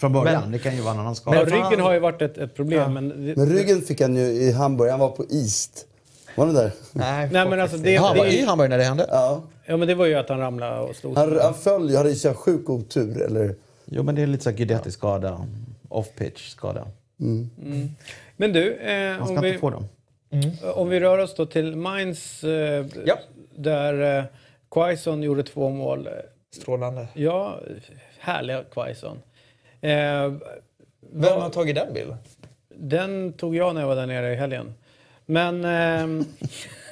Från 0.00 0.12
början. 0.12 0.42
Men- 0.42 0.52
det 0.52 0.58
kan 0.58 0.76
ju 0.76 0.80
vara 0.82 0.94
en 0.94 1.00
annan 1.00 1.10
Ja, 1.10 1.14
skada. 1.14 1.36
Men 1.36 1.46
ryggen 1.46 1.80
har 1.84 1.92
ju 1.92 1.98
varit 1.98 2.22
ett, 2.22 2.38
ett 2.38 2.54
problem. 2.54 2.92
Men, 2.94 3.08
det, 3.08 3.36
Men 3.36 3.48
ryggen 3.48 3.80
fick 3.82 4.00
han 4.00 4.16
ju 4.16 4.22
i 4.22 4.52
Hamburg. 4.52 4.90
Han 4.90 5.00
var 5.00 5.08
på 5.10 5.24
East. 5.30 5.86
Var 6.36 6.46
han 6.46 6.54
där? 6.54 6.72
Nej, 6.92 7.28
Nej, 7.32 7.48
men 7.48 7.60
alltså 7.60 7.76
det, 7.76 7.96
han 7.96 8.16
var 8.16 8.26
i 8.26 8.42
Hamburg 8.44 8.70
när 8.70 8.78
det 8.78 8.84
hände. 8.84 9.06
Ja. 9.10 9.42
ja, 9.66 9.76
men 9.76 9.88
det 9.88 9.94
var 9.94 10.06
ju 10.06 10.14
att 10.14 10.28
han 10.28 10.38
ramlade 10.38 10.80
och 10.80 10.96
stod. 10.96 11.16
Han, 11.18 11.38
han 11.40 11.54
föll 11.54 11.90
ju. 11.90 11.96
Hade 11.96 12.08
ju 12.08 12.14
så 12.14 12.34
sjuk 12.34 12.70
otur. 12.70 13.22
Eller? 13.22 13.54
Jo, 13.84 14.02
men 14.02 14.14
det 14.14 14.22
är 14.22 14.26
lite 14.26 14.44
så 14.44 14.50
Guidetti-skada. 14.50 15.46
Off-pitch-skada. 15.88 16.86
Men 18.36 18.52
du, 18.52 18.74
eh, 18.74 19.12
Han 19.18 19.26
ska 19.26 19.36
om, 19.36 19.42
vi, 19.42 19.58
få 19.58 19.70
dem. 19.70 19.84
om 20.74 20.88
vi 20.88 21.00
rör 21.00 21.18
oss 21.18 21.34
då 21.34 21.46
till 21.46 21.76
Mainz 21.76 22.44
eh, 22.44 22.86
Ja. 23.06 23.18
där 23.56 24.18
eh, 24.18 24.24
Quaison 24.70 25.22
gjorde 25.22 25.42
två 25.42 25.68
mål. 25.70 26.08
Strålande. 26.56 27.08
Ja, 27.14 27.60
härliga 28.18 28.62
Quaison. 28.74 29.18
Eh, 29.80 30.32
Vem 31.12 31.40
har 31.40 31.50
tagit 31.50 31.74
den 31.76 31.92
bilden? 31.94 32.16
den 32.76 33.32
tog 33.32 33.56
jag 33.56 33.74
när 33.74 33.80
jag 33.80 33.88
var 33.88 33.96
där 33.96 34.06
nere 34.06 34.32
i 34.32 34.36
helgen. 34.36 34.74
Men... 35.26 35.64
ehm, 35.64 36.24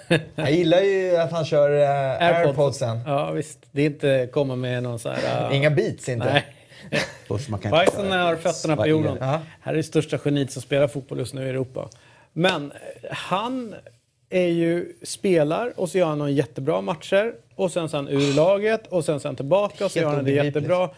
Jag 0.34 0.52
gillar 0.52 0.80
ju 0.80 1.16
att 1.16 1.32
han 1.32 1.44
kör 1.44 1.70
uh, 1.70 1.88
Airpods. 2.22 2.46
airpodsen. 2.48 3.00
ja, 3.06 3.30
visst. 3.30 3.58
Det 3.70 3.82
är 3.82 3.86
inte 3.86 4.28
komma 4.32 4.56
med 4.56 4.82
någon 4.82 4.98
sån 4.98 5.12
här... 5.12 5.50
eh, 5.50 5.56
Inga 5.56 5.70
beats 5.70 6.08
inte. 6.08 6.32
Nej. 6.32 6.44
Quaison 7.62 8.10
har 8.12 8.36
fötterna 8.36 8.76
på 8.76 8.86
jorden. 8.86 9.14
det? 9.14 9.24
Ja. 9.24 9.40
Här 9.60 9.72
är 9.72 9.76
det 9.76 9.82
största 9.82 10.18
geniet 10.24 10.52
som 10.52 10.62
spelar 10.62 10.88
fotboll 10.88 11.18
just 11.18 11.34
nu 11.34 11.46
i 11.46 11.48
Europa. 11.48 11.88
Men 12.32 12.70
eh, 12.72 12.76
han 13.10 13.74
är 14.30 14.46
ju 14.46 14.92
spelar 15.02 15.72
och 15.80 15.88
så 15.88 15.98
gör 15.98 16.06
han 16.06 16.18
några 16.18 16.30
jättebra 16.30 16.80
matcher 16.80 17.32
och 17.54 17.72
sen 17.72 17.88
så 17.88 17.96
är 17.96 18.02
han 18.02 18.08
ur 18.08 18.34
laget 18.34 18.86
och 18.86 19.04
sen 19.04 19.20
så 19.20 19.26
är 19.26 19.28
han 19.28 19.36
tillbaka 19.36 19.84
och 19.84 19.90
så 19.90 19.98
Helt 19.98 20.10
gör 20.10 20.16
han 20.16 20.24
det 20.24 20.30
jättebra. 20.30 20.90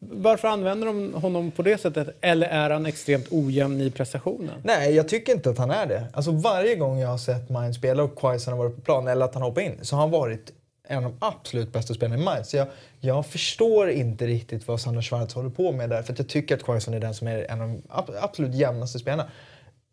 Varför 0.00 0.48
använder 0.48 0.86
de 0.86 1.14
honom 1.14 1.50
på 1.50 1.62
det 1.62 1.78
sättet? 1.80 2.08
Eller 2.20 2.48
är 2.48 2.70
han 2.70 2.86
extremt 2.86 3.26
ojämn 3.30 3.80
i 3.80 3.90
prestationen? 3.90 4.54
Nej, 4.64 4.94
jag 4.94 5.08
tycker 5.08 5.32
inte 5.34 5.50
att 5.50 5.58
han 5.58 5.70
är 5.70 5.86
det. 5.86 6.06
Alltså 6.12 6.30
varje 6.30 6.74
gång 6.74 6.98
jag 6.98 7.08
har 7.08 7.18
sett 7.18 7.48
Mainz 7.48 7.76
spela 7.76 8.02
och 8.02 8.18
Quaison 8.18 8.52
har 8.52 8.58
varit 8.64 8.74
på 8.76 8.80
plan 8.82 9.08
eller 9.08 9.24
att 9.24 9.34
han 9.34 9.42
hoppar 9.42 9.60
in 9.60 9.78
så 9.82 9.96
har 9.96 10.00
han 10.00 10.10
varit 10.10 10.52
en 10.88 10.96
av 10.96 11.02
de 11.02 11.16
absolut 11.26 11.72
bästa 11.72 11.94
spelarna 11.94 12.22
i 12.22 12.24
Mainz. 12.24 12.50
Så 12.50 12.56
jag, 12.56 12.66
jag 13.00 13.26
förstår 13.26 13.90
inte 13.90 14.26
riktigt 14.26 14.68
vad 14.68 14.80
Sander 14.80 15.02
Schwarz 15.02 15.34
håller 15.34 15.50
på 15.50 15.72
med 15.72 15.90
där 15.90 16.02
för 16.02 16.12
att 16.12 16.18
jag 16.18 16.28
tycker 16.28 16.54
att 16.56 16.62
Quaison 16.62 16.94
är 16.94 17.00
den 17.00 17.14
som 17.14 17.28
är 17.28 17.50
en 17.50 17.60
av 17.60 17.68
de 17.68 17.82
ab- 17.88 18.14
absolut 18.20 18.54
jämnaste 18.54 18.98
spelarna. 18.98 19.30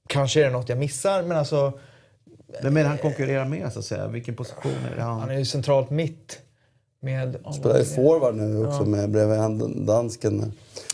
Kanske 0.08 0.40
är 0.42 0.46
det 0.46 0.52
något 0.52 0.70
jag 0.70 0.78
missar 0.78 1.24
men 1.24 1.38
alltså 1.38 1.80
Vem 2.62 2.78
är 2.78 2.82
det 2.84 2.90
han 2.90 2.98
konkurrerar 2.98 3.46
med 3.46 3.74
så 3.74 3.80
att 3.80 3.86
säga? 3.86 4.08
Vilken 4.08 4.36
position 4.36 4.72
är 4.92 4.96
det 4.96 5.02
han? 5.02 5.20
han 5.20 5.30
är 5.30 5.38
ju 5.38 5.46
centralt 5.46 5.90
mitt. 5.90 6.40
Med, 7.06 7.38
Spelar 7.60 7.78
ju 7.78 7.86
forward 7.86 8.36
nu 8.36 8.66
också 8.68 8.86
med, 8.86 9.10
bredvid 9.10 9.38
han, 9.38 9.86
dansken. 9.86 10.38
Men 10.38 10.52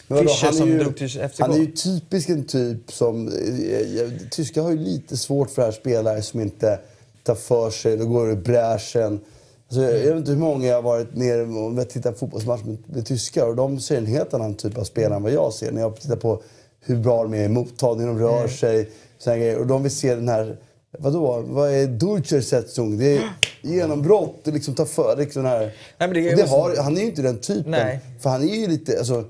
vadå, 0.08 0.30
Fischer 0.30 0.48
han 0.48 0.62
är 0.62 0.66
ju. 0.66 1.32
Han 1.40 1.52
är 1.54 1.58
ju 1.58 1.72
typisk 1.72 2.30
en 2.30 2.44
typ 2.44 2.92
som... 2.92 3.28
eh, 3.28 4.02
eh, 4.02 4.10
Tyskar 4.32 4.62
har 4.62 4.72
ju 4.72 4.78
lite 4.78 5.18
svårt 5.18 5.50
för 5.50 5.62
det 5.62 5.66
här 5.66 5.72
spelare 5.72 6.22
som 6.22 6.40
inte 6.40 6.80
tar 7.24 7.36
för 7.36 7.70
sig, 7.70 7.98
då 7.98 8.06
går 8.06 8.28
det 8.28 8.34
i 8.34 8.36
bräschen. 8.36 9.20
Alltså, 9.68 9.82
jag 9.82 10.08
vet 10.10 10.18
inte 10.18 10.32
hur 10.32 10.38
många 10.40 10.68
jag 10.68 10.76
har 10.76 10.82
varit 10.82 11.16
nere 11.16 11.42
och 11.42 11.90
tittat 11.90 12.14
på 12.14 12.20
fotbollsmatch 12.20 12.64
med, 12.64 12.78
med 12.86 13.06
tyskar 13.06 13.48
och 13.48 13.56
de 13.56 13.80
ser 13.80 13.98
en 13.98 14.06
helt 14.06 14.34
annan 14.34 14.56
typ 14.56 14.78
av 14.78 14.84
spelare 14.84 15.16
än 15.16 15.24
vad 15.24 15.32
jag 15.32 15.54
ser. 15.54 15.72
När 15.72 15.82
jag 15.82 15.96
tittar 16.02 16.16
på 16.16 16.42
hur 16.80 16.98
bra 16.98 17.24
de 17.24 17.34
är 17.34 17.44
i 17.44 17.50
mottagning, 17.50 18.08
de 18.08 18.20
rör 18.20 18.48
sig. 18.48 18.90
såna 19.18 19.38
grejer. 19.38 19.60
Och 19.60 19.68
de 19.68 19.84
vill 19.84 19.96
se 19.96 20.16
den 20.16 20.30
här... 20.30 20.58
Vadå? 21.02 21.42
Vad 21.48 21.72
är 21.72 21.88
Durchsetzung? 21.88 22.98
Det 22.98 23.18
är 23.18 23.24
genombrott, 23.62 24.36
det 24.44 24.52
liksom 24.52 24.76
tar 24.76 24.86
för. 24.86 25.16
Liksom 25.18 25.46
här, 25.46 25.60
Nej, 25.60 25.74
men 25.98 26.14
det 26.14 26.30
är- 26.30 26.32
och 26.32 26.38
det 26.38 26.48
har, 26.50 26.76
han 26.84 26.98
är 26.98 27.02
ju 27.02 27.08
inte 27.08 27.22
den 27.22 27.38
typen. 27.40 27.72
Nej. 27.72 28.00
För 28.20 28.30
han 28.30 28.42
är 28.50 28.56
ju 28.56 28.68
lite... 28.68 28.98
Alltså, 28.98 29.26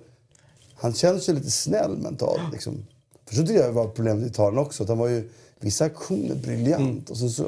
han 0.75 0.93
känns 0.93 1.29
ju 1.29 1.33
lite 1.33 1.51
snäll 1.51 1.97
mentalt. 1.97 2.41
Liksom. 2.53 2.85
För 3.29 3.35
så 3.35 3.41
tycker 3.41 3.61
jag 3.63 3.71
var 3.71 3.87
problemet 3.87 4.23
i 4.23 4.27
Italien 4.27 4.59
också. 4.59 4.83
Att 4.83 4.89
han 4.89 4.97
var 4.97 5.07
ju 5.07 5.29
vissa 5.59 5.85
aktioner 5.85 6.35
briljant 6.35 7.09
och 7.09 7.17
så, 7.17 7.29
så 7.29 7.45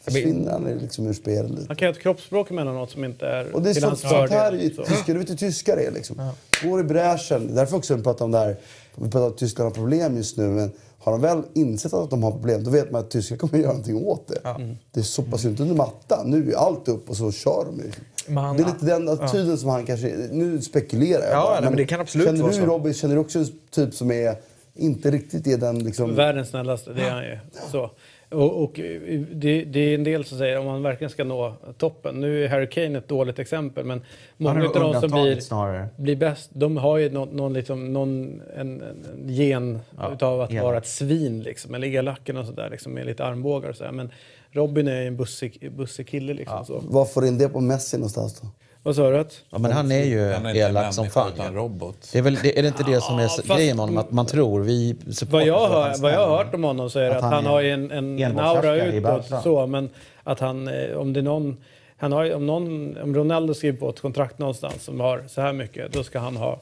försvinner 0.00 0.50
han 0.52 0.64
liksom 0.64 1.06
ur 1.06 1.12
spelet 1.12 1.50
lite. 1.50 1.64
Han 1.68 1.76
kan 1.76 1.86
ha 1.86 1.92
ett 1.92 2.00
kroppsspråk 2.00 2.50
emellanåt 2.50 2.90
som 2.90 3.04
inte 3.04 3.26
är 3.26 3.54
Och 3.54 3.62
det 3.62 3.70
är 3.70 3.74
sånt, 3.74 3.98
sånt 3.98 4.30
här 4.30 4.52
är 4.52 4.70
Så. 4.70 4.84
tyskar. 4.84 5.12
Du 5.12 5.18
vet 5.18 5.30
hur 5.30 5.36
tyskar 5.36 5.76
är 5.76 5.90
liksom. 5.90 6.30
Går 6.62 6.80
i 6.80 6.84
bräschen. 6.84 7.54
Därför 7.54 7.76
också 7.76 7.94
vi 7.96 8.02
pratar 8.02 8.24
om 8.24 8.30
det 8.30 8.38
här. 8.38 8.56
Vi 8.94 9.02
pratar 9.10 9.26
om 9.26 9.32
att 9.32 9.38
Tyskland 9.38 9.70
har 9.70 9.74
problem 9.74 10.16
just 10.16 10.36
nu. 10.36 10.44
Men 10.48 10.72
har 11.04 11.12
de 11.12 11.20
väl 11.20 11.42
insett 11.54 11.92
att 11.92 12.10
de 12.10 12.22
har 12.22 12.30
problem, 12.30 12.64
då 12.64 12.70
vet 12.70 12.90
man 12.90 13.00
att 13.00 13.10
tyskar 13.10 13.36
kommer 13.36 13.54
att 13.54 13.60
göra 13.60 13.72
någonting 13.72 13.96
åt 14.06 14.28
det. 14.28 14.48
Mm. 14.48 14.76
Det 14.92 15.02
sopas 15.02 15.44
ju 15.44 15.48
inte 15.48 15.62
under 15.62 15.76
mattan. 15.76 16.30
Nu 16.30 16.52
är 16.52 16.56
allt 16.56 16.88
upp 16.88 17.10
och 17.10 17.16
så 17.16 17.32
kör 17.32 17.64
de 17.66 17.76
ju. 17.84 17.90
Men 18.26 18.44
han- 18.44 18.56
det 18.56 18.62
är 18.62 18.66
lite 18.66 18.86
den 18.86 19.08
attityden 19.08 19.58
som 19.58 19.68
han 19.70 19.86
kanske... 19.86 20.06
Nu 20.32 20.60
spekulerar 20.60 21.22
jag 21.22 21.30
Ja, 21.32 21.42
bara, 21.44 21.60
nej, 21.60 21.68
men 21.70 21.76
det 21.76 21.84
kan 21.86 22.00
absolut 22.00 22.26
känner 22.26 22.42
vara 22.42 22.52
du. 22.52 22.66
Robin, 22.66 22.94
känner 22.94 23.14
du 23.14 23.20
också 23.20 23.38
en 23.38 23.46
typ 23.70 23.94
som 23.94 24.10
är 24.10 24.36
inte 24.74 25.10
riktigt 25.10 25.46
är 25.46 25.58
den 25.58 25.78
liksom... 25.84 26.14
Världens 26.14 26.48
snällaste, 26.48 26.92
det 26.92 27.02
är 27.02 27.10
han 27.10 27.24
ju. 27.24 27.38
Så. 27.72 27.90
Och, 28.34 28.62
och 28.64 28.80
eh, 28.80 29.20
det, 29.32 29.64
det 29.64 29.80
är 29.80 29.94
en 29.94 30.04
del 30.04 30.24
som 30.24 30.38
säger 30.38 30.58
om 30.58 30.66
man 30.66 30.82
verkligen 30.82 31.10
ska 31.10 31.24
nå 31.24 31.54
toppen. 31.78 32.20
Nu 32.20 32.44
är 32.44 32.48
Harry 32.48 32.68
Kane 32.68 32.98
ett 32.98 33.08
dåligt 33.08 33.38
exempel 33.38 33.84
men 33.84 34.02
många 34.36 34.64
av 34.68 34.72
de 34.72 35.00
som 35.00 35.10
blir, 35.10 35.40
snarare. 35.40 35.88
blir 35.96 36.16
bäst, 36.16 36.50
de 36.52 36.76
har 36.76 36.98
ju 36.98 37.10
någon, 37.10 37.28
någon, 37.28 37.52
liksom, 37.52 37.92
någon 37.92 38.42
en, 38.56 38.82
en 38.82 39.04
gen 39.28 39.78
Ja, 39.98 40.12
utav 40.14 40.40
att 40.40 40.50
elak. 40.50 40.64
vara 40.64 40.78
ett 40.78 40.86
svin 40.86 41.42
liksom, 41.42 41.74
eller 41.74 41.88
elak 41.88 42.30
och 42.38 42.46
sådär 42.46 42.70
liksom, 42.70 42.92
med 42.92 43.06
lite 43.06 43.24
armbågar 43.24 43.70
och 43.70 43.76
sådär. 43.76 43.92
Men 43.92 44.10
Robin 44.50 44.88
är 44.88 45.00
ju 45.00 45.06
en 45.06 45.16
bussig, 45.16 45.72
bussig 45.76 46.08
kille 46.08 46.34
liksom. 46.34 46.64
Så. 46.64 46.82
Vad 46.84 47.12
får 47.12 47.26
in 47.26 47.38
det 47.38 47.48
på 47.48 47.60
Messi 47.60 47.96
någonstans 47.96 48.40
då? 48.40 48.48
Vad 48.84 48.96
sa 48.96 49.10
du? 49.10 49.18
Att? 49.18 49.40
Ja, 49.50 49.58
men 49.58 49.72
han 49.72 49.92
är 49.92 50.04
ju 50.04 50.32
Han 50.32 50.46
är 50.46 50.56
elak 50.56 50.94
som 50.94 51.06
fan. 51.06 51.32
utan 51.34 51.54
robot. 51.54 52.08
Det 52.12 52.18
är, 52.18 52.22
väl, 52.22 52.34
det, 52.34 52.58
är 52.58 52.62
det 52.62 52.68
inte 52.68 52.82
det 52.82 53.00
som 53.00 53.18
är 53.18 53.30
Ja, 53.48 53.54
grejen 53.54 53.76
med 53.76 53.82
honom? 53.86 53.98
Att 53.98 54.10
man 54.12 54.26
tror, 54.26 54.60
vi 54.60 54.96
Vad 55.30 55.44
jag, 55.46 55.68
hör, 55.68 55.94
vad 56.02 56.12
jag 56.12 56.28
har 56.28 56.36
hört 56.36 56.54
om 56.54 56.64
honom 56.64 56.90
så 56.90 56.98
är 56.98 57.04
det 57.04 57.10
Att 57.10 57.16
att 57.16 57.22
han 57.22 57.32
han, 57.32 57.44
är 57.46 57.50
har 57.50 57.60
ju 57.60 57.70
en, 57.70 57.90
en, 57.90 58.18
en 58.18 58.38
aura 58.38 58.84
utåt. 58.84 59.42
Så, 59.42 59.66
men 59.66 59.90
att 60.22 60.40
han, 60.40 60.68
eh, 60.68 60.96
om 60.96 61.12
det 61.12 61.20
är 61.20 61.24
någon, 61.24 61.56
han 61.96 62.12
har, 62.12 62.34
om, 62.34 62.46
någon, 62.46 62.96
om 63.02 63.14
Ronaldo 63.14 63.54
skriver 63.54 63.78
på 63.78 63.88
ett 63.90 64.00
kontrakt 64.00 64.38
någonstans 64.38 64.82
som 64.84 65.00
har 65.00 65.24
så 65.28 65.40
här 65.40 65.52
mycket, 65.52 65.92
då 65.92 66.02
ska 66.02 66.18
han 66.18 66.36
ha 66.36 66.60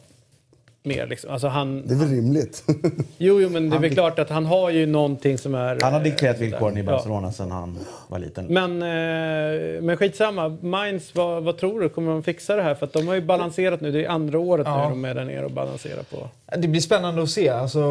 mer. 0.83 1.07
Liksom. 1.07 1.31
Alltså 1.31 1.49
han, 1.49 1.87
Det 1.87 1.95
är 1.95 1.99
väl 1.99 2.09
rimligt? 2.09 2.65
jo, 3.19 3.41
jo, 3.41 3.49
men 3.49 3.71
det 3.71 3.77
är 3.77 3.81
väl 3.81 3.95
klart 3.95 4.19
att 4.19 4.31
han 4.31 4.47
har 4.47 4.71
ju 4.71 4.87
någonting 4.87 5.39
som 5.39 5.55
är... 5.55 5.79
Han 5.83 5.93
har 5.93 6.01
eh, 6.01 6.05
dikterat 6.05 6.39
villkoren 6.39 6.77
i 6.77 6.81
ja. 6.81 6.87
Barcelona 6.87 7.33
sedan 7.33 7.51
han 7.51 7.79
var 8.09 8.19
liten. 8.19 8.47
Men, 8.47 8.83
eh, 8.83 9.83
men 9.83 9.97
skitsamma. 9.97 10.49
Mainz, 10.61 11.15
vad, 11.15 11.43
vad 11.43 11.59
tror 11.59 11.81
du? 11.81 11.89
Kommer 11.89 12.13
de 12.13 12.23
fixa 12.23 12.57
det 12.57 12.63
här? 12.63 12.75
För 12.75 12.87
att 12.87 12.93
de 12.93 13.09
har 13.09 13.15
ju 13.15 13.21
balanserat 13.21 13.81
nu. 13.81 13.93
Det 13.93 14.05
är 14.05 14.09
andra 14.09 14.39
året 14.39 14.67
Ja. 14.67 14.85
nu 14.85 14.91
de 14.91 15.05
är 15.05 15.15
där 15.15 15.25
nere 15.25 15.45
och 15.45 15.51
balanserar 15.51 16.03
på. 16.03 16.29
Det 16.57 16.69
blir 16.69 16.81
spännande 16.81 17.23
att 17.23 17.31
se. 17.31 17.49
Alltså, 17.49 17.83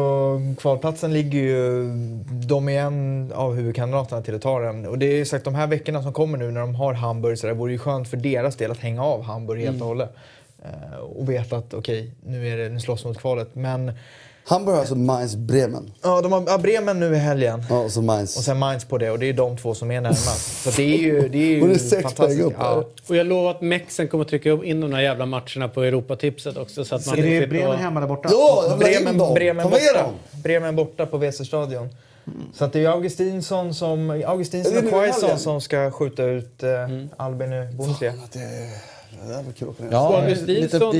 kvalplatsen 0.58 1.12
ligger 1.12 1.38
ju... 1.38 1.88
De 2.48 2.68
är 2.68 2.80
en 2.80 3.32
av 3.34 3.54
huvudkandidaterna 3.54 4.22
till 4.22 4.34
att 4.34 4.42
ta 4.42 4.60
den. 4.60 4.86
Och 4.86 4.98
det 4.98 5.20
är 5.20 5.24
sagt, 5.24 5.44
de 5.44 5.54
här 5.54 5.66
veckorna 5.66 6.02
som 6.02 6.12
kommer 6.12 6.38
nu 6.38 6.50
när 6.50 6.60
de 6.60 6.74
har 6.74 6.94
Hamburg 6.94 7.38
så 7.38 7.46
det 7.46 7.54
vore 7.54 7.72
ju 7.72 7.78
skönt 7.78 8.08
för 8.08 8.16
deras 8.16 8.56
del 8.56 8.70
att 8.70 8.78
hänga 8.78 9.04
av 9.04 9.22
Hamburg 9.22 9.60
helt 9.60 9.80
och 9.80 9.86
hållet. 9.86 10.14
Eh, 10.64 10.98
och 10.98 11.28
veta 11.28 11.56
att 11.56 11.74
okej, 11.74 12.12
nu, 12.26 12.48
är 12.48 12.56
det, 12.56 12.68
nu 12.68 12.80
slåss 12.80 13.04
mot 13.04 13.18
kvalet. 13.18 13.48
Men 13.52 13.92
Hamburg 14.44 14.74
har 14.74 14.80
alltså 14.80 14.94
Mainz 14.94 15.36
Bremen. 15.36 15.92
Ja, 16.02 16.20
de 16.20 16.32
har 16.32 16.44
ja, 16.46 16.58
Bremen 16.58 17.00
nu 17.00 17.14
i 17.14 17.18
helgen. 17.18 17.64
Ja, 17.70 17.78
och 17.78 17.90
så 17.90 18.02
Mainz. 18.02 18.36
Och 18.36 18.42
sen 18.42 18.58
Mainz 18.58 18.84
på 18.84 18.98
det 18.98 19.10
och 19.10 19.18
det 19.18 19.28
är 19.28 19.32
de 19.32 19.56
två 19.56 19.74
som 19.74 19.90
är 19.90 20.00
närmast. 20.00 20.62
Så 20.62 20.70
det 20.70 20.82
är 20.82 20.98
ju, 20.98 21.28
det 21.28 21.38
är 21.38 21.46
ju 21.46 21.60
Och 21.62 21.68
det 21.68 21.74
är 21.74 21.78
sex 21.78 22.02
fantastiskt. 22.02 22.42
upp, 22.42 22.54
Ja. 22.58 22.84
Och 23.08 23.16
jag 23.16 23.26
lovar 23.26 23.50
att 23.50 23.60
Mexen 23.60 24.08
kommer 24.08 24.24
trycka 24.24 24.50
upp 24.50 24.64
in 24.64 24.80
de 24.80 24.92
här 24.92 25.00
jävla 25.00 25.26
matcherna 25.26 25.68
på 25.68 25.82
Europatipset 25.82 26.56
också. 26.56 26.84
Så 26.84 26.94
att 26.94 27.06
man 27.06 27.18
Är 27.18 27.40
det 27.40 27.46
Bremen 27.46 27.78
hemma 27.78 28.00
där 28.00 28.06
borta? 28.06 28.28
Ja, 28.32 28.64
ha 28.68 28.72
in 28.74 28.78
Bremen! 28.78 29.34
Bremen, 29.34 29.70
borta. 29.70 30.06
Bremen 30.42 30.76
borta 30.76 31.06
på 31.06 31.16
Weserstadion. 31.16 31.88
Så 32.54 32.64
att 32.64 32.72
det 32.72 32.84
är 32.84 32.88
Augustinsson, 32.88 33.74
som, 33.74 34.10
Augustinsson 34.26 34.76
Är 34.76 34.82
det 34.82 34.88
och 34.88 34.92
Quaison 34.92 35.38
som 35.38 35.60
ska 35.60 35.90
skjuta 35.90 36.24
ut 36.24 36.62
eh, 36.62 36.68
Albin 37.16 37.52
i 37.52 37.68
Ja, 39.90 40.22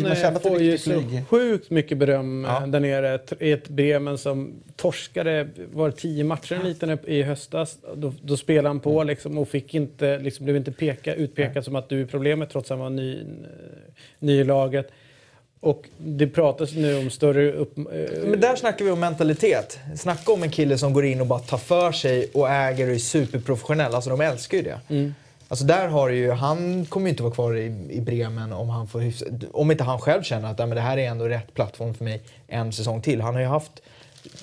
man 0.02 0.16
känner 0.16 0.36
eh, 0.36 0.38
får 0.40 0.58
ju 0.58 0.78
så 0.78 1.02
sjukt 1.28 1.70
mycket 1.70 1.98
beröm 1.98 2.46
Ja. 2.48 2.62
eh, 2.62 2.66
där 2.66 2.80
nere. 2.80 3.18
I 3.40 3.52
ett 3.52 3.68
Bremen 3.68 4.18
som 4.18 4.52
torskade, 4.76 5.48
var 5.72 5.90
tio 5.90 6.24
matcher 6.24 6.54
en 6.54 6.68
liten 6.68 6.98
i 7.06 7.22
höstas. 7.22 7.78
Då, 7.94 8.12
då 8.22 8.36
spelade 8.36 8.68
han 8.68 8.80
på 8.80 9.04
liksom 9.04 9.38
och 9.38 9.48
fick 9.48 9.74
inte, 9.74 10.18
liksom, 10.18 10.44
blev 10.44 10.56
inte 10.56 10.72
peka, 10.72 11.14
utpekad 11.14 11.64
som 11.64 11.76
att 11.76 11.88
du 11.88 12.00
är 12.00 12.06
problemet 12.06 12.50
trots 12.50 12.70
att 12.70 12.78
han 12.78 12.78
var 12.78 12.90
ny, 12.90 13.20
eh, 13.20 13.26
ny 14.18 14.40
i 14.40 14.44
laget. 14.44 14.90
Och 15.60 15.88
det 15.98 16.26
pratas 16.26 16.74
nu 16.74 16.98
om 16.98 17.10
större 17.10 17.52
upp... 17.52 17.76
Men 18.26 18.40
där 18.40 18.56
snackar 18.56 18.84
vi 18.84 18.90
om 18.90 19.00
mentalitet. 19.00 19.78
Snacka 19.96 20.32
om 20.32 20.42
en 20.42 20.50
kille 20.50 20.78
som 20.78 20.92
går 20.92 21.04
in 21.04 21.20
och 21.20 21.26
bara 21.26 21.38
tar 21.38 21.58
för 21.58 21.92
sig 21.92 22.30
och 22.34 22.50
äger 22.50 22.88
och 22.88 22.94
är 22.94 22.98
superprofessionell. 22.98 23.94
Alltså 23.94 24.10
de 24.10 24.20
älskar 24.20 24.58
ju 24.58 24.64
det. 24.64 24.78
Alltså 25.52 25.64
där 25.64 25.88
har 25.88 26.08
ju, 26.08 26.30
han 26.30 26.86
kommer 26.86 27.06
ju 27.06 27.10
inte 27.10 27.22
vara 27.22 27.34
kvar 27.34 27.56
i, 27.56 27.64
i 27.90 28.00
Bremen 28.00 28.52
om, 28.52 28.68
han 28.68 28.88
får 28.88 29.00
hyfsa, 29.00 29.24
om 29.52 29.70
inte 29.70 29.84
han 29.84 29.98
själv 29.98 30.22
känner 30.22 30.50
att 30.50 30.58
"Ja, 30.58 30.66
men 30.66 30.76
det 30.76 30.80
här 30.80 30.98
är 30.98 31.08
ändå 31.08 31.28
rätt 31.28 31.54
plattform 31.54 31.94
för 31.94 32.04
mig 32.04 32.22
en 32.48 32.72
säsong 32.72 33.02
till. 33.02 33.20
Han 33.20 33.34
har 33.34 33.40
ju 33.40 33.46
haft, 33.46 33.72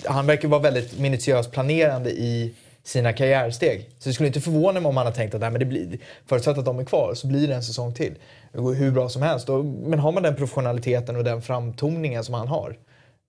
han 0.04 0.26
verkar 0.26 0.48
vara 0.48 0.60
väldigt 0.60 0.98
minutiöst 0.98 1.50
planerande 1.50 2.10
i 2.10 2.54
sina 2.84 3.12
karriärsteg. 3.12 3.90
Så 3.98 4.08
det 4.08 4.12
skulle 4.12 4.26
inte 4.26 4.40
förvåna 4.40 4.80
mig 4.80 4.88
om 4.88 4.96
han 4.96 5.06
har 5.06 5.12
tänkt 5.12 5.34
att 5.34 5.40
"Nej, 5.40 5.50
men 5.50 5.58
det 5.58 5.64
blir, 5.66 5.98
förutsatt 6.26 6.58
att 6.58 6.64
de 6.64 6.78
är 6.78 6.84
kvar 6.84 7.14
så 7.14 7.26
blir 7.26 7.48
det 7.48 7.54
en 7.54 7.62
säsong 7.64 7.94
till. 7.94 8.14
Det 8.52 8.58
går 8.58 8.74
hur 8.74 8.90
bra 8.90 9.08
som 9.08 9.22
helst. 9.22 9.48
Och, 9.48 9.64
men 9.64 9.98
har 9.98 10.12
man 10.12 10.22
den 10.22 10.36
professionaliteten 10.36 11.16
och 11.16 11.24
den 11.24 11.42
framtoningen 11.42 12.24
som 12.24 12.34
han 12.34 12.48
har 12.48 12.76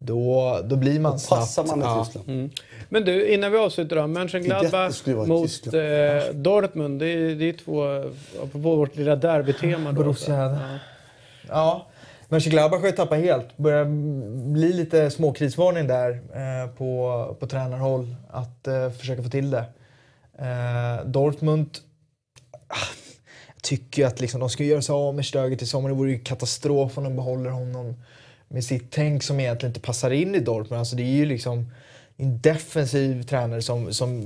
då, 0.04 0.60
då 0.64 0.76
blir 0.76 1.00
man 1.00 1.12
Då 1.12 1.18
passar 1.18 1.64
snabbt... 1.64 1.70
man 1.70 1.80
i 1.80 1.84
ja. 1.84 2.06
Tyskland. 2.06 2.52
Men 2.90 3.06
du, 3.06 3.34
innan 3.34 3.52
vi 3.52 3.58
avslutar 3.58 3.96
då. 3.96 4.08
Mönchengladbach 4.08 5.06
mot 5.08 5.74
eh, 5.74 6.34
Dortmund. 6.34 7.00
Det 7.00 7.08
är, 7.08 7.36
det 7.36 7.50
är 7.50 7.54
två, 7.54 8.04
på 8.52 8.58
vårt 8.58 8.96
lilla 8.96 9.16
derbytema. 9.16 9.92
då. 9.92 10.04
Borussia. 10.04 10.36
Ja. 10.36 10.80
Ja, 11.48 11.88
Mönchengladbach 12.30 12.80
har 12.80 12.88
ju 12.88 12.94
tappat 12.94 13.20
helt. 13.20 13.58
Börjar 13.58 13.86
bli 14.52 14.74
lite 14.74 15.12
småkrisvarning 15.12 15.88
där 15.88 16.12
eh, 16.12 16.70
på, 16.78 17.38
på 17.40 17.48
tränarhåll 17.48 18.16
att 18.30 18.68
eh, 18.68 18.92
försöka 18.92 19.24
få 19.24 19.30
till 19.30 19.52
det. 19.52 19.66
Eh, 20.40 21.06
Dortmund 21.06 21.70
ah, 22.68 22.76
tycker 23.62 24.06
att 24.06 24.22
liksom, 24.22 24.40
de 24.40 24.50
ska 24.50 24.64
göra 24.64 24.82
sig 24.82 24.94
av 24.94 25.16
med 25.16 25.26
Stöger 25.26 25.56
till 25.56 25.68
sommaren. 25.68 25.96
Det 25.96 26.00
vore 26.00 26.12
ju 26.12 26.20
katastrof 26.20 26.98
om 26.98 27.04
de 27.04 27.16
behåller 27.16 27.50
honom 27.50 27.96
med 28.52 28.64
sitt 28.64 28.92
tänk 28.92 29.24
som 29.24 29.40
egentligen 29.40 29.70
inte 29.70 29.80
passar 29.80 30.12
in 30.12 30.36
i 30.36 30.40
Dortmund. 30.40 30.80
Alltså, 30.80 30.96
det 30.96 31.04
är 31.04 31.16
ju 31.16 31.26
liksom 31.26 31.66
en 32.18 32.42
defensiv 32.42 33.24
tränare 33.24 33.62
som, 33.62 33.94
som 33.94 34.22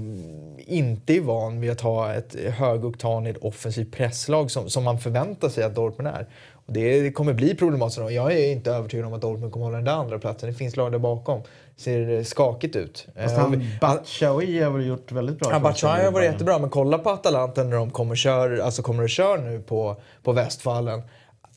inte 0.58 1.14
är 1.14 1.22
van 1.22 1.62
vid 1.62 1.72
att 1.72 1.82
ha 1.82 2.14
ett 2.14 2.36
högoktanigt 2.36 3.38
offensivt 3.42 3.92
presslag 3.92 4.52
som, 4.52 4.70
som 4.70 4.84
man 4.84 5.00
förväntar 5.00 5.50
sig 5.50 5.64
att 5.64 5.76
Dortmund 5.76 6.08
är. 6.08 6.28
Och 6.52 6.74
det 6.74 7.12
kommer 7.12 7.34
bli 7.34 7.56
problematiskt. 7.56 8.02
Och 8.02 8.12
Jag 8.12 8.34
är 8.34 8.52
inte 8.52 8.72
övertygad 8.72 9.06
om 9.06 9.14
att 9.14 9.22
Dortmund 9.22 9.52
kommer 9.52 9.66
hålla 9.66 9.78
den 9.78 9.86
där 9.86 9.94
andra 9.94 10.20
platsen. 10.20 10.50
Det 10.50 10.56
finns 10.56 10.76
lag 10.76 10.92
där 10.92 11.00
bakom. 11.00 11.42
Det 11.76 11.82
ser 11.82 12.24
skakigt 12.24 12.76
ut. 12.76 13.08
Fast 13.16 13.36
Eh, 13.36 13.42
han, 13.42 13.68
Batshuayi 13.82 14.62
har 14.62 14.72
väl 14.72 14.86
gjort 14.86 15.12
väldigt 15.12 15.40
bra 15.40 15.52
Ja, 15.52 15.60
Batshuayi 15.60 16.06
har 16.06 16.12
varit 16.12 16.32
jättebra, 16.32 16.60
men 16.60 16.70
kolla 16.70 16.98
på 16.98 17.10
Atalanta 17.10 17.64
när 17.64 17.76
de 17.76 17.92
kommer, 17.92 18.16
kör, 18.16 18.58
alltså 18.58 18.82
kommer 18.82 19.04
och 19.04 19.10
kör 19.10 19.38
nu 19.38 19.60
på, 19.60 19.96
på 20.24 20.32
västfallen. 20.32 21.02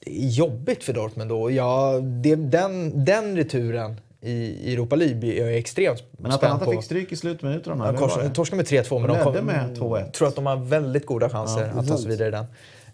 Det 0.00 0.10
är 0.24 0.28
jobbigt 0.28 0.84
för 0.84 0.92
Dortmund 0.92 1.30
då. 1.30 1.50
Ja, 1.50 2.00
det, 2.22 2.34
den, 2.36 3.04
den 3.04 3.36
returen 3.36 4.00
i 4.20 4.72
Europa 4.74 4.96
League 4.96 5.32
är 5.32 5.46
jag 5.46 5.56
extremt 5.56 6.02
Men 6.10 6.32
spänd 6.32 6.34
Atalanta 6.34 6.64
på. 6.64 6.72
fick 6.72 6.82
stryk 6.84 7.12
i 7.12 7.16
slutminuterna. 7.16 7.86
Ja, 7.92 7.98
kors, 7.98 8.12
torskade 8.34 8.56
med 8.56 8.66
3-2, 8.66 8.98
men 8.98 9.08
De 9.08 9.24
kom, 9.24 9.46
med 9.46 9.78
2-1. 9.78 10.10
tror 10.10 10.28
att 10.28 10.36
de 10.36 10.46
har 10.46 10.56
väldigt 10.56 11.06
goda 11.06 11.28
chanser 11.30 11.72
att 11.76 11.88
ta 11.88 11.98
sig 11.98 12.08
vidare 12.10 12.28
i 12.28 12.30
den. 12.30 12.44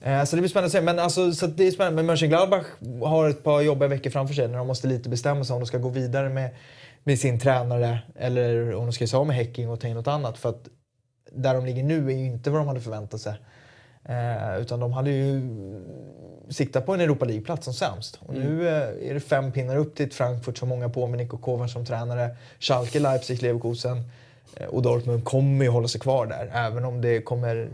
Eh, 0.03 0.25
Så 0.25 0.37
det 0.37 0.43
blir 0.43 0.51
spännande 0.51 0.67
att 0.67 0.73
se. 0.73 0.81
Men, 0.81 0.99
alltså, 0.99 1.33
så 1.33 1.47
det 1.47 1.67
är 1.67 1.71
spännande. 1.71 1.97
men 1.97 2.07
Mönchengladbach 2.07 2.65
har 3.03 3.29
ett 3.29 3.45
par 3.45 3.61
jobbiga 3.61 3.89
veckor 3.89 4.11
framför 4.11 4.35
sig 4.35 4.49
när 4.49 4.59
de 4.59 4.67
måste 4.67 4.87
lite 4.89 5.09
bestämma 5.09 5.45
sig 5.45 5.55
om 5.55 5.61
de 5.61 5.67
ska 5.67 5.79
gå 5.79 5.89
vidare 5.89 6.29
med, 6.29 6.51
med 7.05 7.19
sin 7.19 7.41
tränare 7.41 7.99
eller 8.17 8.75
om 8.75 8.87
de 8.87 8.93
ska 8.93 9.07
säga 9.07 9.21
av 9.21 9.27
med 9.27 9.37
Häcking 9.37 9.71
och 9.71 9.81
ta 9.81 9.89
in 9.89 9.95
något 9.97 10.09
annat. 10.09 10.39
För 10.39 10.49
att 10.49 10.69
där 11.33 11.55
de 11.55 11.67
ligger 11.67 11.83
nu 11.83 12.07
är 12.13 12.17
ju 12.17 12.27
inte 12.27 12.51
vad 12.51 12.61
de 12.61 12.69
hade 12.69 12.81
förväntat 12.81 13.21
sig. 13.21 13.35
Eh, 14.09 14.61
utan 14.61 14.81
de 14.81 14.93
hade 14.93 15.11
ju 15.11 15.41
siktat 16.49 16.87
på 16.87 16.95
en 16.95 17.01
Europa 17.01 17.25
League-plats 17.25 17.65
som 17.65 17.75
sämst. 17.75 18.19
Och 18.27 18.35
nu 18.35 18.69
eh, 18.69 19.11
är 19.11 19.15
det 19.15 19.21
fem 19.21 19.53
pinnar 19.53 19.77
upp 19.77 19.95
till 19.95 20.13
Frankfurt 20.13 20.59
som 20.59 20.69
många 20.69 20.89
på 20.89 21.07
med 21.07 21.19
Niko 21.19 21.37
Kovac 21.39 21.73
som 21.73 21.85
tränare. 21.87 22.37
Schalke, 22.61 22.99
Leipzig, 22.99 23.43
Leverkusen. 23.43 24.03
Eh, 24.57 24.67
Och 24.67 24.83
Dortmund 24.83 25.25
kommer 25.25 25.65
ju 25.65 25.71
hålla 25.71 25.89
sig 25.89 26.01
kvar 26.01 26.27
där. 26.27 26.51
Även 26.55 26.85
om 26.85 27.01
det 27.01 27.21
kommer 27.23 27.69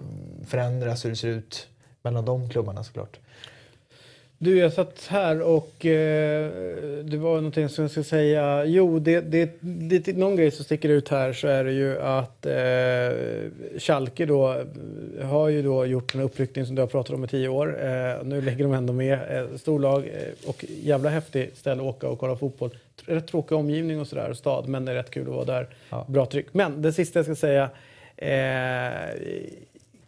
förändras 0.46 1.04
hur 1.04 1.10
det 1.10 1.16
ser 1.16 1.28
ut 1.28 1.68
mellan 2.02 2.24
de 2.24 2.50
klubbarna 2.50 2.84
såklart. 2.84 3.18
Du, 4.42 4.58
jag 4.58 4.72
satt 4.72 5.06
här 5.06 5.42
och 5.42 5.86
eh, 5.86 6.50
det 7.04 7.16
var 7.16 7.34
någonting 7.34 7.68
som 7.68 7.82
jag 7.82 7.90
skulle 7.90 8.04
säga. 8.04 8.64
Jo, 8.64 8.98
det, 8.98 9.20
det, 9.20 9.50
det, 9.60 10.16
någon 10.16 10.36
grej 10.36 10.50
som 10.50 10.64
sticker 10.64 10.88
ut 10.88 11.08
här 11.08 11.32
så 11.32 11.48
är 11.48 11.64
det 11.64 11.72
ju 11.72 12.00
att 12.00 12.46
eh, 12.46 13.78
Schalke 13.78 14.26
då 14.26 14.52
eh, 15.18 15.26
har 15.26 15.48
ju 15.48 15.62
då 15.62 15.86
gjort 15.86 16.14
en 16.14 16.20
uppryckning 16.20 16.66
som 16.66 16.74
du 16.74 16.82
har 16.82 16.86
pratat 16.86 17.14
om 17.14 17.24
i 17.24 17.28
tio 17.28 17.48
år. 17.48 17.84
Eh, 17.84 18.24
nu 18.24 18.42
lägger 18.42 18.64
de 18.64 18.72
ändå 18.72 18.92
med. 18.92 19.12
Eh, 19.12 19.56
storlag 19.56 19.98
eh, 20.06 20.48
och 20.48 20.64
jävla 20.82 21.10
häftigt 21.10 21.56
ställe 21.56 21.82
att 21.82 21.88
åka 21.88 22.08
och 22.08 22.18
kolla 22.18 22.36
fotboll. 22.36 22.70
Rätt 23.06 23.26
tråkig 23.26 23.58
omgivning 23.58 24.00
och 24.00 24.06
sådär, 24.06 24.32
stad, 24.32 24.68
men 24.68 24.84
det 24.84 24.92
är 24.92 24.96
rätt 24.96 25.10
kul 25.10 25.22
att 25.22 25.34
vara 25.34 25.44
där. 25.44 25.68
Ja. 25.90 26.04
Bra 26.08 26.26
tryck. 26.26 26.46
Men 26.52 26.82
det 26.82 26.92
sista 26.92 27.18
jag 27.18 27.26
ska 27.26 27.34
säga 27.34 27.70
eh, 28.16 29.10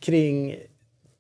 kring 0.01 0.57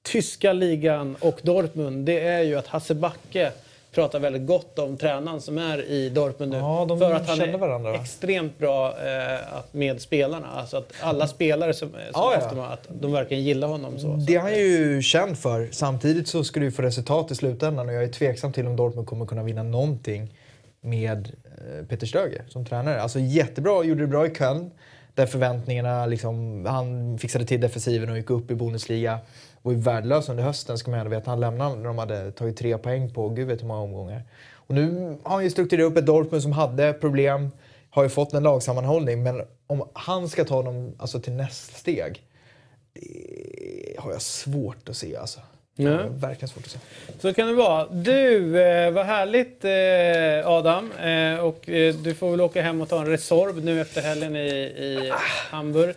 tyska 0.02 0.52
ligan 0.52 1.16
och 1.20 1.40
Dortmund, 1.42 2.06
det 2.06 2.20
är 2.20 2.42
ju 2.42 2.58
att 2.58 2.66
Hasse 2.66 2.94
Backe 2.94 3.52
pratar 3.94 4.18
väldigt 4.20 4.46
gott 4.46 4.78
om 4.78 4.96
tränaren 4.96 5.40
som 5.40 5.58
är 5.58 5.82
i 5.90 6.08
Dortmund 6.08 6.52
nu. 6.52 6.58
Ja, 6.58 6.84
de 6.88 6.98
för 6.98 7.14
att 7.14 7.26
han 7.28 7.36
känner 7.36 7.54
är 7.54 7.58
varandra, 7.58 7.92
va? 7.92 7.98
extremt 8.02 8.58
bra 8.58 8.88
eh, 8.88 9.60
med 9.72 10.00
spelarna. 10.00 10.46
Alltså 10.46 10.76
att 10.76 10.92
alla 11.00 11.26
spelare 11.28 11.74
som, 11.74 11.88
som 11.90 11.98
Ja, 12.14 12.34
ja. 12.54 12.62
har- 12.62 12.72
att 12.72 12.86
de 12.88 13.12
verkligen 13.12 13.42
gillar 13.42 13.68
honom. 13.68 13.98
Så, 13.98 14.08
Det 14.26 14.34
är 14.34 14.40
han 14.40 14.54
ju 14.54 15.02
känd 15.02 15.38
för. 15.38 15.68
Samtidigt 15.72 16.28
så 16.28 16.44
ska 16.44 16.60
du 16.60 16.70
få 16.72 16.82
resultat 16.82 17.30
i 17.30 17.34
slutändan 17.34 17.88
och 17.88 17.94
jag 17.94 18.04
är 18.04 18.08
tveksam 18.08 18.52
till 18.52 18.66
om 18.66 18.76
Dortmund 18.76 19.06
kommer 19.06 19.26
kunna 19.26 19.42
vinna 19.42 19.62
någonting 19.62 20.34
med 20.80 21.32
eh, 21.44 21.86
Peter 21.86 22.06
Stöger 22.06 22.42
som 22.48 22.64
tränare. 22.66 23.02
Alltså 23.02 23.18
jättebra, 23.18 23.84
gjorde 23.84 24.00
det 24.00 24.06
bra 24.06 24.26
i 24.26 24.34
Köln. 24.34 24.70
Där 25.14 25.26
förväntningarna, 25.26 26.06
liksom, 26.06 26.66
han 26.66 27.18
fixade 27.18 27.44
till 27.44 27.60
defensiven 27.60 28.10
och 28.10 28.16
gick 28.16 28.30
upp 28.30 28.50
i 28.50 28.54
Bundesliga. 28.54 29.18
Var 29.62 29.72
ju 29.72 29.78
värdelös 29.78 30.28
under 30.28 30.44
hösten 30.44 30.78
ska 30.78 30.90
man 30.90 31.00
ändå 31.00 31.10
veta. 31.10 31.30
Han 31.30 31.40
lämnade 31.40 31.76
när 31.76 31.84
de 31.84 31.98
hade 31.98 32.32
tagit 32.32 32.56
tre 32.56 32.78
poäng 32.78 33.14
på 33.14 33.28
gud 33.28 33.48
vet 33.48 33.62
hur 33.62 33.66
många 33.66 33.80
omgångar. 33.80 34.22
Och 34.54 34.74
nu 34.74 35.16
har 35.22 35.34
han 35.34 35.44
ju 35.44 35.50
strukturerat 35.50 35.90
upp 35.90 35.96
ett 35.96 36.06
Dortmund 36.06 36.42
som 36.42 36.52
hade 36.52 36.92
problem. 36.92 37.50
Har 37.90 38.02
ju 38.02 38.08
fått 38.08 38.32
en 38.32 38.42
lagsammanhållning 38.42 39.22
men 39.22 39.42
om 39.66 39.88
han 39.92 40.28
ska 40.28 40.44
ta 40.44 40.62
dem 40.62 40.94
alltså, 40.98 41.20
till 41.20 41.32
nästa 41.32 41.74
steg 41.74 42.22
det 42.94 44.00
har 44.00 44.12
jag 44.12 44.22
svårt 44.22 44.88
att 44.88 44.96
se 44.96 45.16
alltså. 45.16 45.40
Jag 45.76 46.08
verkligen 46.08 46.48
svårt 46.48 46.64
att 46.64 46.70
se. 46.70 46.78
Så 47.18 47.34
kan 47.34 47.48
det 47.48 47.54
vara. 47.54 47.86
Du, 47.86 48.60
eh, 48.62 48.90
vad 48.90 49.06
härligt 49.06 49.64
eh, 49.64 50.50
Adam. 50.50 50.92
Eh, 50.92 51.44
och 51.44 51.68
eh, 51.68 51.94
du 51.94 52.14
får 52.14 52.30
väl 52.30 52.40
åka 52.40 52.62
hem 52.62 52.80
och 52.80 52.88
ta 52.88 53.00
en 53.00 53.06
Resorb 53.06 53.64
nu 53.64 53.80
efter 53.80 54.02
helgen 54.02 54.36
i, 54.36 54.48
i 54.48 55.12
Hamburg. 55.50 55.94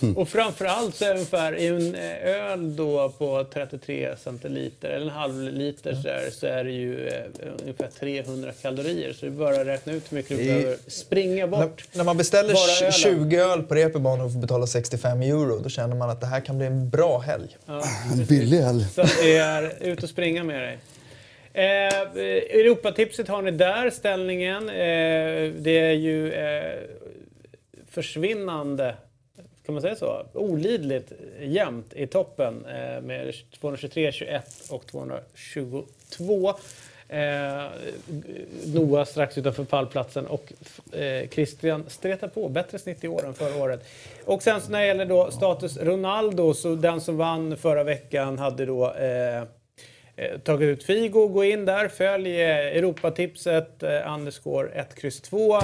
Och 0.16 0.28
framförallt 0.28 0.94
så 0.96 1.04
är 1.04 1.08
det 1.08 1.14
ungefär 1.14 1.56
i 1.56 1.66
en 1.66 1.94
eh, 1.94 2.50
öl 2.52 2.76
då 2.76 3.08
på 3.18 3.44
33 3.54 4.16
centiliter, 4.24 4.88
eller 4.88 5.06
en 5.06 5.12
halv 5.12 5.42
liter 5.52 5.94
så 5.94 6.08
är, 6.08 6.30
så 6.30 6.46
är 6.46 6.64
det 6.64 6.70
ju 6.72 7.08
eh, 7.08 7.14
ungefär 7.62 7.88
300 8.00 8.52
kalorier. 8.62 9.12
Så 9.12 9.24
du 9.26 9.30
bara 9.30 9.64
räkna 9.64 9.92
ut 9.92 10.12
hur 10.12 10.16
mycket 10.16 10.38
du 10.38 10.44
Det 10.44 10.50
är- 10.50 10.54
behöver 10.54 10.78
springa 10.86 11.46
När, 11.46 11.62
bort. 11.66 11.84
när 11.92 12.04
man 12.04 12.16
beställer 12.16 12.54
Bara 12.54 12.86
ölen. 12.86 12.92
20 12.92 13.36
öl 13.36 13.62
på 13.62 13.74
reeperbahn 13.74 14.20
och 14.20 14.32
får 14.32 14.40
betala 14.40 14.66
65 14.66 15.22
euro 15.22 15.58
då 15.58 15.68
känner 15.68 15.96
man 15.96 16.10
att 16.10 16.20
det 16.20 16.26
här 16.26 16.40
kan 16.40 16.58
bli 16.58 16.66
en 16.66 16.90
bra 16.90 17.18
helg. 17.18 17.56
Ja, 17.66 17.82
En 18.12 18.24
billig 18.24 18.58
öl. 18.60 18.84
Så 18.94 19.02
det 19.22 19.36
är 19.36 19.72
ut 19.80 20.02
och 20.02 20.08
springa 20.08 20.44
med 20.44 20.62
dig. 20.62 20.78
Eh, 21.52 21.94
Europatipset 22.60 23.28
har 23.28 23.42
ni 23.42 23.50
där, 23.50 23.90
ställningen. 23.90 24.68
Eh, 24.68 25.52
det 25.62 25.78
är 25.78 25.92
ju 25.92 26.32
eh, 26.32 26.74
försvinnande, 27.90 28.94
kan 29.68 29.74
man 29.74 29.82
säga 29.82 29.96
så? 29.96 30.26
Olidligt 30.32 31.12
jämnt 31.40 31.94
i 31.94 32.06
toppen 32.06 32.66
eh, 32.66 33.02
med 33.02 33.34
223, 33.60 34.12
21 34.12 34.44
och 34.70 34.86
222. 34.86 36.54
Eh, 37.08 37.64
Noah 38.66 39.04
strax 39.04 39.38
utanför 39.38 39.64
pallplatsen 39.64 40.26
och 40.26 40.52
eh, 40.92 41.28
Christian 41.28 41.84
stretar 41.88 42.28
på. 42.28 42.48
Bättre 42.48 42.78
snitt 42.78 43.04
i 43.04 43.08
år 43.08 43.26
än 43.26 43.34
förra 43.34 43.62
året. 43.62 43.84
Och 44.24 44.42
sen 44.42 44.60
så 44.60 44.70
när 44.70 44.80
det 44.80 44.86
gäller 44.86 45.06
då 45.06 45.30
status 45.30 45.76
Ronaldo, 45.76 46.54
så 46.54 46.74
den 46.74 47.00
som 47.00 47.16
vann 47.16 47.56
förra 47.56 47.84
veckan 47.84 48.38
hade 48.38 48.66
då 48.66 48.92
eh, 48.94 49.38
eh 50.16 50.38
tagit 50.44 50.66
ut 50.66 50.84
Figo. 50.84 51.28
Gå 51.28 51.44
in 51.44 51.64
där, 51.64 51.88
följ 51.88 52.40
eh, 52.40 52.58
Europatipset, 52.58 53.82
eh, 53.82 54.14
underscore 54.14 54.68
1, 54.68 55.04
X, 55.04 55.20
2. 55.20 55.58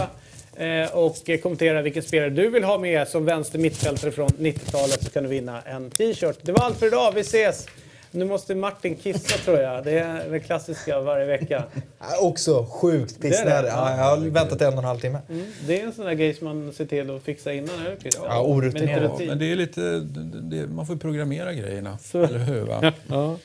Eh, 0.56 0.96
och 0.96 1.16
kommentera 1.42 1.82
vilken 1.82 2.02
spelare 2.02 2.30
du 2.30 2.50
vill 2.50 2.64
ha 2.64 2.78
med 2.78 3.08
som 3.08 3.24
vänster 3.24 3.58
mittfältare 3.58 4.10
från 4.10 4.28
90-talet 4.28 5.04
så 5.04 5.10
kan 5.10 5.22
du 5.22 5.28
vinna 5.28 5.62
en 5.62 5.90
t-shirt. 5.90 6.38
Det 6.42 6.52
var 6.52 6.64
allt 6.64 6.78
för 6.78 6.86
idag. 6.86 7.12
Vi 7.14 7.20
ses! 7.20 7.66
Nu 8.14 8.24
måste 8.24 8.54
Martin 8.54 8.96
kissa 8.96 9.38
tror 9.38 9.58
jag. 9.58 9.84
Det 9.84 9.98
är 9.98 10.30
det 10.30 10.40
klassiska 10.40 11.00
varje 11.00 11.26
vecka. 11.26 11.64
Också 12.20 12.66
sjukt 12.70 13.20
pissnödig. 13.20 13.68
Ja, 13.68 13.96
jag 13.96 14.04
har 14.04 14.16
väntat 14.16 14.62
en 14.62 14.72
och 14.72 14.78
en 14.78 14.84
halv 14.84 14.98
timme. 14.98 15.18
Mm. 15.28 15.46
Det 15.66 15.80
är 15.80 15.84
en 15.84 15.92
sån 15.92 16.04
där 16.04 16.12
grej 16.12 16.34
som 16.34 16.46
man 16.46 16.72
ser 16.72 16.86
till 16.86 17.10
att 17.10 17.22
fixa 17.22 17.52
innan, 17.52 17.80
eller? 17.80 17.96
Ja, 18.14 18.42
orutinerad. 18.42 19.10
Ja, 19.18 19.26
men 19.26 19.38
det 19.38 19.52
är 19.52 19.56
lite... 19.56 19.80
Det, 19.80 20.66
man 20.66 20.86
får 20.86 20.96
programmera 20.96 21.52
grejerna, 21.52 21.98
Så. 21.98 22.22
eller 22.22 22.38
hur? 22.38 22.60
Va? 22.60 22.92
ja. 23.06 23.36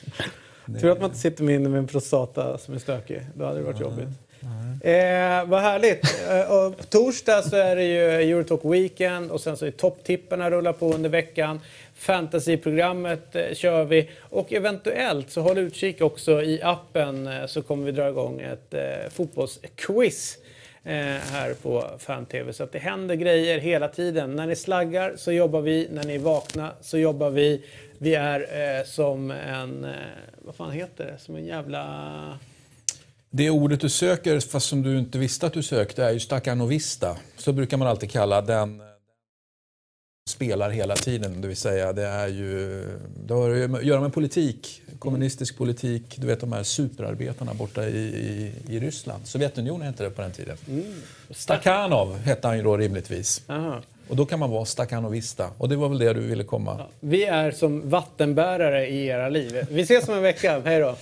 Tur 0.80 0.90
att 0.90 1.00
man 1.00 1.10
inte 1.10 1.20
sitter 1.20 1.44
med, 1.44 1.60
med 1.60 1.78
en 1.78 1.86
prostata 1.86 2.58
som 2.58 2.74
är 2.74 2.78
stökig. 2.78 3.22
Då 3.34 3.44
hade 3.44 3.58
det 3.58 3.64
varit 3.64 3.80
ja. 3.80 3.86
jobbigt. 3.86 4.08
Eh, 4.82 5.44
vad 5.46 5.60
härligt. 5.60 6.04
Eh, 6.30 6.70
på 6.70 6.84
torsdag 6.88 7.42
så 7.42 7.56
är 7.56 7.76
det 7.76 7.84
ju 7.84 8.10
Eurotalk 8.10 8.60
Weekend 8.64 9.30
och 9.30 9.40
sen 9.40 9.56
så 9.56 9.66
är 9.66 9.70
topptipparna 9.70 10.50
rullar 10.50 10.72
på 10.72 10.92
under 10.92 11.10
veckan. 11.10 11.60
Fantasyprogrammet 11.94 13.36
eh, 13.36 13.54
kör 13.54 13.84
vi 13.84 14.10
och 14.20 14.52
eventuellt 14.52 15.30
så 15.30 15.40
håll 15.40 15.58
utkik 15.58 16.00
också 16.00 16.42
i 16.42 16.62
appen 16.62 17.26
eh, 17.26 17.46
så 17.46 17.62
kommer 17.62 17.84
vi 17.84 17.92
dra 17.92 18.08
igång 18.08 18.40
ett 18.40 18.74
eh, 18.74 19.10
fotbollsquiz 19.10 20.38
eh, 20.84 20.94
här 21.32 21.54
på 21.62 21.84
FanTV. 21.98 22.52
Så 22.52 22.64
att 22.64 22.72
det 22.72 22.78
händer 22.78 23.14
grejer 23.14 23.58
hela 23.58 23.88
tiden. 23.88 24.36
När 24.36 24.46
ni 24.46 24.56
slaggar 24.56 25.12
så 25.16 25.32
jobbar 25.32 25.60
vi, 25.60 25.88
när 25.90 26.04
ni 26.04 26.14
är 26.14 26.18
vakna 26.18 26.70
så 26.80 26.98
jobbar 26.98 27.30
vi. 27.30 27.64
Vi 27.98 28.14
är 28.14 28.40
eh, 28.40 28.84
som 28.84 29.30
en, 29.30 29.84
eh, 29.84 29.90
vad 30.38 30.54
fan 30.54 30.70
heter 30.70 31.04
det, 31.04 31.18
som 31.18 31.36
en 31.36 31.46
jävla... 31.46 32.38
Det 33.32 33.50
ordet 33.50 33.80
du 33.80 33.88
söker, 33.88 34.40
fast 34.40 34.68
som 34.68 34.82
du 34.82 34.98
inte 34.98 35.18
visste 35.18 35.46
att 35.46 35.52
du 35.52 35.62
sökte, 35.62 36.04
är 36.04 36.10
ju 36.10 36.20
staccanovista. 36.20 37.16
Så 37.36 37.52
brukar 37.52 37.76
man 37.76 37.88
alltid 37.88 38.10
kalla 38.10 38.42
den 38.42 38.82
spelar 40.30 40.70
hela 40.70 40.96
tiden. 40.96 41.40
Det 41.40 41.48
vill 41.48 41.56
säga, 41.56 41.92
det 41.92 42.06
är 42.06 42.28
ju... 42.28 42.84
Det 43.26 43.34
har 43.34 43.50
att 43.50 43.84
göra 43.84 44.00
med 44.00 44.12
politik, 44.12 44.82
kommunistisk 44.98 45.58
politik. 45.58 46.02
Du 46.16 46.26
vet 46.26 46.40
de 46.40 46.52
här 46.52 46.62
superarbetarna 46.62 47.54
borta 47.54 47.88
i, 47.88 47.98
i, 47.98 48.52
i 48.68 48.80
Ryssland. 48.80 49.26
Sovjetunionen 49.26 49.86
hette 49.86 50.04
det 50.04 50.10
på 50.10 50.22
den 50.22 50.32
tiden. 50.32 50.56
Mm. 50.68 50.84
Stakhanov 51.30 52.18
hette 52.18 52.48
han 52.48 52.56
ju 52.56 52.62
då 52.62 52.76
rimligtvis. 52.76 53.42
Aha. 53.46 53.80
Och 54.08 54.16
då 54.16 54.26
kan 54.26 54.38
man 54.38 54.50
vara 54.50 54.64
stakhanovista. 54.64 55.50
Och 55.58 55.68
det 55.68 55.76
var 55.76 55.88
väl 55.88 55.98
det 55.98 56.12
du 56.12 56.20
ville 56.20 56.44
komma? 56.44 56.76
Ja. 56.78 56.88
Vi 57.00 57.24
är 57.24 57.50
som 57.50 57.90
vattenbärare 57.90 58.88
i 58.88 59.06
era 59.06 59.28
liv. 59.28 59.66
Vi 59.70 59.82
ses 59.82 60.08
om 60.08 60.14
en 60.14 60.22
vecka. 60.22 60.62
Hej 60.64 60.80
då! 60.80 60.96